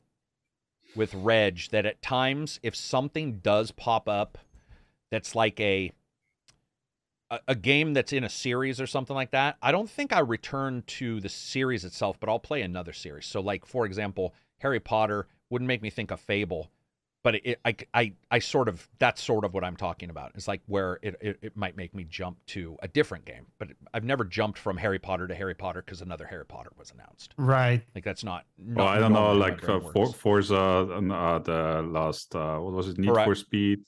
[0.96, 4.38] with Reg that at times, if something does pop up
[5.12, 5.92] that's like a
[7.30, 10.20] a, a game that's in a series or something like that, I don't think I
[10.20, 13.26] return to the series itself, but I'll play another series.
[13.26, 16.72] So, like for example, Harry Potter wouldn't make me think of Fable,
[17.24, 20.32] but it, I, I, I sort of that's sort of what I'm talking about.
[20.36, 23.70] It's like where it, it, it might make me jump to a different game, but
[23.94, 27.34] I've never jumped from Harry Potter to Harry Potter because another Harry Potter was announced.
[27.38, 27.82] Right.
[27.96, 28.46] Like that's not.
[28.58, 30.14] Well, I don't know, like brain uh, For, works.
[30.14, 33.26] Forza, uh, the last uh, what was it, Need Right.
[33.26, 33.80] for Speed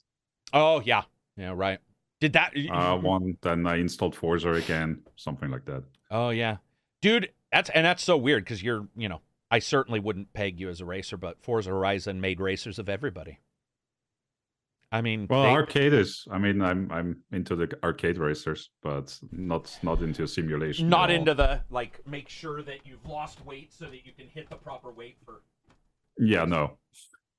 [0.53, 1.03] Oh yeah,
[1.35, 1.79] yeah, right.
[2.19, 2.53] Did that?
[2.71, 3.37] uh, one.
[3.41, 5.83] Then I installed Forza again, something like that.
[6.09, 6.57] Oh yeah,
[7.01, 7.29] dude.
[7.51, 10.81] That's and that's so weird because you're, you know, I certainly wouldn't peg you as
[10.81, 13.39] a racer, but Forza Horizon made racers of everybody.
[14.91, 16.25] I mean, Well, they- arcade is.
[16.31, 20.89] I mean, I'm I'm into the arcade racers, but not not into simulation.
[20.89, 24.49] not into the like make sure that you've lost weight so that you can hit
[24.49, 25.41] the proper weight for.
[26.17, 26.77] Yeah, no.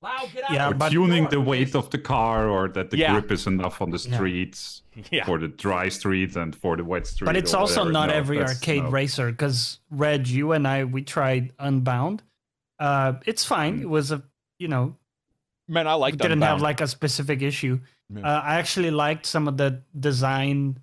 [0.01, 0.51] Wow, get out!
[0.53, 3.13] Yeah, of but- tuning the weight of the car, or that the Yeah.
[3.13, 4.15] grip is enough on the Yeah.
[4.15, 7.27] streets Yeah, for the dry street and for the wet street.
[7.27, 7.93] But it's also whatever.
[7.93, 8.91] not No, every arcade no.
[8.91, 12.23] racer because Reg, you and I, we tried Unbound.
[12.79, 13.79] Uh, it's fine.
[13.79, 13.83] Mm.
[13.83, 14.23] It was a,
[14.61, 14.95] you know,
[15.67, 16.15] man, I like.
[16.15, 17.81] it didn't have like a specific issue.
[18.09, 18.21] Yeah.
[18.23, 20.79] Uh, I actually liked some of the design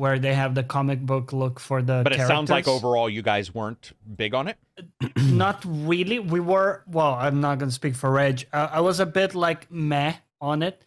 [0.00, 2.00] where they have the comic book look for the.
[2.02, 4.56] But it sounds like overall you guys weren't big on it.
[5.16, 6.18] not really.
[6.18, 6.82] We were.
[6.86, 8.46] Well, I'm not gonna speak for Reg.
[8.52, 10.82] Uh, I was a bit like meh on it.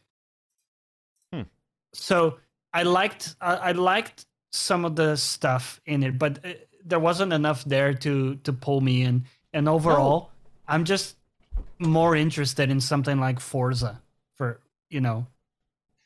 [1.31, 1.43] Hmm.
[1.93, 2.39] So
[2.73, 3.35] I liked.
[3.39, 6.53] I, I liked some of the stuff in it, but uh,
[6.83, 9.25] there wasn't enough there to to pull me in.
[9.53, 10.31] And overall,
[10.67, 11.15] I'm just
[11.77, 14.01] more interested in something like Forza
[14.33, 14.59] for
[14.89, 15.27] you know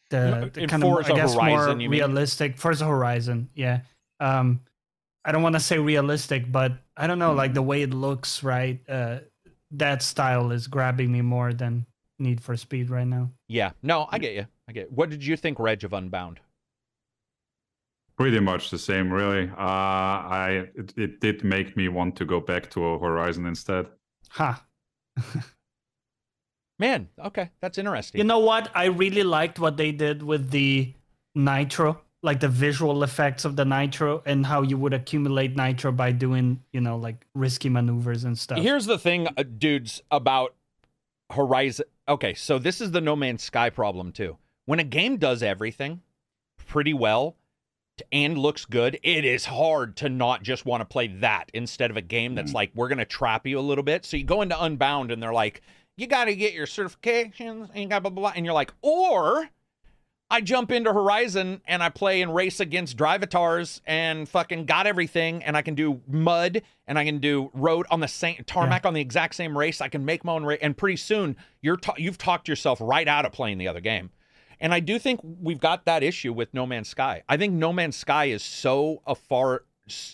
[0.10, 2.00] the, the In kind Forza of I guess Horizon, more you mean?
[2.00, 3.50] realistic Forza Horizon.
[3.56, 3.82] Yeah.
[4.20, 4.62] Um,
[5.26, 8.44] I don't want to say realistic, but I don't know, like the way it looks,
[8.44, 8.80] right?
[8.90, 9.20] Uh,
[9.72, 11.86] that style is grabbing me more than
[12.20, 13.30] Need for Speed right now.
[13.50, 14.48] Yeah, no, I get you.
[14.70, 14.92] I get.
[14.92, 16.40] What did you think, Reg, of Unbound?
[18.18, 19.50] Pretty much the same, really.
[19.50, 23.88] Uh, I it, it did make me want to go back to a Horizon instead.
[24.30, 24.66] Ha.
[26.80, 28.20] Man, okay, that's interesting.
[28.20, 28.70] You know what?
[28.76, 30.94] I really liked what they did with the
[31.34, 36.12] nitro, like the visual effects of the nitro and how you would accumulate nitro by
[36.12, 38.60] doing, you know, like risky maneuvers and stuff.
[38.60, 40.54] Here's the thing, uh, dudes, about
[41.32, 41.86] Horizon.
[42.08, 44.38] Okay, so this is the No Man's Sky problem too.
[44.66, 46.02] When a game does everything
[46.68, 47.38] pretty well
[48.12, 51.98] and looks good, it is hard to not just want to play that instead of
[51.98, 54.06] a game that's like we're gonna trap you a little bit.
[54.06, 55.62] So you go into Unbound and they're like,
[55.98, 58.74] you got to get your certifications and you got blah blah blah, and you're like,
[58.82, 59.50] or
[60.30, 65.42] I jump into Horizon and I play and race against Drivatars and fucking got everything
[65.44, 68.94] and I can do mud and I can do road on the same tarmac on
[68.94, 69.80] the exact same race.
[69.80, 73.08] I can make my own race and pretty soon you're ta- you've talked yourself right
[73.08, 74.10] out of playing the other game.
[74.60, 77.24] And I do think we've got that issue with No Man's Sky.
[77.30, 79.64] I think No Man's Sky is so a far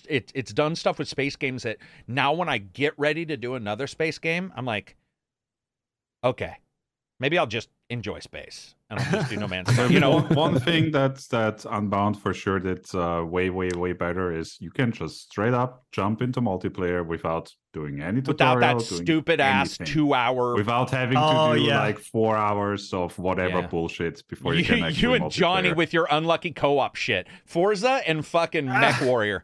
[0.07, 1.77] it, it's done stuff with space games that
[2.07, 4.95] now when I get ready to do another space game, I'm like,
[6.23, 6.53] okay,
[7.19, 9.85] maybe I'll just enjoy space and I'll just do No Man's Sky.
[9.87, 13.93] You know, one, one thing that's that Unbound for sure that's uh, way way way
[13.93, 18.79] better is you can just straight up jump into multiplayer without doing any without tutorial,
[18.79, 20.55] that stupid ass two hour.
[20.55, 21.79] without having Oh, to do yeah.
[21.81, 23.67] like four hours of whatever Yeah.
[23.67, 27.27] bullshit before You, you, can you and Johnny with your unlucky co-op shit.
[27.45, 29.43] Forza and fucking Mech Warrior.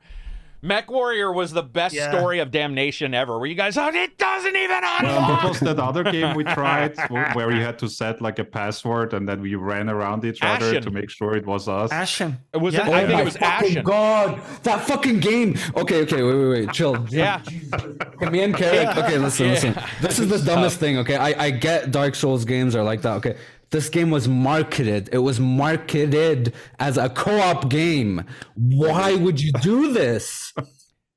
[0.63, 2.11] MechWarrior was the best Yeah.
[2.11, 3.37] story of damnation ever.
[3.39, 5.43] Where you guys, oh, it doesn't even Well, unlock.
[5.43, 6.97] what was that other game we tried
[7.33, 10.81] where you had to set like a password and then we ran around each other
[10.81, 11.91] to make sure it was us?
[11.91, 12.37] Ashen.
[12.53, 12.89] It was- Yeah.
[12.89, 13.83] I Oh think my it was oh Ashen.
[13.83, 15.55] God, that fucking game.
[15.77, 17.05] Okay, okay, wait, wait, wait, chill.
[17.09, 17.41] Yeah.
[17.73, 18.97] Okay, me and Karak.
[18.97, 19.51] Okay, listen, Yeah.
[19.53, 19.75] listen.
[20.01, 20.97] This is the dumbest uh, thing.
[20.99, 23.13] Okay, I I get Dark Souls games are like that.
[23.17, 23.35] Okay,
[23.71, 25.09] this game was marketed.
[25.11, 28.23] It was marketed as a co-op game.
[28.55, 30.53] Why would you do this?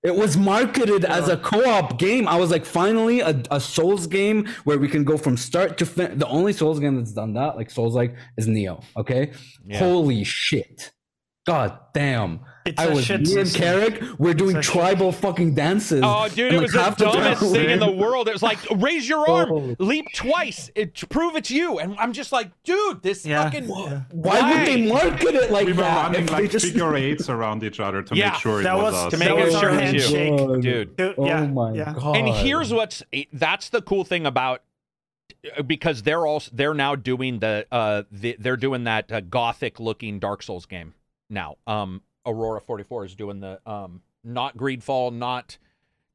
[0.02, 2.26] It was marketed as a co-op game.
[2.26, 5.86] I was like, finally, a, a Souls game where we can go from start to
[5.86, 6.18] fin.
[6.18, 8.82] The only Souls game that's done that, like Souls, like, is Nioh.
[8.96, 9.30] Okay,
[9.64, 9.78] Yeah.
[9.78, 10.92] holy shit,
[11.46, 12.40] god damn.
[12.64, 13.62] It's I a was shit me and system.
[13.62, 14.18] Karak.
[14.18, 16.00] We're doing It's a tribal fucking dances.
[16.04, 18.28] Oh, dude, and, it like, was the the dumbest time- thing in the world.
[18.28, 19.76] It was like, raise your arm, Oh.
[19.78, 21.78] leap twice, it, to prove it's you.
[21.80, 23.44] And I'm just like, dude, this Yeah.
[23.44, 23.68] fucking.
[23.68, 24.02] Yeah.
[24.12, 26.12] Why would they market it like we were that?
[26.12, 28.92] running like just figure eights around each other to Yeah, make sure it that was,
[28.92, 29.10] was- us.
[29.12, 30.16] To That make was it our sure it's you.
[30.18, 30.62] handshake.
[30.62, 30.96] Dude.
[30.96, 31.94] Dude, Oh yeah, my yeah.
[31.98, 32.16] god!
[32.16, 33.02] And here's what's
[33.32, 34.62] that's the cool thing about
[35.66, 40.18] because they're also they're now doing the uh the, they're doing that uh, gothic looking
[40.18, 40.94] Dark Souls game
[41.28, 41.56] now.
[41.66, 45.58] Um Aurora 44 is doing the um not Greedfall, not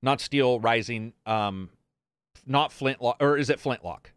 [0.02, 1.70] not Steel Rising, um
[2.46, 4.12] not Flintlock or is it Flintlock?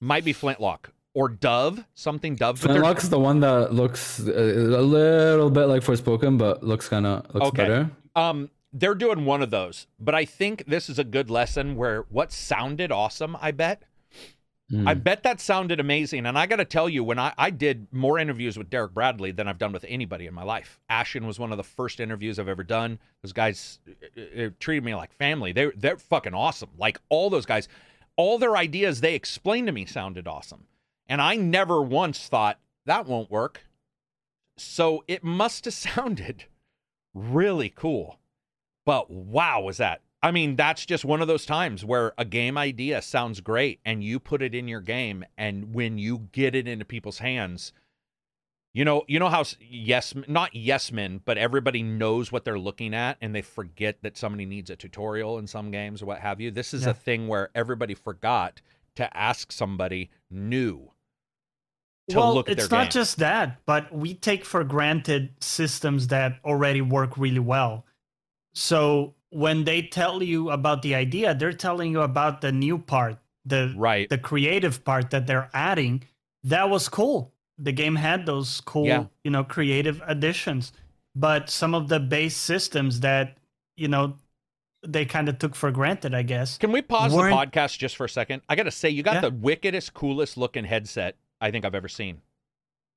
[0.00, 2.58] Might be Flintlock or Dove, something Dove.
[2.60, 7.34] Flintlock's the one that looks uh, a little bit like Forspoken, but looks kind of
[7.34, 7.62] looks Okay.
[7.64, 7.90] better.
[8.14, 12.02] Um, they're doing one of those, but I think this is a good lesson where
[12.10, 13.82] what sounded awesome, I bet,
[14.70, 15.02] I Mm.
[15.02, 16.26] bet that sounded amazing.
[16.26, 19.30] And I got to tell you, when I, I did more interviews with Derek Bradley
[19.30, 20.78] than I've done with anybody in my life.
[20.90, 22.98] Ashen was one of the first interviews I've ever done.
[23.22, 25.52] Those guys uh, uh, treated me like family.
[25.52, 26.68] They, they're fucking awesome.
[26.76, 27.66] Like all those guys,
[28.16, 30.66] all their ideas they explained to me sounded awesome.
[31.08, 33.62] And I never once thought that won't work.
[34.58, 36.44] So it must have sounded
[37.14, 38.18] really cool.
[38.84, 42.58] But wow, was that I mean, that's just one of those times where a game
[42.58, 46.66] idea sounds great and you put it in your game and when you get it
[46.66, 47.72] into people's hands,
[48.74, 52.94] you know, you know how yes not yes men, but everybody knows what they're looking
[52.94, 56.40] at and they forget that somebody needs a tutorial in some games or what have
[56.40, 56.50] you.
[56.50, 56.90] This is Yeah.
[56.90, 58.60] a thing where everybody forgot
[58.96, 60.90] to ask somebody new
[62.08, 62.90] to well, look at it's not game.
[62.90, 67.84] just that, but we take for granted systems that already work really well.
[68.54, 73.18] So when they tell you about the idea, they're telling you about the new part,
[73.44, 74.08] the right.
[74.08, 76.02] the creative part that they're adding.
[76.44, 77.32] That was cool.
[77.58, 79.04] The game had those cool, Yeah.
[79.24, 80.72] you know, creative additions.
[81.14, 83.38] But some of the base systems that,
[83.76, 84.16] you know,
[84.86, 86.56] they kind of took for granted, I guess.
[86.56, 88.42] Can we pause weren't- the podcast just for a second?
[88.48, 89.20] I got to say, you got Yeah.
[89.22, 92.22] the wickedest, coolest looking headset I think I've ever seen.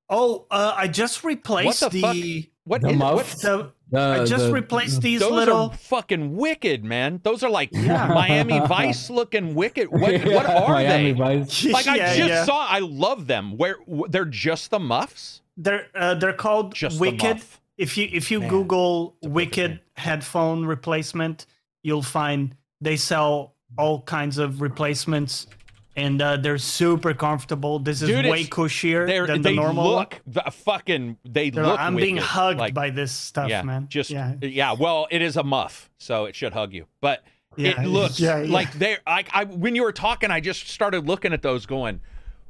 [0.10, 3.42] Oh, uh, I just replaced the the, What The is- what- mouse?
[3.42, 7.20] the The- I just the- replaced these Those little are fucking wicked, man.
[7.24, 8.08] Those are like Yeah.
[8.08, 9.88] Miami Vice looking wicked.
[9.92, 11.18] What, what are Miami they?
[11.20, 11.66] Vice.
[11.66, 12.46] Like I just yeah.
[12.46, 12.66] saw.
[12.68, 13.58] I love them.
[13.58, 15.42] Where w- they're just the muffs.
[15.58, 17.38] They're uh, they're called Just Wicked.
[17.38, 17.60] muff.
[17.78, 21.46] If you if you Man, Google it's a perfect Wicked headphone replacement,
[21.84, 25.48] you'll find they sell all kinds of replacements,
[25.96, 27.80] and uh, they're super comfortable.
[27.80, 29.92] This is Dude, way cushier than the they normal.
[29.92, 31.18] look the fucking.
[31.26, 31.78] They They're look.
[31.78, 33.88] like, I'm being hugged Like, by this stuff, yeah, man.
[33.90, 34.74] Just yeah, yeah.
[34.74, 36.86] Well, it is a muff, so it should hug you.
[37.02, 37.24] But
[37.58, 39.00] Yeah, it looks yeah, like they're.
[39.06, 42.00] I, I when you were talking, I just started looking at those, going,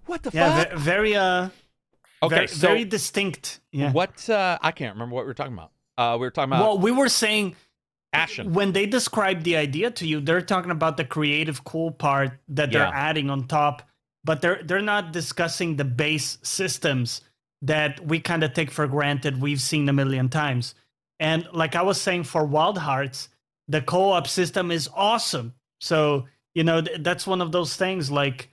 [0.05, 1.49] "What the yeah, fuck?" ve- very uh,
[2.22, 3.61] okay, very, so very distinct.
[3.72, 3.91] Yeah.
[3.91, 4.30] what?
[4.30, 5.72] Uh, I can't remember what we were talking about.
[5.97, 7.55] Uh, we were talking about Well, we were saying
[8.13, 8.53] Ashen.
[8.53, 12.71] when they describe the idea to you, they're talking about the creative cool part that
[12.71, 13.83] they're adding on top,
[14.23, 17.21] but they're they're not discussing the base systems
[17.61, 19.39] that we kind of take for granted.
[19.41, 20.75] We've seen a million times.
[21.19, 23.29] And like I was saying for Wild Hearts,
[23.67, 25.53] the co-op system is awesome.
[25.79, 26.25] So,
[26.55, 28.49] you know, th- that's one of those things like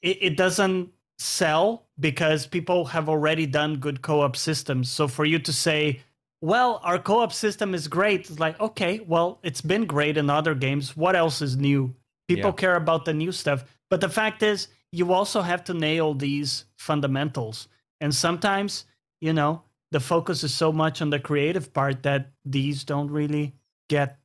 [0.00, 4.90] it, it doesn't sell because people have already done good co-op systems.
[4.90, 6.00] So for you to say,
[6.44, 8.28] well, our co-op system is great.
[8.28, 10.94] It's like, okay, well, it's been great in other games.
[10.94, 11.94] What else is new?
[12.28, 12.56] People Yeah.
[12.56, 13.64] care about the new stuff.
[13.88, 17.68] But the fact is, you also have to nail these fundamentals.
[17.98, 18.84] And sometimes,
[19.22, 23.54] you know, the focus is so much on the creative part that these don't really
[23.88, 24.18] get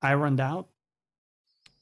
[0.00, 0.68] ironed out.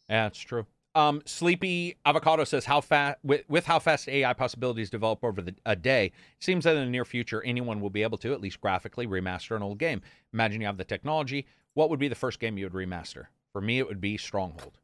[0.09, 0.66] Yeah, it's true.
[0.97, 5.55] Um, Sleepy Avocado says how fast with, with how fast AI possibilities develop over the,
[5.66, 6.12] a day, it
[6.45, 9.57] seems that in the near future anyone will be able to at least graphically remaster
[9.57, 10.03] an old game.
[10.33, 11.47] Imagine you have the technology.
[11.75, 13.27] What would be the first game you would remaster?
[13.53, 14.79] For me, it would be Stronghold.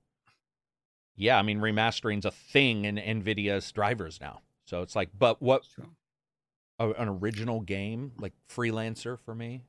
[1.16, 4.41] Yeah, I mean remastering's a thing in Nvidia's drivers now.
[4.65, 5.65] So it's like, but what
[6.78, 9.62] a, an original game like freelancer for me,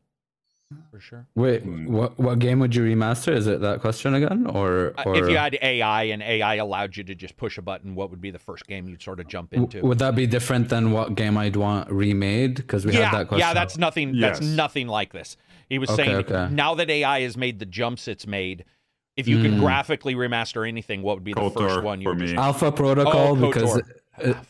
[0.89, 1.27] for sure.
[1.35, 1.91] Wait, Hmm.
[1.91, 3.33] what what game would you remaster?
[3.33, 7.03] Is it that question again, or, Uh, If you had AI and AI allowed you
[7.05, 9.51] to just push a button, what would be the first game you'd sort of jump
[9.51, 9.85] w- into?
[9.85, 12.55] would that be different than what game I'd want remade?
[12.55, 13.47] Because we yeah, had that question.
[13.47, 14.19] yeah, that's nothing.
[14.19, 15.37] That's nothing like this.
[15.69, 16.47] He was Okay, saying okay.
[16.53, 18.65] now that AI has made the jumps it's made,
[19.15, 19.59] if you could Mm.
[19.59, 22.35] graphically remaster anything, what would be the first one you for would me.
[22.35, 23.81] Alpha Protocol Oh, because KOTOR.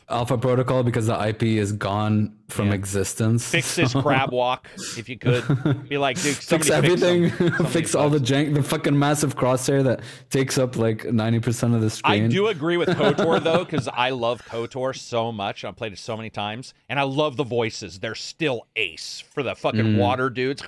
[0.10, 2.74] Alpha Protocol because the IP is gone from Yeah.
[2.74, 3.48] existence.
[3.50, 4.68] fix this crab walk
[4.98, 5.44] if you could?
[5.88, 8.98] Be like, dude, fix everything, Fix, some- some of fix all the jank, the fucking
[8.98, 12.26] massive crosshair that takes up like ninety percent of the screen.
[12.26, 15.64] I do agree with KOTOR though, because I love KOTOR so much.
[15.64, 18.00] I've played it so many times, and I love the voices.
[18.00, 19.98] They're still ace for the fucking Mm.
[19.98, 20.64] water dudes.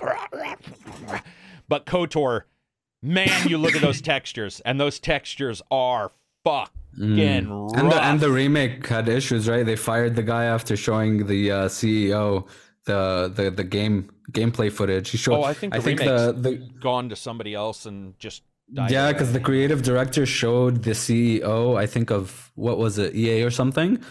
[1.68, 2.42] But KOTOR,
[3.02, 6.12] man, you look at those textures, and those textures are
[6.44, 7.76] fucking Mm.
[7.76, 9.66] And the and the remake had issues, right?
[9.66, 12.46] They fired the guy after showing the uh, CEO
[12.84, 15.10] the the the game gameplay footage.
[15.10, 15.36] He showed.
[15.36, 18.42] Oh, I think the I think the the gone to somebody else and just
[18.72, 21.76] died yeah, because the creative director showed the CEO.
[21.76, 24.02] I think of what was it, EA or something.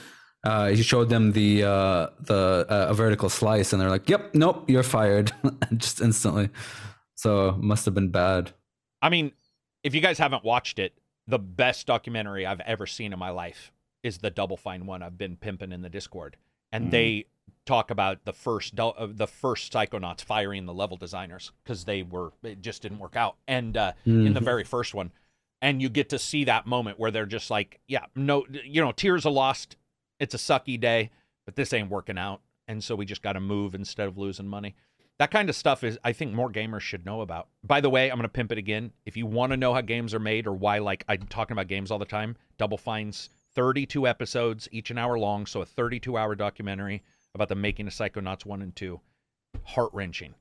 [0.43, 4.35] Uh, he showed them the uh, the uh, a vertical slice, and they're like, "Yep,
[4.35, 5.31] nope, you're fired,"
[5.77, 6.49] just instantly.
[7.15, 8.51] So must have been bad.
[9.01, 9.31] I mean,
[9.83, 10.93] if you guys haven't watched it,
[11.27, 13.71] the best documentary I've ever seen in my life
[14.03, 15.01] is the Double Fine one.
[15.01, 16.37] I've been pimping in the Discord,
[16.71, 16.91] and Mhm.
[16.91, 17.25] they
[17.65, 22.33] talk about the first uh, the first Psychonauts firing the level designers because they were
[22.43, 24.43] it just didn't work out, and uh, in the Mhm.
[24.43, 25.11] very first one,
[25.61, 28.91] and you get to see that moment where they're just like, yeah, no, you know,
[28.91, 29.77] tears are lost.
[30.19, 31.09] It's a sucky day,
[31.45, 34.47] but this ain't working out, and so we just got to move instead of losing
[34.47, 34.75] money.
[35.19, 37.47] That kind of stuff is, I think, more gamers should know about.
[37.63, 38.91] By the way, I'm going to pimp it again.
[39.05, 41.67] If you want to know how games are made or why, like, I'm talking about
[41.67, 46.17] games all the time, Double Fine's 32 episodes, each an hour long, so a 32
[46.17, 47.03] hour documentary
[47.35, 48.99] about the making of Psychonauts 1 and 2.
[49.65, 50.33] Heart wrenching,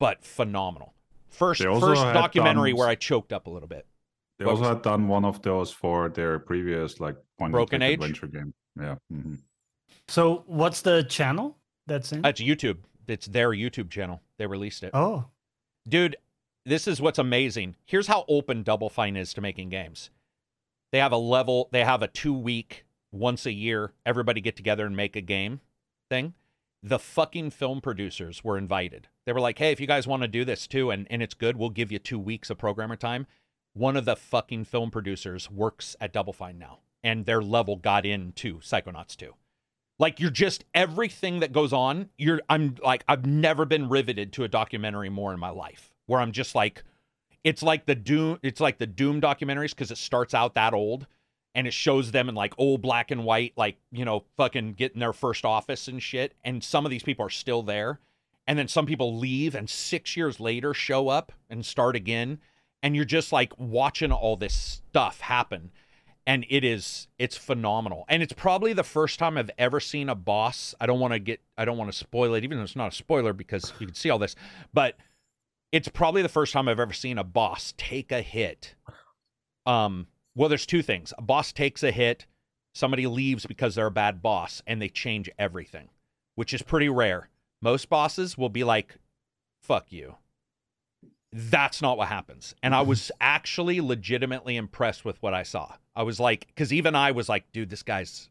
[0.00, 0.92] but phenomenal.
[1.28, 3.86] First, first documentary done- where I choked up a little bit.
[4.38, 7.80] They What also was had done one of those for their previous like point Broken
[7.82, 7.98] and Age?
[7.98, 8.54] click adventure game.
[8.80, 8.96] Yeah.
[9.12, 9.38] mhm.
[10.08, 11.56] So what's the channel
[11.86, 12.22] that's in?
[12.22, 12.78] That's YouTube.
[13.10, 14.22] It's their YouTube channel.
[14.38, 14.90] They released it.
[14.94, 15.26] oh,
[15.88, 16.16] Dude,
[16.64, 17.76] this is what's amazing.
[17.86, 20.10] Here's how open Double Fine is to making games.
[20.92, 24.86] They have a level, they have a two week, once a year, everybody get together
[24.86, 25.60] and make a game
[26.08, 26.34] thing.
[26.82, 29.08] The fucking film producers were invited.
[29.26, 31.34] They were like, hey, if you guys want to do this too and, and it's
[31.34, 33.26] good, we'll give you two weeks of programmer time.
[33.72, 38.04] One of the fucking film producers works at Double Fine now, and their level got
[38.04, 39.34] into Psychonauts 2.
[40.00, 42.08] Like you're just everything that goes on.
[42.16, 45.92] You're I'm like I've never been riveted to a documentary more in my life.
[46.06, 46.82] Where I'm just like,
[47.44, 48.38] it's like the Doom.
[48.42, 51.06] It's like the Doom documentaries because it starts out that old,
[51.54, 55.00] and it shows them in like old black and white, like you know, fucking getting
[55.00, 56.34] their first office and shit.
[56.44, 58.00] And some of these people are still there,
[58.46, 62.38] and then some people leave, and six years later show up and start again,
[62.82, 65.70] and you're just like watching all this stuff happen
[66.26, 68.04] and it is it's phenomenal.
[68.08, 70.74] And it's probably the first time i've ever seen a boss.
[70.80, 72.92] I don't want to get i don't want to spoil it even though it's not
[72.92, 74.36] a spoiler because you can see all this
[74.72, 74.96] but
[75.72, 78.74] it's probably the first time i've ever seen a boss take a hit.
[79.66, 81.12] Um well there's two things.
[81.18, 82.26] A boss takes a hit
[82.74, 85.88] somebody leaves because they're a bad boss and they change everything
[86.36, 87.28] which is pretty rare.
[87.60, 88.96] Most bosses will be like
[89.62, 90.16] fuck you
[91.32, 92.54] that's not what happens.
[92.62, 95.74] And I was actually legitimately impressed with what I saw.
[95.94, 98.28] I was like, because even I was like, dude, this guy's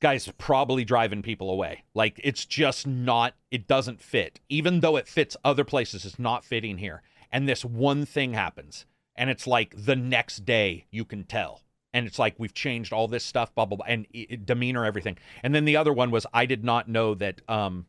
[0.00, 1.84] guy's probably driving people away.
[1.94, 3.34] Like it's just not.
[3.50, 4.40] It doesn't fit.
[4.48, 7.02] Even though it fits other places, it's not fitting here.
[7.32, 8.84] And this one thing happens,
[9.14, 11.62] and it's like the next day you can tell.
[11.94, 14.84] And it's like we've changed all this stuff, blah blah blah, and i- i- demeanor,
[14.84, 15.16] everything.
[15.42, 17.40] And then the other one was I did not know that.
[17.48, 17.86] Um,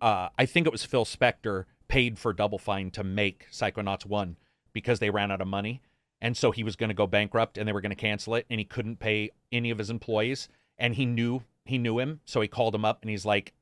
[0.00, 4.36] uh, I think it was Phil Spector paid for Double Fine to make Psychonauts 1
[4.72, 5.82] because they ran out of money.
[6.20, 8.46] And so he was going to go bankrupt and they were going to cancel it
[8.48, 10.48] and he couldn't pay any of his employees
[10.78, 13.52] and he knew he knew him, so he called him up and he's like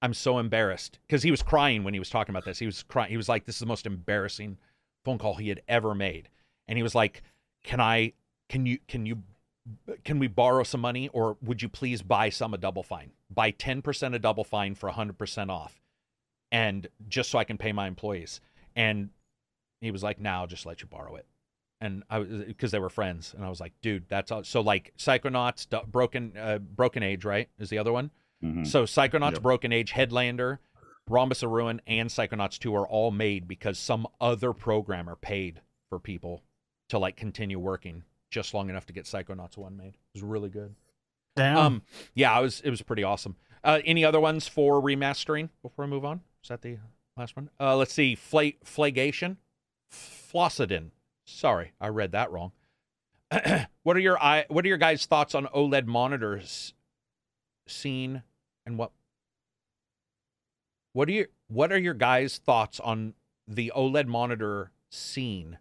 [0.00, 2.58] I'm so embarrassed because he was crying when he was talking about this.
[2.58, 3.10] He was crying.
[3.10, 4.58] He was like this is the most embarrassing
[5.04, 6.28] phone call he had ever made.
[6.66, 7.22] And he was like,
[7.62, 8.14] "Can I
[8.48, 9.22] can you can you
[10.04, 13.52] can we borrow some money or would you please buy some of double fine buy
[13.52, 15.81] 10% of double fine for 100% off
[16.52, 18.40] and just so i can pay my employees
[18.76, 19.10] and
[19.80, 21.26] he was like now i'll just let you borrow it
[21.80, 24.60] and i was because they were friends and i was like dude that's all so
[24.60, 28.10] like psychonauts Du- broken uh, broken age right is the other one
[28.44, 28.66] Mhm.
[28.66, 29.42] so psychonauts Yep.
[29.42, 30.58] broken age headlander
[31.08, 35.98] rhombus of ruin and psychonauts 2 are all made because some other programmer paid for
[35.98, 36.42] people
[36.88, 39.88] to like continue working just long enough to get Psychonauts 1 made.
[39.94, 40.74] It was really good.
[41.36, 41.56] damn.
[41.56, 41.82] Um
[42.14, 43.36] yeah, it was it was pretty awesome.
[43.62, 46.20] Uh any other ones for remastering before I move on?
[46.42, 46.78] Is that the
[47.16, 47.50] last one?
[47.60, 48.14] Uh let's see.
[48.14, 49.38] Fla- Flagation.
[49.92, 50.90] Flossidin.
[51.24, 52.52] Sorry, I read that wrong.
[53.82, 56.74] what are your eye what are your guys thoughts on OLED monitors
[57.66, 58.22] scene
[58.66, 58.90] and what
[60.92, 63.14] what are your what are your guys thoughts on
[63.46, 65.58] the OLED monitor scene?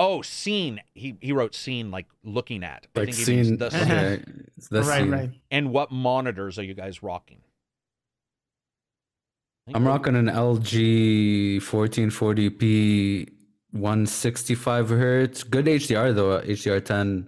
[0.00, 0.80] Oh, scene.
[0.94, 2.86] He he wrote scene like looking at.
[2.94, 3.56] I Like think he means scene.
[3.58, 4.22] the Okay.
[4.70, 5.10] The right, scene.
[5.10, 5.30] right.
[5.50, 7.40] and what monitors are you guys rocking?
[9.68, 13.28] I think I'm rocking an LG 1440p
[13.72, 15.42] 165 hertz.
[15.42, 17.26] Good HDR though, HDR10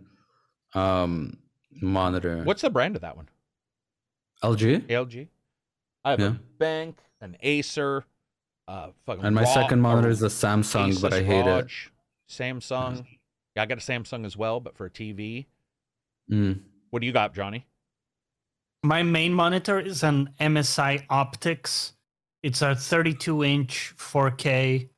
[0.74, 1.36] um
[1.82, 2.42] monitor.
[2.44, 3.28] What's the brand of that one?
[4.42, 4.86] LG?
[4.86, 5.28] LG.
[6.02, 8.06] I have a bank, an Acer,
[8.66, 9.22] uh, fucking.
[9.22, 11.66] And my Ro- second monitor is a Samsung, but I Asus hate it.
[12.26, 13.04] Samsung.
[13.54, 15.44] Yeah, I got a Samsung as well, but for a TV.
[16.32, 16.60] Mm.
[16.88, 17.66] What do you got, Johnny?
[18.82, 21.92] My main monitor is an MSI Optix.
[22.42, 24.88] It's a 32 inch 4K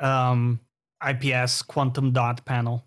[0.00, 0.60] um,
[1.06, 2.86] IPS quantum dot panel.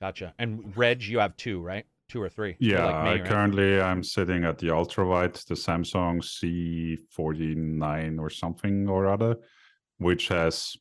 [0.00, 0.34] Gotcha.
[0.38, 1.84] And Reg, you have two, right?
[2.08, 2.56] Two or three.
[2.58, 3.24] Yeah, like me, I right?
[3.24, 9.36] currently I'm sitting at the ultrawide, the Samsung C49 or something or other,
[9.98, 10.76] which has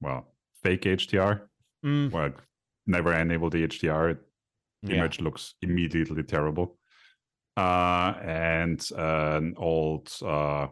[0.00, 1.42] well fake HDR.
[1.84, 2.30] Mm, Well,
[2.86, 4.18] never enable the HDR.
[4.82, 4.98] The yeah.
[4.98, 6.78] image looks immediately terrible.
[7.56, 10.66] Uh, and an old uh,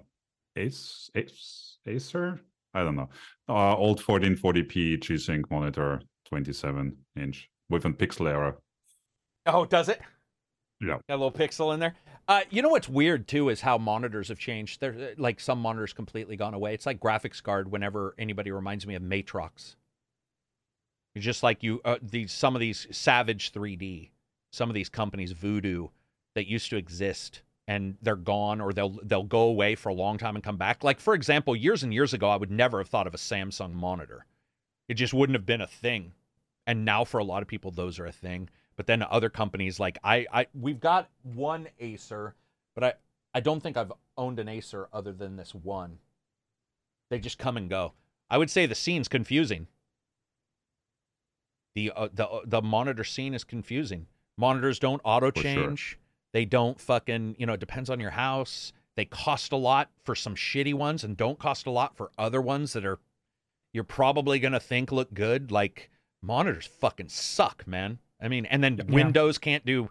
[0.60, 2.40] Ace, Ace, Acer
[2.74, 3.08] I don't know.
[3.48, 8.58] Uh, old 1440p G-Sync monitor, 27 inch with a pixel error.
[9.46, 10.00] Oh, does it?
[10.80, 10.98] Yeah.
[11.08, 11.94] Got a little pixel in there.
[12.28, 14.80] Uh, you know what's weird too is how monitors have changed.
[14.80, 16.74] They're uh, like some monitors completely gone away.
[16.74, 17.70] It's like graphics card.
[17.70, 19.74] Whenever anybody reminds me of Matrox,
[21.14, 24.10] it's just like you uh, these some of these Savage 3D,
[24.52, 25.88] some of these companies Voodoo
[26.34, 30.18] that used to exist and they're gone or they'll they'll go away for a long
[30.18, 30.82] time and come back.
[30.82, 33.74] Like for example, years and years ago, I would never have thought of a Samsung
[33.74, 34.26] monitor.
[34.88, 36.12] It just wouldn't have been a thing.
[36.66, 38.50] And now for a lot of people, those are a thing.
[38.74, 42.34] But then other companies like I, I we've got one Acer,
[42.74, 42.94] but I,
[43.34, 46.00] I don't think I've owned an Acer other than this one.
[47.08, 47.92] They just come and go.
[48.28, 49.68] I would say the scene's confusing.
[51.76, 54.08] The uh, the uh, the monitor scene is confusing.
[54.36, 55.80] Monitors don't auto change.
[55.90, 55.99] sure.
[56.32, 58.72] They don't fucking, you know, it depends on your house.
[58.96, 62.40] They cost a lot for some shitty ones and don't cost a lot for other
[62.40, 62.98] ones that are
[63.72, 65.50] you're probably going to think look good.
[65.50, 65.90] Like
[66.22, 67.98] monitors fucking suck, man.
[68.20, 68.84] I mean, and then Yeah.
[68.94, 69.90] Windows can't do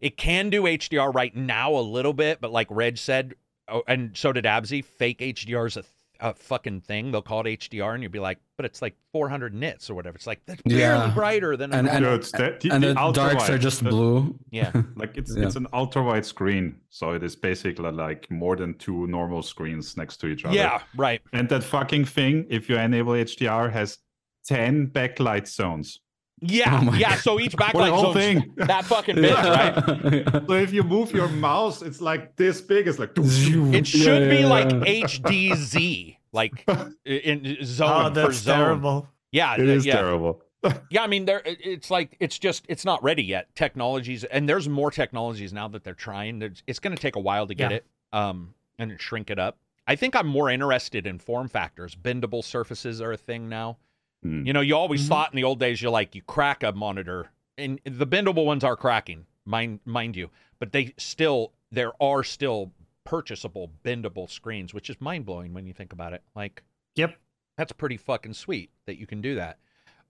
[0.00, 3.34] it can do HDR right now a little bit, but like Reg said,
[3.66, 5.84] oh, and so did Abzi, fake HDR is a,
[6.20, 7.12] a fucking thing.
[7.12, 10.16] They'll call it HDR, and you'll be like, but it's like 400 nits or whatever.
[10.16, 11.12] It's like that's barely Yeah.
[11.14, 13.84] brighter than a And- normal- No, it's the, the, and the the darks are just
[13.84, 14.38] The- blue.
[14.50, 14.72] yeah.
[14.96, 15.44] Like it's Yeah.
[15.46, 19.96] it's an ultra wide screen, so it is basically like more than two normal screens
[19.96, 20.56] next to each other.
[20.56, 21.22] Yeah, right.
[21.32, 23.98] And that fucking thing, if you enable HDR, has
[24.44, 26.00] ten backlight zones.
[26.40, 27.10] Yeah, Oh yeah.
[27.10, 27.18] God.
[27.20, 28.52] So each For the backlight whole thing.
[28.56, 29.76] that fucking big, right?
[30.04, 30.44] right?
[30.46, 32.86] So if you move your mouse, it's like this big.
[32.88, 35.04] It's like It should be like yeah.
[35.06, 36.64] HDZ, like
[37.04, 38.56] in in zone Oh, for that's zone.
[38.58, 39.08] terrible.
[39.32, 39.96] Yeah, it is yeah.
[39.96, 40.42] terrible.
[40.90, 41.40] Yeah, I mean, there.
[41.44, 43.54] It's like it's just it's not ready yet.
[43.54, 46.40] Technologies, and there's more technologies now that they're trying.
[46.40, 47.76] There's, it's going to take a while to get Yeah.
[47.78, 49.56] it, um, and shrink it up.
[49.86, 51.94] I think I'm more interested in form factors.
[51.94, 53.78] Bendable surfaces are a thing now.
[54.22, 54.44] Hmm.
[54.46, 55.08] You know, you always Mhm.
[55.08, 58.64] thought in the old days, you're like, you crack a monitor, and the bendable ones
[58.64, 62.72] are cracking, mind mind you, but they still there are still
[63.04, 66.22] purchasable bendable screens, which is mind blowing when you think about it.
[66.34, 66.62] Like,
[66.94, 67.18] Yep.
[67.56, 69.58] that's pretty fucking sweet that you can do that.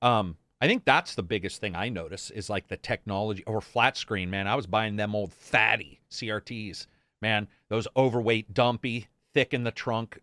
[0.02, 3.96] Um, I think that's the biggest thing I notice is like the technology or flat
[3.96, 4.46] screen, man.
[4.48, 6.86] I was buying them old fatty CRTs,
[7.20, 7.48] man.
[7.68, 10.20] Those overweight, dumpy, thick in the trunk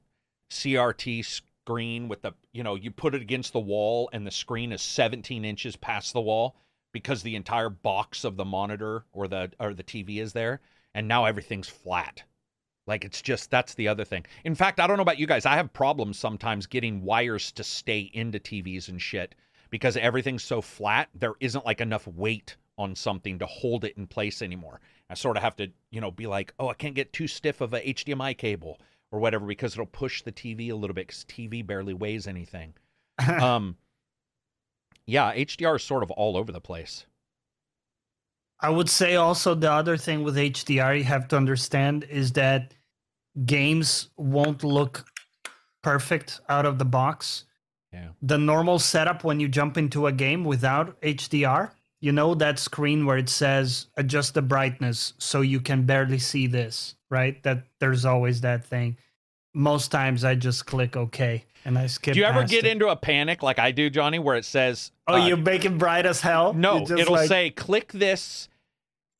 [0.49, 4.71] CRT screen with the, you know, you put it against the wall and the screen
[4.71, 6.55] is 17 inches past the wall
[6.93, 10.61] because the entire box of the monitor or the or the TV is there,
[10.93, 12.23] and now everything's flat.
[12.87, 14.25] Like it's just that's the other thing.
[14.45, 15.45] In fact, I don't know about you guys.
[15.45, 19.35] I have problems sometimes getting wires to stay into TVs and shit
[19.69, 21.09] because everything's so flat.
[21.13, 24.79] There isn't like enough weight on something to hold it in place anymore.
[25.09, 27.59] I sort of have to, you know, be like, oh, I can't get too stiff
[27.59, 28.79] of a HDMI cable
[29.11, 32.73] or whatever because it'll push the TV a little bit because TV barely weighs anything.
[33.41, 33.77] um,
[35.05, 37.05] yeah, HDR is sort of all over the place.
[38.59, 42.73] I would say also the other thing with HDR you have to understand is that
[43.45, 45.05] games won't look
[45.83, 47.45] perfect out of the box.
[47.91, 48.09] Yeah.
[48.21, 51.71] The normal setup when you jump into a game without HDR,
[52.01, 56.47] you know that screen where it says adjust the brightness so you can barely see
[56.47, 57.41] this, right?
[57.43, 58.97] That there's always that thing.
[59.53, 62.13] Most times I just click OK and I skip.
[62.13, 62.71] Do you ever get it.
[62.71, 65.77] into a panic like I do, Johnny, where it says, Oh, uh, you make it
[65.77, 66.53] bright as hell?
[66.53, 68.49] No, it'll like- say click this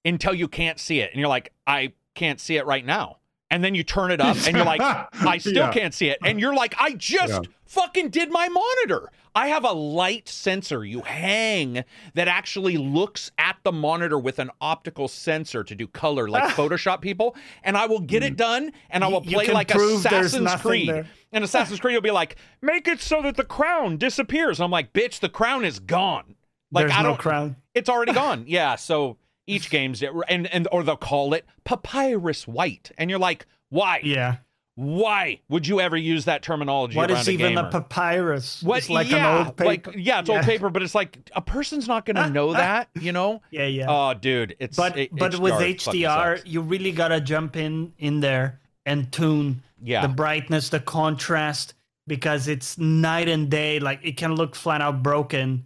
[0.03, 1.11] until you can't see it.
[1.11, 3.17] And you're like, I can't see it right now.
[3.51, 4.81] And then you turn it up and you're like,
[5.13, 5.71] I still Yeah.
[5.71, 6.17] can't see it.
[6.23, 7.39] And you're like, I just Yeah.
[7.65, 9.11] fucking did my monitor.
[9.35, 14.49] I have a light sensor you hang that actually looks at the monitor with an
[14.61, 17.35] optical sensor to do color like Photoshop people.
[17.61, 18.37] And I will get it mm.
[18.37, 20.89] done and I will play like Assassin's Creed.
[20.89, 21.07] there.
[21.33, 24.61] And Assassin's Creed will be like, make it so that the crown disappears.
[24.61, 26.35] I'm like, bitch, the crown is gone.
[26.71, 27.57] Like There's I don't crown.
[27.73, 28.45] it's already gone.
[28.47, 28.75] Yeah.
[28.75, 29.17] So
[29.47, 34.01] each game's and and or they'll call it papyrus white, and you're like, why?
[34.03, 34.37] Yeah.
[34.77, 36.97] Why would you ever use that terminology?
[36.97, 38.61] What is even a papyrus?
[38.61, 38.79] What?
[38.79, 39.65] It's like yeah, an old paper.
[39.65, 43.13] Like, yeah, it's old paper, but it's like a person's not gonna know that, you
[43.13, 43.41] know?
[43.51, 43.85] Yeah, yeah.
[43.87, 48.59] Oh, dude, it's but it- but with HDR, you really gotta jump in in there
[48.85, 51.73] and tune yeah, the brightness, the contrast,
[52.05, 53.79] because it's night and day.
[53.79, 55.65] Like it can look flat out broken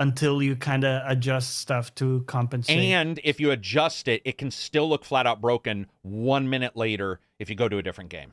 [0.00, 2.76] until you kind of adjust stuff to compensate.
[2.76, 7.20] and if you adjust it, it can still look flat out broken one minute later
[7.38, 8.32] if you go to a different game.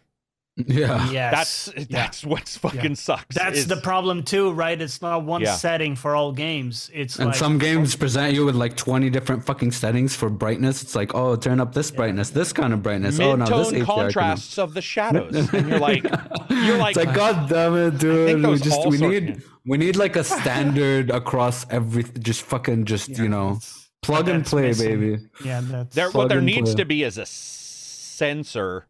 [0.65, 1.09] Yeah.
[1.11, 1.69] Yes.
[1.75, 3.35] That's that's what's fucking sucks.
[3.35, 4.81] That's is- the problem too, right?
[4.81, 5.53] It's not one Yeah.
[5.55, 6.89] setting for all games.
[6.93, 10.81] It's And like some games present you with like 20 different fucking settings for brightness.
[10.81, 13.19] It's like, oh, turn up this brightness, this kind of brightness.
[13.19, 16.03] Oh, now this mid-tone can- contrasts of the shadows, and you're like,
[16.49, 18.43] you're like, It's like, God damn it, dude.
[18.45, 23.09] We just we sorts- need we need like a standard across every just fucking just
[23.09, 23.59] you know
[24.01, 24.99] plug and that's play, missing.
[24.99, 25.23] baby.
[25.45, 26.81] Yeah, that's there, what there needs play.
[26.81, 28.87] to be is a sensor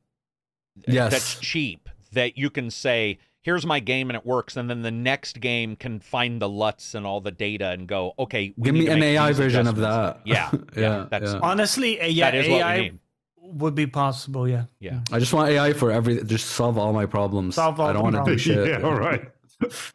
[0.88, 1.12] Yes.
[1.12, 4.92] that's cheap that you can say, here's my game and it works, and then the
[4.92, 8.74] next game can find the LUTs and all the data and go, okay, we Give
[8.74, 10.20] need me to an AI version of that.
[10.26, 11.40] Yeah, yeah, yeah, that's- yeah.
[11.42, 13.00] honestly, uh, yeah, that is what we AI need.
[13.42, 14.48] would be possible.
[14.48, 14.66] Yeah.
[14.80, 15.00] Yeah.
[15.12, 17.56] I just want AI for every just solve all my problems.
[17.56, 18.42] Solve all I don't want to do problems.
[18.42, 18.68] shit.
[18.82, 19.30] yeah, all right.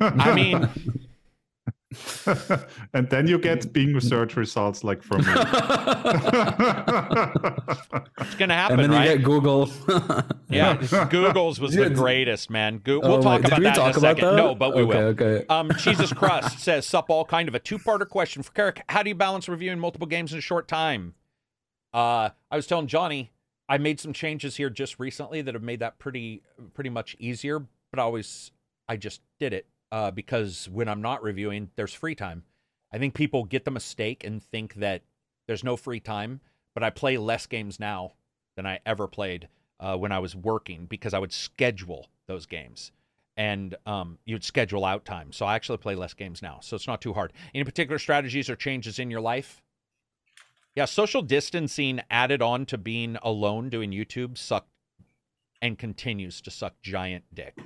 [0.00, 0.68] I mean,
[2.94, 5.32] and then you get Bing search results like from me.
[8.18, 9.10] it's gonna happen, and happen, then right?
[9.10, 9.70] you get Google.
[10.52, 10.76] Yeah,
[11.08, 12.82] Google's was the greatest, man.
[12.84, 14.28] Go- we'll Oh, talk did about we that talk in a about second.
[14.28, 14.36] that?
[14.36, 15.06] No, but we okay, will.
[15.08, 15.46] Okay.
[15.48, 18.82] Um, Jesus Crust says, "Sup, all kind of a two-parter question for Karak.
[18.90, 21.14] How do you balance reviewing multiple games in a short time?"
[21.94, 23.32] Uh, I was telling Johnny
[23.68, 26.42] I made some changes here just recently that have made that pretty
[26.74, 27.60] pretty much easier.
[27.90, 28.50] But I always
[28.88, 32.42] I just did it uh, because when I'm not reviewing, there's free time.
[32.90, 35.02] I think people get the mistake and think that
[35.46, 36.40] there's no free time,
[36.74, 38.14] but I play less games now
[38.56, 39.48] than I ever played
[39.78, 42.90] uh, when I was working because I would schedule those games
[43.36, 45.32] and um, you'd schedule out time.
[45.32, 46.60] So I actually play less games now.
[46.62, 47.32] So it's not too hard.
[47.54, 49.62] Any particular strategies or changes in your life?
[50.74, 54.70] Yeah, social distancing added on to being alone doing YouTube sucked
[55.60, 57.58] and continues to suck giant dick.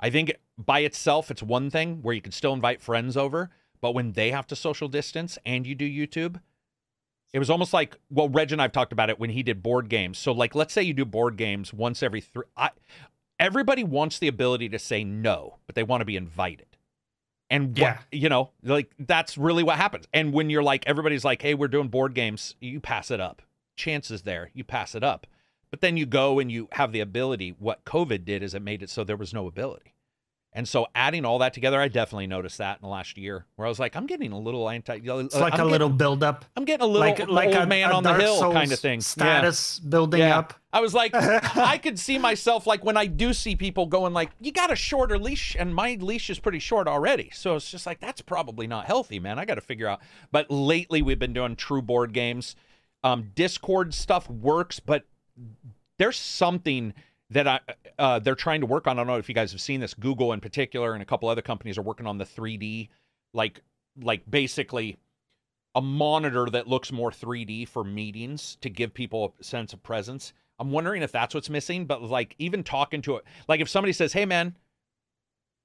[0.00, 3.50] I think by itself, it's one thing where you can still invite friends over,
[3.80, 6.40] but when they have to social distance and you do YouTube,
[7.32, 9.88] it was almost like well, Reg and I've talked about it when he did board
[9.88, 10.18] games.
[10.18, 12.44] So like, let's say you do board games once every three.
[12.56, 12.70] I,
[13.38, 16.66] everybody wants the ability to say no, but they want to be invited.
[17.50, 17.98] And what, Yeah.
[18.12, 20.06] you know, like that's really what happens.
[20.12, 23.42] And when you're like, everybody's like, hey, we're doing board games, you pass it up.
[23.76, 25.26] Chances there, you pass it up.
[25.70, 27.54] But then you go and you have the ability.
[27.58, 29.94] What COVID did is it made it so there was no ability.
[30.50, 33.66] And so adding all that together, I definitely noticed that in the last year where
[33.66, 34.98] I was like, I'm getting a little anti.
[35.04, 37.90] It's like a little build up, I'm getting a little like like old a, man
[37.90, 38.98] a on the hill Souls kind of thing.
[39.00, 39.04] Yeah.
[39.04, 40.38] Status building Yeah.
[40.38, 40.54] up.
[40.72, 44.30] I was like, I could see myself like when I do see people going like,
[44.40, 47.30] you got a shorter leash, and my leash is pretty short already.
[47.34, 49.38] So it's just like that's probably not healthy, man.
[49.38, 50.00] I got to figure out.
[50.32, 52.56] But lately we've been doing true board games.
[53.04, 55.04] Um, Discord stuff works, but
[55.98, 56.94] there's something
[57.30, 57.60] that I
[57.98, 58.98] uh, they're trying to work on.
[58.98, 59.94] I don't know if you guys have seen this.
[59.94, 62.88] Google in particular and a couple other companies are working on the 3D,
[63.34, 63.60] like
[64.00, 64.98] like basically
[65.74, 70.32] a monitor that looks more 3D for meetings to give people a sense of presence.
[70.58, 73.92] I'm wondering if that's what's missing, but like even talking to it, like if somebody
[73.92, 74.56] says, "Hey man,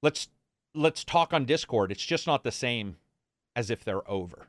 [0.02, 0.28] let's
[0.74, 2.96] let's talk on Discord," it's just not the same
[3.56, 4.48] as if they're over.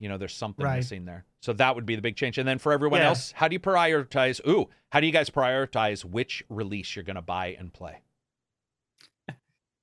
[0.00, 0.76] You know, there's something Right.
[0.76, 1.24] missing there.
[1.42, 2.38] So that would be the big change.
[2.38, 3.08] And then for everyone Yeah.
[3.08, 4.44] else, how do you prioritize?
[4.48, 8.00] Ooh, how do you guys prioritize which release you're going to buy and play?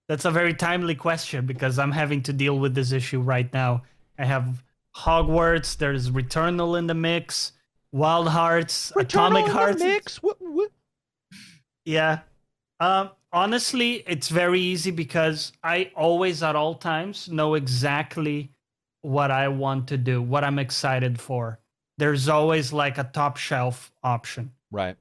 [0.07, 3.83] That's a very timely question because I'm having to deal with this issue right now.
[4.17, 4.63] I have
[4.95, 7.51] Hogwarts, there's Returnal in the mix,
[7.91, 9.83] Wild Hearts, Atomic Returnal in the Hearts.
[9.83, 10.23] mix.
[10.23, 10.71] What, what?
[11.85, 12.19] Yeah.
[12.79, 18.51] Um, honestly, it's very easy because I always, at all times, know exactly
[19.07, 21.59] what I want to do, what I'm excited for.
[21.97, 24.51] There's always like a top shelf option.
[24.69, 24.97] Right.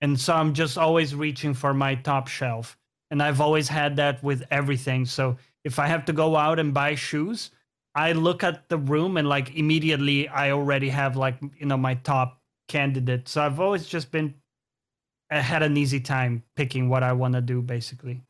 [0.00, 2.78] And so I'm just always reaching for my top shelf.
[3.10, 5.04] And I've always had that with everything.
[5.04, 7.50] So if I have to go out and buy shoes,
[7.94, 11.94] I look at the room and like immediately I already have like, you know, my
[11.96, 13.28] top candidate.
[13.28, 14.34] So I've always just been,
[15.30, 18.22] I had an easy time picking what I want to do basically.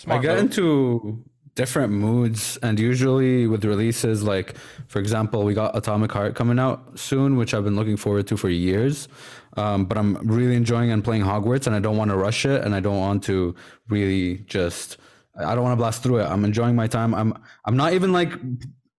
[0.00, 0.44] I Smart get move.
[0.44, 1.24] into
[1.56, 4.56] different moods, and usually with releases, like
[4.86, 8.36] for example, we got Atomic Heart coming out soon, which I've been looking forward to
[8.36, 9.08] for years.
[9.56, 12.62] Um, but I'm really enjoying and playing Hogwarts, and I don't want to rush it,
[12.62, 13.54] and I don't want to
[13.88, 14.98] really just.
[15.38, 16.24] I don't want to blast through it.
[16.24, 17.14] I'm enjoying my time.
[17.14, 17.34] I'm.
[17.64, 18.32] I'm not even like.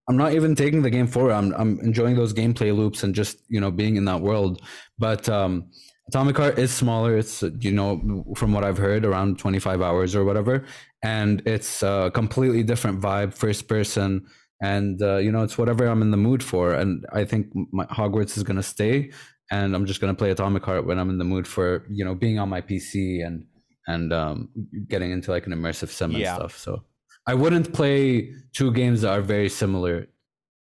[0.09, 1.33] I'm not even taking the game forward.
[1.33, 1.53] I'm.
[1.53, 4.61] I'm enjoying those gameplay loops and just you know being in that world.
[4.97, 5.69] But um,
[6.07, 7.17] Atomic Heart is smaller.
[7.17, 10.65] It's you know from what I've heard around 25 hours or whatever,
[11.03, 14.27] and it's a completely different vibe, first person,
[14.61, 16.73] and uh, you know it's whatever I'm in the mood for.
[16.73, 19.11] And I think my Hogwarts is gonna stay,
[19.51, 22.15] and I'm just gonna play Atomic Heart when I'm in the mood for you know
[22.15, 23.45] being on my PC and
[23.87, 24.49] and um,
[24.87, 26.57] getting into like an immersive sim and stuff.
[26.57, 26.83] So
[27.25, 30.07] I wouldn't play two games that are very similar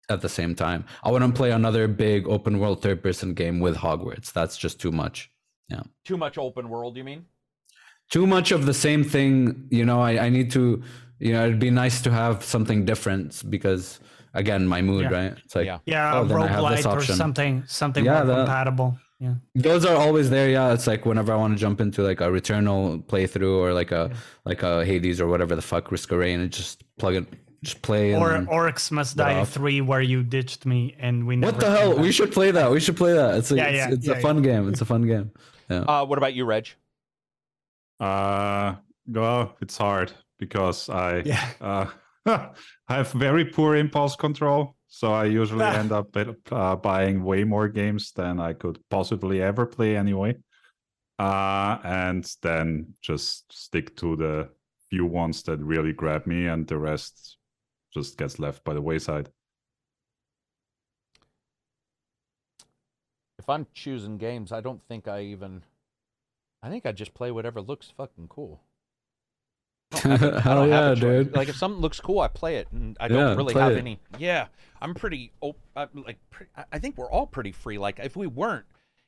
[0.09, 0.85] at the same time.
[1.03, 4.33] I wouldn't play another big open world third person game with Hogwarts.
[4.33, 5.31] That's just too much.
[5.69, 5.83] Yeah.
[6.05, 7.27] Too much open world, you mean?
[8.15, 9.35] Too much of the same thing.
[9.79, 10.65] You know, I, I need to,
[11.27, 13.85] you know, it'd be nice to have something different because
[14.43, 15.17] again, my mood, Yeah.
[15.19, 15.33] right?
[15.45, 15.79] It's like Yeah.
[15.95, 18.91] Yeah, Oh, a then I have this roguelite or something something Yeah, more that- compatible.
[19.25, 19.35] Yeah.
[19.69, 20.49] those are always there.
[20.57, 22.81] Yeah, it's like whenever I want to jump into like a Returnal
[23.11, 24.03] playthrough or like a
[24.51, 27.27] like a Hades or whatever the fuck Risk of Rain and just plug it,
[27.63, 28.05] just play.
[28.15, 29.51] Or then- Orcs Must Die off.
[29.51, 31.93] 3 where you ditched me and we never what the hell?
[31.95, 32.03] back.
[32.07, 32.67] We should play that.
[32.77, 33.31] We should play that.
[33.39, 34.69] It's a, Yeah, it's, yeah, it's yeah, a fun game.
[34.71, 35.31] It's a fun game.
[35.71, 35.85] Yeah.
[35.93, 36.67] Uh, what about you, Reg?
[38.01, 38.77] Uh,
[39.07, 41.49] well, it's hard because I Yeah.
[41.61, 41.87] uh,
[42.27, 44.77] I have very poor impulse control.
[44.89, 46.17] So I usually end up
[46.51, 50.37] uh, buying way more games than I could possibly ever play anyway.
[51.19, 54.49] Uh, and then just stick to the
[54.91, 57.39] few ones that really grab me, and the rest
[57.93, 59.31] just gets left by the wayside.
[63.39, 65.63] If I'm choosing games, I don't think I even.
[66.65, 68.61] I think I just play whatever looks fucking cool.
[70.05, 71.37] Oh, I don't have Hell don't a yeah, dude.
[71.37, 73.79] Like if something looks cool, I play it, and I don't Yeah, really have it.
[73.79, 74.01] any.
[74.19, 74.47] Yeah,
[74.81, 75.33] I'm pretty.
[75.41, 77.79] op- I'm like, pre- I- I think we're all pretty free.
[77.79, 78.65] Like if we weren't,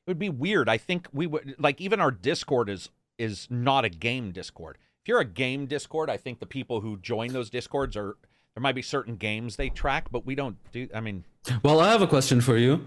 [0.07, 0.69] it would be weird.
[0.69, 4.77] I think we would like even our Discord is is not a game Discord.
[5.03, 8.17] If you're a game Discord, I think the people who join those Discords are
[8.55, 10.89] there might be certain games they track, but we don't do.
[10.95, 11.25] I mean,
[11.63, 12.85] Well, I have a question for you.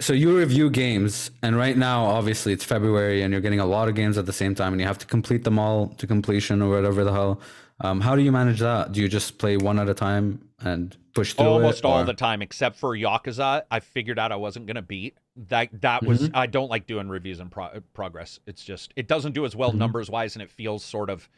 [0.00, 3.88] So you review games, and right now, obviously, it's February, and you're getting a lot
[3.88, 6.62] of games at the same time, and you have to complete them all to completion
[6.62, 7.40] or whatever the hell.
[7.80, 8.92] Um, how do you manage that?
[8.92, 11.84] Do you just play one at a time and push through almost it?
[11.84, 13.64] all or- the time except for Yakuza.
[13.70, 15.68] I figured out I wasn't gonna beat that.
[15.82, 16.36] That was Mm-hmm.
[16.36, 18.38] I don't like doing reviews in pro- progress.
[18.46, 19.76] It's just it doesn't do as well Mhm.
[19.78, 21.28] numbers wise, and it feels sort of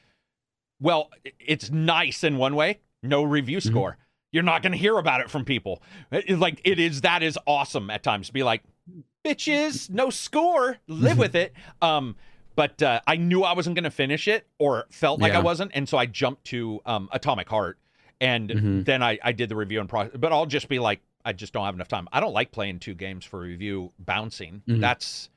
[0.80, 1.10] well.
[1.40, 2.78] It's nice in one way.
[3.02, 3.70] No review Mm-hmm.
[3.70, 3.96] score.
[4.36, 5.82] You're not gonna hear about it from people.
[6.12, 7.00] It- like it is.
[7.00, 8.26] That is awesome at times.
[8.26, 8.62] to Be like,
[9.24, 10.76] bitches, no score.
[10.86, 11.54] Live with it.
[11.82, 12.16] Um.
[12.54, 15.72] But uh, I knew I wasn't going to finish it, or felt like I wasn't,
[15.74, 17.78] and so I jumped to um, Atomic Heart,
[18.18, 18.84] and Mhm.
[18.86, 20.16] then I, I did the review and process.
[20.18, 22.08] But I'll just be like, I just don't have enough time.
[22.14, 24.62] I don't like playing two games for review bouncing.
[24.66, 24.80] Mhm.
[24.80, 25.28] That's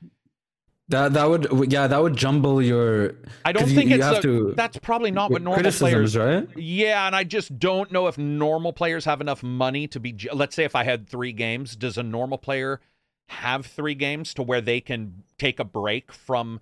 [0.90, 3.14] That that would yeah that would jumble your.
[3.44, 6.16] I don't you- think you it's have a, to- that's probably not what normal players.
[6.16, 6.46] right?
[6.56, 10.14] Yeah, and I just don't know if normal players have enough money to be.
[10.32, 12.80] Let's say if I had three games, does a normal player
[13.28, 16.60] have three games to where they can take a break from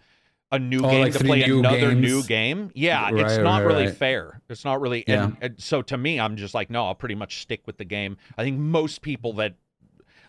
[0.53, 2.71] a new Oh, game like to play new another new game?
[2.75, 3.97] Yeah, it's not right, really right.
[3.97, 4.41] fair.
[4.51, 5.07] It's not really.
[5.09, 7.85] And, and so to me, I'm just like, no, I'll pretty much stick with the
[7.87, 8.19] game.
[8.37, 9.55] I think most people that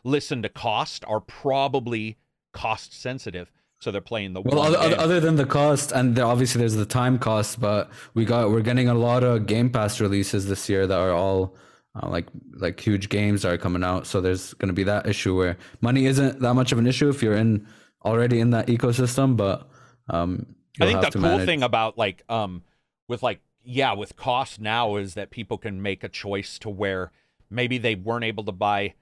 [0.06, 2.18] listen to cost are probably
[2.54, 6.60] cost sensitive, so they're playing the Well, other, other, than the cost, and there, obviously
[6.60, 10.48] there's the time cost, but we got we're getting a lot of Game Pass releases
[10.48, 11.56] this year that are all
[11.96, 14.06] uh, like like huge games that are coming out.
[14.06, 17.10] So there's going to be that issue where money isn't that much of an issue
[17.10, 17.66] if you're in
[18.04, 19.70] already in that ecosystem, but
[20.10, 22.64] um, I think the cool manage- thing about like um
[23.08, 27.12] with like yeah with cost now is that people can make a choice to where
[27.50, 28.94] maybe they weren't able to buy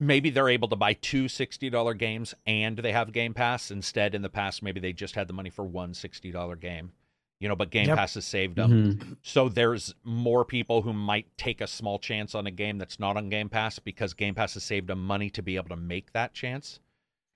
[0.00, 4.22] maybe they're able to buy two $60 games and they have game pass instead in
[4.22, 6.92] the past maybe they just had the money for one $60 game
[7.40, 7.96] you know but game Yep.
[7.96, 9.16] pass has saved them Mhm.
[9.22, 13.16] so there's more people who might take a small chance on a game that's not
[13.16, 16.12] on Game Pass because Game Pass has saved them money to be able to make
[16.12, 16.80] that chance.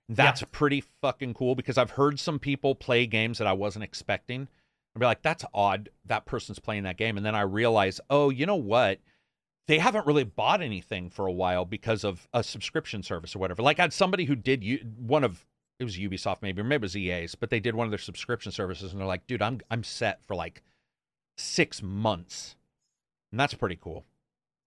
[0.07, 4.47] That's pretty fucking cool because I've heard some people play games that I wasn't expecting.
[4.95, 5.89] I'd be like, that's odd.
[6.05, 7.15] That person's playing that game.
[7.15, 8.99] And then I realize, oh, you know what?
[9.69, 13.61] They haven't really bought anything for a while because of a subscription service or whatever.
[13.61, 15.45] Like I had somebody who did u- one of
[15.79, 17.99] it was Ubisoft maybe or maybe it was EA's, but they did one of their
[17.99, 20.63] subscription services and they're like, dude, I'm I'm set for like
[21.37, 22.55] six months.
[23.31, 24.05] And that's pretty cool.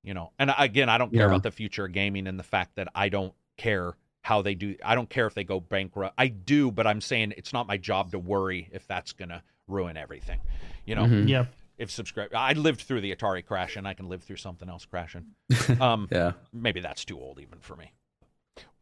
[0.04, 1.26] You know, and again, I don't care Yeah.
[1.26, 4.76] about the future of gaming and the fact that I don't care how they do.
[4.84, 6.14] I don't care if they go bankrupt.
[6.16, 9.42] I do, but I'm saying it's not my job to worry if that's going to
[9.66, 10.40] ruin everything.
[10.86, 11.28] You know, Mhm.
[11.28, 11.52] Yep.
[11.82, 14.84] If subscribe, I lived through the Atari crash and I can live through something else
[14.86, 15.26] crashing.
[15.80, 16.32] Um, Yeah.
[16.52, 17.92] maybe that's too old even for me.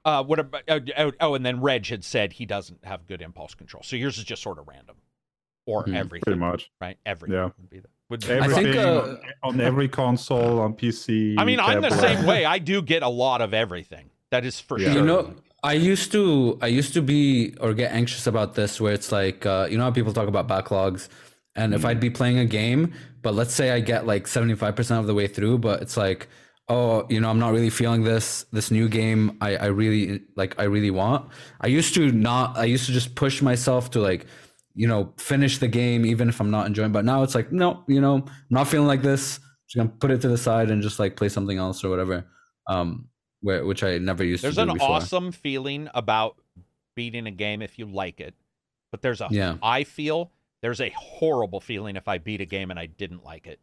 [0.05, 0.63] Uh, what about?
[0.69, 3.83] Oh, oh, oh, and then Reg had said he doesn't have good impulse control.
[3.83, 4.97] So yours is just sort of random,
[5.67, 5.95] or Mhm.
[5.95, 6.71] everything, Pretty much.
[6.81, 6.97] right?
[7.07, 7.51] Everything Yeah.
[7.59, 7.91] would be that.
[8.11, 11.37] Would I Everything think, uh, on, on every console, on PC.
[11.39, 12.45] I mean, I'm the same way.
[12.57, 14.11] I do get a lot of everything.
[14.31, 14.87] That is for Yeah.
[14.93, 14.95] sure.
[15.01, 18.93] You know, I used to I used to be or get anxious about this where
[18.95, 21.09] it's like uh, you know how people talk about backlogs
[21.57, 25.07] and if I'd be playing a game but let's say I get like 75% of
[25.07, 26.29] the way through but it's like
[26.69, 30.59] oh you know I'm not really feeling this this new game I I really like
[30.59, 34.27] I really want I used to not I used to just push myself to like
[34.75, 37.83] you know finish the game even if I'm not enjoying but now it's like no
[37.89, 40.83] you know I'm not feeling like this just gonna put it to the side and
[40.83, 42.25] just like play something else or whatever
[42.69, 43.09] um
[43.41, 44.91] where which I never used There's to There's an before.
[44.91, 46.37] awesome feeling about
[46.95, 48.35] beating a game if you like it,
[48.91, 49.57] but there's a Yeah.
[49.63, 50.31] I feel
[50.63, 53.61] there's a horrible feeling if I beat a game and I didn't like it.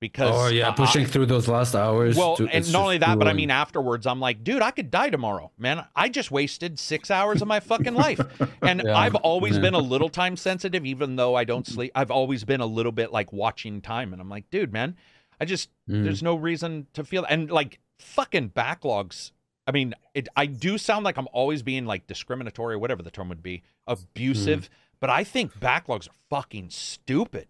[0.00, 2.16] Because Oh yeah, pushing through those last hours.
[2.16, 4.90] well, to- and not only that, but I mean afterwards, I'm like, dude, I could
[4.90, 5.84] die tomorrow, man.
[5.94, 8.18] I just wasted six hours of my fucking life,
[8.62, 9.60] and Yeah, I've always yeah.
[9.60, 11.92] been a little time sensitive, even though I don't sleep.
[11.94, 14.96] I've always been a little bit like watching time, and I'm like, dude, man,
[15.38, 16.04] I just Mm.
[16.04, 19.32] there's no reason to feel and like fucking backlogs.
[19.66, 23.28] I mean, it, I do sound like I'm always being like discriminatory, whatever the term
[23.28, 24.68] would be, abusive, Mm.
[25.00, 27.48] But I think backlogs are fucking stupid.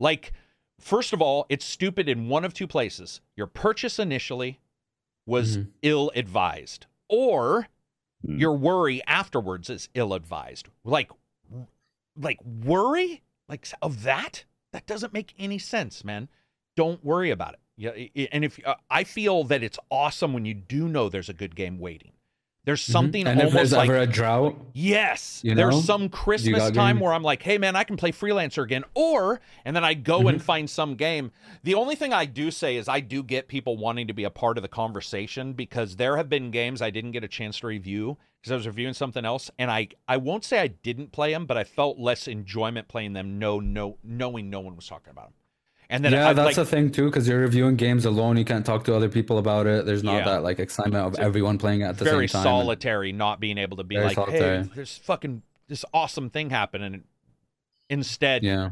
[0.00, 0.32] Like,
[0.80, 3.20] first of all, it's stupid in one of two places.
[3.36, 4.60] Your purchase initially
[5.26, 5.72] was Mhm.
[5.82, 7.68] ill advised, or
[8.24, 8.38] Hmm.
[8.38, 10.68] your worry afterwards is ill advised.
[10.84, 11.10] Like,
[12.18, 16.28] like worry like of that that doesn't make any sense, man.
[16.76, 17.60] Don't worry about it.
[17.76, 21.08] Yeah, i- i- and if uh, I feel that it's awesome when you do know
[21.08, 22.12] there's a good game waiting.
[22.66, 22.90] There's Mhm.
[22.92, 25.40] something and if almost there's like ever a drought, Yes.
[25.42, 28.84] You There's some Christmas time where I'm like, hey, man, I can play Freelancer again.
[28.92, 30.28] Or, and then I go Mm-hmm.
[30.28, 31.30] and find some game.
[31.62, 34.30] The only thing I do say is I do get people wanting to be a
[34.30, 37.68] part of the conversation because there have been games I didn't get a chance to
[37.68, 39.48] review because I was reviewing something else.
[39.58, 43.12] And I, I won't say I didn't play them, but I felt less enjoyment playing
[43.12, 45.34] them, no, no, knowing no one was talking about them.
[45.88, 48.36] And then yeah, I, that's like, the thing too, because you're reviewing games alone.
[48.36, 49.86] You can't talk to other people about it.
[49.86, 50.24] There's not Yeah.
[50.24, 52.20] that like excitement of everyone playing at the same time.
[52.20, 54.64] and- solitary not being able to be like, solitary.
[54.64, 57.04] hey, there's fucking this awesome thing happening.
[57.88, 58.70] Instead, Yeah,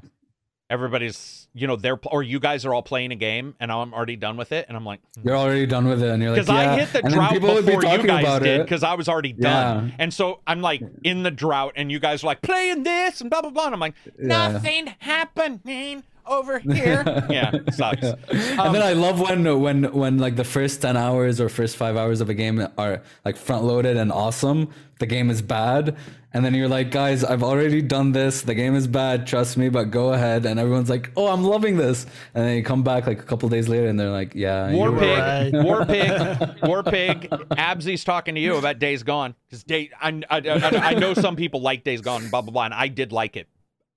[0.70, 4.16] everybody's you know they're or you guys are all playing a game and I'm already
[4.16, 5.28] done with it and I'm like hmm.
[5.28, 6.72] you're already done with it, and you're like, because yeah.
[6.72, 9.08] I hit the and drought would be before you guys about did because I was
[9.08, 9.94] already done Yeah.
[9.98, 13.30] and so I'm like in the drought and you guys are like playing this and
[13.30, 18.74] blah blah blah and I'm like nothing happening over here yeah it sucks Um, and
[18.74, 22.20] then I love when when when like the first ten hours or first five hours
[22.20, 24.70] of a game are like front loaded and awesome.
[25.00, 25.96] The game is bad,
[26.32, 28.42] and then you're like, guys, I've already done this.
[28.42, 29.26] The game is bad.
[29.26, 30.46] Trust me, but go ahead.
[30.46, 32.06] And everyone's like, oh, I'm loving this.
[32.32, 34.92] And then you come back like a couple days later, and they're like, yeah, War
[34.92, 35.50] Pig, right.
[35.52, 35.64] right.
[35.64, 37.28] War Pig, War Pig.
[37.50, 41.34] Absy's talking to you about Days Gone because day I, I, I, I know some
[41.34, 43.48] people like Days Gone, blah blah blah, and I did like it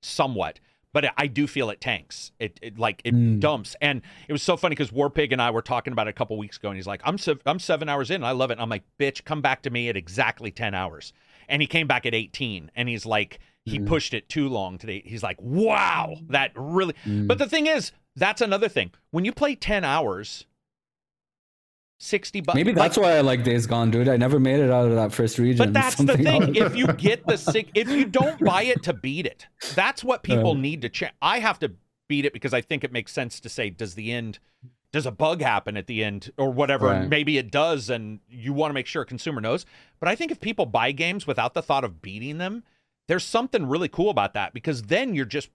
[0.01, 0.59] somewhat,
[0.93, 2.31] but I do feel it tanks.
[2.39, 3.39] It, it like it Mm.
[3.39, 6.13] dumps, and it was so funny because Warpig and I were talking about it a
[6.13, 8.49] couple weeks ago, and he's like, "I'm sev- I'm seven hours in, and I love
[8.51, 11.13] it." And I'm like, "Bitch, come back to me at exactly ten hours,"
[11.49, 13.39] and he came back at 18, and he's like.
[13.69, 13.85] He Mm.
[13.87, 15.03] pushed it too long today.
[15.05, 17.27] He's like, "Wow, that really." Mm.
[17.27, 18.91] But the thing is, that's another thing.
[19.11, 20.45] When you play 10 hours,
[21.99, 22.55] 60 bucks.
[22.55, 24.07] Maybe that's why I like Days Gone, dude.
[24.07, 25.57] I never made it out of that first region.
[25.57, 26.43] But that's the thing.
[26.57, 26.71] else.
[26.71, 30.21] if you get the sick, if you don't buy it to beat it, that's what
[30.23, 31.13] people need to check.
[31.21, 31.71] I have to
[32.07, 34.37] beat it because I think it makes sense to say, does the end,
[34.91, 36.87] does a bug happen at the end or whatever?
[36.87, 37.09] Right.
[37.09, 39.65] Maybe it does, and you want to make sure a consumer knows.
[39.99, 42.63] But I think if people buy games without the thought of beating them,
[43.07, 45.49] there's something really cool about that because then you're just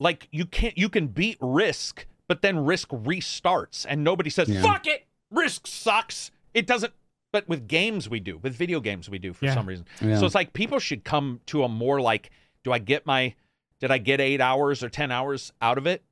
[0.00, 4.62] like you can't you can beat risk but then risk restarts and nobody says Yeah.
[4.62, 6.30] fuck it risk sucks.
[6.54, 6.92] It doesn't
[7.32, 9.54] but with games we do with video games we do for Yeah.
[9.54, 9.86] some reason.
[10.00, 10.18] Yeah.
[10.18, 12.30] so it's like people should come to a more like
[12.64, 13.34] do i get my
[13.78, 16.02] did i get eight hours or ten hours out of it?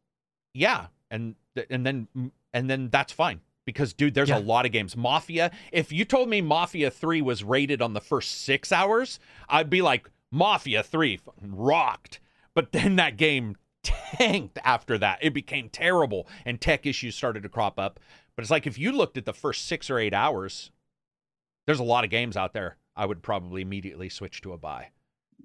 [0.55, 0.87] Yeah.
[1.11, 1.35] And
[1.71, 2.09] and then
[2.53, 3.41] and then that's fine.
[3.65, 4.39] Because dude there's Yeah.
[4.39, 4.97] a lot of games.
[4.97, 9.19] Mafia if you told me mafia 3 was rated on the first six hours
[9.49, 12.21] i'd be like mafia 3 rocked.
[12.55, 15.19] But then that game tanked after that.
[15.23, 17.99] It became terrible and tech issues started to crop up
[18.39, 20.71] but it's like if you looked at the first six or eight hours
[21.67, 24.87] there's a lot of games out there i would probably immediately switch to a buy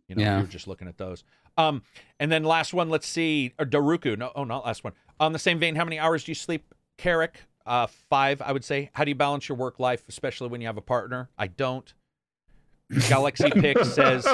[0.08, 0.38] you know Yeah.
[0.38, 1.24] you're just looking at those.
[1.58, 1.82] Um
[2.20, 4.94] and then last one let's see uh, daruku no oh not last one.
[5.20, 7.36] On the same vein how many hours do you sleep Karak?
[7.66, 8.90] Uh five i would say.
[8.94, 11.30] How do you balance your work life especially when you have a partner?
[11.38, 11.92] I don't.
[13.10, 14.28] Galaxy pix says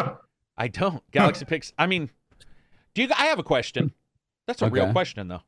[0.57, 1.03] i don't.
[1.11, 2.09] Galaxy pix i mean
[2.93, 3.93] do you i have a question.
[4.47, 5.43] That's a real question though.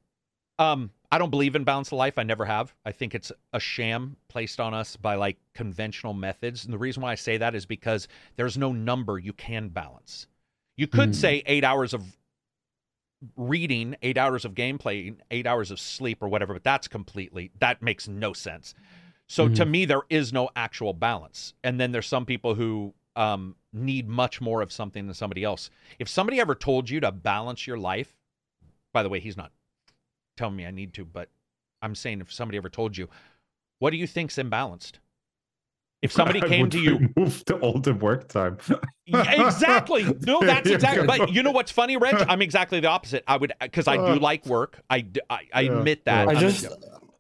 [0.60, 2.18] Um i don't believe in balance of life.
[2.18, 2.74] I never have.
[2.86, 6.64] I think it's a sham placed on us by like conventional methods.
[6.66, 8.08] And the reason why i say that is because
[8.38, 10.28] there's no number you can balance.
[10.78, 11.14] You could Hmm.
[11.14, 12.18] say eight hours of
[13.36, 17.82] reading eight hours of gameplay eight hours of sleep or whatever but that's completely that
[17.82, 18.74] makes no sense.
[19.28, 21.54] So to me there is no actual balance.
[21.64, 25.70] And then there's some people who um, need much more of something than somebody else.
[26.00, 28.16] If somebody ever told you to balance your life
[28.94, 29.52] by the way he's not
[30.38, 31.30] telling me i need to but
[31.82, 33.08] i'm saying if somebody ever told you
[33.80, 34.94] what do you think's imbalanced
[36.02, 38.58] if somebody came to you move to all the work time.
[39.06, 40.04] yeah, exactly.
[40.26, 41.06] No, that's exactly.
[41.06, 42.16] But you know what's funny, Reg?
[42.28, 43.24] I'm exactly the opposite.
[43.28, 44.82] I would because I do Uh, like work.
[44.90, 46.26] I yeah, admit that.
[46.26, 46.32] yeah.
[46.32, 46.66] I just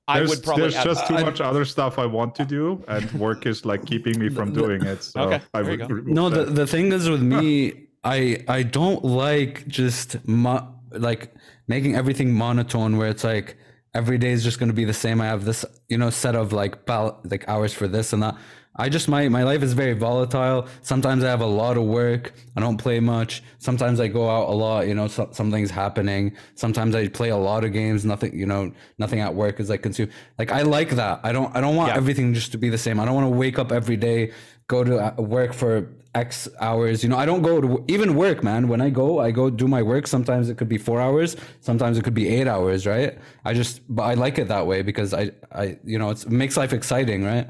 [0.07, 0.61] I there's, would probably.
[0.63, 3.65] there's have- just too I- much other stuff I want to do, and work is
[3.65, 5.03] like keeping me from doing it.
[5.03, 6.29] So Okay, I would no.
[6.31, 6.55] The that.
[6.55, 11.34] the thing is with me, I I don't like just mo- like
[11.68, 13.57] making everything monotone where it's like
[13.93, 15.19] every day is just going to be the same.
[15.22, 18.35] I have this, you know, set of like pal- like hours for this and that.
[18.77, 20.65] I just my my life is very volatile.
[20.81, 22.31] Sometimes I have a lot of work.
[22.55, 23.43] I don't play much.
[23.59, 24.88] Sometimes I go out a lot.
[24.88, 26.38] You know, so, something's happening.
[26.55, 28.05] Sometimes I play a lot of games.
[28.05, 30.09] Nothing, you know, nothing at work is like consume.
[30.39, 31.19] Like I like that.
[31.23, 31.53] I don't.
[31.53, 31.97] I don't want Yeah.
[31.97, 32.97] everything just to be the same.
[33.01, 34.31] I don't want to wake up every day,
[34.68, 37.03] go to uh, work for X hours.
[37.03, 38.67] You know, I don't go to even work, man.
[38.67, 40.07] When I go, I go do my work.
[40.07, 41.38] Sometimes it could be four hours.
[41.61, 42.85] Sometimes it could be eight hours.
[42.85, 43.17] Right.
[43.45, 46.31] I just, but I like it that way because I, I, you know, it's, it
[46.31, 47.23] makes life exciting.
[47.23, 47.47] Right.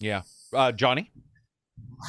[0.00, 0.22] Yeah.
[0.52, 1.10] Uh, Johnny?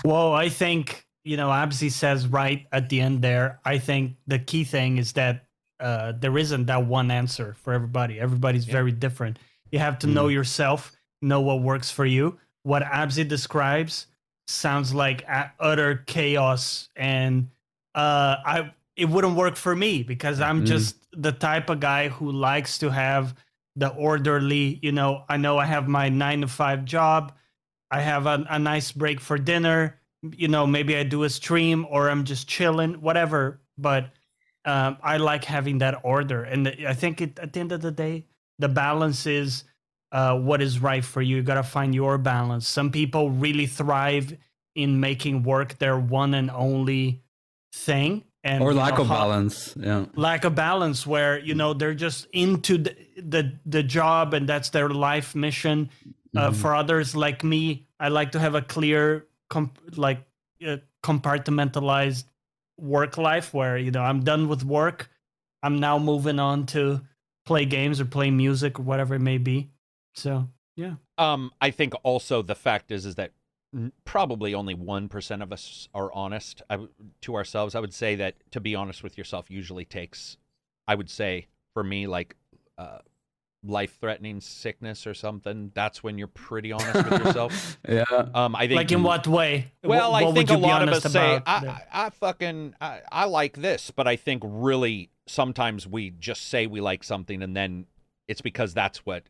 [0.04, 3.60] Well, I think you know Abzi says right at the end there.
[3.66, 5.46] I think the key thing is that
[5.80, 8.20] uh, there isn't that one answer for everybody.
[8.20, 8.74] Everybody's Yeah.
[8.74, 9.40] very different.
[9.72, 10.92] You have to know yourself,
[11.22, 12.38] know what works for you.
[12.64, 14.08] What Abzi describes
[14.48, 15.26] sounds like
[15.60, 17.50] utter chaos, and
[17.94, 20.66] uh, I it wouldn't work for me because I'm Mm.
[20.66, 23.36] just the type of guy who likes to have
[23.76, 24.80] the orderly.
[24.82, 27.34] You know, I know I have my nine to five job.
[27.92, 30.00] I have a, a nice break for dinner.
[30.36, 33.62] You know, maybe I do a stream or I'm just chilling, whatever.
[33.78, 34.12] But
[34.66, 37.92] um, I like having that order, and I think it, at the end of the
[37.92, 38.26] day,
[38.58, 39.64] the balance is
[40.18, 41.36] uh, what is right for you.
[41.38, 42.68] You gotta find your balance.
[42.68, 44.28] Some people really thrive
[44.74, 47.22] in making work their one and only
[47.88, 49.76] thing, and Or lack know, of balance.
[49.90, 50.06] Yeah.
[50.16, 52.94] lack of balance where you know they're just into the
[53.34, 55.90] the, the job and that's their life mission
[56.38, 56.56] uh, Mhm.
[56.62, 60.20] for others like me i like to have a clear comp- like
[60.68, 62.26] uh, compartmentalized
[62.78, 65.10] work life where you know i'm done with work
[65.64, 67.02] i'm now moving on to
[67.46, 69.70] play games or play music or whatever it may be
[70.16, 73.32] so yeah Um, I think also the fact is is that
[74.06, 76.62] probably only one percent of us are honest
[77.22, 77.76] to ourselves.
[77.76, 80.38] I would say that to be honest with yourself usually takes,
[80.88, 82.36] I would say for me like,
[82.78, 83.00] uh,
[83.68, 85.72] life-threatening sickness or something.
[85.74, 87.78] That's when you're pretty honest with yourself.
[87.90, 88.04] yeah.
[88.34, 91.12] Um, I think like in what way Well, what I think a lot of us
[91.12, 91.56] say, I.
[91.56, 96.68] I, I fucking, I, I like this, but I think really sometimes we just say
[96.68, 97.88] we like something and then
[98.28, 99.24] it's because that's what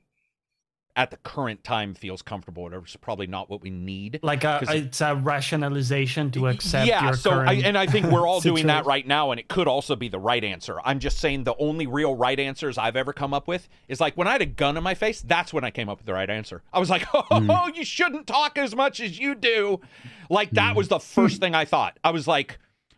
[0.95, 2.63] at the current time feels comfortable.
[2.63, 4.19] Whatever, it's probably not what we need.
[4.23, 8.39] like a, it's a rationalization to accept yeah, so I, and I think we're all
[8.51, 10.79] doing that right now, and it could also be the right answer.
[10.85, 14.15] I'm just saying the only real right answers I've ever come up with is like
[14.15, 15.21] when I had a gun in my face.
[15.21, 16.61] That's when I came up with the right answer.
[16.71, 17.75] I was like, "Oh, mm.
[17.75, 19.81] you shouldn't talk as much as you do."
[20.29, 20.77] Like that mm.
[20.77, 21.99] was the first thing I thought.
[22.03, 22.57] I was like,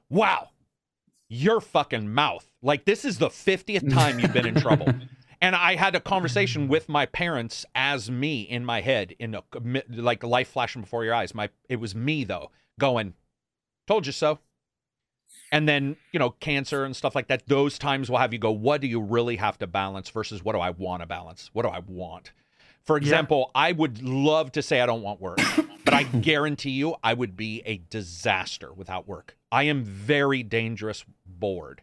[0.09, 0.49] "Wow,
[1.29, 2.47] your fucking mouth!
[2.61, 4.93] Like this is the fiftieth time you've been in trouble."
[5.41, 9.43] And I had a conversation with my parents as me in my head, in a,
[9.89, 11.35] like life flashing before your eyes.
[11.35, 13.13] My it was me though, going,
[13.85, 14.39] "Told you so."
[15.51, 17.47] And then you know, cancer and stuff like that.
[17.47, 20.53] Those times will have you go, "What do you really have to balance versus what
[20.53, 21.51] do I want to balance?
[21.53, 22.31] What do I want?"
[22.87, 25.39] For example, I would love to say I don't want work,
[25.83, 29.37] but I guarantee you I would be a disaster without work.
[29.51, 31.81] I am very dangerous bored.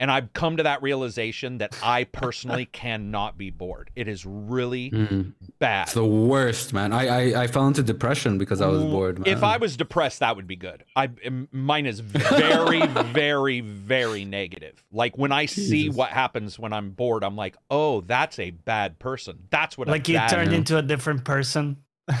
[0.00, 3.90] And I've come to that realization that I personally cannot be bored.
[3.96, 5.32] It is really Mhm.
[5.58, 5.84] bad.
[5.88, 6.92] It's the worst, man.
[6.92, 9.18] I, I I fell into depression because I was bored.
[9.18, 9.26] Man.
[9.36, 10.84] If I was depressed, that would be good.
[10.94, 14.84] I m- mine is very, very, very negative.
[14.92, 19.00] Like when I see what happens when I'm bored, I'm like, oh, that's a bad
[19.00, 19.48] person.
[19.50, 19.88] That's what.
[19.88, 20.58] a like you bad turned Yeah.
[20.58, 21.78] into a different person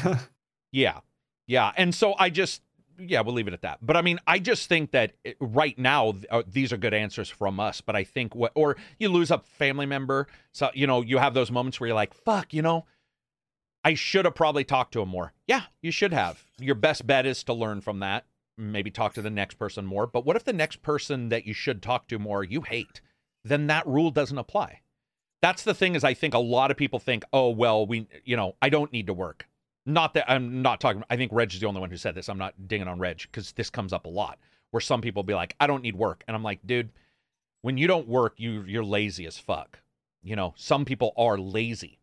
[0.72, 0.98] Yeah.
[1.46, 1.72] Yeah.
[1.76, 2.60] And so I just,
[2.98, 3.78] yeah, we'll leave it at that.
[3.82, 7.28] But I mean, I just think that it, right now, uh, these are good answers
[7.28, 7.80] from us.
[7.80, 10.26] But I think what, or you lose a family member.
[10.52, 12.86] So, you know, you have those moments where you're like, fuck, you know,
[13.84, 15.32] I should have probably talked to him more.
[15.46, 16.44] Yeah, you should have.
[16.58, 18.26] Your best bet is to learn from that.
[18.56, 20.06] Maybe talk to the next person more.
[20.06, 23.00] But what if the next person that you should talk to more you hate?
[23.44, 24.80] Then that rule doesn't apply.
[25.40, 28.36] That's the thing is I think a lot of people think, oh well, we you
[28.36, 29.47] know, I don't need to work.
[29.88, 32.28] Not that I'm not talking I think Reg is the only one who said this.
[32.28, 34.38] I'm not dinging on Reg because this comes up a lot
[34.70, 36.22] where some people be like, I don't need work.
[36.28, 36.90] And I'm like, dude,
[37.62, 39.80] when you don't work, you you're lazy as fuck.
[40.22, 41.98] You know, some people are lazy.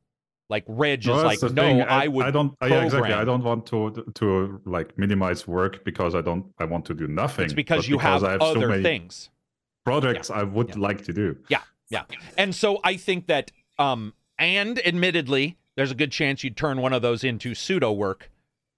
[0.49, 1.81] Like Reg is like, no, thing.
[1.81, 2.55] I, would I don't.
[2.61, 3.13] uh, Yeah, exactly.
[3.13, 6.45] I don't want to to like minimize work because I don't.
[6.59, 7.45] I want to do nothing.
[7.45, 9.29] It's because you have, I have so other many things.
[9.83, 10.75] projects I would Yeah.
[10.87, 11.37] like to do.
[11.49, 12.03] Yeah, yeah.
[12.37, 16.93] And so I think that um and admittedly, there's a good chance you'd turn one
[16.93, 18.29] of those into pseudo work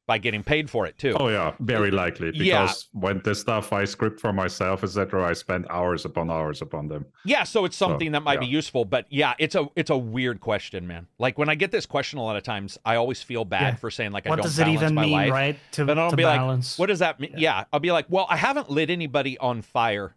[0.08, 1.14] by getting paid for it too.
[1.20, 3.00] Oh yeah, very likely because Yeah.
[3.02, 7.06] when the stuff I script for myself, etc., I spend hours upon hours upon them.
[7.26, 9.98] Yeah, so it's So, something that might be useful, but yeah, it's a it's a
[9.98, 11.08] weird question, man.
[11.20, 13.76] Like when I get this question a lot of times, I always feel bad Yeah.
[13.76, 14.48] for saying like I what don't know.
[14.48, 15.32] What does it even mean, life.
[15.32, 15.60] right?
[15.74, 16.76] To, But I'll to be balance.
[16.76, 17.34] like, what does that mean?
[17.36, 17.66] Yeah.
[17.74, 20.16] I'll be like, well, I haven't lit anybody on fire,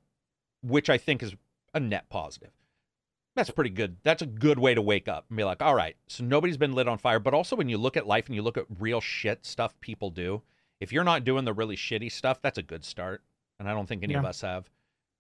[0.63, 1.35] which I think is
[1.75, 2.51] a net positive.
[3.41, 3.97] That's pretty good.
[4.03, 6.73] That's a good way to wake up and be like, all right, so nobody's been
[6.75, 7.19] lit on fire.
[7.19, 10.11] But also, when you look at life and you look at real shit stuff people
[10.11, 10.43] do,
[10.79, 13.23] if you're not doing the really shitty stuff, that's a good start.
[13.59, 14.69] And I don't think any of us have.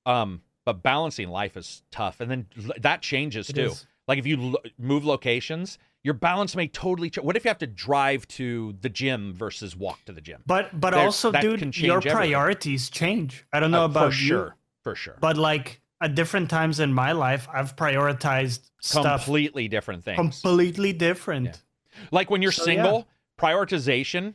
[0.06, 2.46] Um, but balancing life is tough, and then
[2.78, 3.62] that changes It too.
[3.68, 3.86] is.
[4.06, 7.08] Like if you lo- move locations, your balance may totally.
[7.10, 7.24] change.
[7.24, 10.42] what if you have to drive to the gym versus walk to the gym?
[10.46, 12.16] But but There- also, dude, your everything.
[12.16, 13.44] priorities change.
[13.52, 15.16] I don't know Uh, about for you, sure, for sure.
[15.20, 20.16] but like at different times in my life, I've prioritized stuff completely different things.
[20.16, 21.46] completely different.
[21.46, 22.00] Yeah.
[22.10, 22.82] like when you're So, yeah.
[22.82, 23.08] single,
[23.38, 24.34] prioritization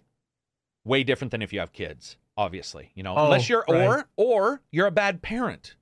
[0.83, 2.17] way different than if you have kids.
[2.37, 3.87] Obviously, you know, Oh, unless you're right.
[3.87, 5.75] or or you're a bad parent,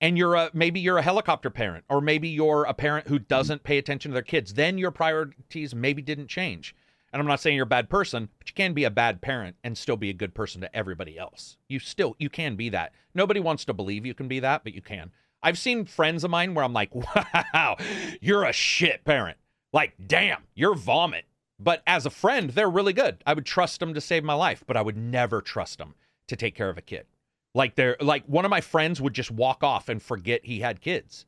[0.00, 3.62] and you're a maybe you're a helicopter parent, or maybe you're a parent who doesn't
[3.62, 4.54] pay attention to their kids.
[4.54, 6.74] Then your priorities maybe didn't change.
[7.12, 9.56] And I'm not saying you're a bad person, but you can be a bad parent
[9.64, 11.56] and still be a good person to everybody else.
[11.68, 12.92] You still you can be that.
[13.14, 15.12] Nobody wants to believe you can be that, but you can.
[15.42, 16.94] I've seen friends of mine where I'm like,
[17.54, 17.76] "Wow,
[18.20, 19.38] you're a shit parent."
[19.72, 21.24] Like, "Damn, you're vomit."
[21.58, 23.22] But as a friend, they're really good.
[23.26, 25.94] I would trust them to save my life, but I would never trust them
[26.28, 27.06] to take care of a kid.
[27.54, 30.82] Like they're like one of my friends would just walk off and forget he had
[30.82, 31.24] kids.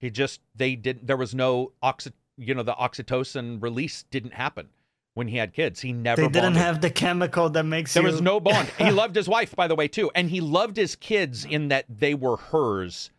[0.00, 4.68] He just they didn't there was no oxy you know the oxytocin release didn't happen
[5.14, 5.80] when he had kids.
[5.80, 6.62] He never They didn't bonded.
[6.62, 8.08] have the chemical that makes There you.
[8.10, 8.68] was no bond.
[8.78, 11.86] he loved his wife, by the way, too, and he loved his kids in that
[11.88, 13.10] they were hers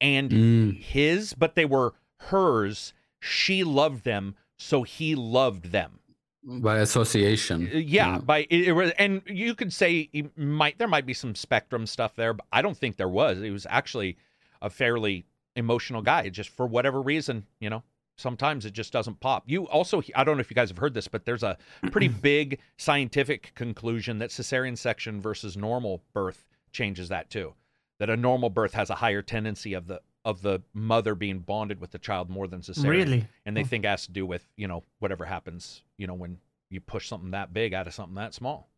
[0.00, 0.80] and Mm.
[0.82, 2.92] his, but they were hers.
[3.20, 6.00] She loved them, so he loved them.
[6.46, 7.70] By association.
[7.72, 11.14] Uh, Yeah, by it, it was, and you could say he might there might be
[11.14, 13.38] some spectrum stuff there, but I don't think there was.
[13.40, 14.18] He was actually
[14.60, 15.24] a fairly
[15.56, 16.28] emotional guy.
[16.28, 17.82] Just for whatever reason, you know,
[18.16, 19.44] sometimes it just doesn't pop.
[19.46, 21.56] You also, I don't know if you guys have heard this, but there's a
[21.90, 27.54] pretty big scientific conclusion that cesarean section versus normal birth changes that too.
[28.00, 31.80] That a normal birth has a higher tendency of the of the mother being bonded
[31.80, 33.26] with the child more than cesarean really.
[33.44, 33.66] and they Oh.
[33.66, 36.38] think it has to do with you know whatever happens you know when
[36.70, 38.70] you push something that big out of something that small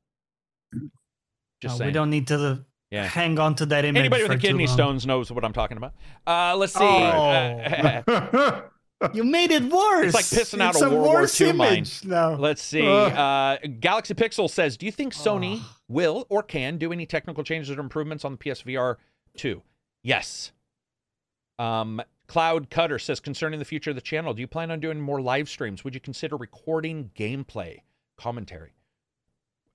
[1.60, 3.06] just Uh, saying we don't need to Yeah.
[3.06, 4.00] hang on to that image.
[4.00, 5.94] anybody with a kidney stones knows what i'm talking about
[6.26, 6.88] uh let's see Oh.
[6.88, 8.60] Uh,
[9.14, 10.06] You made it worse.
[10.06, 11.73] It's like pissing out It's a World War II mine.
[11.74, 12.31] image now.
[12.35, 17.05] let's see uh galaxy pixel says do you think sony will or can do any
[17.05, 18.97] technical changes or improvements on the psvr
[19.36, 19.62] 2
[20.02, 20.52] yes
[21.59, 25.01] um Cloud Cutter says, concerning the future of the channel, do you plan on doing
[25.01, 25.85] more live streams?
[25.85, 27.82] Would you consider recording gameplay
[28.16, 28.73] commentary?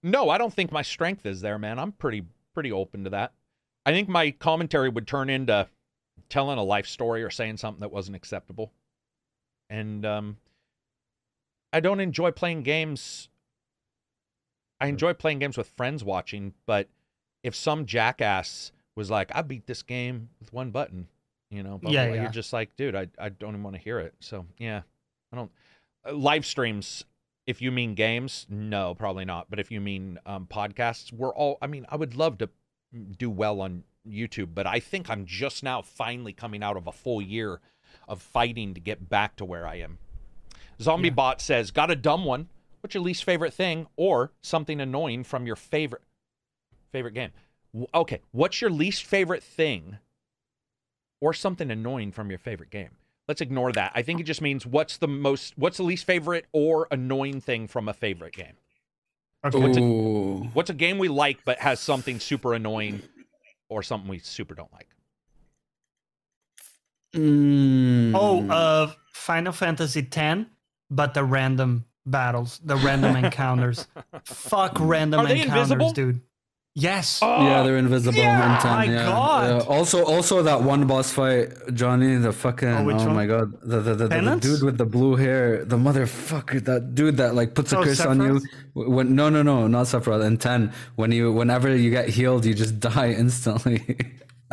[0.03, 1.79] No, I don't think my strength is there, man.
[1.79, 3.31] I'm pretty pretty open to that.
[3.85, 5.69] I think my commentary would turn into
[6.27, 8.73] telling a life story or saying something that wasn't acceptable.
[9.71, 10.37] And um
[11.73, 13.29] I don't enjoy playing games.
[14.79, 16.89] I enjoy playing games with friends watching, but
[17.43, 21.07] if some jackass was like, I beat this game with one button,
[21.49, 22.21] you know, Yeah, yeah.
[22.23, 24.15] you're just like, dude, I, I don't even want to hear it.
[24.19, 24.81] So, yeah,
[25.31, 25.51] I don't.
[26.05, 27.05] Uh, live streams,
[27.45, 29.49] if you mean games, no, probably not.
[29.51, 32.49] But if you mean um, podcasts, we're all, I mean, I would love to
[33.17, 36.91] do well on YouTube, but I think I'm just now finally coming out of a
[36.91, 37.61] full year
[38.11, 39.97] of fighting to get back to where I am.
[40.79, 41.13] Zombie Yeah.
[41.15, 42.49] Bot says, "Got a dumb one?
[42.81, 46.03] What's your least favorite thing, or something annoying from your favorite
[46.91, 47.31] favorite game?"
[47.95, 49.97] Okay, what's your least favorite thing,
[51.21, 52.89] or something annoying from your favorite game?
[53.27, 53.93] Let's ignore that.
[53.95, 57.67] I think it just means what's the most, what's the least favorite or annoying thing
[57.67, 58.57] from a favorite game.
[59.45, 59.57] Okay.
[59.57, 59.81] What's a-
[60.53, 63.03] What's a game we like but has something super annoying,
[63.69, 64.89] or something we super don't like?
[67.15, 68.13] Mm.
[68.15, 70.45] Oh, uh, Final Fantasy X,
[70.89, 73.87] but the random battles, the random encounters.
[74.25, 75.91] Fuck random Are they encounters, invisible?
[75.91, 76.21] dude.
[76.73, 77.19] Yes.
[77.21, 78.71] yeah, they're invisible yeah, in 10.
[78.71, 79.05] my yeah.
[79.05, 79.49] God.
[79.49, 79.67] Yeah.
[79.67, 83.93] Also, also that one boss fight, Johnny, the fucking Oh, oh, my god, the the,
[83.93, 84.41] the, the, Penance?
[84.41, 87.99] dude with the blue hair, the motherfucker, that dude that like puts a Oh, curse
[87.99, 88.39] on you.
[88.39, 88.87] Sephiroth?
[88.87, 90.25] When no, no, no, not Sephiroth.
[90.25, 93.83] In ten, when you whenever you get healed, you just die instantly.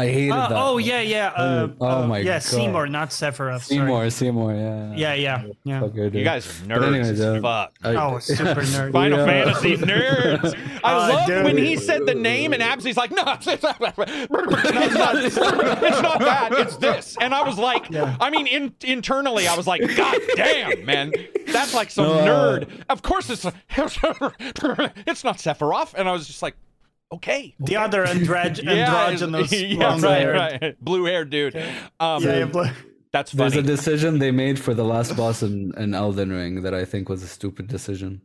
[0.01, 0.57] I hated Uh, that.
[0.57, 1.29] oh yeah, yeah.
[1.37, 2.43] Uh, Oh, uh, my yeah, God.
[2.43, 3.63] Seymour, not Sephiroth.
[3.65, 4.87] Seymour, Seymour, yeah.
[4.89, 5.01] Sorry.
[5.01, 5.81] Yeah, yeah, yeah.
[5.81, 7.73] Fucker, You guys are But nerds anyways, as uh, fuck.
[7.83, 8.93] I- Oh, super nerd.
[8.93, 9.27] Final Yeah.
[9.27, 10.55] Fantasy nerds.
[10.85, 11.45] I Oh, love dude.
[11.45, 16.19] when he said the name and Absy's like, no, it's not, it's not, it's not
[16.21, 16.51] that.
[16.53, 17.17] It's this.
[17.21, 21.13] And I was like, I mean, in, internally, I was like, God damn, man,
[21.49, 22.25] that's like some No, uh,
[22.61, 22.69] nerd.
[22.89, 25.95] Of course, it's it's not Sephiroth.
[25.95, 26.55] And I was just like,
[27.13, 27.55] okay.
[27.61, 28.73] The other androg- Yeah,
[29.07, 30.37] androgynous yeah, long right, haired.
[30.63, 30.85] right.
[30.85, 31.57] Blue hair dude.
[32.01, 32.63] Um, Yeah, yeah, bl-
[33.13, 36.75] that's There's a decision they made for the last boss in, in Elden Ring that
[36.75, 38.21] I think was a stupid decision.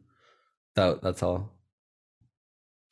[0.76, 1.52] That that's all.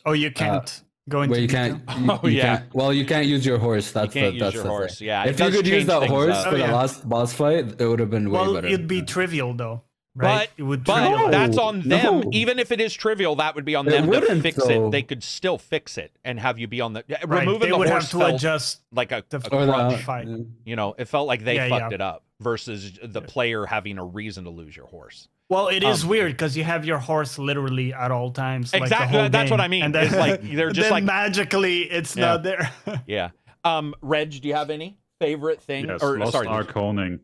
[0.06, 1.80] oh, you can't go into Where you detail?
[1.88, 2.00] can't.
[2.06, 2.58] You, Oh, you yeah.
[2.58, 3.92] Can't, well, you can't use your horse.
[3.92, 5.08] That's can't the, use that's your the horse, thing.
[5.10, 6.50] yeah, If you could use that horse up.
[6.50, 8.68] for Oh, the last boss fight, it would have been way Well, better.
[8.68, 9.84] it'd be trivial though,
[10.16, 10.50] right?
[10.56, 11.32] But it would but trivialize it.
[11.32, 12.22] that's on them.
[12.22, 12.24] No.
[12.32, 14.88] Even if it is trivial, that would be on It them to fix though.
[14.88, 14.92] it.
[14.92, 17.40] They could still fix it and have you be on the right.
[17.46, 18.82] removing They the would horse have to felt adjust.
[18.92, 20.02] like a, the- a Or the- crunch.
[20.04, 20.28] fight.
[20.66, 21.96] You know, it felt like they Yeah, fucked yeah.
[21.96, 25.28] it up versus the player having a reason to lose your horse.
[25.50, 28.72] Well, it is Um, weird because you have your horse literally at all times.
[28.72, 29.60] like Exactly, whole that's what.
[29.60, 29.84] I mean.
[29.84, 32.26] And It's like they're just then like- magically it's Yeah.
[32.26, 32.72] not there.
[33.06, 33.30] Yeah.
[33.66, 35.88] Um, Reg, do you have any favorite thing?
[35.88, 37.20] Yes, or Lost sorry, Ark honing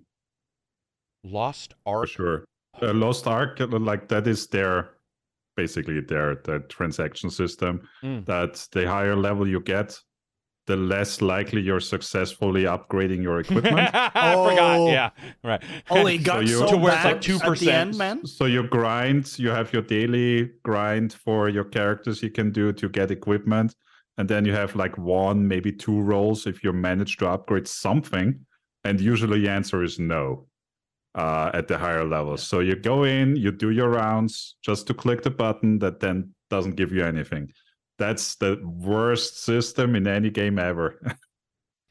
[1.23, 2.45] Lost for sure.
[2.81, 4.91] Uh, Lost Ark, like that is their
[5.55, 7.81] basically their their transaction system.
[8.03, 8.25] Mm.
[8.25, 9.97] That the higher level you get,
[10.67, 13.89] the less likely you're successfully upgrading your equipment.
[13.93, 14.79] I forgot.
[14.79, 14.87] Oh.
[14.91, 15.09] Yeah,
[15.43, 15.63] right.
[15.89, 17.51] oh, it got you- so To where it's bad like 2%.
[17.53, 18.25] at the end, man.
[18.25, 22.89] so you grind, you have your daily grind for your characters you can do to
[22.89, 23.75] get equipment,
[24.17, 28.39] and then you have like one, maybe two rolls if you manage to upgrade something.
[28.83, 30.46] And usually the answer is no
[31.15, 32.45] uh, at the higher levels.
[32.45, 36.33] So you go in, you do your rounds just to click the button that then
[36.49, 37.51] doesn't give you anything.
[37.97, 40.99] That's the worst system in any game ever.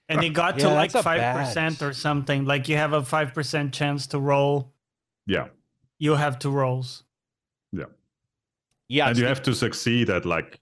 [0.08, 2.44] And it got to like that's a five bad- percent or something.
[2.44, 4.72] Like you have a five percent chance to roll.
[5.26, 5.48] yeah.
[5.98, 7.02] You have two rolls.
[7.72, 7.86] Yeah,
[8.88, 9.08] Yeah.
[9.08, 10.60] and you the- have to succeed at like,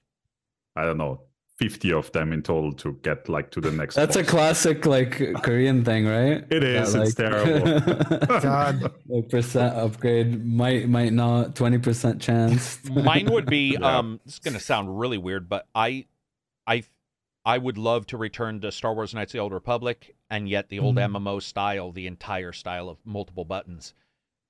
[0.76, 1.24] I don't know,
[1.58, 5.18] 50 of them in total to get like to the next That's a classic like
[5.42, 6.44] Korean thing, right?
[6.50, 8.40] It is, That, it's terrible.
[8.40, 8.92] God.
[9.14, 12.78] A percent upgrade might might not twenty percent chance.
[12.90, 13.98] mine would be Yeah.
[13.98, 16.06] um this is going to sound really weird but i
[16.66, 16.82] i
[17.44, 20.70] i would love to return to star wars knights of the old republic and yet
[20.70, 21.12] the old Mhm.
[21.22, 23.94] mmo style the entire style of multiple buttons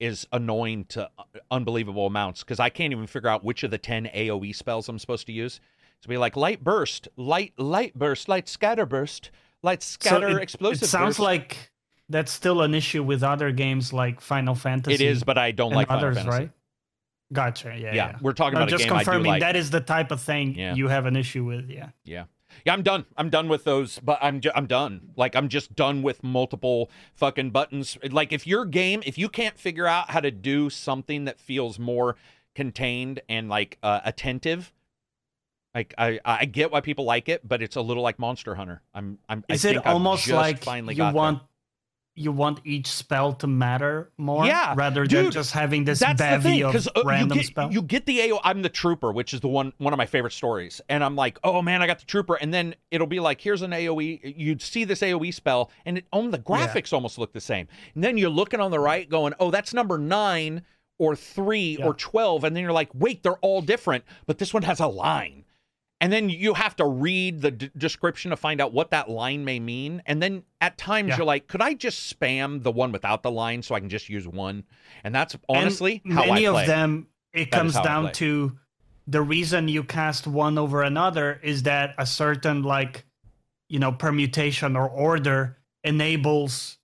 [0.01, 3.79] is annoying to uh, unbelievable amounts because i can't even figure out which of the
[3.79, 5.61] 10 aoe spells i'm supposed to use
[6.05, 9.31] to be like light burst light light burst light scatter burst
[9.63, 11.21] light scatter so it, explosive It sounds burst.
[11.21, 11.71] like
[12.09, 14.95] that's still an issue with other games like Final Fantasy.
[14.95, 16.39] it is but i don't like Final others, Fantasy.
[16.39, 16.51] right?
[17.33, 17.71] Gotcha.
[17.71, 17.87] Yeah.
[17.87, 18.17] yeah, Yeah.
[18.21, 20.21] we're talking about just a game i do confirming like that is the type of
[20.21, 20.75] thing Yeah.
[20.75, 21.69] you have an issue with.
[21.71, 21.89] Yeah.
[22.05, 22.25] Yeah.
[22.65, 23.05] Yeah, I'm done.
[23.17, 25.11] I'm done with those, but I'm ju- I'm done.
[25.17, 27.99] Like I'm just done with multiple fucking buttons.
[28.09, 31.81] Like if your game, if you can't figure out how to do something that feels
[31.81, 32.15] more
[32.55, 34.73] contained and like uh, attentive,
[35.75, 38.83] like I I get why people like it, but it's a little like Monster Hunter.
[38.95, 41.17] I'm I'm Is I it think almost like finally you got there.
[41.17, 41.43] want
[42.17, 44.47] you want each spell to matter more?
[44.47, 47.39] Yeah, Rather than dude, just having this That's the bevy thing, of uh, you random
[47.39, 47.73] get spell.
[47.73, 48.39] you get the AO.
[48.45, 51.41] I'm the trooper, which is the one one of my favorite stories, and I'm like,
[51.43, 54.35] oh man, I got the trooper, and then it'll be like, here's an AOE.
[54.37, 57.67] You'd see this AOE spell, and it, oh, the graphics almost look the same.
[57.97, 60.63] And then you're looking on the right, going, oh, that's number nine
[60.99, 61.87] or three Yeah.
[61.87, 64.87] or twelve, and then you're like, wait, they're all different, but this one has a
[64.87, 65.44] line.
[66.05, 69.45] And then you have to read the d- description to find out what that line
[69.45, 70.03] may mean.
[70.05, 71.17] And then at times Yeah.
[71.17, 74.09] you're like, could I just spam the one without the line so I can just
[74.11, 74.65] use one?
[75.03, 76.63] And that's And honestly how many I play.
[76.63, 78.59] of them it That comes down to
[79.07, 83.05] the reason you cast one over another is that a certain like
[83.71, 86.79] you know permutation or order enables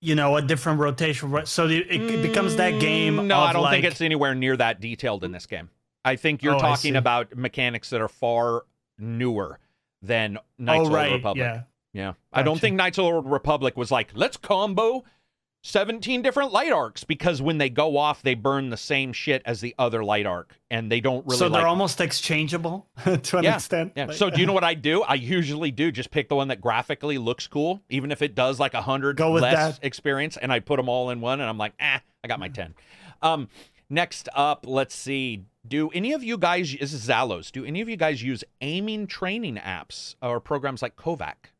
[0.00, 3.52] you know a different rotation Ro- so it, it becomes that game Mm, No, I
[3.52, 5.70] don't think it's anywhere near that detailed in this game.
[6.04, 8.64] I think you're Oh, talking about mechanics that are far
[8.98, 9.58] newer
[10.02, 11.44] than Knights oh of the right Republic.
[11.44, 11.62] yeah
[11.92, 12.12] Yeah.
[12.32, 15.04] I don't think Knights of the Republic was like, let's combo
[15.62, 19.60] 17 different light arcs because when they go off, they burn the same shit as
[19.60, 22.86] the other light arc and they don't really so they're like almost exchangeable
[23.22, 24.06] to an Yeah, extent Yeah.
[24.06, 25.02] Like- So do you know what I do?
[25.02, 28.58] I usually do just pick the one that graphically looks cool, even if it does
[28.58, 29.84] like a hundred Go with less that.
[29.86, 32.48] experience, and I put them all in one, and I'm like, ah, I got my
[32.48, 32.72] ten.
[33.20, 33.48] Um,
[33.90, 35.44] next up, let's see.
[35.66, 36.74] Do any of you guys?
[36.78, 37.52] This is Zalos.
[37.52, 41.50] Do any of you guys use aiming training apps or programs like KovaaK?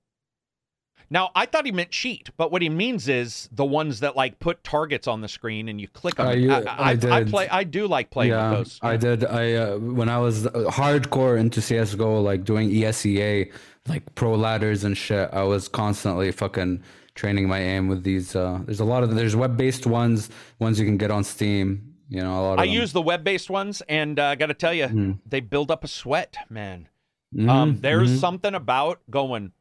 [1.12, 4.38] Now, I thought he meant cheat, but what he means is the ones that like
[4.38, 6.28] put targets on the screen and you click on.
[6.28, 7.30] I I, I I did.
[7.30, 7.48] play.
[7.48, 8.78] I do like playing yeah, those.
[8.80, 9.24] I did.
[9.24, 13.52] I uh, when I was uh, hardcore into CS:GO, like doing ESEA,
[13.88, 16.80] like pro ladders and shit, I was constantly fucking
[17.16, 18.36] training my aim with these.
[18.36, 20.30] Uh, there's a lot of there's web based ones,
[20.60, 21.89] ones you can get on Steam.
[22.10, 22.74] You know, a lot of I them.
[22.74, 25.18] use the web-based ones, and uh, I got to tell you, Mhm.
[25.24, 26.88] they build up a sweat, man.
[27.34, 28.18] Mhm, Um, there's mhm.
[28.18, 29.52] something about going.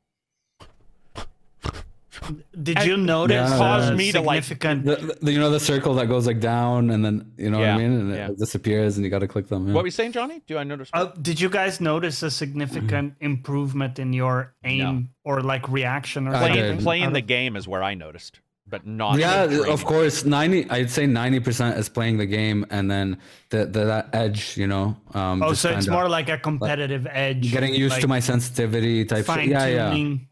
[2.61, 3.57] Did you notice Yeah.
[3.57, 7.03] Caused me to, like- the, the- you know the circle that goes like down and
[7.05, 8.27] then you know Yeah, what I mean, and yeah.
[8.29, 9.67] it disappears, and you got to click them.
[9.67, 9.73] yeah.
[9.73, 10.41] What were you saying, Johnny?
[10.45, 10.89] Do I notice?
[10.93, 16.31] Uh, did you guys notice a significant improvement in your aim or like reaction or
[16.31, 19.19] playing playing the game is where I noticed, but not.
[19.19, 20.25] yeah, of course.
[20.25, 23.17] Ninety, I'd say ninety percent is playing the game, and then
[23.49, 24.95] the, the that edge, you know.
[25.13, 27.51] Um, Oh, so it's kinda more like a competitive edge.
[27.51, 29.17] getting used to my sensitivity type.
[29.19, 29.25] Shit.
[29.25, 30.27] fine Yeah, yeah, tuning.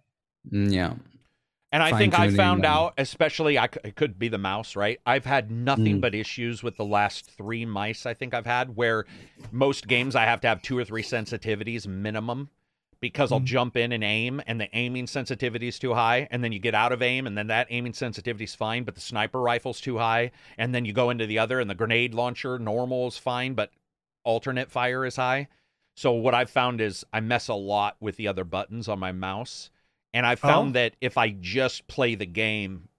[0.51, 0.93] Mm, yeah.
[1.73, 2.71] And I think I found them.
[2.71, 5.01] out, especially i it could be the mouse, right?
[5.05, 6.01] I've had nothing Mm.
[6.01, 9.05] but issues with the last three mice I think I've had, where
[9.51, 12.49] most games I have to have two or three sensitivities minimum
[12.99, 13.45] because I'll Mm.
[13.45, 16.75] jump in and aim, and the aiming sensitivity is too high, and then you get
[16.75, 19.97] out of aim, and then that aiming sensitivity is fine, but the sniper rifle's too
[19.97, 23.53] high, and then you go into the other, and the grenade launcher normal is fine,
[23.53, 23.71] but
[24.23, 25.47] alternate fire is high.
[25.95, 29.11] So what I've found is I mess a lot with the other buttons on my
[29.11, 29.71] mouse.
[30.13, 30.73] And I found Oh.
[30.73, 32.89] that if I just play the game,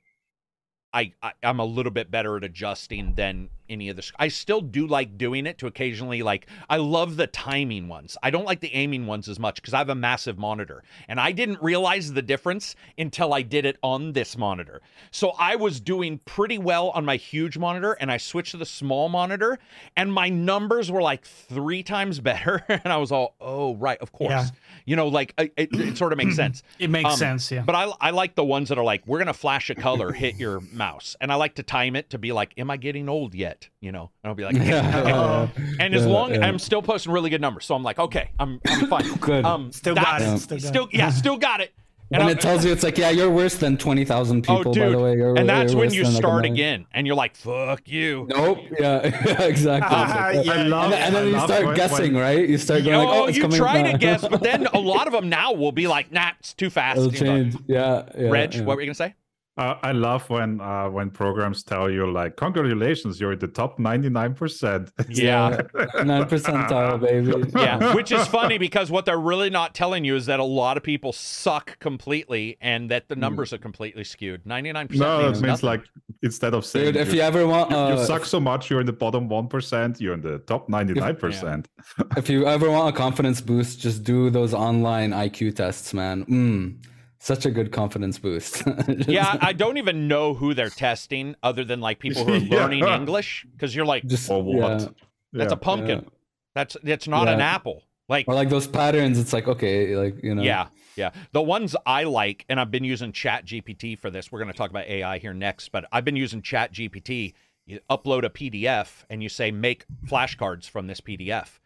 [0.93, 4.11] I, I I'm a little bit better at adjusting than any of the.
[4.19, 6.47] I still do like doing it to occasionally like.
[6.69, 8.17] I love the timing ones.
[8.23, 11.21] I don't like the aiming ones as much because I have a massive monitor, and
[11.21, 14.81] I didn't realize the difference until I did it on this monitor.
[15.11, 18.67] So I was doing pretty well on my huge monitor, and I switched to the
[18.67, 19.59] small monitor,
[19.97, 24.13] and my numbers were like three times better, and I was all, oh right, of
[24.13, 24.31] course.
[24.31, 24.47] Yeah.
[24.85, 26.63] You know, like it, it, sort of makes sense.
[26.79, 27.63] It makes Um, sense, yeah.
[27.63, 30.13] But I, I like the ones that are like, we're going to flash a color,
[30.13, 31.17] hit your mouse.
[31.21, 33.58] And I like to time it to be like, am I getting old yet?
[33.81, 35.49] You know, and I'll be like, Yeah.
[35.81, 36.47] and as long yeah.
[36.47, 37.65] I'm still posting really good numbers.
[37.65, 39.15] So I'm like, okay, I'm, I'm fine.
[39.21, 39.45] Good.
[39.45, 40.95] Um, Still got it, still got Still, it.
[40.95, 41.73] yeah, still got it.
[42.11, 44.73] And When it tells you it's like, yeah, you're worse than twenty thousand people.
[44.73, 44.83] dude.
[44.83, 47.15] by the way, you're, and that's you're when you than, like, start again and you're
[47.15, 48.27] like, fuck you.
[48.31, 48.61] Nope.
[48.81, 49.01] Yeah.
[49.45, 49.91] exactly.
[49.95, 52.23] Ah, like- yeah, I love, and, then- and then I you love start guessing, when-
[52.23, 52.49] right?
[52.49, 54.67] You start going like, oh, oh, it's you coming try up to guess, but then
[54.69, 56.97] a lot of them now will be like, nah, it's too fast.
[56.99, 57.57] It'll You know, change.
[57.67, 58.09] Yeah.
[58.17, 58.63] yeah Reg, yeah.
[58.63, 59.15] what were you going to say?
[59.59, 63.81] Uh, I love when uh, when programs tell you like, "Congratulations, you're in the top
[63.81, 65.49] ninety nine percent." Yeah.
[66.05, 67.51] Nine percentile, baby.
[67.57, 70.77] yeah, which is funny because what they're really not telling you is that a lot
[70.77, 74.47] of people suck completely, and that the numbers are completely skewed.
[74.47, 75.01] Ninety nine percent.
[75.01, 75.67] No, it means means nothing.
[75.67, 75.85] like
[76.23, 78.71] instead of saying Dude, if you, you ever want, you, you uh, suck so much,
[78.71, 80.01] you're in the bottom one percent.
[80.01, 81.69] You're in the top ninety nine percent.
[82.17, 86.25] if you ever want a confidence boost, just do those online IQ tests, man.
[86.27, 86.77] Mm,
[87.19, 88.63] such a good confidence boost.
[89.09, 92.57] Yeah, I don't even know who they're testing other than like people who are Yeah.
[92.61, 94.81] learning English because you're like, just Or what?
[94.81, 94.89] yeah.
[95.33, 96.01] that's a pumpkin.
[96.05, 96.09] yeah.
[96.55, 97.83] That's it's not an apple.
[98.09, 100.43] Like Or like those patterns, it's like okay, like you know.
[100.43, 101.11] Yeah, yeah.
[101.33, 104.33] The ones I like, and I've been using Chat GPT for this.
[104.33, 107.35] We're going to talk about AI here next, but I've been using Chat GPT.
[107.67, 111.59] You upload a PDF and you say, make flashcards from this PDF.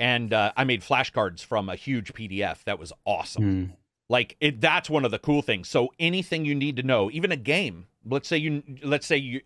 [0.00, 2.64] And uh, I made flashcards from a huge PDF.
[2.64, 3.44] That was awesome.
[3.44, 3.70] Mm.
[4.08, 5.68] Like it, that's one of the cool things.
[5.68, 7.86] So anything you need to know, even a game.
[8.06, 9.40] Let's say you, let's say you,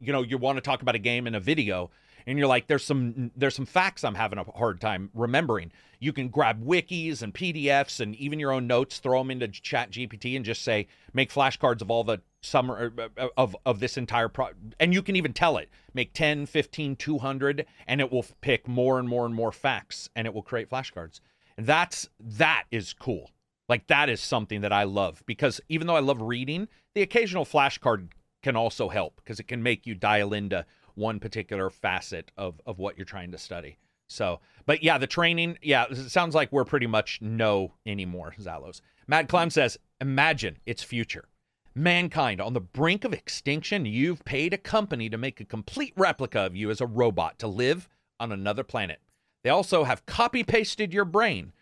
[0.00, 1.90] you know, you want to talk about a game in a video,
[2.26, 5.72] and you're like, there's some, there's some facts I'm having a hard time remembering.
[5.98, 9.90] You can grab wikis and PDFs and even your own notes, throw them into Chat
[9.90, 14.28] GPT, and just say, make flashcards of all the summer uh, of of this entire
[14.28, 18.68] pro, and you can even tell it, make 10, 15, 200, and it will pick
[18.68, 21.20] more and more and more facts, and it will create flashcards.
[21.56, 23.30] And that's that is cool.
[23.68, 27.44] Like that is something that I love because even though I love reading, the occasional
[27.44, 28.08] flashcard
[28.42, 30.64] can also help because it can make you dial into
[30.94, 33.78] one particular facet of of what you're trying to study.
[34.08, 38.80] So, but yeah, the training, yeah, it sounds like we're pretty much no anymore, Zalos.
[39.06, 41.28] Mad Clem says, imagine its future.
[41.74, 46.40] Mankind on the brink of extinction, you've paid a company to make a complete replica
[46.40, 47.88] of you as a robot to live
[48.18, 49.00] on another planet.
[49.44, 51.52] They also have copy pasted your brain,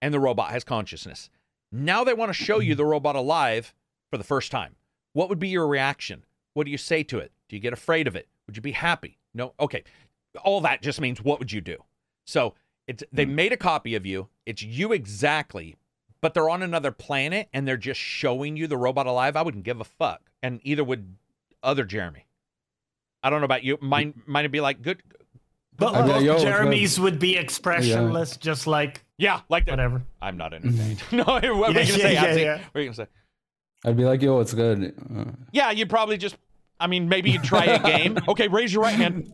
[0.00, 1.28] and the robot has consciousness.
[1.72, 3.74] Now they want to show you the robot alive
[4.10, 4.76] for the first time.
[5.12, 6.24] What would be your reaction?
[6.54, 7.32] What do you say to it?
[7.48, 8.28] Do you get afraid of it?
[8.46, 9.18] Would you be happy?
[9.34, 9.54] No.
[9.60, 9.84] Okay.
[10.44, 11.82] All that just means what would you do?
[12.26, 12.54] So
[12.86, 14.28] it's they made a copy of you.
[14.44, 15.76] It's you exactly,
[16.20, 19.36] but they're on another planet and they're just showing you the robot alive.
[19.36, 21.16] I wouldn't give a fuck, and either would
[21.62, 22.26] other Jeremy.
[23.22, 23.78] I don't know about you.
[23.80, 25.02] Mine might be like good.
[25.76, 29.72] But both Jeremy's would be expressionless, just like Yeah, like that.
[29.72, 30.02] whatever.
[30.20, 31.02] I'm not entertained.
[31.12, 32.14] no, what were you gonna Yeah, say?
[32.14, 32.56] yeah, yeah.
[32.58, 33.06] What were you gonna say?
[33.84, 34.94] I'd be like, yo, it's good.
[35.16, 36.36] Uh, Yeah, you'd probably just.
[36.78, 38.18] I mean, maybe you'd try a game.
[38.28, 39.32] Okay, raise your right hand.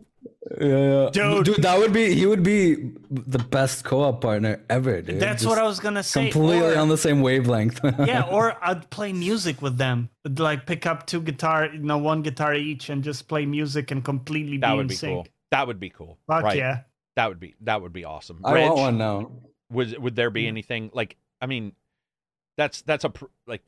[0.61, 1.45] Yeah, Dude.
[1.47, 2.75] dude, that would be he would be
[3.11, 5.19] the best co-op partner ever, dude.
[5.19, 6.31] That's Just what I was gonna say.
[6.31, 7.81] completely or- on the same wavelength.
[8.07, 10.11] yeah, or I'd play music with them.
[10.27, 13.91] I'd, like pick up two guitar, you know, one guitar each, and just play music
[13.93, 15.13] and completely That be would in be sync.
[15.15, 15.27] cool.
[15.53, 16.19] That would be cool.
[16.27, 16.57] Fuck right.
[16.57, 16.81] yeah.
[17.17, 18.41] That would be that would be awesome.
[18.45, 19.31] I Reg, want one now.
[19.73, 21.17] Was would there be anything like?
[21.41, 21.73] I mean,
[22.57, 23.63] that's that's a pr- like.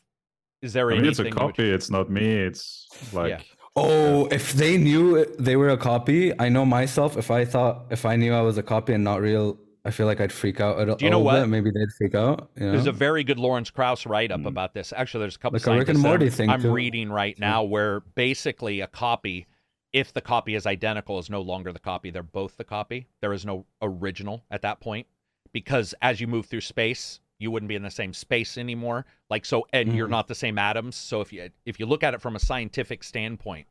[0.63, 1.69] Is there I mean, it's a that would- copy.
[1.71, 2.25] It's not me.
[2.27, 3.45] It's like
[3.77, 7.17] Oh, if they knew they were a copy, I know myself.
[7.17, 10.07] If I thought, if I knew I was a copy and not real, I feel
[10.07, 11.41] like I'd freak out a, Do you know what?
[11.41, 11.49] bit.
[11.49, 12.51] Maybe they'd freak out.
[12.57, 12.73] You know?
[12.73, 14.93] There's a very good Lawrence Krauss write up about this.
[14.97, 15.67] Actually, there's a couple Mm.
[15.67, 16.73] Like a Rick and Morty I'm, thing, I'm too.
[16.73, 19.49] reading right now where basically a copy,
[19.93, 22.11] if the copy is identical, is no longer the copy.
[22.11, 23.09] They're both the copy.
[23.21, 25.09] There is no original at that point
[25.55, 29.07] because as you move through space, you wouldn't be in the same space anymore.
[29.31, 30.11] Like so, and you're Mhm.
[30.11, 30.97] not the same atoms.
[30.97, 33.67] So if you if you look at it from a scientific standpoint,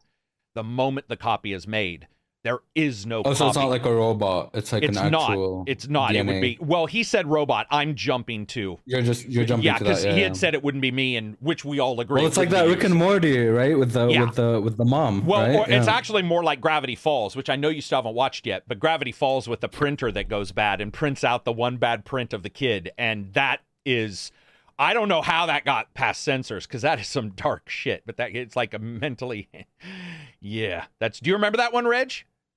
[0.55, 2.07] the moment the copy is made,
[2.43, 3.19] there is no.
[3.19, 4.51] oh, copy so it's not like a robot.
[4.53, 5.29] It's like it's an not.
[5.29, 5.63] actual.
[5.65, 6.13] It's not.
[6.13, 6.57] It would be.
[6.59, 7.67] Well, he said robot.
[7.71, 8.79] I'm jumping to.
[8.85, 9.89] You're just you're jumping yeah, to that.
[9.89, 10.27] Yeah, because he yeah.
[10.27, 12.19] had said it wouldn't be me, and which we all agree.
[12.19, 13.77] Well, it's like that Rick and Morty, right?
[13.77, 14.25] With the Yeah.
[14.25, 15.25] with the with the mom.
[15.25, 15.69] Well, right?
[15.69, 18.63] it's actually more like Gravity Falls, which I know you still haven't watched yet.
[18.67, 22.03] But Gravity Falls with the printer that goes bad and prints out the one bad
[22.03, 24.31] print of the kid, and that is.
[24.79, 28.03] I don't know how that got past censors because that is some dark shit.
[28.07, 29.47] But that it's like a mentally,
[30.41, 30.85] yeah.
[30.99, 31.21] That's.
[31.21, 32.11] Do you remember that one, Reg?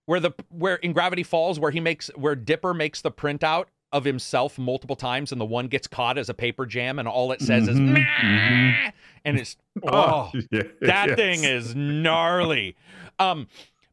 [0.06, 4.04] Where the where in Gravity Falls where he makes where Dipper makes the printout of
[4.04, 7.40] himself multiple times and the one gets caught as a paper jam and all it
[7.40, 8.92] says is Mhm, "Meh," mhm.
[9.24, 9.56] and it's
[9.92, 11.16] oh yeah, that yes.
[11.16, 12.76] thing is gnarly.
[13.18, 13.48] Um,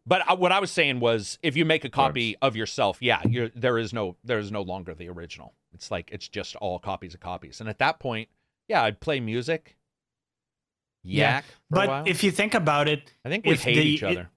[0.06, 3.22] but I, what I was saying was, if you make a copy of yourself, yeah,
[3.27, 5.53] you're, there is no there is no longer the original.
[5.74, 7.59] It's like it's just all copies of copies.
[7.61, 8.27] And at that point,
[8.67, 9.77] yeah, I'd play music,
[11.03, 11.45] Yeah, yak.
[11.45, 14.30] a But if you think about it, I think we hate the- each it- other.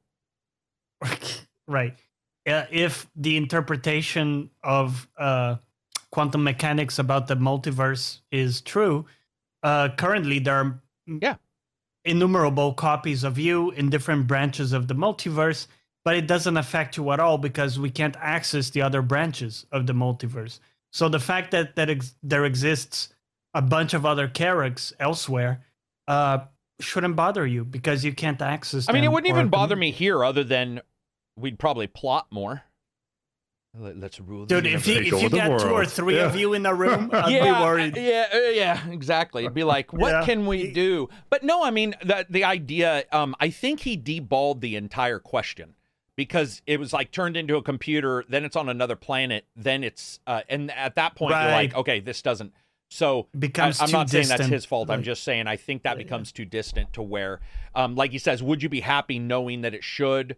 [1.67, 1.95] right.
[2.47, 5.57] Uh, if the interpretation of uh,
[6.13, 9.05] quantum mechanics about the multiverse is true,
[9.63, 11.37] uh, currently there are Yeah.
[12.05, 15.67] innumerable copies of you in different branches of the multiverse,
[16.05, 19.87] but it doesn't affect you at all because we can't access the other branches of
[19.89, 20.61] the multiverse.
[20.93, 23.09] So the fact that that ex- there exists
[23.55, 25.65] a bunch of other characters elsewhere
[26.07, 26.39] uh,
[26.81, 28.89] shouldn't bother you because you can't access.
[28.89, 30.81] I mean, it wouldn't even bother me here, other than
[31.37, 32.63] we'd probably plot more.
[33.79, 34.47] Let- Let's rule.
[34.47, 35.91] the Dude, if you Take if you over the got two or world.
[35.91, 37.97] three of you in the room, I'd yeah, be worried.
[37.97, 39.43] Yeah, uh, yeah, exactly.
[39.45, 40.25] It'd be like, what Yeah.
[40.25, 41.11] can we do?
[41.29, 43.05] But no, I mean, the the idea.
[43.13, 45.75] Um, I think he deballed the entire question
[46.17, 48.25] because it was like turned into a computer.
[48.31, 49.45] Then it's on another planet.
[49.55, 52.55] Then it's uh, and at that point you're like, okay, this doesn't.
[52.89, 54.89] So becomes I, Becomes am too not saying that's his fault.
[54.89, 56.05] I'm just saying I think that Yeah.
[56.05, 57.41] becomes too distant to where,
[57.75, 60.37] um, like he says, would you be happy knowing that it should,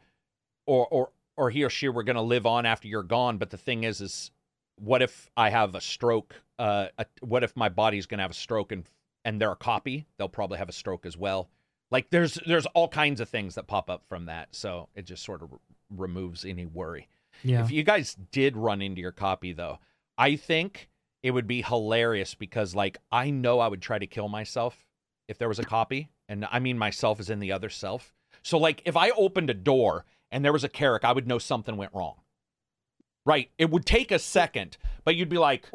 [0.69, 3.39] or or or he or she were going to live on after you're gone?
[3.39, 4.31] But the thing is, is
[4.77, 6.35] what if I have a stroke?
[6.59, 8.85] Uh, a, what if my body's going to have a stroke and
[9.25, 10.07] and they're a copy?
[10.17, 11.49] They'll probably have a stroke as well.
[11.91, 14.49] Like there's there's all kinds of things that pop up from that.
[14.53, 15.59] So it just sort of r-
[15.97, 17.09] removes any worry.
[17.43, 17.63] Yeah.
[17.63, 19.79] If you guys did run into your copy though,
[20.19, 20.91] I think
[21.23, 24.85] it would be hilarious because like I know I would try to kill myself
[25.29, 28.13] if there was a copy, and I mean myself is in the other self.
[28.43, 31.39] So like if I opened a door and there was a Karak, I would know
[31.39, 32.17] something went wrong.
[33.27, 33.51] Right.
[33.59, 35.69] It would take a second, but you'd be like,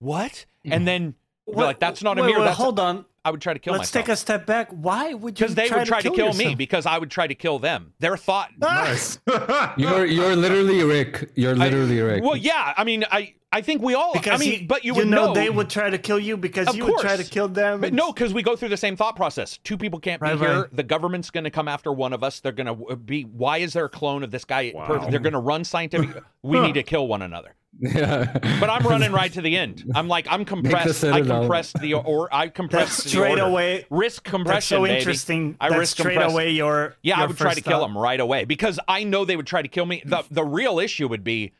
[0.00, 0.72] "What?" Mm-hmm.
[0.72, 1.14] And then
[1.46, 3.04] you'd be like, "That's not a wait, mirror." wait, That's hold on.
[3.24, 4.70] I would try to kill Let's myself take a step back.
[4.70, 5.46] Why would you?
[5.46, 7.92] because they try would try to kill, me because I would try to kill them.
[7.98, 8.50] Their thought.
[8.58, 9.18] Nice.
[9.76, 11.30] You're you're literally Rick.
[11.34, 12.24] You're I- literally Rick.
[12.24, 12.74] Well, yeah.
[12.76, 14.12] I mean, I I think we all.
[14.12, 16.18] Because I mean, you, but you you would know, know they would try to kill
[16.18, 17.80] you because Of you would try to kill them.
[17.80, 19.58] But no, because we go through the same thought process.
[19.64, 20.60] Two people can't be Right, here.
[20.62, 20.76] right.
[20.76, 22.40] The government's going to come after one of us.
[22.40, 23.22] They're going to be.
[23.22, 24.72] Why is there a clone of this guy?
[24.72, 25.08] per- Wow.
[25.10, 26.22] They're going to run scientific.
[26.42, 27.54] we need to kill one another.
[27.78, 28.24] yeah.
[28.60, 29.84] But I'm running right to the end.
[29.94, 31.04] I'm like I'm compressed.
[31.04, 33.42] I compressed the or I compressed the straight order.
[33.44, 33.86] away.
[33.90, 34.54] risk compression.
[34.54, 34.76] That's compression.
[34.76, 34.98] so baby.
[34.98, 35.56] interesting.
[35.60, 36.96] I that's risk straight compress- away your.
[37.02, 37.86] Yeah, I would try to first kill thought.
[37.88, 40.02] them right away because I know they would try to kill me.
[40.04, 41.52] The the real issue would be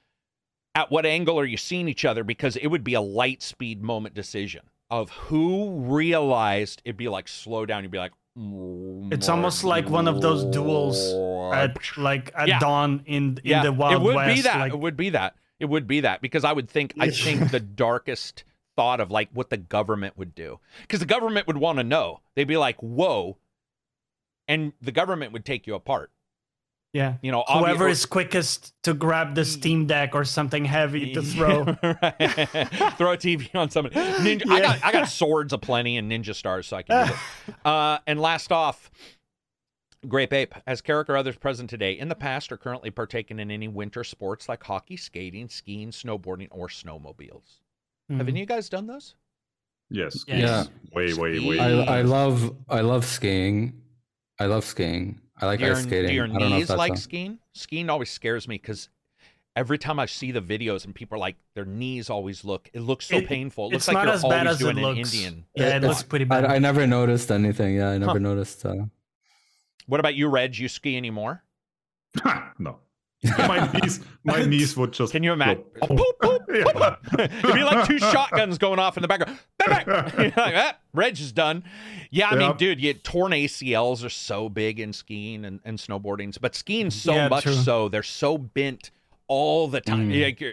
[0.77, 3.83] at what angle are you seeing each other because it would be a light speed
[3.83, 7.83] moment decision of who realized it'd be like slow down.
[7.83, 10.97] You'd be like, mm, It's almost like one of those duels
[11.55, 12.59] at like at Yeah.
[12.59, 14.03] dawn in in yeah, the Wild west.
[14.03, 14.37] it would West.
[14.37, 14.61] be that.
[14.61, 15.35] like- it would be that.
[15.59, 18.45] It would be that because I would think I think the darkest
[18.77, 22.21] thought of like what the government would do because the government would want to know.
[22.35, 23.39] They'd be like, "Whoa,"
[24.47, 26.11] and the government would take you apart.
[26.97, 27.15] Yeah.
[27.23, 31.23] You know, Whoever obvi- is quickest to grab the Steam Deck or something heavy to
[31.33, 31.65] throw.
[32.97, 33.97] Throw a TV on somebody.
[33.97, 34.62] Ninja, I Yeah.
[34.62, 37.55] got I got swords aplenty and ninja stars, so I can do it.
[37.66, 38.91] Uh, and last off,
[40.08, 43.50] Grape Ape, as Karak or others present today in the past or currently partaking in
[43.50, 47.60] any winter sports like hockey, skating, skiing, snowboarding, or snowmobiles.
[48.08, 48.20] Have Mhm.
[48.20, 49.15] any of you guys done those?
[49.91, 50.25] Yes.
[50.28, 50.41] Yes.
[50.41, 50.65] Yeah.
[50.94, 51.58] Way, way, way.
[51.58, 53.83] I I love I love skiing.
[54.39, 55.20] I love skiing.
[55.39, 56.09] I like do your, ice skating.
[56.09, 57.39] do your I don't know if knees like a- skiing?
[57.53, 58.89] Skiing always scares me because
[59.55, 62.81] every time I see the videos and people are like, their knees always look, it
[62.81, 63.67] looks so It- painful.
[63.67, 65.15] It looks it's like not you're as always bad as doing it an looks.
[65.15, 65.45] Indian.
[65.55, 66.45] Yeah, it It's- looks pretty bad.
[66.45, 67.77] I, I never noticed anything.
[67.77, 68.19] Yeah, I never Huh.
[68.19, 68.65] noticed.
[68.65, 68.87] Uh,
[69.87, 70.57] What about you, Reg?
[70.59, 71.43] You ski anymore?
[72.59, 72.79] no.
[73.39, 75.13] my knees, my knees would just.
[75.13, 75.65] Can you imagine?
[75.81, 76.41] go- Boop, boop,
[77.19, 77.25] Yeah.
[77.25, 79.39] It'd be like two shotguns going off in the background.
[79.59, 80.13] Bang, bang.
[80.19, 81.65] You're like, ah, Reg is done.
[82.11, 86.37] Yeah, I mean, dude, you torn ACLs are so big in skiing and, and snowboarding,
[86.41, 87.53] but skiing so Yeah, much true.
[87.55, 88.91] so they're so bent
[89.29, 90.11] all the time.
[90.11, 90.25] Mm.
[90.25, 90.53] Like your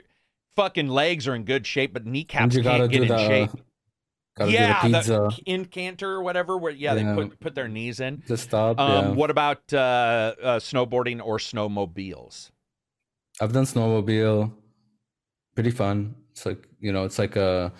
[0.56, 3.50] fucking legs are in good shape, but kneecaps you can't get in the shape.
[4.36, 5.30] gotta yeah, do the pizza.
[5.46, 6.58] incanter or whatever.
[6.58, 7.14] Where yeah, Yeah.
[7.14, 8.24] they put put their knees in.
[8.28, 8.80] to stop.
[8.80, 9.12] Um, yeah.
[9.12, 12.50] What about uh, uh, snowboarding or snowmobiles?
[13.42, 14.52] I've done snowmobile.
[15.56, 16.16] Pretty fun.
[16.32, 17.72] It's like you know, it's like a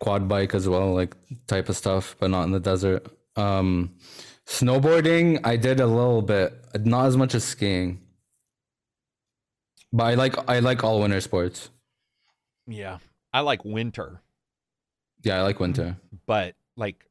[0.00, 1.16] quad bike as well, like
[1.46, 3.06] type of stuff, but not in the desert.
[3.36, 3.94] Um,
[4.46, 8.00] snowboarding, I did a little bit, not as much as skiing.
[9.92, 11.70] But I like I like all winter sports.
[12.66, 12.98] Yeah,
[13.32, 14.22] I like winter.
[15.22, 15.96] Yeah, I like winter.
[16.26, 17.06] but like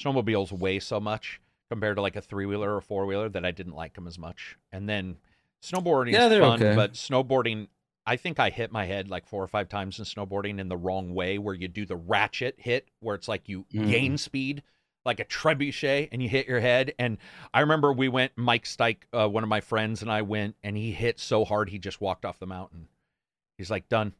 [0.00, 3.50] snowmobiles weigh so much compared to like a three wheeler or four wheeler that I
[3.50, 4.56] didn't like them as much.
[4.72, 5.16] And then
[5.62, 6.74] snowboarding Yeah, is fun, okay.
[6.74, 7.68] but snowboarding,
[8.06, 10.76] I think I hit my head like four or five times in snowboarding in the
[10.76, 13.88] wrong way, where you do the ratchet hit, where it's like you Mm.
[13.88, 14.62] gain speed
[15.04, 16.94] like a trebuchet and you hit your head.
[16.98, 17.16] And
[17.54, 20.76] I remember we went, Mike Stike, uh, one of my friends, and I went, and
[20.76, 22.88] he hit so hard he just walked off the mountain.
[23.56, 24.14] He's like, done.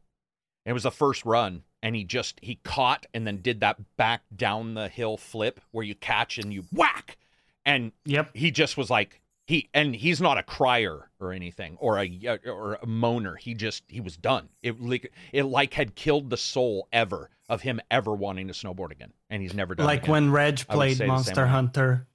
[0.65, 4.21] It was the first run, and he just he caught and then did that back
[4.35, 7.17] down the hill flip where you catch and you whack,
[7.65, 8.29] and Yep.
[8.35, 9.20] he just was like
[9.51, 13.37] he and he's not a crier or anything or a or a moaner.
[13.37, 14.47] He just he was done.
[14.63, 18.91] It like it like had killed the soul ever of him ever wanting to snowboard
[18.91, 19.83] again, and he's never done.
[19.83, 20.11] it Like again.
[20.11, 21.45] when Reg played say the same Monster.
[21.47, 22.07] Hunter.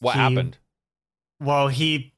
[0.00, 0.56] what he- happened?
[1.38, 2.14] Well, he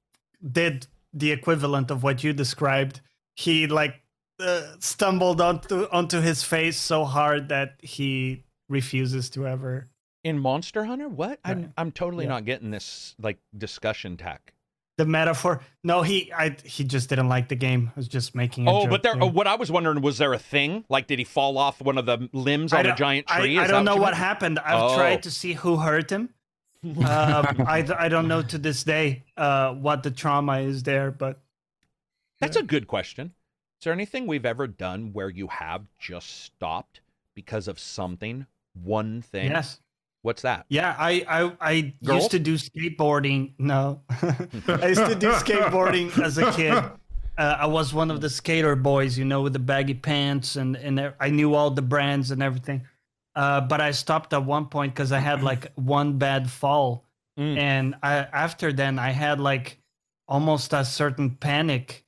[0.49, 3.01] did the equivalent of what you described.
[3.35, 3.95] He like
[4.39, 9.89] uh, stumbled onto onto his face so hard that he refuses to ever.
[10.25, 11.39] In Monster Hunter, what?
[11.45, 11.71] I'm Right.
[11.79, 12.31] I'm totally Yeah.
[12.31, 14.55] not getting this like discussion tack.
[14.97, 15.61] The metaphor.
[15.83, 17.91] No, he I he just didn't like the game.
[17.95, 18.69] I was just making.
[18.69, 19.15] Oh, but there.
[19.21, 20.85] Oh, what I was wondering was there a thing?
[20.89, 23.59] Like, did he fall off one of the limbs I on a giant I, tree?
[23.59, 24.17] I Is that don't know what meant?
[24.17, 24.59] happened.
[24.61, 24.95] I've Oh.
[24.97, 26.31] tried to see who hurt him.
[26.85, 26.97] um,
[27.67, 31.41] I, I don't know to this day uh, what the trauma is there, but
[32.41, 33.33] That's a good question.
[33.81, 37.01] Is there anything we've ever done where you have just stopped
[37.35, 38.47] because of something?
[38.75, 39.51] One thing.
[39.51, 39.81] yes,
[40.25, 40.65] What's that?
[40.69, 40.97] yeah.
[40.99, 42.17] I I, I Girl?
[42.17, 43.53] used to do skateboarding.
[43.59, 44.01] No,
[44.67, 46.73] I used to do skateboarding as a kid.
[47.37, 50.77] Uh, I was one of the skater boys, you know, with the baggy pants, and
[50.77, 52.87] and I knew all the brands and everything.
[53.37, 57.05] Uh, but I stopped at one point because I had like one bad fall,
[57.39, 57.59] Mm.
[57.59, 59.79] and I after then I had like
[60.29, 62.05] almost a certain panic,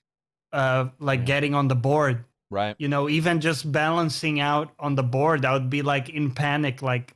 [0.53, 1.27] uh, like Yeah.
[1.27, 2.25] getting on the board.
[2.49, 2.77] Right.
[2.79, 6.81] You know, even just balancing out on the board, I would be like in panic,
[6.81, 7.13] like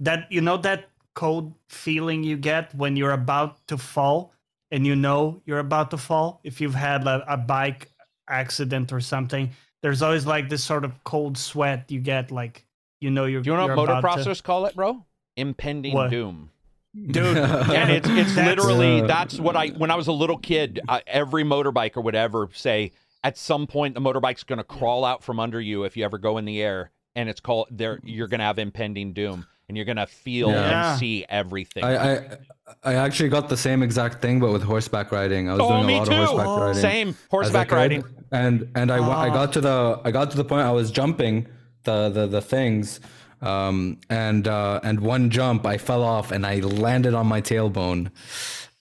[0.00, 0.30] that.
[0.30, 4.32] You know that cold feeling you get when you're about to fall,
[4.70, 6.40] and you know you're about to fall.
[6.44, 7.90] If you've had a, a bike
[8.28, 9.50] accident or something,
[9.82, 12.64] there's always like this sort of cold sweat you get, like
[13.00, 13.42] you know you're.
[13.42, 15.04] Do you know you're what about to- call it, bro?
[15.36, 16.10] Impending What?
[16.10, 16.50] doom.
[16.94, 20.38] Dude, and it's it's That's- literally Uh, that's what I when I was a little
[20.38, 22.92] kid, I, every motorbiker would ever say
[23.22, 26.16] at some point the motorbike's going to crawl out from under you if you ever
[26.16, 29.76] go in the air, and it's called there you're going to have impending doom, and
[29.76, 30.90] you're going to feel Yeah.
[30.92, 31.84] and see everything.
[31.84, 32.36] I, I
[32.82, 35.48] I actually got the same exact thing, but with horseback riding.
[35.48, 36.12] I was oh, doing a lot too.
[36.12, 36.82] of horseback riding.
[36.82, 38.04] Same as a horseback riding.
[38.32, 39.34] and and I, I Ah.
[39.34, 41.46] got to the I got to the point I was jumping
[41.84, 43.00] the the the things,
[43.42, 48.10] um and uh and one jump I fell off and I landed on my tailbone,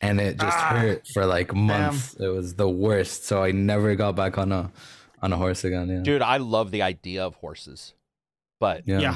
[0.01, 0.77] and it just Ah.
[0.77, 2.15] hurt for like months.
[2.15, 3.25] It was the worst.
[3.25, 4.71] So I never got back on a
[5.21, 5.89] on a horse again.
[5.89, 7.93] Yeah, Dude, I love the idea of horses,
[8.59, 8.99] but yeah.
[8.99, 9.15] yeah.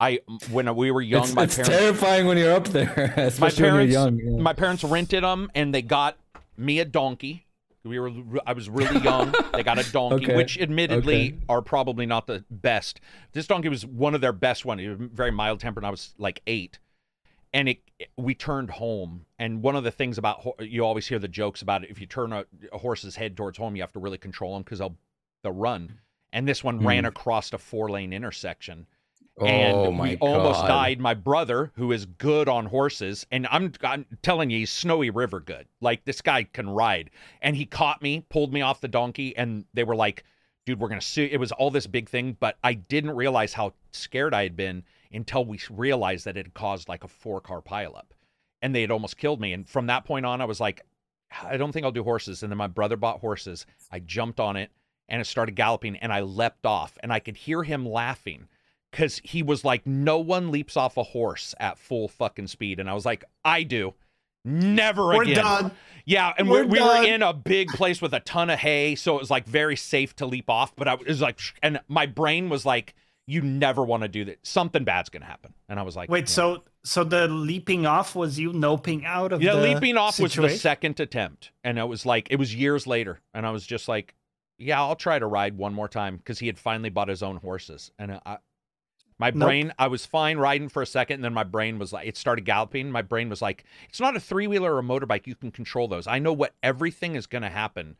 [0.00, 3.62] I when we were young, It's, my it's parents terrifying when you're up there, especially
[3.64, 4.18] when parents- you're young.
[4.18, 4.42] yeah.
[4.42, 6.18] my parents rented them and they got
[6.56, 7.46] me a donkey.
[7.84, 8.10] We were
[8.46, 9.34] I was really young.
[9.52, 10.36] they got a donkey, Okay.
[10.36, 11.38] which admittedly Okay.
[11.48, 13.00] are probably not the best.
[13.32, 14.80] This donkey was one of their best ones.
[14.80, 15.84] He was very mild tempered.
[15.84, 16.78] I was like eight,
[17.52, 17.80] and it
[18.16, 19.26] we turned home.
[19.38, 21.90] And one of the things about you always hear the jokes about it.
[21.90, 24.62] If you turn a, a horse's head towards home, you have to really control them
[24.62, 24.96] because they'll
[25.42, 26.00] they'll run.
[26.32, 26.86] And this one Hmm.
[26.86, 28.86] ran across a four lane intersection,
[29.40, 31.00] and oh we almost died.
[31.00, 35.40] My brother, who is good on horses, and I'm I'm telling you, he's Snowy River
[35.40, 35.66] good.
[35.80, 37.10] Like this guy can ride,
[37.42, 40.24] and he caught me, pulled me off the donkey, and they were like,
[40.66, 43.74] "Dude, we're gonna sue." It was all this big thing, but I didn't realize how
[43.92, 47.60] scared I had been until we realized that it had caused like a four car
[47.60, 48.12] pileup,
[48.62, 49.52] and they had almost killed me.
[49.52, 50.82] And from that point on, I was like,
[51.42, 52.42] I don't think I'll do horses.
[52.42, 53.66] And then my brother bought horses.
[53.90, 54.70] I jumped on it
[55.08, 58.48] and it started galloping and I leapt off and I could hear him laughing
[58.94, 62.78] because he was like, no one leaps off a horse at full fucking speed.
[62.78, 63.94] And I was like, I do.
[64.44, 65.16] Never again.
[65.16, 65.44] We're again.
[65.44, 65.70] done.
[66.04, 68.94] Yeah, and We're we, we were in a big place with a ton of hay,
[68.94, 70.76] so it was like very safe to leap off.
[70.76, 72.94] But I was like, and my brain was like,
[73.26, 74.46] you never want to do that.
[74.46, 75.54] Something bad's gonna happen.
[75.68, 76.26] And I was like, Wait, yeah.
[76.26, 80.34] so so the leaping off was you noping out of yeah, the leaping off was
[80.34, 83.88] the second attempt, and it was like it was years later, and I was just
[83.88, 84.14] like,
[84.58, 87.36] yeah, I'll try to ride one more time because he had finally bought his own
[87.36, 88.36] horses, and I.
[89.18, 89.48] My Nope.
[89.48, 92.16] brain, I was fine riding for a second, and then my brain was like, it
[92.16, 92.90] started galloping.
[92.90, 95.26] My brain was like, it's not a three wheeler or a motorbike.
[95.26, 96.06] You can control those.
[96.08, 97.96] I know what everything is going to happen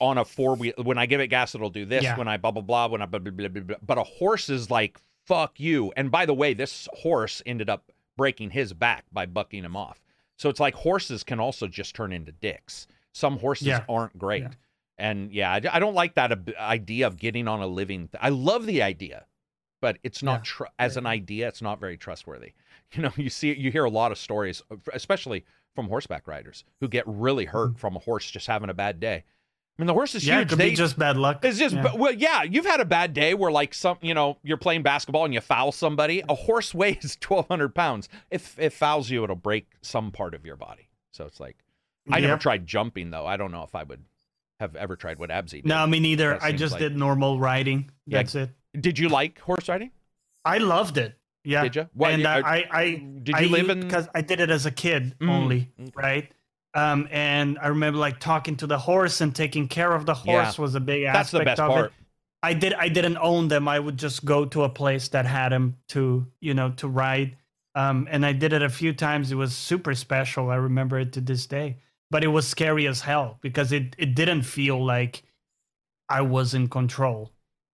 [0.00, 0.72] on a four wheel.
[0.82, 2.02] When I give it gas, it'll do this.
[2.04, 2.16] Yeah.
[2.16, 2.86] When I blah blah blah.
[2.88, 3.76] When I blah, blah, blah, blah, blah.
[3.84, 5.92] But a horse is like fuck you.
[5.96, 10.00] And by the way, this horse ended up breaking his back by bucking him off.
[10.38, 12.86] So it's like horses can also just turn into dicks.
[13.12, 13.84] Some horses Yeah.
[13.88, 14.42] aren't great.
[14.44, 14.50] Yeah.
[14.98, 18.08] And yeah, I, I don't like that ab- idea of getting on a living.
[18.08, 19.26] Th- I love the idea,
[19.86, 20.42] but it's not Yeah.
[20.44, 21.46] tr- as an idea.
[21.46, 22.54] It's not very trustworthy.
[22.92, 25.44] You know, you see, you hear a lot of stories, uh, especially
[25.76, 29.16] from horseback riders, who get really hurt from a horse just having a bad day.
[29.78, 30.30] I mean, the horse is Mm-hmm.
[30.30, 31.44] Yeah, it could They, be just bad luck.
[31.44, 31.94] it's just, Yeah.
[31.94, 35.24] well, yeah, you've had a bad day where, like, some, you know, you're playing basketball
[35.24, 36.22] and you foul somebody.
[36.28, 38.08] A horse weighs 1,200 pounds.
[38.30, 40.88] If it fouls you, it'll break some part of your body.
[41.12, 41.56] So it's like,
[42.10, 43.26] I never tried jumping, though.
[43.26, 44.04] I don't know if I would
[44.60, 45.66] have ever tried what Absy did.
[45.66, 46.42] No, me neither.
[46.42, 47.90] I just like- did normal riding.
[48.06, 48.18] Yeah.
[48.18, 48.50] That's it.
[48.80, 49.90] Did you like horse riding?
[50.44, 51.16] I loved it.
[51.44, 51.62] Yeah.
[51.64, 51.88] Did you?
[51.94, 52.90] What, and uh, I, I, I
[53.22, 55.90] did you live in- Because I did it as a kid Mm, only, okay.
[55.94, 56.32] right?
[56.74, 60.42] Um, and I remember like talking to the horse and taking care of the Yeah.
[60.44, 61.86] horse was a big That's the aspect best of part.
[61.86, 61.92] it.
[62.42, 62.74] I did.
[62.74, 63.66] I didn't own them.
[63.66, 67.36] I would just go to a place that had them to, you know, to ride.
[67.74, 69.32] Um, and I did it a few times.
[69.32, 70.50] It was super special.
[70.50, 71.78] I remember it to this day.
[72.10, 75.22] But it was scary as hell because it it didn't feel like
[76.08, 77.32] I was in control.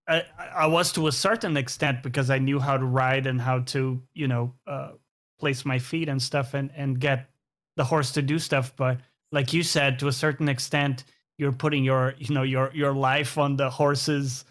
[0.08, 0.24] I,
[0.54, 4.02] I was to a certain extent because I knew how to ride and how to,
[4.14, 4.92] you know, uh,
[5.38, 7.30] place my feet and stuff and, and get
[7.76, 8.74] the horse to do stuff.
[8.76, 8.98] But
[9.30, 11.04] like you said, to a certain extent,
[11.38, 14.44] you're putting your, you know, your your life on the horse's,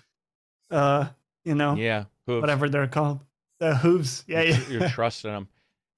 [0.71, 1.07] uh,
[1.45, 2.05] you know, Yeah.
[2.27, 2.41] hooves.
[2.41, 3.19] whatever they're called,
[3.59, 4.23] the hooves.
[4.27, 4.59] Yeah, yeah.
[4.69, 5.47] You're trusting them.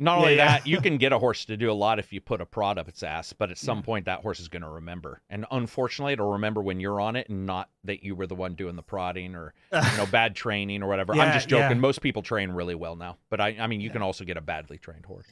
[0.03, 0.47] Not only yeah.
[0.59, 2.77] that, you can get a horse to do a lot if you put a prod
[2.77, 3.83] up its ass, but at some Yeah.
[3.85, 5.21] point that horse is going to remember.
[5.29, 8.55] And unfortunately, it'll remember when you're on it and not that you were the one
[8.55, 11.13] doing the prodding or you know bad training or whatever.
[11.13, 11.77] I'm just joking.
[11.77, 11.81] yeah.
[11.81, 14.41] Most people train really well now, but I I mean you can also get a
[14.41, 15.25] badly trained horse.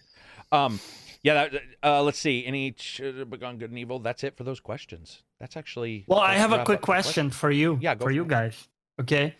[0.51, 0.79] Um
[1.23, 2.45] yeah, that, uh, let's see.
[2.47, 3.99] Any ch- uh, gone good and evil?
[3.99, 5.21] That's it for those questions.
[5.39, 7.77] That's actually Well, I have a quick question for you.
[7.81, 8.67] Yeah, for for you guys.
[8.99, 9.35] Okay.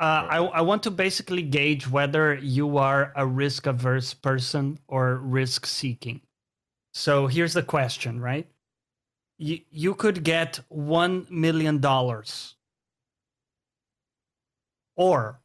[0.00, 5.16] Uh, I, I want to basically gauge whether you are a risk averse person or
[5.16, 6.22] risk seeking.
[6.94, 8.48] So here's the question, right?
[9.36, 11.84] You, you could get $1 million,
[14.96, 15.40] or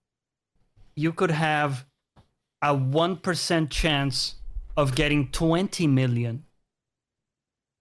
[0.96, 1.86] you could have
[2.62, 4.36] a 1% chance
[4.78, 6.46] of getting 20 million,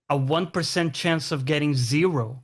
[0.08, 2.43] a 1% chance of getting zero,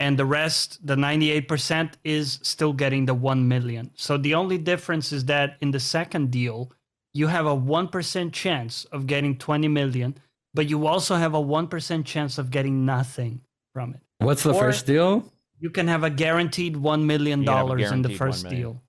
[0.00, 3.90] and the rest, the 98%, is still getting the 1 million.
[3.94, 6.70] So the only difference is that in the second deal,
[7.12, 10.16] you have a 1% chance of getting 20 million,
[10.54, 13.40] but you also have a 1% chance of getting nothing
[13.74, 14.00] from it.
[14.18, 15.32] What's the Or- first deal?
[15.60, 18.80] You can have a guaranteed $1 million You can have a in the first deal.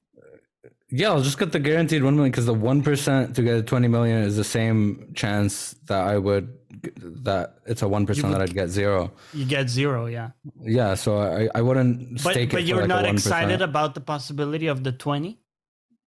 [0.92, 3.88] Yeah, I'll just get the guaranteed one million because the one percent to get twenty
[3.88, 8.53] million is the same chance that I would that it's a one percent that I'd
[8.53, 9.11] get zero.
[9.33, 10.31] You get zero, yeah.
[10.61, 13.14] Yeah, so I, I wouldn't But, stake but you're like not a 1%.
[13.14, 15.39] excited about the possibility of the 20?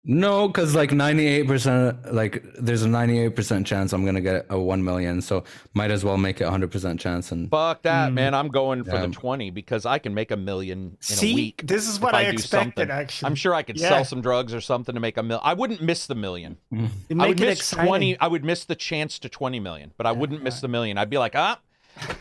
[0.05, 4.21] No, because like ninety eight percent, like there's a ninety eight percent chance I'm gonna
[4.21, 7.31] get a one million, so might as well make it hundred percent chance.
[7.31, 8.15] And Fuck that, Mm.
[8.15, 8.35] man.
[8.35, 9.07] I'm going for Yeah.
[9.07, 11.63] the 20 because I can make a million in See, a week.
[11.65, 13.29] this is what I, do expected, actually.
[13.29, 13.91] I'm sure I could Yeah.
[13.91, 15.41] sell some drugs or something to make a million.
[15.45, 16.57] I wouldn't miss the million.
[16.73, 16.89] You
[17.21, 17.87] I would miss exciting.
[17.87, 18.19] 20.
[18.19, 20.99] I would miss the chance to 20 million, but I wouldn't miss the million.
[20.99, 21.61] I'd be like, ah,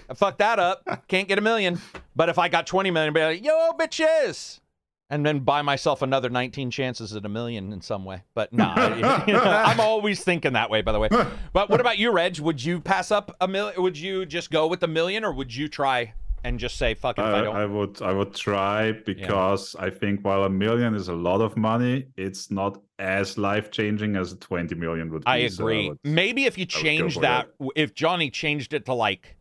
[0.07, 1.07] I fucked that up.
[1.07, 1.81] Can't get a million.
[2.15, 4.59] But if I got 20 million, I'd be like, yo, bitches.
[5.11, 8.23] And then buy myself another 19 chances at a million in some way.
[8.33, 11.09] But nah, I'm always thinking that way, by the way.
[11.53, 12.39] But what about you, Reg?
[12.39, 13.81] Would you pass up a million?
[13.81, 17.19] Would you just go with a million or would you try and just say fuck
[17.19, 17.63] it I I?
[17.63, 21.57] I would I would try because I think while a million is a lot of
[21.57, 25.27] money, it's not as life changing as 20 million would be.
[25.27, 25.89] I so agree.
[25.89, 29.35] would- Maybe if you I change that, if Johnny changed it to like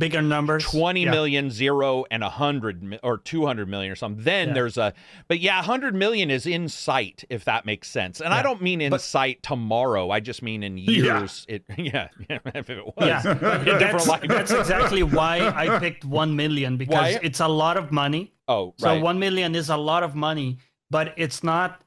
[0.00, 0.64] Bigger numbers.
[0.64, 1.10] twenty Yeah.
[1.12, 4.54] million, zero, and a hundred or two hundred million or something, then Yeah.
[4.54, 4.92] there's a.
[5.28, 8.20] But yeah, hundred million is in sight if that makes sense.
[8.20, 10.10] And I don't mean in But- sight tomorrow.
[10.10, 10.90] I just mean in Yeah.
[11.20, 11.44] years.
[11.48, 12.94] It yeah, yeah if it was.
[12.98, 14.22] Yeah, a different that's, life.
[14.26, 17.20] that's exactly why I picked one million because Why?
[17.22, 18.32] it's a lot of money.
[18.48, 18.96] Oh, right.
[18.96, 20.58] So one million is a lot of money,
[20.90, 21.82] but it's not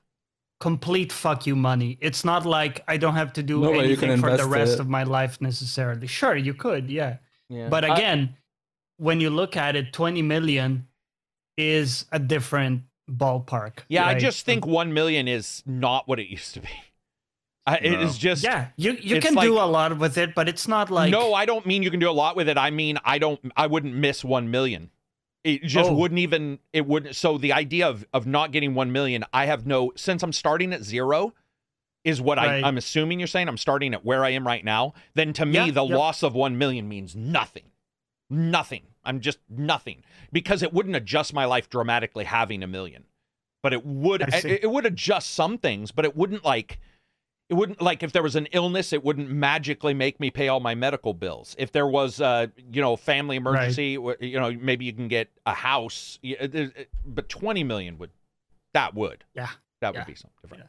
[0.60, 1.98] complete fuck you money.
[2.00, 4.46] It's not like I don't have to do No, but you can anything for the
[4.46, 4.80] rest it.
[4.80, 6.08] of my life necessarily.
[6.08, 7.18] Sure, you could, yeah.
[7.54, 7.70] Yeah.
[7.70, 8.36] But I- again,
[8.98, 10.88] when you look at it, 20 million
[11.58, 13.80] is a different ballpark.
[13.90, 16.70] yeah, I just think one million is not what it used to be.
[17.66, 18.02] I, No.
[18.02, 20.90] is just yeah, you you it's can do a lot with it, but it's not
[20.92, 22.58] like no, I don't mean you can do a lot with it.
[22.58, 23.40] I mean I don't.
[23.56, 24.90] I wouldn't miss one million.
[25.46, 25.94] It just Oh.
[25.94, 26.60] wouldn't even.
[26.74, 27.16] It wouldn't.
[27.16, 29.94] So the idea of of not getting one million, I have no.
[29.96, 31.34] Since I'm starting at zero,
[32.04, 32.64] is what Right.
[32.64, 33.48] I, I'm assuming you're saying.
[33.48, 34.94] I'm starting at where I am right now.
[35.14, 37.66] Then to me, Yeah, the loss of one million means nothing.
[38.30, 38.84] Nothing.
[39.04, 43.04] I'm just nothing because it wouldn't adjust my life dramatically having a million,
[43.62, 44.22] but it would.
[44.22, 46.80] It, it would adjust some things, but it wouldn't like.
[47.50, 50.62] It wouldn't like if there was an illness, it wouldn't magically make me pay all
[50.62, 51.54] my medical bills.
[51.60, 55.30] If there was, uh, you know, family emergency, w you know, maybe you can get
[55.46, 56.18] a house.
[56.26, 56.68] uh, uh,
[57.06, 58.12] But twenty million would,
[58.74, 59.50] that would, Yeah.
[59.82, 60.64] that would be something different.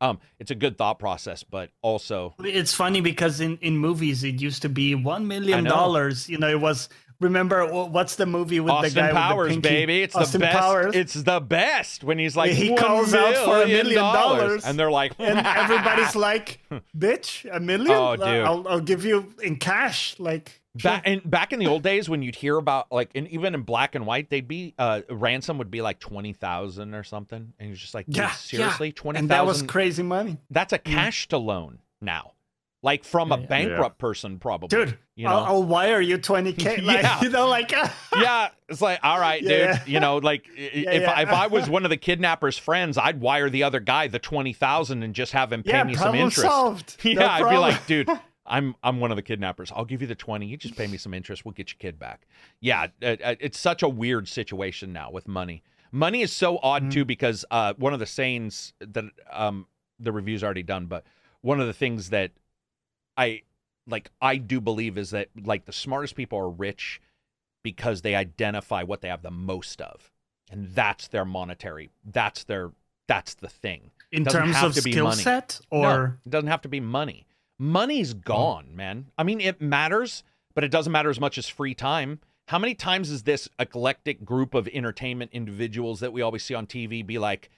[0.00, 4.40] Um, it's a good thought process, but also, It's funny because in, in movies it
[4.40, 6.28] used to be one million dollars.
[6.28, 6.88] You know, it was.
[7.20, 9.80] Remember what's the movie with Austin the guy Powers, with the pinky?
[9.84, 10.58] baby, it's Austin the best.
[10.58, 10.94] Powers.
[10.96, 14.78] It's the best when he's like He "One calls out for a million dollars, and
[14.78, 16.60] they're like, and everybody's like,
[16.96, 17.90] "Bitch, a million?
[17.90, 18.24] Oh, dude.
[18.26, 22.22] I'll, I'll give you in cash." Like, Back in back in the old days when
[22.22, 25.70] you'd hear about like and even in black and white they'd be uh ransom would
[25.70, 28.92] be like twenty thousand or something and you're just like yeah, seriously yeah.
[28.94, 30.84] twenty and that was crazy money, that's a mm.
[30.84, 32.34] cash to loan now
[32.84, 33.46] like from a Yeah, yeah.
[33.48, 34.96] bankrupt person probably dude.
[35.16, 36.80] you know I'll, I'll wire you twenty k.
[36.82, 37.20] Like, Yeah.
[37.20, 39.78] you know, like, uh, yeah it's like all right Yeah.
[39.78, 41.20] dude you know like i- if yeah.
[41.20, 44.52] if I was one of the kidnappers friends I'd wire the other guy the twenty
[44.52, 46.96] thousand and just have him pay yeah, me some problem interest solved.
[47.02, 48.08] Yeah, No I'd be like, dude,
[48.50, 49.72] I'm I'm one of the kidnappers.
[49.74, 50.46] I'll give you the twenty.
[50.46, 51.44] You just pay me some interest.
[51.44, 52.26] We'll get your kid back.
[52.60, 55.62] Yeah, uh, uh, it's such a weird situation now with money.
[55.92, 56.90] Money is so odd Mm-hmm.
[56.90, 59.66] too because uh, one of the sayings that um,
[59.98, 61.04] the review's already done, but
[61.40, 62.32] one of the things that
[63.16, 63.42] I
[63.86, 67.00] like I do believe is that like the smartest people are rich
[67.62, 70.10] because they identify what they have the most of,
[70.50, 71.90] and that's their monetary.
[72.04, 72.72] That's their
[73.06, 73.90] that's the thing.
[74.12, 77.26] in terms of skill set, No, or it doesn't have to be money.
[77.60, 79.10] Money's gone, man.
[79.18, 80.22] I mean, it matters,
[80.54, 82.20] but it doesn't matter as much as free time.
[82.48, 86.66] How many times is this eclectic group of entertainment individuals that we always see on
[86.66, 87.50] TV be like,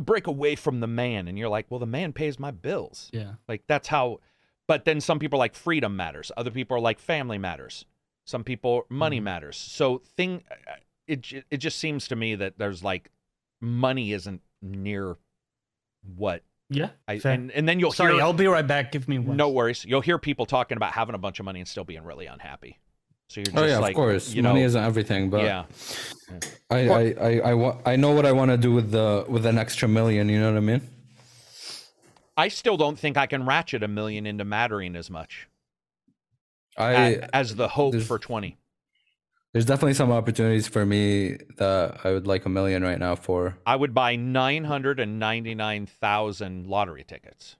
[0.00, 1.26] break away from the man?
[1.26, 3.10] And you're like, well, the man pays my bills.
[3.12, 4.20] yeah, Like, that's how.
[4.68, 6.30] But then some people are like freedom matters.
[6.36, 7.84] Other people are like family matters.
[8.24, 9.24] Some people money Mhm.
[9.24, 9.56] matters.
[9.56, 10.44] So thing,
[11.08, 13.10] it it just seems to me that there's like
[13.60, 15.16] money isn't near
[16.16, 16.90] what yeah.
[17.06, 18.92] I and, and then you'll Sorry, hear I'll be right back.
[18.92, 19.36] Give me one.
[19.36, 19.84] no worries.
[19.84, 22.78] You'll hear people talking about having a bunch of money and still being really unhappy.
[23.28, 24.34] So you're oh, just oh yeah, like, of course.
[24.34, 25.64] you Money know, isn't everything, but yeah.
[26.70, 29.46] I, I, I, I, wa- I know what I want to do with the with
[29.46, 30.28] an extra million.
[30.28, 30.82] You know what I mean?
[32.36, 35.48] I still don't think I can ratchet a million into mattering as much
[36.76, 38.58] I a- as the hope for twenty.
[39.52, 43.58] There's definitely some opportunities for me that I would like a million right now for.
[43.66, 47.56] I would buy nine hundred and ninety nine thousand lottery tickets.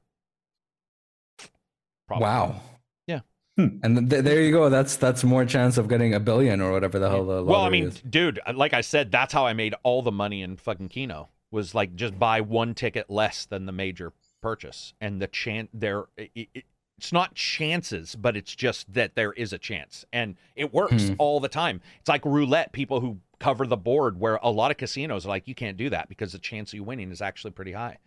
[2.08, 2.24] Probably.
[2.24, 2.60] Wow.
[3.06, 3.20] Yeah.
[3.58, 3.78] Hmm.
[3.82, 4.70] And th- there you go.
[4.70, 7.48] That's that's more chance of getting a billion or whatever the hell the lottery is.
[7.48, 8.00] Well, I mean, is.
[8.00, 11.28] dude, uh, like I said, that's how I made all the money in fucking Keno.
[11.50, 16.04] Was like just buy one ticket less than the major purchase, and the chance there.
[16.16, 16.64] It, it,
[17.02, 21.14] it's not chances, but it's just that there is a chance, and it works Hmm.
[21.18, 21.80] all the time.
[21.98, 22.70] It's like roulette.
[22.70, 25.90] People who cover the board, where a lot of casinos are like, you can't do
[25.90, 27.98] that because the chance of you winning is actually pretty high,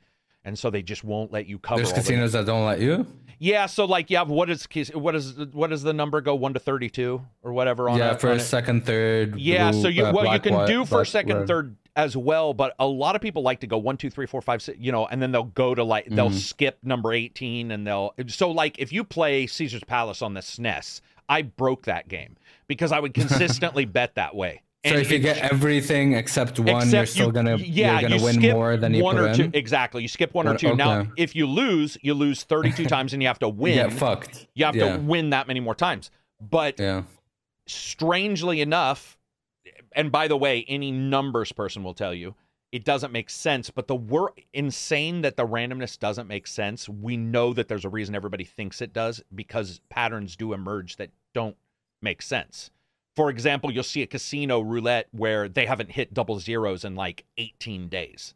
[0.45, 1.79] and so they just won't let you cover.
[1.79, 3.05] There's all the- casinos that don't let you.
[3.37, 6.53] yeah, so like you have what is what is what does the number go one
[6.53, 9.37] to thirty two or whatever on yeah, a, on first, second, third.
[9.37, 11.47] yeah, blue, so you uh, you black, can white, do black, first, second, red.
[11.47, 14.41] third as well, but a lot of people like to go one, two, three, four,
[14.41, 16.33] five, six, you know, and then they'll go to like they'll Mhm.
[16.39, 21.01] skip number eighteen and they'll so like if you play Caesar's Palace on the SNES,
[21.29, 22.35] I broke that game
[22.67, 24.61] because I would consistently bet that way.
[24.85, 28.17] So And if you get everything except one, you're still you- gonna yeah, you're gonna
[28.19, 29.43] you win skip more than you one or two.
[29.45, 29.51] in.
[29.55, 30.75] Exactly, you skip one or One- two.
[30.75, 33.73] Now, if you lose, you lose thirty two times, and you have to win.
[33.75, 34.45] get fucked.
[34.53, 34.97] You have yeah.
[34.97, 36.11] to win that many more times.
[36.39, 37.03] But Yeah.
[37.67, 39.14] strangely enough,
[39.95, 42.35] and by the way, any numbers person will tell you
[42.71, 43.69] it doesn't make sense.
[43.69, 46.89] But the we're insane that the randomness doesn't make sense.
[46.89, 51.11] We know that there's a reason everybody thinks it does because patterns do emerge that
[51.33, 51.55] don't
[52.01, 52.71] make sense.
[53.15, 57.23] For example, you'll see a casino roulette where they haven't hit double zeros in like
[57.37, 58.33] 18 days.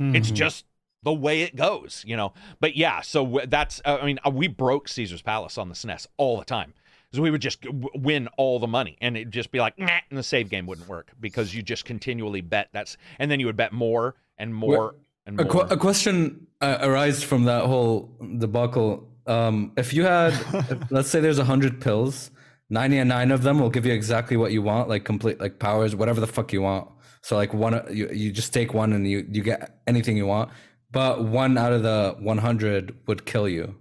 [0.00, 0.34] It's Mhm.
[0.34, 0.64] just
[1.04, 2.32] the way it goes, you know.
[2.58, 6.08] But yeah, so that's uh, I mean, uh, we broke Caesar's Palace on the SNES
[6.16, 6.74] all the time.
[7.12, 9.98] So we would just w- win all the money and it'd just be like, nah,
[10.08, 13.46] and the save game wouldn't work because you just continually bet that's and then you
[13.46, 14.94] would bet more and more
[15.26, 15.52] and A, more.
[15.66, 19.08] qu- a question uh, arises from that whole debacle.
[19.26, 22.30] Um, if you had, if- let's say there's a hundred pills,
[22.70, 25.58] ninety and nine of them will give you exactly what you want, like complete, like
[25.58, 26.88] powers, whatever the fuck you want.
[27.20, 30.50] So like one, you, you just take one and you you get anything you want.
[30.90, 33.76] But one out of the one hundred would kill you.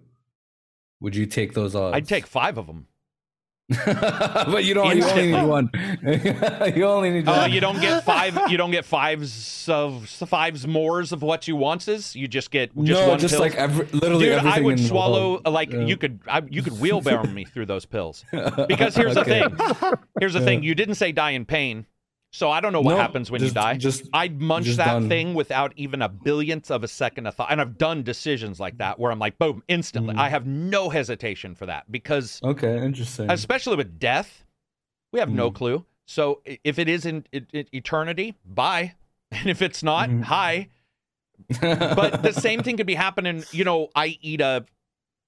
[0.99, 1.95] Would you take those odds?
[1.97, 2.85] I'd take 5 of them.
[3.85, 4.91] but you don't.
[5.01, 5.69] You only need one.
[6.75, 7.27] you only need.
[7.27, 7.51] Oh, one.
[7.51, 11.87] you don't get 5 you don't get fives of fives mores of what you wants
[11.87, 13.41] Is you just get just no, one just pill.
[13.41, 14.39] like every, literally Dude.
[14.39, 15.81] I would swallow like yeah.
[15.85, 18.25] you could I, you could wheelbarrow me through those pills.
[18.67, 19.41] Because here's Okay.
[19.41, 19.93] the thing.
[20.19, 20.63] Here's the thing.
[20.63, 21.85] You didn't say die in pain,
[22.31, 23.75] so I don't know what No, happens when you die.
[23.77, 25.09] just- I'd munch just that done.
[25.09, 27.51] thing without even a billionth of a second of thought.
[27.51, 30.15] And I've done decisions like that where I'm like, boom, instantly.
[30.15, 30.19] Mm.
[30.19, 33.29] I have no hesitation for that because, Okay, interesting.
[33.29, 34.43] especially with death,
[35.11, 35.55] we have no Mm.
[35.55, 35.85] clue.
[36.05, 38.93] So if it is in, in, in eternity, bye.
[39.31, 40.23] And if it's not, Mhm.
[40.23, 40.67] hi
[41.59, 43.43] but the same thing could be happening.
[43.51, 44.65] You know, I eat a,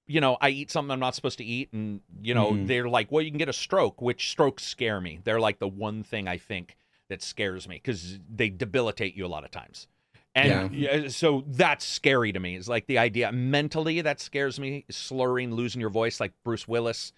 [0.06, 2.66] you know, I eat something I'm not supposed to eat, and you know, Mhm.
[2.66, 5.20] they're like, well, you can get a stroke, which strokes scare me.
[5.24, 6.76] They're like the one thing I think
[7.08, 9.88] that scares me because they debilitate you a lot of times.
[10.34, 12.56] And yeah, so that's scary to me.
[12.56, 14.84] It's like the idea mentally that scares me.
[14.90, 17.12] Slurring, losing your voice, like Bruce Willis.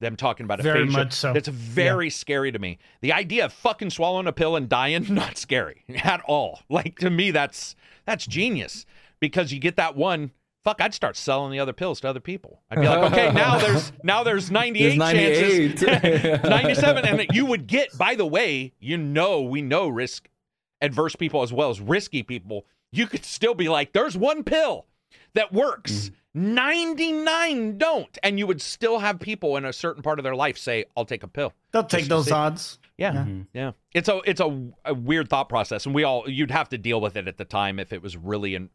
[0.00, 0.72] Them talking about a face.
[0.72, 0.98] Very aphasia.
[0.98, 1.32] much so.
[1.34, 2.78] That's very scary to me.
[3.02, 6.60] The idea of fucking swallowing a pill and dying, not scary at all.
[6.70, 7.74] Like to me, that's
[8.06, 8.86] that's genius
[9.18, 10.30] because you get that one.
[10.62, 12.60] Fuck, I'd start selling the other pills to other people.
[12.70, 17.66] I'd be like, okay, now there's now there's 98 There's chances, 97, and you would
[17.66, 17.96] get.
[17.96, 20.28] By the way, you know, we know risk
[20.82, 22.66] adverse people as well as risky people.
[22.92, 24.86] You could still be like, there's one pill
[25.34, 26.10] that works.
[26.32, 28.18] 99 don't.
[28.22, 31.04] And you would still have people in a certain part of their life say, I'll
[31.04, 31.52] take a pill.
[31.72, 32.32] They'll take those see.
[32.32, 32.78] odds.
[32.96, 33.12] Yeah.
[33.14, 33.24] Yeah.
[33.24, 33.46] Mhm.
[33.52, 33.72] Yeah.
[33.94, 35.86] It's a it's a, a weird thought process.
[35.86, 38.16] And we all you'd have to deal with it at the time if it was
[38.16, 38.70] really in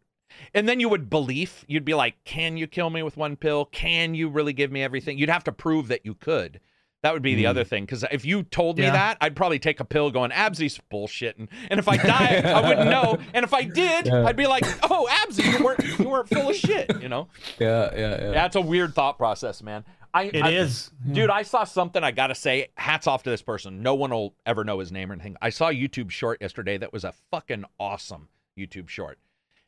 [0.54, 3.66] and then you would believe you'd be like, Can you kill me with one pill?
[3.66, 5.18] Can you really give me everything?
[5.18, 6.60] You'd have to prove that you could.
[7.04, 7.50] That would be the Mm.
[7.50, 7.86] other thing.
[7.86, 11.50] Because if you told me that, I'd probably take a pill going, Absy's bullshitting.
[11.70, 13.20] And if I die, I wouldn't know.
[13.34, 14.26] And if I did, Yeah.
[14.26, 17.28] I'd be like, Oh, Absy, you weren't you weren't full of shit, you know?
[17.60, 18.32] yeah, yeah, yeah.
[18.32, 19.86] That's a weird thought process, man.
[20.16, 20.90] I, It I, is.
[21.12, 22.70] Dude, I saw something I gotta say.
[22.76, 23.84] Hats off to this person.
[23.84, 25.36] No one will ever know his name or anything.
[25.42, 29.20] I saw a YouTube short yesterday that was a fucking awesome YouTube short.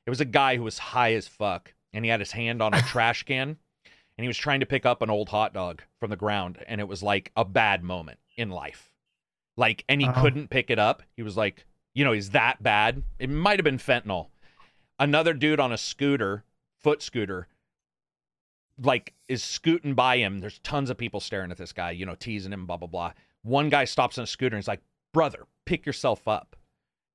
[0.08, 2.74] It was a guy who was high as fuck, and he had his hand on
[2.74, 6.10] a trash can, and he was trying to pick up an old hot dog from
[6.10, 8.94] the ground, and it was like a bad moment in life.
[9.58, 10.14] Like, and he Oh.
[10.14, 11.04] couldn't pick it up.
[11.16, 13.04] He was like, you know, he's that bad.
[13.20, 14.28] It might have been fentanyl.
[15.00, 16.44] Another dude on a scooter,
[16.80, 17.48] foot scooter,
[18.82, 20.40] like is scooting by him.
[20.40, 23.14] There's tons of people staring at this guy, you know, teasing him, blah blah blah.
[23.42, 24.82] One guy stops on a scooter and he's like,
[25.14, 26.56] "Brother, pick yourself up."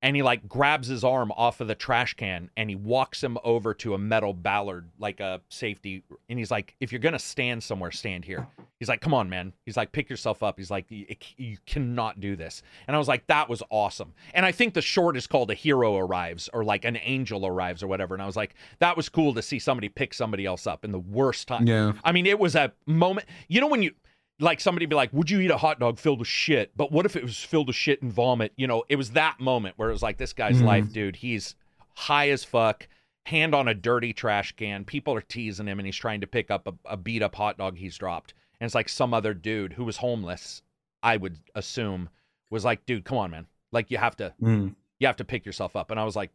[0.03, 3.39] And he like grabs his arm off of the trash can and he walks him
[3.45, 6.03] over to a metal ballard, like a safety.
[6.29, 8.49] And he's like, "If you're gonna stand somewhere, stand here."
[8.81, 12.35] He's like, "Come on, man." He's like, "Pick yourself up." He's like, "You, cannot do
[12.35, 15.53] this." And I was like, "That was awesome." And I think the short is called
[15.53, 18.15] "A Hero Arrives" or like "An Angel Arrives" or whatever.
[18.15, 20.91] And I was like, "That was cool to see somebody pick somebody else up in
[20.91, 21.93] the worst time." Yeah.
[22.03, 23.29] I mean, it was a moment.
[23.47, 23.93] You know when you
[24.41, 27.07] like somebody be like, "Would you eat a hot dog filled with shit?" But what
[27.07, 28.53] if it was filled with shit and vomit?
[28.57, 30.65] You know, it was that moment where it was like, "This guy's Mhm.
[30.67, 31.17] life, dude.
[31.17, 31.55] He's
[31.95, 32.89] high as fuck."
[33.27, 34.85] Hand on a dirty trash can.
[34.85, 37.57] People are teasing him, and he's trying to pick up a, a beat up hot
[37.57, 38.35] dog he's dropped.
[38.61, 40.63] And it's like some other dude who was homeless,
[41.05, 42.09] I would assume,
[42.51, 43.47] was like, dude, come on, man.
[43.71, 44.75] Like you have to Mm.
[44.99, 45.91] you have to pick yourself up.
[45.93, 46.31] And I was like,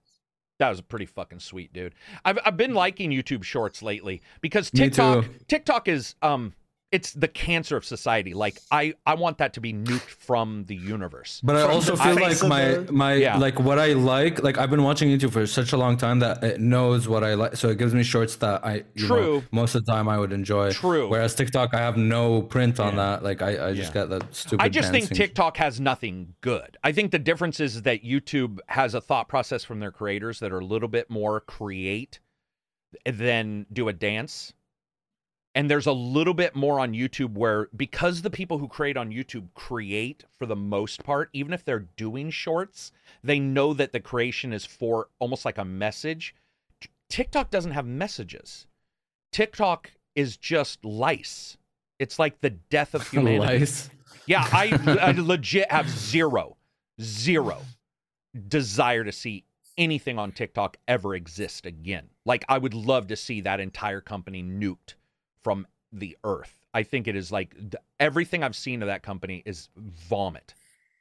[0.59, 1.93] that was a pretty fucking sweet, dude.
[2.23, 5.25] I've I've been liking YouTube Shorts lately because TikTok.
[5.47, 6.53] TikTok is um
[6.89, 8.33] it's the cancer of society.
[8.33, 11.41] Like I I want that to be nuked from the universe.
[11.43, 13.37] But I also feel like my my Yeah.
[13.37, 16.41] like what I like like I've been watching YouTube for such a long time that
[16.43, 19.43] it knows what I like, so it gives me shorts that I you know, True.
[19.51, 20.71] most of the time I would enjoy.
[20.71, 21.09] True.
[21.09, 23.05] Whereas TikTok, I have no print on Yeah.
[23.17, 23.23] that.
[23.23, 24.01] Like I, I just Yeah.
[24.05, 24.63] get that stupid.
[24.63, 25.09] I just think.
[25.09, 26.77] TikTok has nothing good.
[26.85, 30.53] I think the difference is that YouTube has a thought process from their creators that
[30.53, 32.19] are a little bit more create
[33.05, 34.53] than do a dance.
[35.57, 39.09] And there's a little bit more on YouTube where because the people who create on
[39.09, 42.91] YouTube create for the most part, even if they're doing shorts,
[43.23, 46.35] they know that the creation is for almost like a message.
[47.09, 48.67] TikTok doesn't have messages.
[49.31, 51.57] TikTok is just lice.
[51.97, 53.57] It's like the death of humanity.
[53.61, 53.89] Lice.
[54.27, 56.55] Yeah, I, I legit have zero,
[57.01, 57.61] zero
[58.47, 59.43] desire to see
[59.75, 62.09] anything on TikTok ever exist again.
[62.27, 64.93] Like, I would love to see that entire company nuked
[65.47, 66.53] from the earth.
[66.73, 70.53] I think it is like th- everything I've seen of that company is vomit.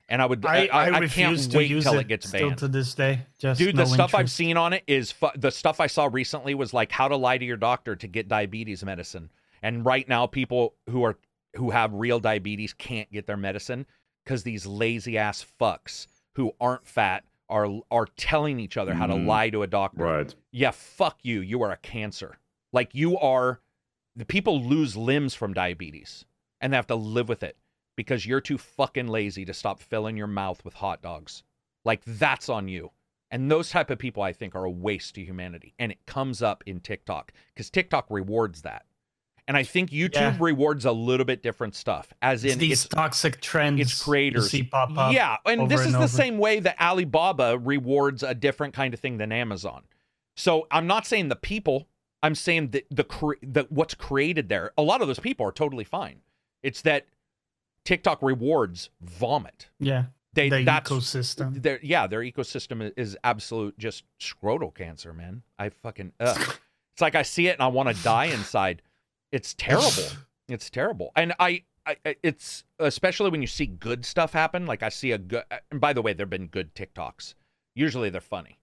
[0.08, 2.06] And I would, I, I, I, I, refuse can't to wait use till it, it
[2.08, 2.58] gets still banned.
[2.60, 3.22] to this day.
[3.40, 6.08] Just Dude, the no stuff I've seen on it is fu- the stuff I saw
[6.12, 9.30] recently was like how to lie to your doctor to get diabetes medicine.
[9.64, 11.16] And right now, people who are
[11.56, 13.84] who have real diabetes can't get their medicine
[14.24, 19.14] because these lazy ass fucks who aren't fat are are telling each other how to
[19.14, 19.26] Mhm.
[19.26, 20.04] lie to a doctor.
[20.04, 20.32] Right.
[20.52, 21.40] Yeah, fuck you.
[21.40, 22.38] You are a cancer.
[22.72, 23.60] Like you are.
[24.16, 26.24] The people lose limbs from diabetes,
[26.60, 27.56] and they have to live with it
[27.96, 31.42] because you're too fucking lazy to stop filling your mouth with hot dogs.
[31.84, 32.90] Like that's on you.
[33.30, 35.74] And those type of people, I think, are a waste to humanity.
[35.78, 38.86] And it comes up in TikTok because TikTok rewards that.
[39.48, 40.36] And I think YouTube Yeah.
[40.40, 43.80] rewards a little bit different stuff, as It's in these it's toxic trends.
[43.80, 44.50] its you creators.
[44.50, 45.12] see pop up.
[45.12, 48.98] Yeah, and this and is the same way that Alibaba rewards a different kind of
[49.00, 49.84] thing than Amazon.
[50.36, 51.88] So I'm not saying the people.
[52.26, 53.06] I'm saying that the
[53.42, 54.72] that what's created there.
[54.76, 56.20] A lot of those people are totally fine.
[56.62, 57.06] It's that
[57.84, 59.68] TikTok rewards vomit.
[59.78, 61.62] Yeah, They the that's ecosystem.
[61.62, 65.42] their yeah their ecosystem is absolute just scrotal cancer, man.
[65.58, 66.36] I fucking ugh.
[66.92, 68.82] it's like I see it and I want to die inside.
[69.32, 69.88] It's terrible.
[70.48, 71.10] It's terrible.
[71.16, 74.64] And I, I, I- it's especially when you see good stuff happen.
[74.64, 75.42] Like I see a good.
[75.50, 77.34] Uh, and by the way, there've been good TikToks.
[77.74, 78.60] Usually they're funny,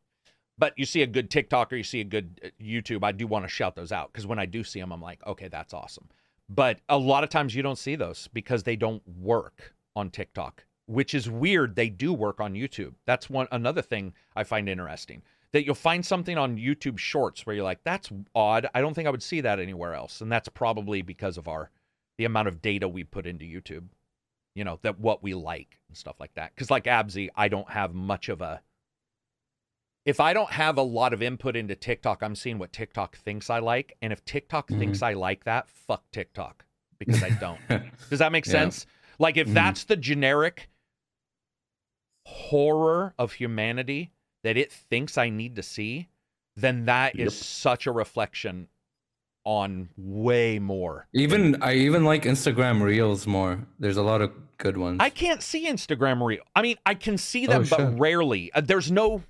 [0.57, 3.03] but you see a good TikTok or you see a good uh, YouTube.
[3.03, 5.25] I do want to shout those out because when I do see them, I'm like,
[5.25, 6.09] okay, that's awesome.
[6.49, 10.65] But a lot of times you don't see those because they don't work on TikTok,
[10.85, 11.75] which is weird.
[11.75, 12.93] They do work on YouTube.
[13.05, 15.23] That's one another thing I find interesting.
[15.51, 18.67] That you'll find something on YouTube Shorts where you're like, that's odd.
[18.73, 20.19] I don't think I would see that anywhere else.
[20.19, 21.69] And that's probably because of our
[22.17, 23.85] the amount of data we put into YouTube.
[24.55, 26.53] You know, that what we like and stuff like that.
[26.53, 28.61] Because like Absy, I don't have much of a
[30.05, 33.49] if I don't have a lot of input into TikTok, I'm seeing what TikTok thinks
[33.49, 33.95] I like.
[34.01, 34.79] And if TikTok Mhm.
[34.79, 36.65] thinks I like that, fuck TikTok.
[36.99, 37.59] Because I don't.
[38.09, 38.51] Does that make Yeah.
[38.51, 38.85] sense?
[39.19, 39.53] Like if Mhm.
[39.53, 40.69] that's the generic
[42.25, 44.11] horror of humanity
[44.43, 46.07] that it thinks I need to see,
[46.55, 47.43] then that is Yep.
[47.43, 48.67] such a reflection
[49.45, 51.07] on way more.
[51.13, 53.65] Even I even like Instagram Reels more.
[53.79, 54.97] There's a lot of good ones.
[55.01, 56.43] I can't see Instagram reel.
[56.55, 57.99] I mean, I can see Oh, them, but shit.
[57.99, 58.51] rarely.
[58.53, 59.23] Uh, there's no.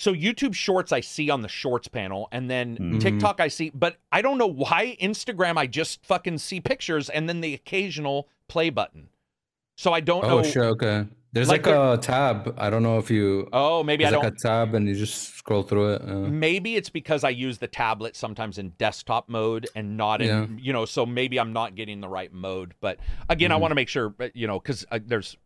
[0.00, 3.00] So YouTube Shorts I see on the Shorts panel, and then Mhm.
[3.02, 7.28] TikTok I see, but I don't know why Instagram I just fucking see pictures and
[7.28, 9.10] then the occasional play button.
[9.76, 10.42] So I don't know oh know.
[10.42, 11.04] shit, okay.
[11.32, 12.54] There's Like like, a tab.
[12.56, 13.46] I don't know if you.
[13.52, 14.24] Oh, maybe I don't.
[14.24, 16.02] like a tab and you just scroll through it.
[16.02, 20.26] uh, Maybe it's because I use the tablet sometimes in desktop mode and not in,
[20.28, 20.46] Yeah.
[20.58, 22.72] you know, so maybe I'm not getting the right mode.
[22.80, 22.98] But
[23.28, 23.60] again, I Mhm.
[23.60, 25.36] want to make sure, you know, because uh, there's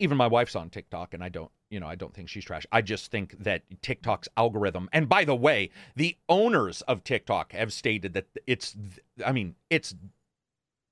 [0.00, 2.66] even my wife's on TikTok and I don't, you know, I don't think she's trash.
[2.72, 7.72] I just think that TikTok's algorithm, and by the way, the owners of TikTok have
[7.72, 8.76] stated that it's,
[9.24, 9.94] I mean, it's,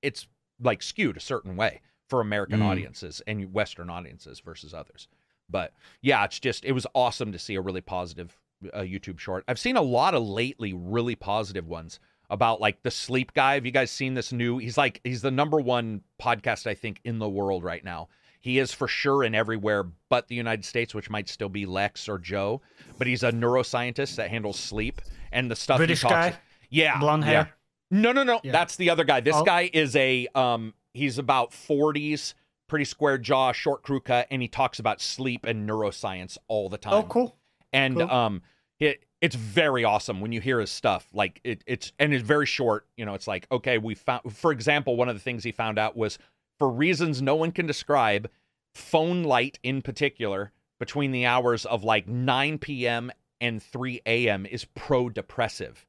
[0.01, 0.27] it's
[0.61, 2.65] like skewed a certain way for American Mm.
[2.65, 5.07] audiences and Western audiences versus others.
[5.49, 8.35] But yeah, it's just it was awesome to see a really positive
[8.73, 9.43] uh, YouTube short.
[9.47, 13.55] I've seen a lot of lately really positive ones about like the sleep guy.
[13.55, 14.57] Have you guys seen this new?
[14.57, 18.07] He's like he's the number one podcast I think in the world right now.
[18.45, 22.07] He is for sure in everywhere but the United States, which might still be Lex
[22.07, 22.61] or Joe.
[22.99, 25.01] But he's a neuroscientist that handles sleep
[25.31, 25.77] and the stuff.
[25.77, 27.29] British he talks, guy, yeah, blonde yeah.
[27.29, 27.53] hair.
[27.89, 28.41] No, no, no.
[28.43, 28.51] Yeah.
[28.51, 29.19] That's the other guy.
[29.21, 29.43] This Oh.
[29.43, 32.35] guy is a um he's about 40s,
[32.67, 36.77] pretty square jaw, short crew cut, and he talks about sleep and neuroscience all the
[36.77, 36.93] time.
[36.93, 37.35] Oh, cool.
[37.73, 38.11] And cool.
[38.11, 38.43] um
[38.79, 41.07] it it's very awesome when you hear his stuff.
[41.13, 42.85] Like it it's and it's very short.
[42.95, 45.79] You know, it's like, okay, we found for example, one of the things he found
[45.79, 46.19] out was
[46.59, 48.29] for reasons no one can describe,
[48.73, 53.11] phone light in particular, between the hours of like 9 p.m.
[53.39, 54.45] and 3 a.m.
[54.45, 55.85] is pro depressive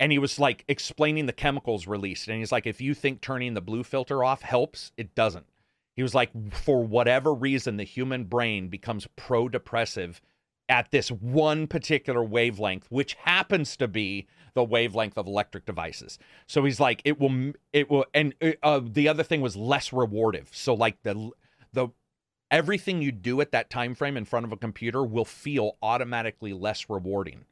[0.00, 3.54] and he was like explaining the chemicals released and he's like if you think turning
[3.54, 5.46] the blue filter off helps it doesn't
[5.96, 10.20] he was like for whatever reason the human brain becomes pro depressive
[10.68, 16.64] at this one particular wavelength which happens to be the wavelength of electric devices so
[16.64, 20.72] he's like it will it will and uh, the other thing was less rewardative so
[20.72, 21.30] like the
[21.72, 21.88] the
[22.50, 26.52] everything you do at that time frame in front of a computer will feel automatically
[26.52, 27.44] less rewarding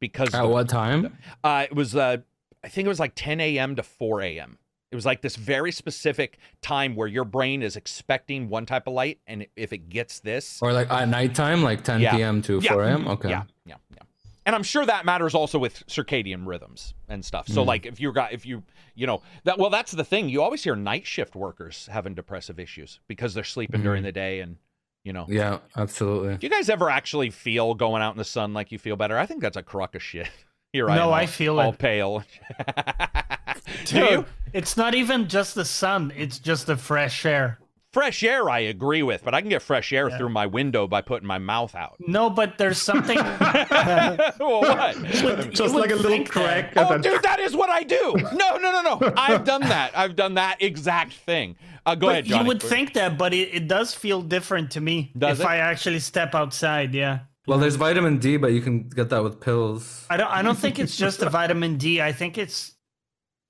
[0.00, 1.16] because At the- what time?
[1.44, 2.18] uh, it was uh,
[2.64, 3.76] I think it was like 10 a.m.
[3.76, 4.58] to 4 a.m.
[4.90, 8.94] It was like this very specific time where your brain is expecting one type of
[8.94, 12.16] light, and if it gets this, Or like at nighttime, like 10 Yeah.
[12.16, 12.40] p.m.
[12.42, 12.72] to Yeah.
[12.72, 13.08] 4 a.m.
[13.08, 13.28] Okay.
[13.28, 14.02] yeah, yeah, yeah.
[14.46, 17.48] And I'm sure that matters also with circadian rhythms and stuff.
[17.48, 17.66] So Mm.
[17.66, 18.62] like if you got if you
[18.94, 22.58] you know that well that's the thing you always hear night shift workers having depressive
[22.58, 24.06] issues because they're sleeping during Mhm.
[24.06, 24.56] the day and
[25.04, 25.26] you know.
[25.28, 26.38] Yeah, absolutely.
[26.38, 29.18] Do you guys ever actually feel going out in the sun like you feel better?
[29.18, 30.30] I think that's a crock of shit.
[30.72, 31.78] Here I No, am, I feel all it.
[31.78, 32.24] pale.
[33.84, 34.24] Do Dude, you?
[34.52, 37.58] It's not even just the sun; it's just the fresh air.
[37.92, 40.18] Fresh air, I agree with, but I can get fresh air Yeah.
[40.18, 41.96] through my window by putting my mouth out.
[41.98, 43.16] No, but there's something.
[43.78, 45.02] well, what?
[45.52, 46.32] Just like a little think that.
[46.32, 46.72] crack.
[46.76, 48.14] Oh, then- dude, that is what I do.
[48.34, 49.12] No, no, no, no.
[49.16, 49.96] I've done that.
[49.96, 51.56] I've done that exact thing.
[51.86, 52.48] Uh, go But ahead, you Johnny.
[52.48, 55.48] would think that, but it, it does feel different to me Does if it?
[55.48, 56.92] I actually step outside.
[56.94, 60.04] Yeah, Well, there's vitamin D, but you can get that with pills.
[60.10, 60.30] I don't.
[60.30, 62.02] I don't think it's just the vitamin D.
[62.02, 62.74] I think it's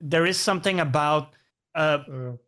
[0.01, 1.33] there is something about
[1.75, 1.99] uh,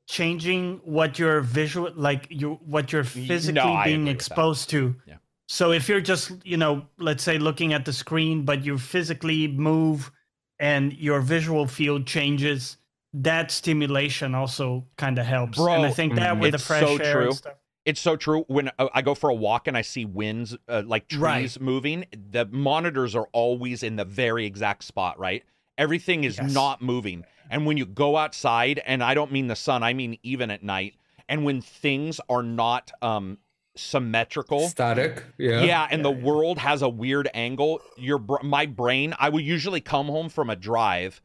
[0.07, 4.15] changing what your visual, like you, what you're physically no, being agree with that.
[4.15, 4.95] exposed to.
[5.05, 5.17] Yeah.
[5.47, 9.47] So if you're just, you know, let's say looking at the screen, but you physically
[9.47, 10.11] move
[10.59, 12.77] and your visual field changes,
[13.13, 15.57] that stimulation also kind of helps.
[15.57, 17.25] and I Bro, think that with the it's fresh so air true.
[17.27, 17.53] and stuff.
[17.83, 18.45] It's so true.
[18.47, 21.59] When uh, I go for a walk and I see winds, uh, like trees Right.
[21.59, 25.43] moving, the monitors are always in the very exact spot, right?
[25.77, 26.53] Everything is Yes.
[26.53, 27.25] not moving.
[27.51, 30.63] And when you go outside, and I don't mean the sun, I mean even at
[30.63, 30.95] night,
[31.29, 33.37] and when things are not um,
[33.75, 35.23] symmetrical, Static.
[35.37, 35.61] Yeah.
[35.63, 37.81] yeah, and the world has a weird angle.
[37.97, 41.21] Your br- my brain, I would usually come home from a drive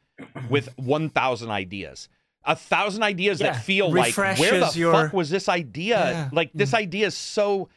[0.51, 2.09] with 1000 ideas.
[2.45, 5.99] A thousand ideas Yeah, that feel like where the your- fuck was this idea?
[5.99, 6.29] Yeah.
[6.33, 7.69] Like this idea is so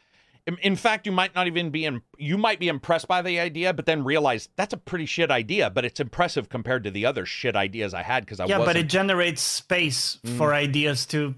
[0.46, 2.02] in- fact, you might not even be in.
[2.18, 5.70] You might be impressed by the idea, but then realize that's a pretty shit idea.
[5.70, 8.74] But it's impressive compared to the other shit ideas I had because I Yeah, wasn't.
[8.74, 11.34] but it generates space for ideas to.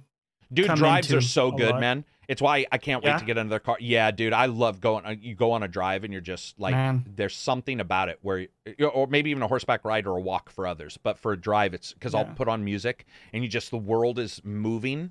[0.52, 1.80] Dude, drives are so good, lot.
[1.80, 2.04] man.
[2.28, 3.18] It's why I can't wait Yeah?
[3.18, 3.76] to get another car.
[3.80, 5.04] Yeah, dude, I love going.
[5.04, 7.04] uh, You go on a drive and you're just like, Man.
[7.16, 8.46] there's something about it where,
[8.92, 10.96] or maybe even a horseback ride or a walk for others.
[11.02, 14.18] But for a drive, it's because I'll put on music and you just the world
[14.18, 15.10] is moving,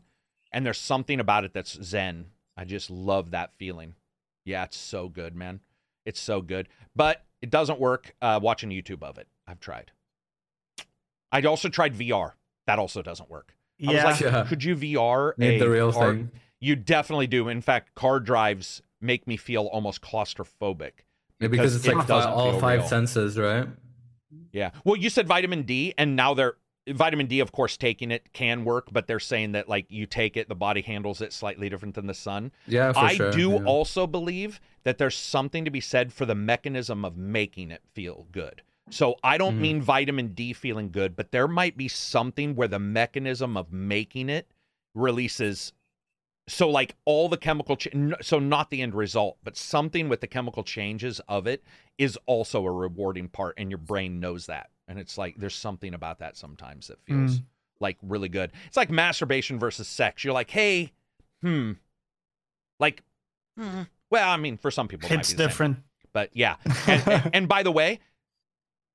[0.54, 2.28] and there's something about it that's zen.
[2.62, 3.96] I just love that feeling.
[4.46, 5.62] Yeah, it's so good, man.
[6.06, 9.28] It's so good, but it doesn't work uh, watching YouTube of it.
[9.48, 9.90] I've tried.
[11.32, 12.34] I also tried VR.
[12.68, 13.56] That also doesn't work.
[13.82, 14.46] I Yeah, was like, Yeah.
[14.48, 16.32] could you VR Need a the real car- thing.
[16.60, 17.48] You definitely do.
[17.48, 20.92] In fact, car drives make me feel almost claustrophobic.
[21.40, 22.88] Yeah, because because it's it like all five real.
[22.88, 23.68] senses, right?
[24.52, 24.70] Yeah.
[24.84, 26.58] Well, you said vitamin D, and now they're
[26.90, 30.36] vitamin D, of course, taking it can work, but they're saying that like you take
[30.38, 32.52] it, the body handles it slightly different than the sun.
[32.68, 33.32] Yeah, for I sure.
[33.32, 33.64] do yeah.
[33.66, 38.26] also believe that there's something to be said for the mechanism of making it feel
[38.32, 38.62] good.
[38.90, 39.62] So I don't Mhm.
[39.62, 44.30] mean vitamin D feeling good, but there might be something where the mechanism of making
[44.30, 44.48] it
[44.96, 45.72] releases
[46.48, 47.88] so like all the chemical ch-
[48.22, 51.64] so not the end result but something with the chemical changes of it
[52.00, 55.94] is also a rewarding part and your brain knows that and it's like there's something
[55.94, 57.44] about that sometimes that feels Mm.
[57.80, 60.92] like really good it's like masturbation versus sex you're like hey
[61.42, 61.74] hmm
[62.80, 63.04] like
[63.58, 63.82] hmm.
[64.10, 65.48] well i mean for some people it it's the same.
[65.48, 65.78] different.
[66.14, 66.56] but yeah
[66.88, 68.00] and, and, and by the way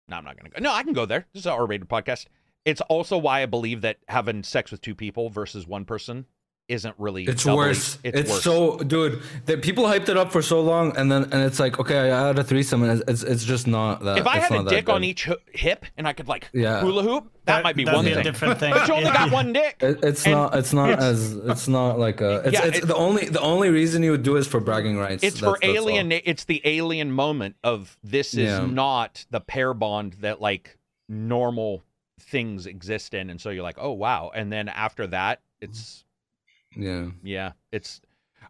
[0.08, 2.26] no i'm not gonna go no i can go there this is an r-rated podcast
[2.64, 6.26] it's also why i believe that having sex with two people versus one person
[6.68, 7.98] isn't really It's doubly- worse.
[8.02, 8.42] it's, It's, worse.
[8.42, 9.22] so, dude.
[9.44, 12.26] That people hyped it up for so long, and then and it's like, okay, I
[12.26, 14.18] had a threesome, and it's it's, it's just not that.
[14.18, 16.80] if I had a not that dick on each hip and I could like Yeah.
[16.80, 18.18] hula hoop, that, might be one be thing.
[18.20, 18.72] a different thing.
[18.72, 19.76] but you only got one dick.
[19.80, 20.54] It, it's And- not.
[20.56, 21.34] It's not as.
[21.36, 22.40] It's not like a.
[22.44, 23.26] It's, Yeah, it's it- the only.
[23.28, 25.22] The only reason you would do is for bragging rights.
[25.22, 25.88] It's That's- for that's all.
[25.90, 26.10] alien.
[26.12, 28.66] It's the alien moment of this is Yeah.
[28.66, 30.78] not the pair bond that like
[31.08, 31.84] normal
[32.18, 36.04] things exist in, and so you're like, oh wow, and then after that, it's
[36.76, 37.06] Yeah.
[37.22, 38.00] Yeah, it's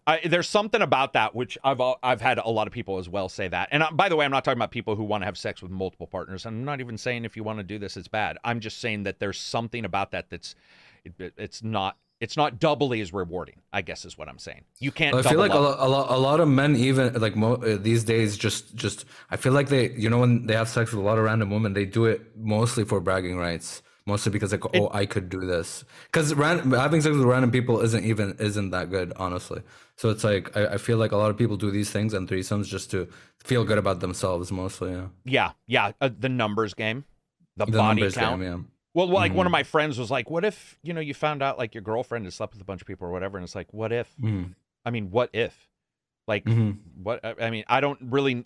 [0.06, 3.28] I, there's something about that which I've I've had a lot of people as well
[3.28, 3.68] say that.
[3.72, 5.62] And uh, by the way, I'm not talking about people who want to have sex
[5.62, 6.44] with multiple partners.
[6.46, 8.36] I'm not even saying if you want to do this, it's bad.
[8.44, 10.55] I'm just saying that there's something about that that's
[11.05, 13.56] it, it- it's not it's not doubly as rewarding.
[13.72, 14.62] I guess is what I'm saying.
[14.78, 15.14] You can't.
[15.14, 17.76] I feel like a lot, a lot, a lot of men even like mo- uh,
[17.78, 19.05] these days just, just.
[19.30, 21.50] I feel like they, you know, when they have sex with a lot of random
[21.50, 25.41] women, they do it mostly for bragging rights, mostly because like, oh, I could do
[25.41, 25.85] this.
[26.07, 29.62] Because having sex with random people isn't even isn't that good, honestly.
[29.97, 32.28] So it's like I, I feel like a lot of people do these things and
[32.28, 33.09] threesomes just to
[33.43, 34.93] feel good about themselves, mostly.
[34.93, 35.93] Yeah, Yeah, yeah.
[36.01, 37.05] Uh, the numbers game,
[37.57, 38.41] the, the body count.
[38.41, 38.59] game, yeah.
[38.94, 39.52] Well, like one of Mhm.
[39.60, 42.35] my friends was like, "What if you know you found out like your girlfriend has
[42.35, 44.55] slept with a bunch of people or whatever?" And it's like, "What if?" Mhm.
[44.86, 45.68] I mean, what if?
[46.26, 46.78] Like, Mhm.
[47.02, 47.23] what?
[47.25, 48.44] I I mean, I don't really.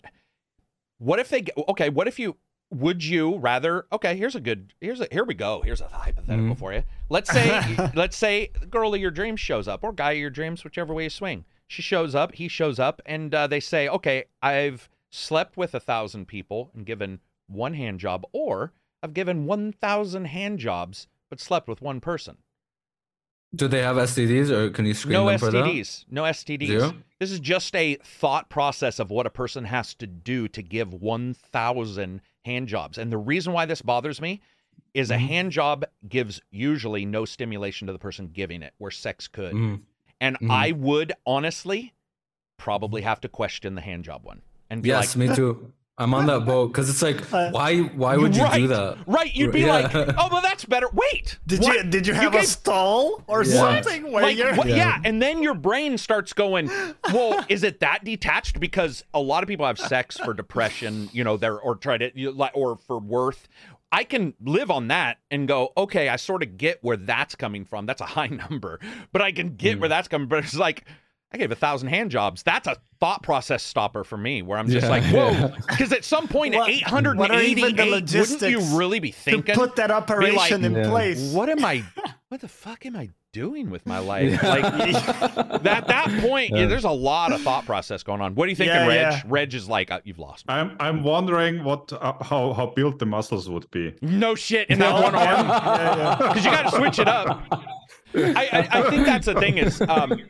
[0.97, 1.41] What if they?
[1.41, 2.35] get- Okay, what if you?
[2.71, 3.85] Would you rather?
[3.91, 4.73] Okay, here's a good.
[4.81, 5.61] Here's a here we go.
[5.61, 6.59] Here's a hypothetical Mhm.
[6.59, 6.83] for you.
[7.09, 10.29] Let's say let's say the girl of your dreams shows up, or guy of your
[10.29, 11.45] dreams, whichever way you swing.
[11.67, 12.33] She shows up.
[12.35, 16.85] He shows up, and uh, they say, "Okay, I've slept with a thousand people and
[16.85, 18.71] given one hand job, or
[19.03, 22.37] I've given one thousand hand jobs but slept with one person.
[23.53, 25.65] Do they have STDs or can you screen No them for that?
[25.65, 26.05] STDs.
[26.09, 26.67] No STDs.
[26.67, 26.93] Zero?
[27.19, 30.93] This is just a thought process of what a person has to do to give
[30.93, 32.97] 1,000 hand jobs.
[32.97, 34.41] And the reason why this bothers me
[34.93, 35.27] is a Mhm.
[35.27, 39.53] hand job gives usually no stimulation to the person giving it, where sex could.
[39.53, 39.81] Mhm.
[40.19, 40.49] And Mhm.
[40.51, 41.93] I would honestly
[42.57, 44.41] probably have to question the hand job one.
[44.69, 45.73] And be Yes, like, me too.
[46.01, 47.79] I'm on that boat because it's like, Uh, why?
[47.79, 48.97] Why would you right, do that?
[49.05, 49.33] Right.
[49.35, 49.73] You'd be Yeah.
[49.73, 50.87] like, oh, well, that's better.
[50.93, 51.37] Wait.
[51.47, 51.75] Did what?
[51.75, 53.51] you did you have a gave- stall or Yeah.
[53.53, 54.75] something where like you're what- yeah.
[54.75, 55.01] Yeah.
[55.03, 56.69] and then your brain starts going
[57.13, 61.23] well is it that detached because a lot of people have sex for depression you
[61.23, 63.47] know they're or try to you, or for worth
[63.91, 67.65] i can live on that and go okay i sort of get where that's coming
[67.65, 68.79] from that's a high number
[69.11, 69.81] but i can get Mm.
[69.81, 70.85] where that's coming but it's like
[71.33, 72.43] I gave a thousand hand jobs.
[72.43, 74.89] That's a thought process stopper for me, where I'm just Yeah.
[74.91, 75.53] like, whoa.
[75.69, 79.11] Because at some point What- at what are even 888, the wouldn't you really be
[79.11, 79.55] to thinking?
[79.55, 80.89] put that operation in Yeah.
[80.89, 81.31] place.
[81.33, 81.83] what am I?
[82.27, 84.29] What the fuck am I doing with my life?
[84.41, 84.49] Yeah.
[84.49, 84.63] Like
[85.63, 86.65] that that point, yeah, Yeah.
[86.67, 88.35] there's a lot of thought process going on.
[88.35, 88.99] What are you thinking, Yeah, Reg?
[88.99, 89.21] yeah.
[89.27, 90.53] Reg is like, uh, you've lost me.
[90.53, 93.95] I'm I'm wondering what uh, how how built the muscles would be.
[94.01, 96.15] No shit in that one arm Yeah, yeah.
[96.17, 97.41] because you got to switch it up.
[98.13, 100.21] I, I, I think that's the thing is um,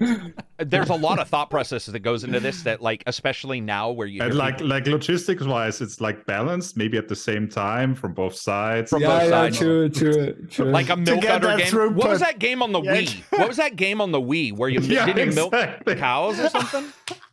[0.57, 4.07] there's a lot of thought processes that goes into this that like especially now where
[4.07, 7.95] you And like people- like logistics wise, it's like balanced, maybe at the same time
[7.95, 8.89] from both sides.
[8.91, 9.57] From yeah, both yeah, sides.
[9.57, 10.65] true, true, true.
[10.65, 11.95] like a milk get udder that game.
[11.95, 12.95] What was that game on the Yeah.
[13.01, 13.23] Wii?
[13.39, 15.83] What was that game on the Wii where you Yeah, didn't you exactly.
[15.93, 16.85] milk cows or something?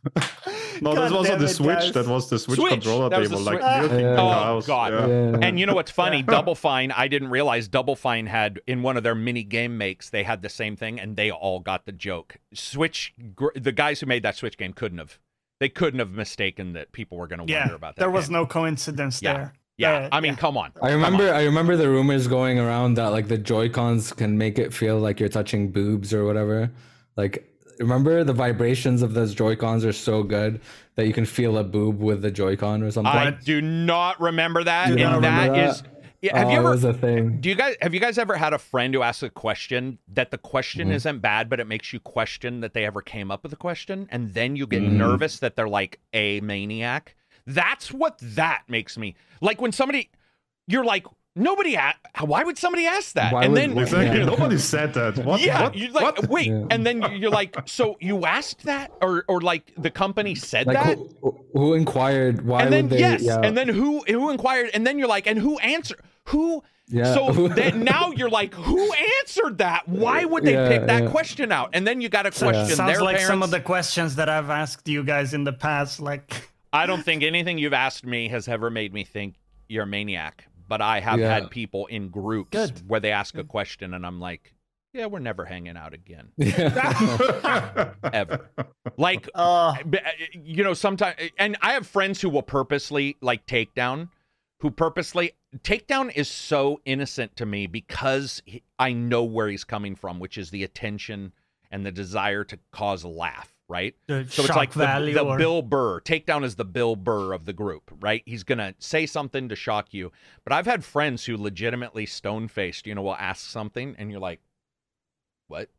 [0.81, 1.77] No, God that was on the Switch.
[1.77, 1.91] guys.
[1.91, 3.81] That was the Switch, Switch, controller that table, like Switch.
[3.91, 4.15] milking Yeah.
[4.15, 4.61] the Oh.
[4.65, 4.93] God.
[4.93, 5.07] Yeah.
[5.07, 5.37] Yeah.
[5.41, 6.21] And you know what's funny?
[6.23, 10.09] Double Fine, I didn't realize Double Fine had in one of their mini game makes,
[10.09, 12.37] they had the same thing and they all got the joke.
[12.53, 15.19] Switch gr- the guys who made that Switch game couldn't have.
[15.59, 17.99] They couldn't have mistaken that people were going to Yeah, wonder about that.
[17.99, 18.33] there was game.
[18.33, 19.33] no coincidence Yeah.
[19.33, 19.53] there.
[19.77, 20.39] Yeah, Uh, I mean, yeah.
[20.39, 20.71] come on.
[20.81, 21.11] I Come on.
[21.13, 24.73] remember I remember the rumors going around that like the Joy Cons can make it
[24.73, 26.71] feel like you're touching boobs or whatever.
[27.17, 27.48] Like
[27.79, 30.59] remember the vibrations of those Joy Cons are so good
[30.95, 33.11] that you can feel a boob with the Joy Con or something.
[33.11, 34.89] I do not remember that.
[34.89, 35.83] And don't that remember is
[36.21, 37.39] Yeah, have oh, you ever was a thing.
[37.39, 40.31] Do you guys have you guys ever had a friend who asks a question that
[40.31, 40.93] the question Mhm.
[40.95, 44.07] isn't bad, but it makes you question that they ever came up with a question,
[44.11, 44.91] and then you get Mhm.
[44.93, 47.15] nervous that they're like a maniac?
[47.47, 50.09] That's what that makes me like when somebody
[50.67, 51.05] you're like
[51.39, 51.95] nobody a-
[52.25, 53.33] why would somebody ask that?
[53.33, 54.19] Why and would- then why- Exactly.
[54.19, 54.25] Yeah.
[54.25, 55.17] Nobody said that.
[55.25, 55.41] What?
[55.41, 55.75] yeah, what?
[55.77, 56.29] you're like what?
[56.29, 56.65] wait, Yeah.
[56.69, 60.77] and then you're like so you asked that or or like the company said Like
[60.83, 60.97] that?
[61.21, 62.45] who, who inquired?
[62.45, 62.99] Why and then would they?
[62.99, 66.01] yes, yeah, and then who who inquired and then you're like and who answered?
[66.25, 67.13] Who yeah.
[67.13, 69.87] so then now you're like, who answered that?
[69.87, 71.09] Why would they Yeah, pick that yeah.
[71.09, 71.69] question out?
[71.73, 73.27] And then you got to So- question Sounds their like parents.
[73.27, 75.99] some of the questions that I've asked you guys in the past.
[75.99, 79.35] Like, I don't think anything you've asked me has ever made me think
[79.67, 80.47] you're a maniac.
[80.69, 81.33] But I have Yeah.
[81.33, 82.87] had people in groups Good.
[82.87, 84.53] where they ask a question and I'm like,
[84.93, 87.93] yeah, we're never hanging out again, Yeah.
[88.13, 88.49] ever.
[88.97, 89.75] like, uh,
[90.33, 94.09] you know, sometimes, and I have friends who will purposely like take down,
[94.61, 99.95] who purposely takedown is so innocent to me because he, I know where he's coming
[99.95, 101.33] from, which is the attention
[101.71, 103.95] and the desire to cause a laugh, right?
[104.07, 106.01] the So shock it's like the, value the or Bill Burr.
[106.01, 108.23] Takedown is the Bill Burr of the group, right?
[108.25, 110.11] He's gonna say something to shock you.
[110.43, 114.19] But I've had friends who legitimately stone faced, you know, will ask something and you're
[114.19, 114.41] like,
[115.47, 115.69] What?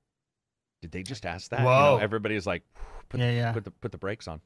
[0.81, 1.59] Did they just ask that?
[1.61, 1.99] You know, Whoa.
[2.01, 2.63] everybody's like,
[3.11, 3.53] put, yeah, yeah.
[3.53, 4.41] put the put the brakes on.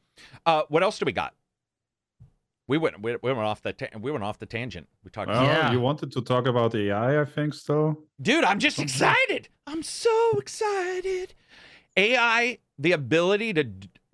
[0.44, 1.32] Uh, what else do we got?
[2.66, 4.89] We went we, we went off the ta- we went off the tangent.
[5.05, 5.28] We talked.
[5.28, 5.70] Well, Yeah.
[5.70, 8.02] you wanted to talk about AI, I think, so.
[8.23, 9.48] Dude, I'm just excited.
[9.66, 11.34] I'm so excited.
[11.97, 13.65] AI, the ability to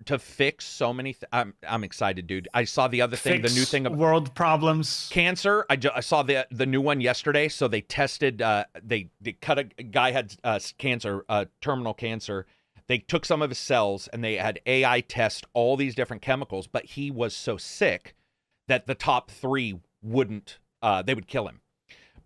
[0.05, 1.13] to fix so many.
[1.13, 2.47] Th- I'm I'm excited, dude.
[2.53, 5.07] I saw the other thing, the new thing of world problems.
[5.11, 5.65] cancer.
[5.69, 7.47] I, ju- I saw the the new one yesterday.
[7.47, 8.41] So they tested.
[8.41, 12.45] Uh, they they cut a, a guy had uh, cancer, uh, terminal cancer.
[12.87, 16.67] They took some of his cells and they had AI test all these different chemicals,
[16.67, 18.15] but he was so sick
[18.67, 20.59] that the top three wouldn't.
[20.81, 21.61] Uh, they would kill him.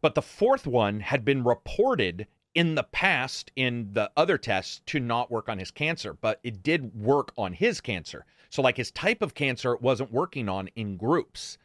[0.02, 5.00] But the fourth one had been reported in the past in the other tests to
[5.00, 8.25] not work on his cancer, but it did work on his cancer.
[8.50, 11.58] So, like his type of cancer, it wasn't working on in groups,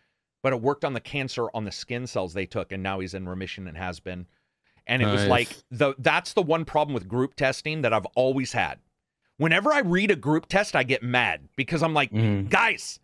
[0.43, 3.15] but it worked on the cancer on the skin cells they took, and now he's
[3.15, 4.27] in remission and has been.
[4.87, 8.53] And it was like the that's the one problem with group testing that I've always
[8.53, 8.81] had.
[9.37, 12.49] Whenever I read a group test, I get mad because I'm like, Mhm.
[12.49, 12.99] guys,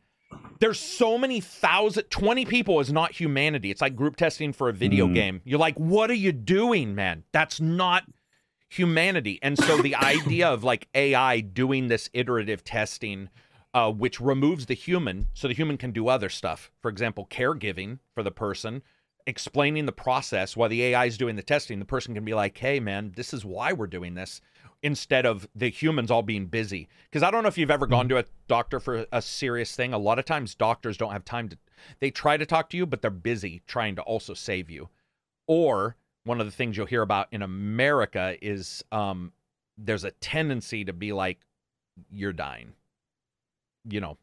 [0.59, 3.71] There's so many thousand, 20 people is not humanity.
[3.71, 5.15] It's like group testing for a video Mm.
[5.15, 5.41] game.
[5.45, 7.25] You're like, what are you doing, man?
[7.33, 8.05] That's not
[8.69, 9.39] humanity.
[9.43, 13.29] And so the idea of like AI doing this iterative testing,
[13.75, 16.71] uh, which removes the human so the human can do other stuff.
[16.81, 18.83] For example, caregiving for the person,
[19.27, 21.79] explaining the process while the AI is doing the testing.
[21.81, 24.41] The person can be like, hey, man, this is why we're doing this
[24.83, 26.89] instead of the humans all being busy.
[27.05, 29.93] Because I don't know if you've ever gone to a doctor for a serious thing.
[29.93, 31.59] A lot of times doctors don't have time to,
[32.01, 34.89] they try to talk to you, but they're busy trying to also save you.
[35.47, 39.33] Or one of the things you'll hear about in America is um,
[39.79, 41.39] there's a tendency to be like,
[42.11, 42.75] you're dying,
[43.89, 44.19] you know,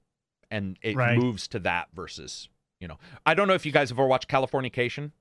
[0.51, 1.17] and it Right.
[1.17, 2.49] moves to that versus,
[2.79, 5.11] you know, I don't know if you guys have ever watched Californication.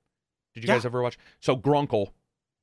[0.55, 1.19] Did you guys ever watch?
[1.41, 2.13] So Runkle,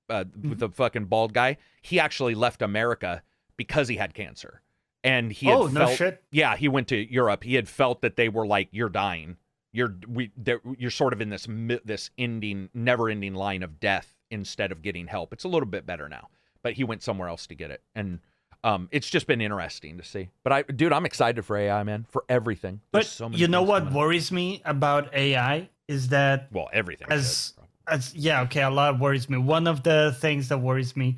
[0.10, 3.22] uh, with the fucking bald guy, he actually left America
[3.58, 4.62] because he had cancer,
[5.04, 6.24] and he had oh no felt, shit.
[6.32, 7.44] yeah, he went to Europe.
[7.44, 9.38] He had felt that they were like, "You're dying.
[9.72, 10.32] You're we.
[10.78, 11.48] You're sort of in this
[11.86, 15.32] this ending, never-ending line of death instead of getting help.
[15.34, 16.30] It's a little bit better now,
[16.64, 18.20] but he went somewhere else to get it, and
[18.64, 20.30] um, it's just been interesting to see.
[20.44, 22.82] But I, dude, I'm excited for AI, man, for everything.
[22.92, 23.94] But so many you know what coming.
[23.94, 27.08] worries me about AI is that Well, everything.
[27.10, 27.54] as-.
[27.90, 29.38] As yeah okay a lot worries me.
[29.38, 31.18] One of the things that worries me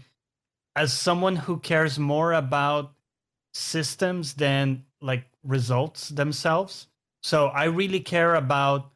[0.75, 2.93] as someone who cares more about
[3.53, 6.87] systems than like results themselves
[7.23, 8.91] so i really care about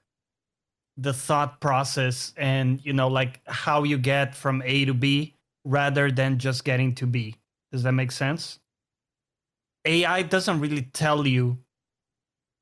[0.98, 6.10] the thought process and you know like how you get from a to b rather
[6.12, 7.36] than just getting to b.
[7.72, 8.60] Does that make sense?
[9.84, 11.58] Ai doesn't really tell you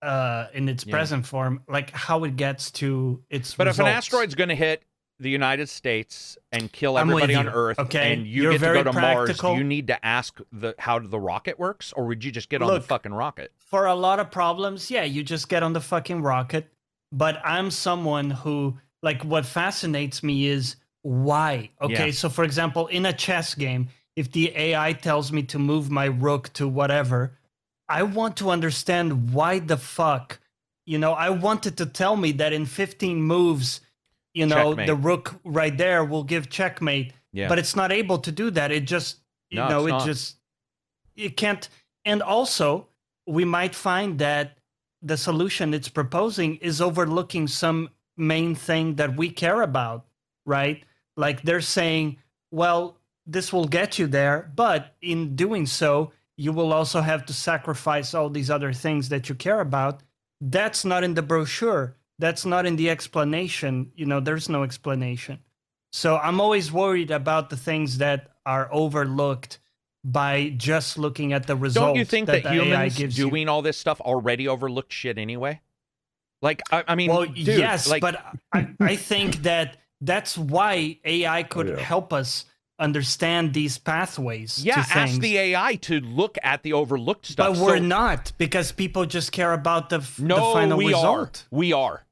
[0.01, 0.91] uh in its Yeah.
[0.91, 4.83] present form like how it gets to its But if an asteroid's going to hit
[5.23, 8.13] the United States and kill I'm everybody on Earth, okay?
[8.13, 10.99] and you You're get to go to Mars, do you need to ask the how
[10.99, 13.51] the rocket works, or would you just get on the fucking rocket?
[13.57, 16.67] for a lot of problems, yeah, you just get on the fucking rocket.
[17.11, 21.71] But I'm someone who, like, what fascinates me is why.
[21.81, 22.11] Okay, Yeah.
[22.11, 26.05] so for example, in a chess game, if the AI tells me to move my
[26.05, 27.35] rook to whatever,
[27.89, 30.39] I want to understand why the fuck.
[30.85, 33.81] You know, I wanted to tell me that in 15 moves,
[34.33, 34.87] you know, Checkmate.
[34.87, 37.13] the rook right there will give checkmate.
[37.31, 38.71] Yeah, but it's not able to do that.
[38.71, 40.05] It just, you No, know, it not.
[40.05, 40.37] just,
[41.15, 41.67] it can't.
[42.05, 42.87] And also,
[43.25, 44.57] we might find that
[45.01, 50.05] the solution it's proposing is overlooking some main thing that we care about,
[50.45, 50.83] right?
[51.17, 52.17] Like they're saying,
[52.51, 57.33] well, this will get you there, but in doing so, you will also have to
[57.33, 60.01] sacrifice all these other things that you care about.
[60.41, 61.95] That's not in the brochure.
[62.23, 63.91] That's not in the explanation.
[63.95, 65.39] You know, there's no explanation.
[65.91, 69.59] So I'm always worried about the things that are overlooked
[70.05, 71.85] by just looking at the results.
[71.85, 73.29] don't you think that, the AI humans gives you.
[73.29, 75.59] doing all this stuff already overlooked shit anyway?
[76.41, 80.99] Like, I, I mean, well, dude, yes, like, but I, I think that that's why
[81.03, 81.79] AI could yeah.
[81.79, 82.45] help us
[82.79, 84.63] understand these pathways.
[84.63, 87.55] yeah, to ask the AI to look at the overlooked stuff.
[87.55, 90.87] But we're So- not because people just care about the, f- No, the final we
[90.87, 91.45] result.
[91.51, 91.57] are.
[91.57, 92.05] We are.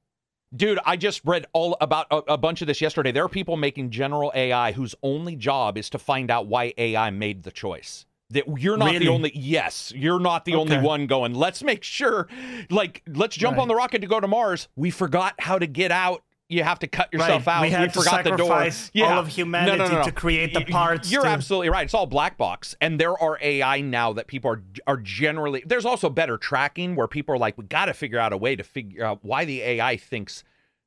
[0.54, 3.12] Dude, I just read all about a, a bunch of this yesterday.
[3.12, 7.10] There are people making general AI whose only job is to find out why AI
[7.10, 8.06] made the choice.
[8.32, 11.34] That you're not the only yes, you're not the only one going.
[11.34, 12.28] Let's make sure
[12.70, 13.62] like let's jump Right.
[13.62, 14.68] on the rocket to go to Mars.
[14.76, 16.24] We forgot how to get out.
[16.52, 17.56] You have to cut yourself right.
[17.58, 17.62] out.
[17.62, 18.48] We had to forgot the door.
[18.48, 19.14] sacrifice Yeah.
[19.14, 21.12] all of humanity to create the parts.
[21.12, 21.86] You're to- absolutely right.
[21.86, 25.64] It's all black box, and there are AI now that people are are generally.
[25.66, 28.56] There's also better tracking where people are like, we got to figure out a way
[28.56, 30.44] to figure out why the AI thinks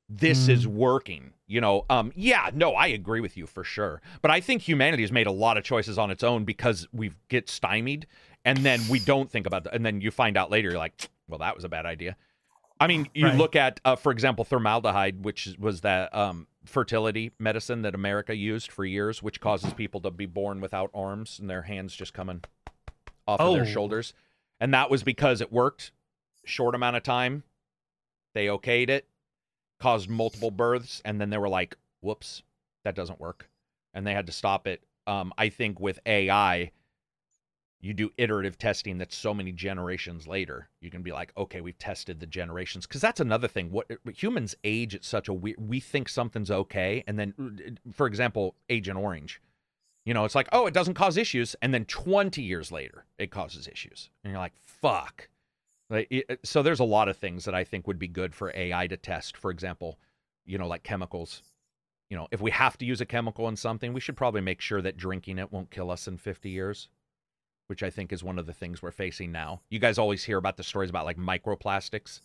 [0.09, 0.52] this Hmm.
[0.52, 1.33] is working.
[1.47, 4.02] You know, um, yeah, no, I agree with you for sure.
[4.23, 7.12] But I think humanity has made a lot of choices on its own because we
[7.28, 8.07] get stymied,
[8.44, 11.09] and then we don't think about that, and then you find out later, you're like,
[11.28, 12.17] well, that was a bad idea.
[12.85, 13.39] I mean, you Right.
[13.39, 18.71] look at, uh, for example, formaldehyde, which was that um, fertility medicine that America used
[18.71, 22.43] for years, which causes people to be born without arms and their hands just coming
[23.27, 23.73] off of their Oh.
[23.73, 24.13] shoulders.
[24.61, 25.93] And that was because it worked
[26.45, 27.45] short amount of time.
[28.35, 29.09] They okayed it,
[29.81, 32.43] caused multiple births, and then they were like, "Whoops,
[32.85, 33.49] that doesn't work,"
[33.95, 34.83] and they had to stop it.
[35.07, 36.71] Um, I think with AI,
[37.85, 41.79] you do iterative testing that's so many generations later you can be like okay we've
[41.79, 42.87] tested the generations.
[42.87, 43.71] Because that's another thing.
[43.71, 48.07] What humans age at such a weird we think something's okay and then uh, for
[48.07, 49.41] example agent orange.
[50.07, 53.31] You know it's like oh it doesn't cause issues and then 20 years later it
[53.31, 54.09] causes issues.
[54.23, 55.29] And you're like fuck.
[55.91, 58.51] Like, it- so there's a lot of things that i think would be good for
[58.57, 59.37] ai to test.
[59.37, 59.99] For example
[60.47, 61.43] you know like chemicals.
[62.09, 64.63] You know if we have to use a chemical in something we should probably make
[64.63, 66.89] sure that drinking it won't kill us in 50 years
[67.67, 69.60] which I think is one of the things we're facing now.
[69.70, 72.20] You guys always hear about the stories about like microplastics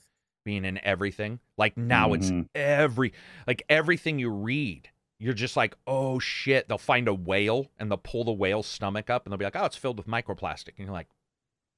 [0.45, 1.40] being in everything.
[1.58, 2.48] Like now it's Mhm.
[2.56, 3.14] every
[3.48, 6.68] like everything you read, you're just like, oh shit.
[6.68, 9.56] They'll find a whale and they'll pull the whale's stomach up and they'll be like,
[9.56, 10.77] oh, it's filled with microplastic.
[10.77, 11.09] And you're like,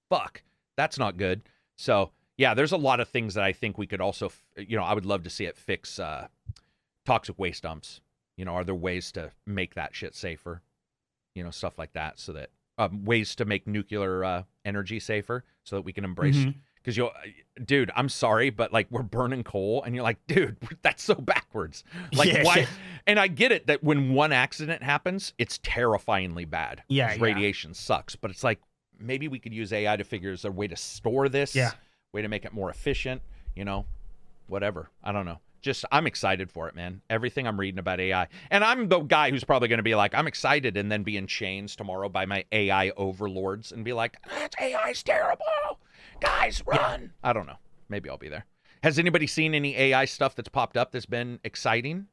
[0.09, 0.43] fuck,
[0.77, 1.41] that's not good.
[1.77, 4.83] So yeah, there's a lot of things that I think we could also, you know,
[4.83, 6.27] I would love to see it fix uh,
[7.05, 8.01] toxic waste dumps.
[8.37, 10.61] You know, are there ways to make that shit safer?
[11.35, 12.49] You know, stuff like that, so that
[12.81, 16.45] um, ways to make nuclear uh, energy safer, so that we can embrace.
[16.75, 17.11] Because you'll,
[17.63, 21.83] dude, I'm sorry, but like we're burning coal, and you're like, dude, that's so backwards.
[22.13, 22.55] Like Yeah, why?
[22.57, 22.65] yeah.
[23.07, 26.81] And I get it that when one accident happens, it's terrifyingly bad.
[26.87, 27.21] Yeah, yeah.
[27.21, 28.15] radiation sucks.
[28.15, 28.59] But it's like
[28.99, 31.55] maybe we could use AI to figure is there a way to store this?
[31.55, 31.71] Yeah.
[32.13, 33.21] Way to make it more efficient.
[33.55, 33.85] You know,
[34.47, 34.89] whatever.
[35.03, 35.39] I don't know.
[35.61, 37.01] Just I'm excited for it, man.
[37.09, 40.15] Everything I'm reading about AI, and I'm the guy who's probably going to be like,
[40.15, 44.17] I'm excited, and then be in chains tomorrow by my AI overlords and be like,
[44.27, 45.79] "That's AI's terrible,
[46.19, 47.13] guys, run.
[47.23, 47.57] I don't know.
[47.89, 48.45] Maybe I'll be there.
[48.83, 52.07] Has anybody seen any AI stuff that's popped up that's been exciting?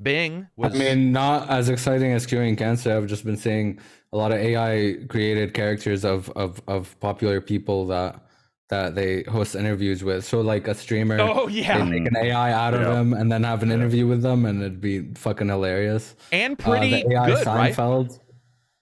[0.00, 0.74] Bing was.
[0.74, 2.96] I mean, not as exciting as curing cancer.
[2.96, 3.80] I've just been seeing
[4.12, 8.24] a lot of AI created characters of of of popular people that
[8.68, 10.24] that they host interviews with.
[10.24, 12.90] So like a streamer, oh they yeah, make an AI out of Yeah.
[12.90, 16.14] them and then have an interview with them, and it'd be fucking hilarious.
[16.32, 17.74] and Uh, pretty the AI good, right?
[17.74, 18.20] Seinfeld.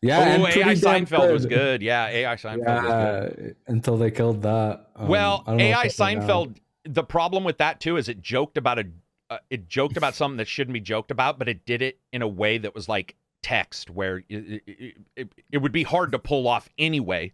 [0.03, 1.83] Yeah, oh, and AI pretty damn Seinfeld was good.
[1.83, 3.55] Yeah, AI Seinfeld was good.
[3.67, 4.91] Yeah, until they killed that.
[4.97, 6.27] Um, Well, I don't know AI if it's like that.
[6.29, 6.57] Seinfeld.
[6.85, 8.85] The problem with that too is it joked about a,
[9.31, 12.23] uh, it joked about something that shouldn't be joked about, but it did it in
[12.23, 16.19] a way that was like text, where it, it, it, it would be hard to
[16.19, 17.33] pull off anyway.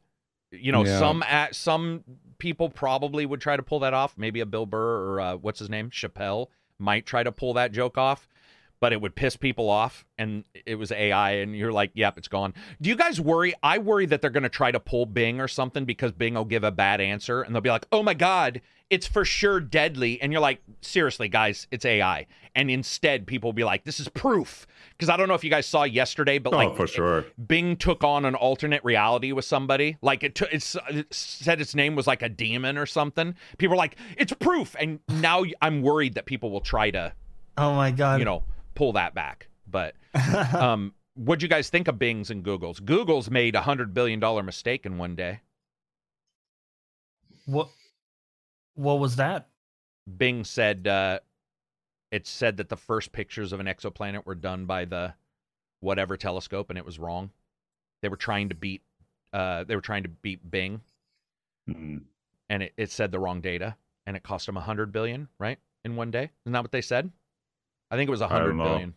[0.53, 0.99] You know, Yeah.
[0.99, 2.05] some at, some
[2.43, 4.19] people probably would try to pull that off.
[4.19, 7.71] Maybe a Bill Burr or uh, what's his name, Chappelle, might try to pull that
[7.71, 8.29] joke off.
[8.81, 12.27] But it would piss people off, and it was AI, and you're like, "Yep, it's
[12.27, 13.55] gone." Do you guys worry?
[13.63, 16.45] I worry that they're going to try to pull Bing or something because Bing will
[16.45, 18.61] give a bad answer, and they'll be like, "Oh my god,
[18.93, 23.55] it's for sure deadly," and you're like, "Seriously, guys, it's AI." And instead, people will
[23.55, 26.53] be like, "This is proof." Because I don't know if you guys saw yesterday, but
[26.53, 27.25] Oh, like for sure.
[27.47, 29.97] Bing took on an alternate reality with somebody.
[30.03, 33.35] Like it, took it's, it said its name was like a demon or something.
[33.59, 37.15] People were like, "It's proof," and now I'm worried that people will try to,
[37.57, 38.19] Oh my god.
[38.21, 39.49] you know, pull that back.
[39.67, 39.95] But
[40.55, 42.79] um, what do you guys think of Bing's and Google's?
[42.79, 45.41] Google's made a hundred billion dollar mistake in one day.
[47.47, 47.69] what?
[48.75, 49.49] What was that?
[50.17, 51.21] Bing said uh,
[52.11, 55.15] it said that the first pictures of an exoplanet were done by the
[55.81, 57.31] whatever telescope, and it was wrong.
[58.03, 58.83] They were trying to beat.
[59.33, 60.81] Uh, they were trying to beat Bing,
[61.71, 62.03] Mm.
[62.51, 65.59] and it, it said the wrong data, and it cost them a hundred billion, right,
[65.85, 66.31] in one day.
[66.45, 67.11] Isn't that what they said?
[67.91, 68.65] I think it was a don't hundred know.
[68.65, 68.95] billion.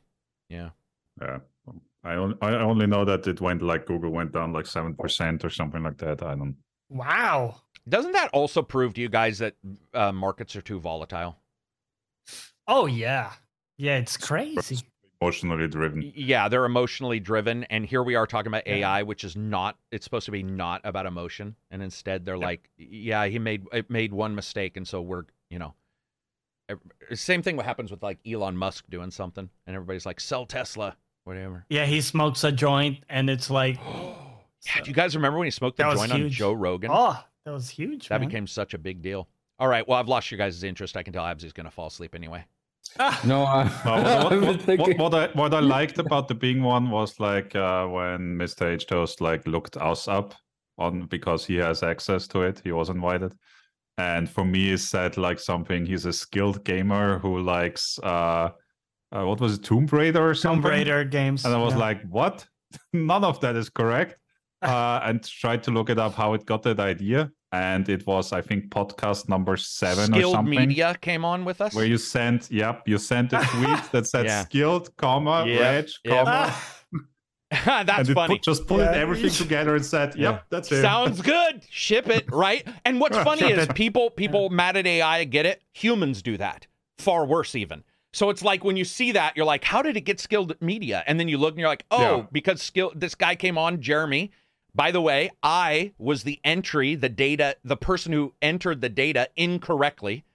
[0.50, 0.70] Yeah.
[1.22, 1.40] Yeah.
[2.04, 5.44] I only, I only know that it went like Google went down like seven percent
[5.46, 6.22] or something like that.
[6.22, 6.56] I don't.
[6.90, 7.62] Wow.
[7.88, 9.56] Doesn't that also prove to you guys that
[9.94, 11.38] uh, markets are too volatile?
[12.68, 13.34] Oh yeah.
[13.78, 14.80] Yeah, it's crazy.
[15.22, 16.12] Emotionally driven.
[16.16, 18.76] Yeah, they're emotionally driven, and here we are talking about Yeah.
[18.78, 19.78] AI, which is not.
[19.92, 22.46] It's supposed to be not about emotion, and instead they're Yeah.
[22.46, 25.74] like, yeah, he made it made one mistake, and so we're, you know,
[27.14, 27.56] same thing.
[27.58, 31.66] What happens with like Elon Musk doing something, and everybody's like, sell Tesla, whatever.
[31.70, 33.78] Yeah, he smokes a joint and it's like
[34.66, 36.30] Yeah, do you guys remember when he smoked the That was joint on.
[36.30, 36.90] Joe Rogan?
[36.94, 38.10] Oh, that was huge.
[38.10, 38.30] that man.
[38.30, 39.28] became such a big deal.
[39.60, 40.98] All right, well, I've lost your guys' interest.
[40.98, 42.44] I can tell Absy's going to fall asleep anyway.
[43.00, 46.62] Ah, No, I, Well, what, what, what, what I what I liked about the Bing
[46.62, 48.74] one was like uh, when Mr.
[48.74, 50.36] H Toast like looked us up
[50.78, 52.62] on because he has access to it.
[52.64, 53.34] He was invited,
[53.98, 55.86] and for me, it said like something.
[55.86, 58.50] He's a skilled gamer who likes uh,
[59.12, 60.64] uh what was it, Tomb Raider or something.
[60.64, 61.46] Tomb Raider games.
[61.46, 61.80] And I was yeah.
[61.80, 62.46] like, what?
[62.92, 64.18] None of that is correct.
[64.66, 67.32] Uh, and tried to look it up how it got that idea.
[67.52, 70.60] And it was, I think, podcast number seven or Skilled something.
[70.60, 71.74] Media came on with us.
[71.74, 74.44] Where you sent, yep, you sent a tweet that said Yeah.
[74.44, 76.26] skilled, comma, Yep, reg, yep.
[76.26, 76.56] comma.
[77.52, 78.36] That's and it funny.
[78.36, 78.92] put, just pulled Yeah.
[78.92, 80.40] everything together and said, yep, Yeah.
[80.50, 80.82] that's it.
[80.82, 81.64] Sounds good.
[81.70, 82.68] Ship it, right?
[82.84, 83.76] And what's funny is it.
[83.76, 85.62] people people mad at AI get it.
[85.74, 86.68] Humans do that.
[86.98, 87.84] Far worse even.
[88.14, 91.04] So it's like when you see that, you're like, how did it get skilled media?
[91.06, 92.26] And then you look and you're like, oh, Yeah.
[92.32, 94.32] because skill this guy came on, Jeremy.
[94.76, 99.30] By the way, I was the entry, the data, the person who entered the data
[99.38, 100.26] incorrectly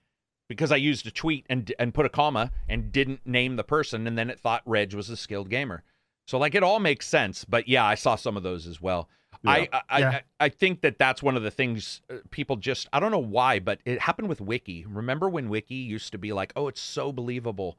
[0.49, 4.07] because I used a tweet and and put a comma and didn't name the person,
[4.07, 5.83] and then it thought Reg was a skilled gamer.
[6.27, 7.45] So like it all makes sense.
[7.45, 9.11] But yeah, I saw some of those as well.
[9.45, 10.21] I, I, I Yeah.
[10.39, 13.59] I think that that's one of the things uh, people just I don't know why,
[13.59, 14.87] but it happened with Wiki.
[14.89, 17.77] Remember when Wiki used to be like, "Oh, it's so believable.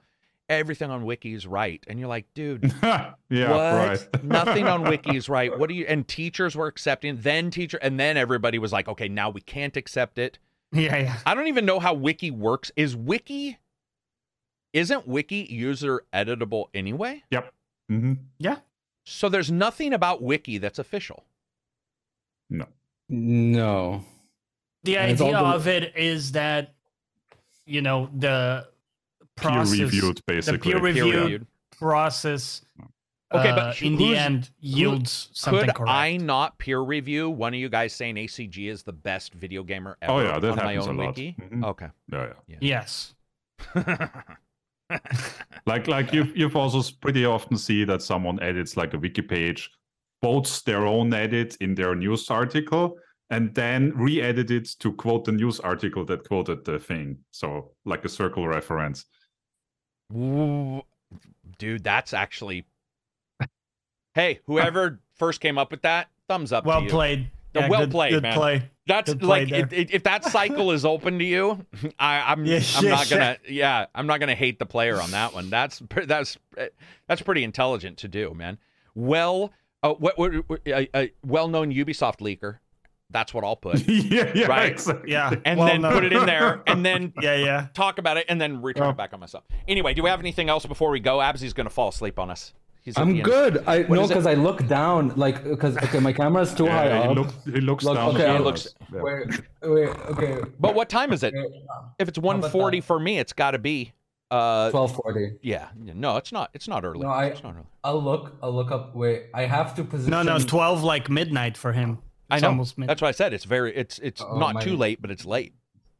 [0.52, 3.50] Everything on Wiki is right." And you're like, "Dude, yeah, what?
[4.10, 4.24] right.
[4.24, 5.58] Nothing on Wiki is right.
[5.58, 7.18] What do you?" And teachers were accepting.
[7.22, 10.38] Then teacher, and then everybody was like, "Okay, now we can't accept it
[10.72, 11.18] Yeah, yeah.
[11.26, 12.72] I don't even know how Wiki works.
[12.76, 13.58] Is Wiki
[14.74, 17.24] isn't Wiki user editable anyway?
[17.90, 18.14] hmm
[19.06, 21.26] So there's nothing about Wiki that's official.
[22.50, 22.68] No.
[23.10, 24.06] No.
[24.84, 26.74] The And it's all idea the- of it is that
[27.66, 28.68] you know the
[29.42, 30.72] Peer reviewed, basically.
[30.72, 31.48] peer Peer reviewed reviewed.
[31.78, 32.62] process.
[33.34, 35.90] Okay, uh, but in the end yields something Could correct.
[35.90, 39.98] I not peer review one of you guys saying ACG is the best video gamer
[40.02, 41.08] ever Oh, yeah, that on my happens a own lot.
[41.16, 41.36] wiki?
[41.40, 41.64] Mhm.
[41.66, 41.88] Okay.
[42.12, 42.58] Yeah, yeah.
[42.60, 43.14] Yes.
[45.66, 49.72] Like like you've you've also pretty often see that someone edits like a wiki page,
[50.22, 52.98] quotes their own edit in their news article,
[53.30, 57.18] and then re-edit it to quote the news article that quoted the thing.
[57.32, 59.06] So like a circle reference.
[60.16, 60.82] Ooh,
[61.58, 62.66] Dude, that's actually.
[64.14, 66.92] Hey, whoever first came up with that, thumbs up Well to you.
[66.92, 67.32] played.
[67.54, 68.38] Yeah, well played, good man.
[68.38, 68.64] play.
[68.88, 71.66] That's Good like it, it- if that cycle is open to you,
[72.00, 75.12] I, I'm Yeah, I'm yeah, not gonna yeah I'm not gonna hate the player on
[75.12, 75.50] that one.
[75.50, 76.70] That's that's eh,
[77.08, 78.58] that's pretty intelligent to do, man.
[78.96, 79.52] Well,
[79.84, 80.32] uh, what, what,
[80.66, 82.60] a, a well-known Ubisoft leaker.
[83.12, 84.72] That's what I'll put, yeah, yeah, Right.
[84.72, 85.12] exactly.
[85.12, 85.34] Yeah.
[85.46, 85.94] and well then known.
[85.94, 87.68] put it in there, and then Yeah, yeah.
[87.74, 88.90] talk about it, and then return Oh.
[88.92, 89.44] it back on myself.
[89.68, 91.18] Anyway, do we have anything else before we go?
[91.20, 92.54] Absy's gonna fall asleep on us.
[92.84, 93.64] He's I'm good.
[93.68, 97.04] I What no, because I look down, like because okay, my camera's too high Yeah,
[97.04, 97.16] he, up.
[97.16, 98.16] look, he looks Look, down.
[98.16, 99.02] okay, at it looks- Yeah.
[99.02, 100.38] Wait, wait, okay.
[100.60, 101.34] But what time is it?
[102.00, 103.94] If it's about 1:40 for me, it's got to be.
[104.32, 105.34] Uh, Twelve forty.
[105.42, 106.50] yeah, no, it's not.
[106.54, 107.02] It's not early.
[107.02, 107.66] No, I- it's not early.
[107.84, 108.36] I'll look.
[108.42, 108.96] I'll look up.
[108.96, 110.10] Wait, I have to position.
[110.10, 112.00] No, no, it's 12 like midnight for him.
[112.32, 112.50] I know.
[112.50, 112.88] almost midnight.
[112.90, 113.34] That's what I said.
[113.34, 113.76] It's very.
[113.76, 115.54] It's it's Oh, not my- too late, but it's late.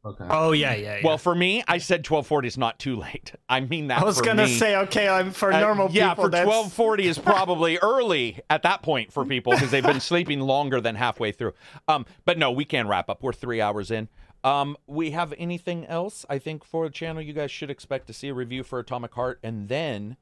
[0.04, 0.24] Okay.
[0.28, 1.00] Oh, yeah, yeah, yeah.
[1.04, 3.34] Well, for me, I said 12:40 is not too late.
[3.48, 4.02] I mean that.
[4.02, 4.56] I was for going to me.
[4.58, 6.24] say, okay, I'm for Uh, normal yeah, people.
[6.24, 10.40] for that's- 12:40 is probably early at that point for people because they've been sleeping
[10.40, 11.52] longer than halfway through.
[11.86, 13.22] Um, but no, we can wrap up.
[13.22, 14.08] We're three hours in.
[14.42, 16.26] Um, we have anything else?
[16.28, 19.14] I think for the channel, you guys should expect to see a review for Atomic
[19.14, 20.16] Heart, and then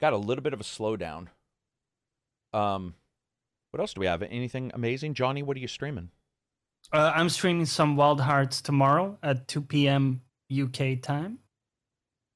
[0.00, 1.26] got a little bit of a slowdown.
[2.52, 2.94] Um,
[3.76, 4.22] what else do we have?
[4.22, 5.42] Anything amazing, Johnny?
[5.42, 6.08] What are you streaming?
[6.90, 10.22] Uh, I'm streaming some Wild Hearts tomorrow at 2 p.m.
[10.50, 11.40] UK time.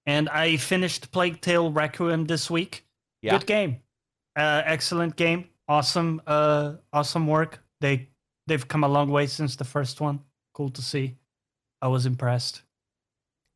[0.05, 2.85] And I finished Plague Tale Requiem this week.
[3.23, 3.39] Yeah.
[3.39, 3.81] Good game.
[4.37, 5.49] Uh, excellent game.
[5.67, 7.63] Awesome uh awesome work.
[7.81, 8.09] They
[8.47, 10.21] they've come a long way since the first one.
[10.53, 11.17] Cool to see.
[11.81, 12.63] I was impressed.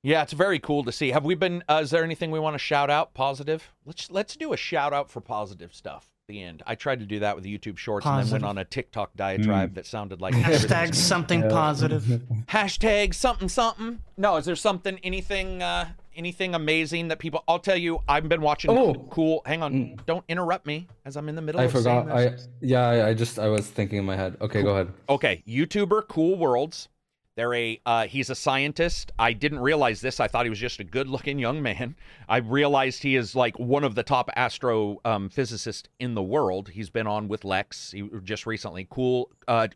[0.03, 1.11] Yeah, it's very cool to see.
[1.11, 1.65] Have we been?
[1.69, 3.73] Uh, is there anything we want to shout out positive?
[3.85, 6.14] Let's let's do a shout out for positive stuff.
[6.29, 6.63] At The end.
[6.67, 9.15] I tried to do that with the YouTube Shorts and then went on a TikTok
[9.15, 11.49] diatribe that sounded like Hashtag everything's- something Yeah.
[11.51, 12.03] positive.
[12.49, 14.01] hashtag something something.
[14.17, 17.45] No, is there something anything uh anything amazing that people?
[17.47, 18.01] I'll tell you.
[18.09, 18.95] I've been watching Oh.
[19.11, 19.43] cool.
[19.45, 20.07] Hang on, Mm.
[20.07, 21.61] don't interrupt me as I'm in the middle.
[21.61, 22.11] I of forgot.
[22.11, 22.87] I yeah.
[22.89, 24.37] I, I just I was thinking in my head.
[24.41, 24.89] Okay, go ahead.
[25.11, 26.89] Okay, YouTuber Cool Worlds.
[27.37, 29.11] They're a uh, he's a scientist.
[29.19, 30.21] I didn't realize this.
[30.21, 31.97] I thought he was just a good-looking young man.
[32.29, 36.69] I realized he is like one of the top astro um, physicists in the world.
[36.69, 37.91] He's been on with Lex.
[37.91, 38.87] He just recently.
[38.89, 39.69] Cool, uh,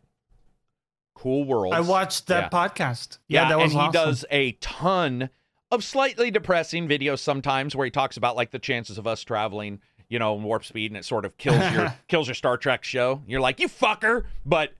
[1.15, 1.73] Cool world.
[1.73, 2.67] I watched that Yeah.
[2.67, 3.17] podcast.
[3.27, 5.29] Yeah, that was and he does a ton
[5.69, 9.81] of slightly depressing videos sometimes where he talks about like the chances of us traveling,
[10.07, 13.21] you know, warp speed, and it sort of kills your kills your Star Trek show.
[13.27, 14.71] You're like, you fucker, but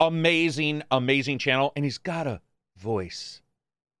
[0.00, 2.40] amazing, amazing channel, and he's got a
[2.76, 3.42] voice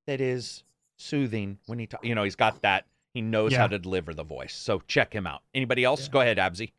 [0.06, 0.62] that is
[0.96, 2.06] soothing when he talks.
[2.06, 2.86] You know, he's got that.
[3.14, 4.54] He knows how to deliver the voice.
[4.54, 5.42] So check him out.
[5.54, 6.08] Anybody else?
[6.08, 6.72] Go ahead, Absy.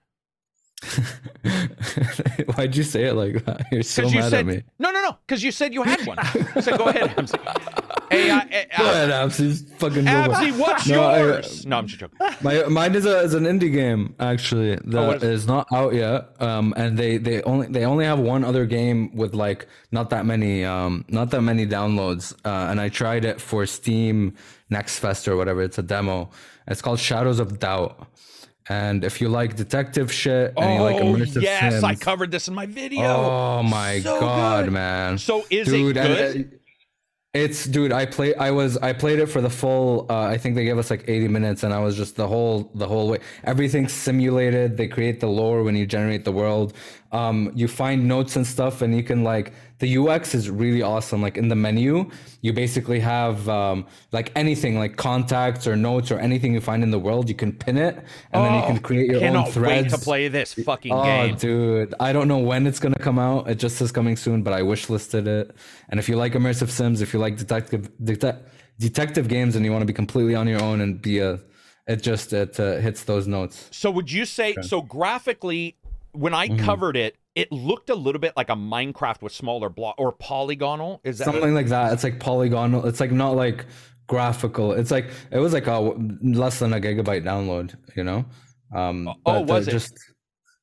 [2.55, 3.65] Why'd you say it like that?
[3.71, 4.63] You're so mad you said at me.
[4.77, 5.17] no, no, no.
[5.27, 6.17] Because you said you had one.
[6.61, 7.37] so go ahead, Absy.
[8.09, 9.31] Hey, uh, uh, Go ahead,
[9.77, 10.05] fucking.
[10.05, 12.17] Absy, what's No, I, no, I'm just joking.
[12.41, 15.93] My mine is a is an indie game actually that Oh, is is, not out
[15.93, 16.29] yet.
[16.41, 20.25] Um, and they they only they only have one other game with like not that
[20.25, 22.33] many um not that many downloads.
[22.45, 24.35] Uh, and I tried it for Steam
[24.69, 25.61] Next Fest or whatever.
[25.61, 26.29] It's a demo.
[26.67, 28.07] It's called Shadows of Doubt.
[28.71, 32.47] And if you like detective shit and you like oh, immersive yes, I covered this
[32.47, 33.01] in my video.
[33.03, 34.73] Oh my So god, good.
[34.73, 35.17] man!
[35.17, 36.58] So is dude, it good?
[37.43, 37.91] It's dude.
[37.91, 38.35] I play.
[38.35, 38.77] I was.
[38.77, 40.05] I played it for the full.
[40.09, 42.69] Uh, I think they gave us like eighty minutes, and I was just the whole
[42.75, 43.19] the whole way.
[43.43, 44.77] Everything's simulated.
[44.77, 46.73] They create the lore when you generate the world.
[47.11, 51.21] Um, you find notes and stuff, and you can like the UX is really awesome.
[51.21, 52.09] Like in the menu,
[52.41, 56.91] you basically have um, like anything like contacts or notes or anything you find in
[56.91, 57.29] the world.
[57.29, 57.95] You can pin it,
[58.31, 59.91] and then you can create your Oh, own threads.
[59.91, 61.35] wait to play this fucking Oh, game.
[61.35, 63.49] dude, I don't know when it's gonna come out.
[63.49, 65.55] It just says coming soon, but I wish listed it.
[65.89, 68.41] And if you like immersive sims, if you like detective detec-
[68.79, 71.39] detective games, and you want to be completely on your own and be a,
[71.87, 73.67] it just it uh, hits those notes.
[73.71, 75.75] So would you say so graphically
[76.11, 76.65] when I Mm-hmm.
[76.65, 81.01] covered it, it looked a little bit like a Minecraft with smaller block or polygonal.
[81.03, 81.93] Is that something like that.
[81.93, 82.85] It's like polygonal.
[82.85, 83.65] It's like not like
[84.07, 84.73] graphical.
[84.73, 85.79] It's like it was like a
[86.21, 87.75] less than a gigabyte download.
[87.95, 88.25] You know.
[88.75, 89.71] Um, Oh, was it?
[89.71, 89.93] just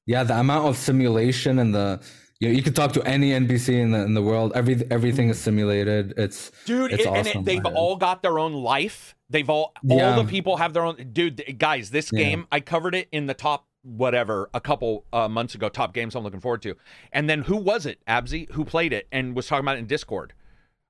[0.07, 2.01] yeah, the amount of simulation and the
[2.39, 4.53] you know, you could talk to any NPC in the in the world.
[4.55, 6.13] Every everything is simulated.
[6.17, 6.93] It's dude?
[6.93, 9.15] It's it- and it, they've all got their own life.
[9.31, 10.15] They've all Yeah.
[10.15, 10.97] all the people have their own.
[11.13, 12.23] Dude, guys, this Yeah.
[12.25, 15.69] game I covered it in the top whatever a couple uh, months ago.
[15.69, 16.75] Top games I'm looking forward to.
[17.13, 18.01] And then who was it?
[18.09, 20.33] Absy, who played it and was talking about it in Discord.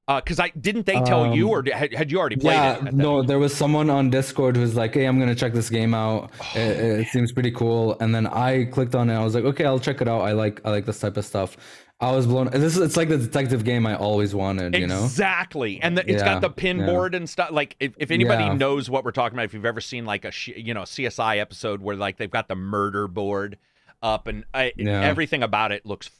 [0.08, 2.94] Because I didn't they tell you Um, or had, had you already played yeah, it?
[2.94, 6.30] no, there was someone on Discord who's like, "Hey, I'm gonna check this game out.
[6.40, 9.16] Oh, It, it seems pretty cool." And then I clicked on it.
[9.16, 10.20] I was like, "Okay, I'll check it out.
[10.20, 11.56] I like I like this type of stuff."
[11.98, 12.50] I was blown.
[12.50, 14.74] This is it's like the detective game I always wanted.
[14.74, 15.04] You know?
[15.04, 16.86] Exactly, and the, it's got the pin yeah.
[16.86, 17.50] board and stuff.
[17.52, 18.54] Like, if, if anybody Yeah.
[18.54, 21.38] knows what we're talking about, if you've ever seen like a you know a CSI
[21.38, 23.56] episode where like they've got the murder board
[24.02, 25.00] up and I, Yeah.
[25.00, 26.10] everything about it looks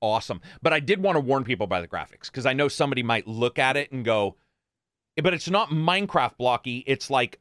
[0.00, 0.40] awesome.
[0.60, 3.28] But I did want to warn people by the graphics because I know somebody might
[3.28, 4.34] look at it and go,
[5.22, 6.82] but it's not Minecraft blocky.
[6.86, 7.38] It's like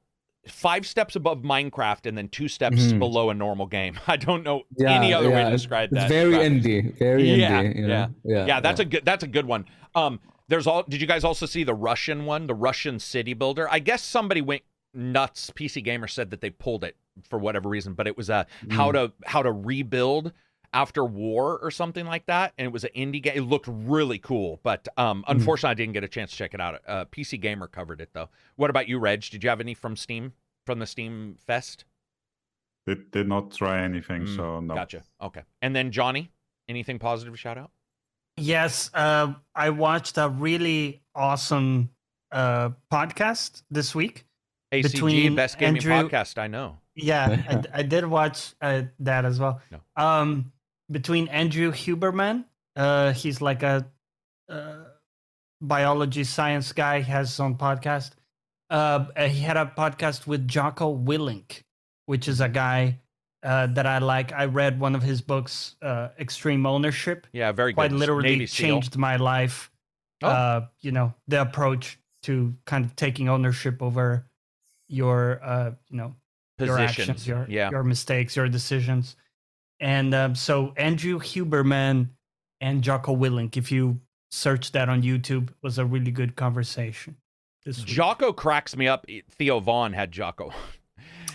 [0.48, 3.00] five steps above Minecraft and then two steps Mhm.
[3.00, 4.00] below a normal game.
[4.08, 6.10] I don't know Yeah, any other way to describe It's that.
[6.10, 6.98] very indie.
[6.98, 7.76] Very Yeah, indie.
[7.78, 8.14] You know?
[8.24, 9.66] yeah, Yeah, that's a good that's a good one.
[9.94, 13.68] Um there's all did you guys also see the Russian one, the Russian city builder?
[13.72, 14.64] I guess somebody went
[14.94, 15.52] nuts.
[15.52, 16.98] PC Gamer said that they pulled it
[17.30, 18.74] for whatever reason, but it was a Mm.
[18.74, 20.34] how to how to rebuild
[20.74, 24.17] after war or something like that and it was an indie game it looked really
[24.17, 25.35] cool but um Mm.
[25.35, 28.09] unfortunately i didn't get a chance to check it out uh pc gamer covered it
[28.14, 30.33] though what about you reg did you have any from steam
[30.66, 31.83] from the steam fest
[32.88, 34.74] Did did not try anything, Mm, so no.
[34.75, 36.32] gotcha okay and then johnny
[36.69, 37.72] anything positive shout out
[38.38, 41.90] Yes, uh, I watched a really awesome
[42.32, 44.25] uh, podcast this week.
[44.74, 47.43] acg Between best gaming Andrew- podcast i know Yeah,
[47.74, 49.61] I, I did watch uh, that as well.
[49.69, 49.80] No.
[49.98, 50.51] Um,
[50.92, 52.45] between Andrew Huberman,
[52.76, 53.88] uh, he's like a
[54.50, 54.84] uh,
[55.61, 58.11] biology science guy, has his own podcast.
[58.70, 61.64] Uh, he had a podcast with Jocko Willink,
[62.06, 63.00] which is a guy
[63.44, 64.32] uh, that I like.
[64.32, 67.28] I read one of his books, uh, Extreme Ownership.
[67.34, 68.00] Yeah, very Quite good.
[68.00, 68.68] literally Navy SEAL.
[68.68, 69.72] changed my life.
[70.24, 70.28] Oh.
[70.28, 74.28] Uh, you know, the approach to kind of taking ownership over
[74.88, 76.16] your, uh, you know,
[76.60, 77.10] your positions.
[77.10, 77.72] actions, your yeah.
[77.72, 79.16] your mistakes, your decisions.
[79.82, 82.10] And um, so Andrew Huberman
[82.61, 87.18] and Jocko Willink, if you search that on YouTube, was a really good conversation.
[87.66, 87.88] This week.
[87.88, 89.06] Jocko cracks me up.
[89.32, 90.53] Theo Von had Jocko.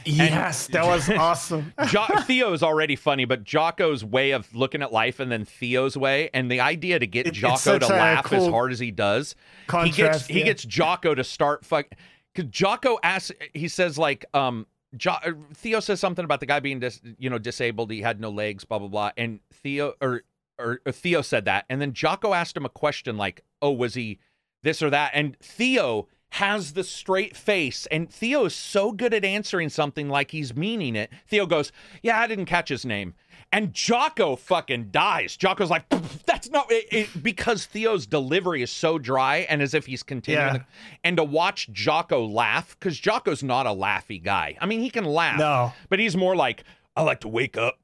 [0.05, 1.73] yes, that was awesome.
[1.89, 6.31] Jo- Theo's already funny, but Jocko's way of looking at life and then Theo's way,
[6.33, 9.91] and the idea to get It- Jocko to laugh as hard as he does, he
[9.91, 11.87] gets Contrast, he gets Jocko to start fuck.
[12.35, 14.67] Because Jocko asks, he says like, um,
[14.97, 18.21] jo- uh, Theo says something about the guy being dis- you know disabled, he had
[18.21, 20.23] no legs, blah blah blah, and Theo or
[20.59, 23.95] or, or Theo said that, and then Jocko asked him a question like, oh, was
[23.95, 24.19] he
[24.63, 29.25] this or that, and Theo has the straight face, and Theo is so good at
[29.25, 31.11] answering something like he's meaning it.
[31.27, 33.15] Theo goes, yeah, I didn't catch his name.
[33.53, 35.37] And Jocko fucking dies.
[35.37, 35.89] Jocko's like,
[36.27, 40.47] that's not it, it- because Theo's delivery is so dry and as if he's continuing.
[40.47, 40.53] Yeah.
[40.59, 40.65] the-
[41.05, 44.57] and to watch Jocko laugh, because Jocko's not a laughy guy.
[44.61, 46.65] I mean, he can laugh, No, but he's more like,
[46.97, 47.79] I like to wake up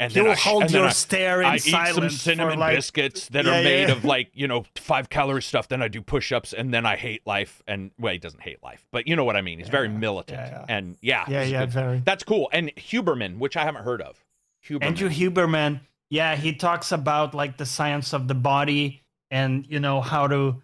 [0.00, 1.60] and he then will I hold and then your I- stare in I eat
[1.94, 3.92] some cinnamon like, biscuits that Yeah, are made yeah.
[3.94, 5.68] of like you know five calorie stuff.
[5.68, 7.62] Then I do push ups, and then I hate life.
[7.68, 9.60] And well, he doesn't hate life, but you know what I mean.
[9.60, 12.00] He's very militant, yeah, and yeah, Yeah, yeah, very.
[12.04, 12.48] That's cool.
[12.52, 14.24] And Huberman, which I haven't heard of.
[14.68, 14.82] Huberman.
[14.84, 20.00] Andrew Huberman, yeah, he talks about like the science of the body and you know
[20.00, 20.62] how to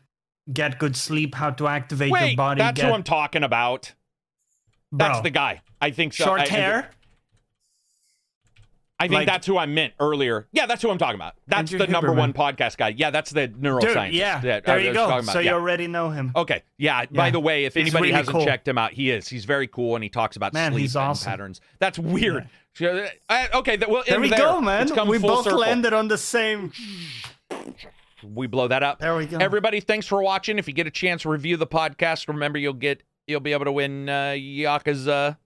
[0.52, 2.58] get good sleep, how to activate your Wait, body.
[2.60, 3.92] that's get, who I'm talking about.
[4.92, 5.62] That's the guy.
[5.80, 6.24] I think so.
[6.24, 6.90] short I- hair.
[8.98, 10.46] I think Like- that's who I meant earlier.
[10.52, 11.34] Yeah, that's who I'm talking about.
[11.46, 12.88] That's Andrew the number one podcast guy.
[12.88, 14.04] Yeah, that's the neuroscientist.
[14.10, 15.22] Dude, yeah, uh, that there I you go.
[15.22, 15.52] So Yeah.
[15.52, 16.32] you already know him.
[16.36, 16.62] Okay.
[16.76, 17.06] Yeah.
[17.06, 18.44] By the way, if He's anybody really hasn't cool.
[18.44, 19.26] checked him out, he is.
[19.26, 21.30] He's very cool, and he talks about Man, sleep he's and awesome.
[21.30, 21.62] patterns.
[21.78, 22.46] That's weird.
[22.80, 23.76] Uh, okay.
[23.76, 24.38] That, well, There we there.
[24.38, 24.88] go, man.
[25.06, 25.58] We both circle.
[25.60, 26.72] landed on the same.
[28.22, 28.98] We blow that up.
[29.00, 29.38] There we go.
[29.38, 30.58] Everybody, thanks for watching.
[30.58, 32.28] If you get a chance, review the podcast.
[32.28, 35.38] Remember, you'll get you'll be able to win uh, Yakuza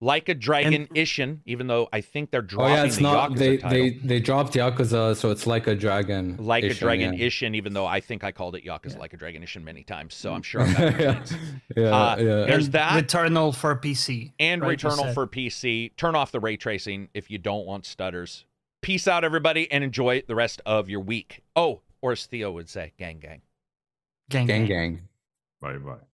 [0.00, 1.40] like a dragon Ishin.
[1.44, 3.30] Even though I think they're dropping Oh yeah, it's the not.
[3.32, 3.70] Yakuza They title.
[3.70, 6.36] they they dropped Yakuza, so it's like a dragon.
[6.38, 7.26] like a dragon yeah.
[7.26, 10.14] Ishin, even though I think I called it Yakuza like a dragon Ishin many times.
[10.14, 11.24] So I'm sure I'm yeah,
[11.76, 12.24] yeah, Uh, yeah.
[12.46, 13.04] There's and that.
[13.04, 14.32] Returnal for PC.
[14.38, 15.96] and right, Returnal for PC.
[15.96, 18.44] Turn off the ray tracing if you don't want stutters.
[18.80, 21.42] Peace out, everybody, and enjoy the rest of your week.
[21.56, 23.42] Oh, or as Theo would say, gang, gang.
[24.30, 24.46] gang.
[24.46, 25.00] gang gang.
[25.60, 25.98] Bye bye.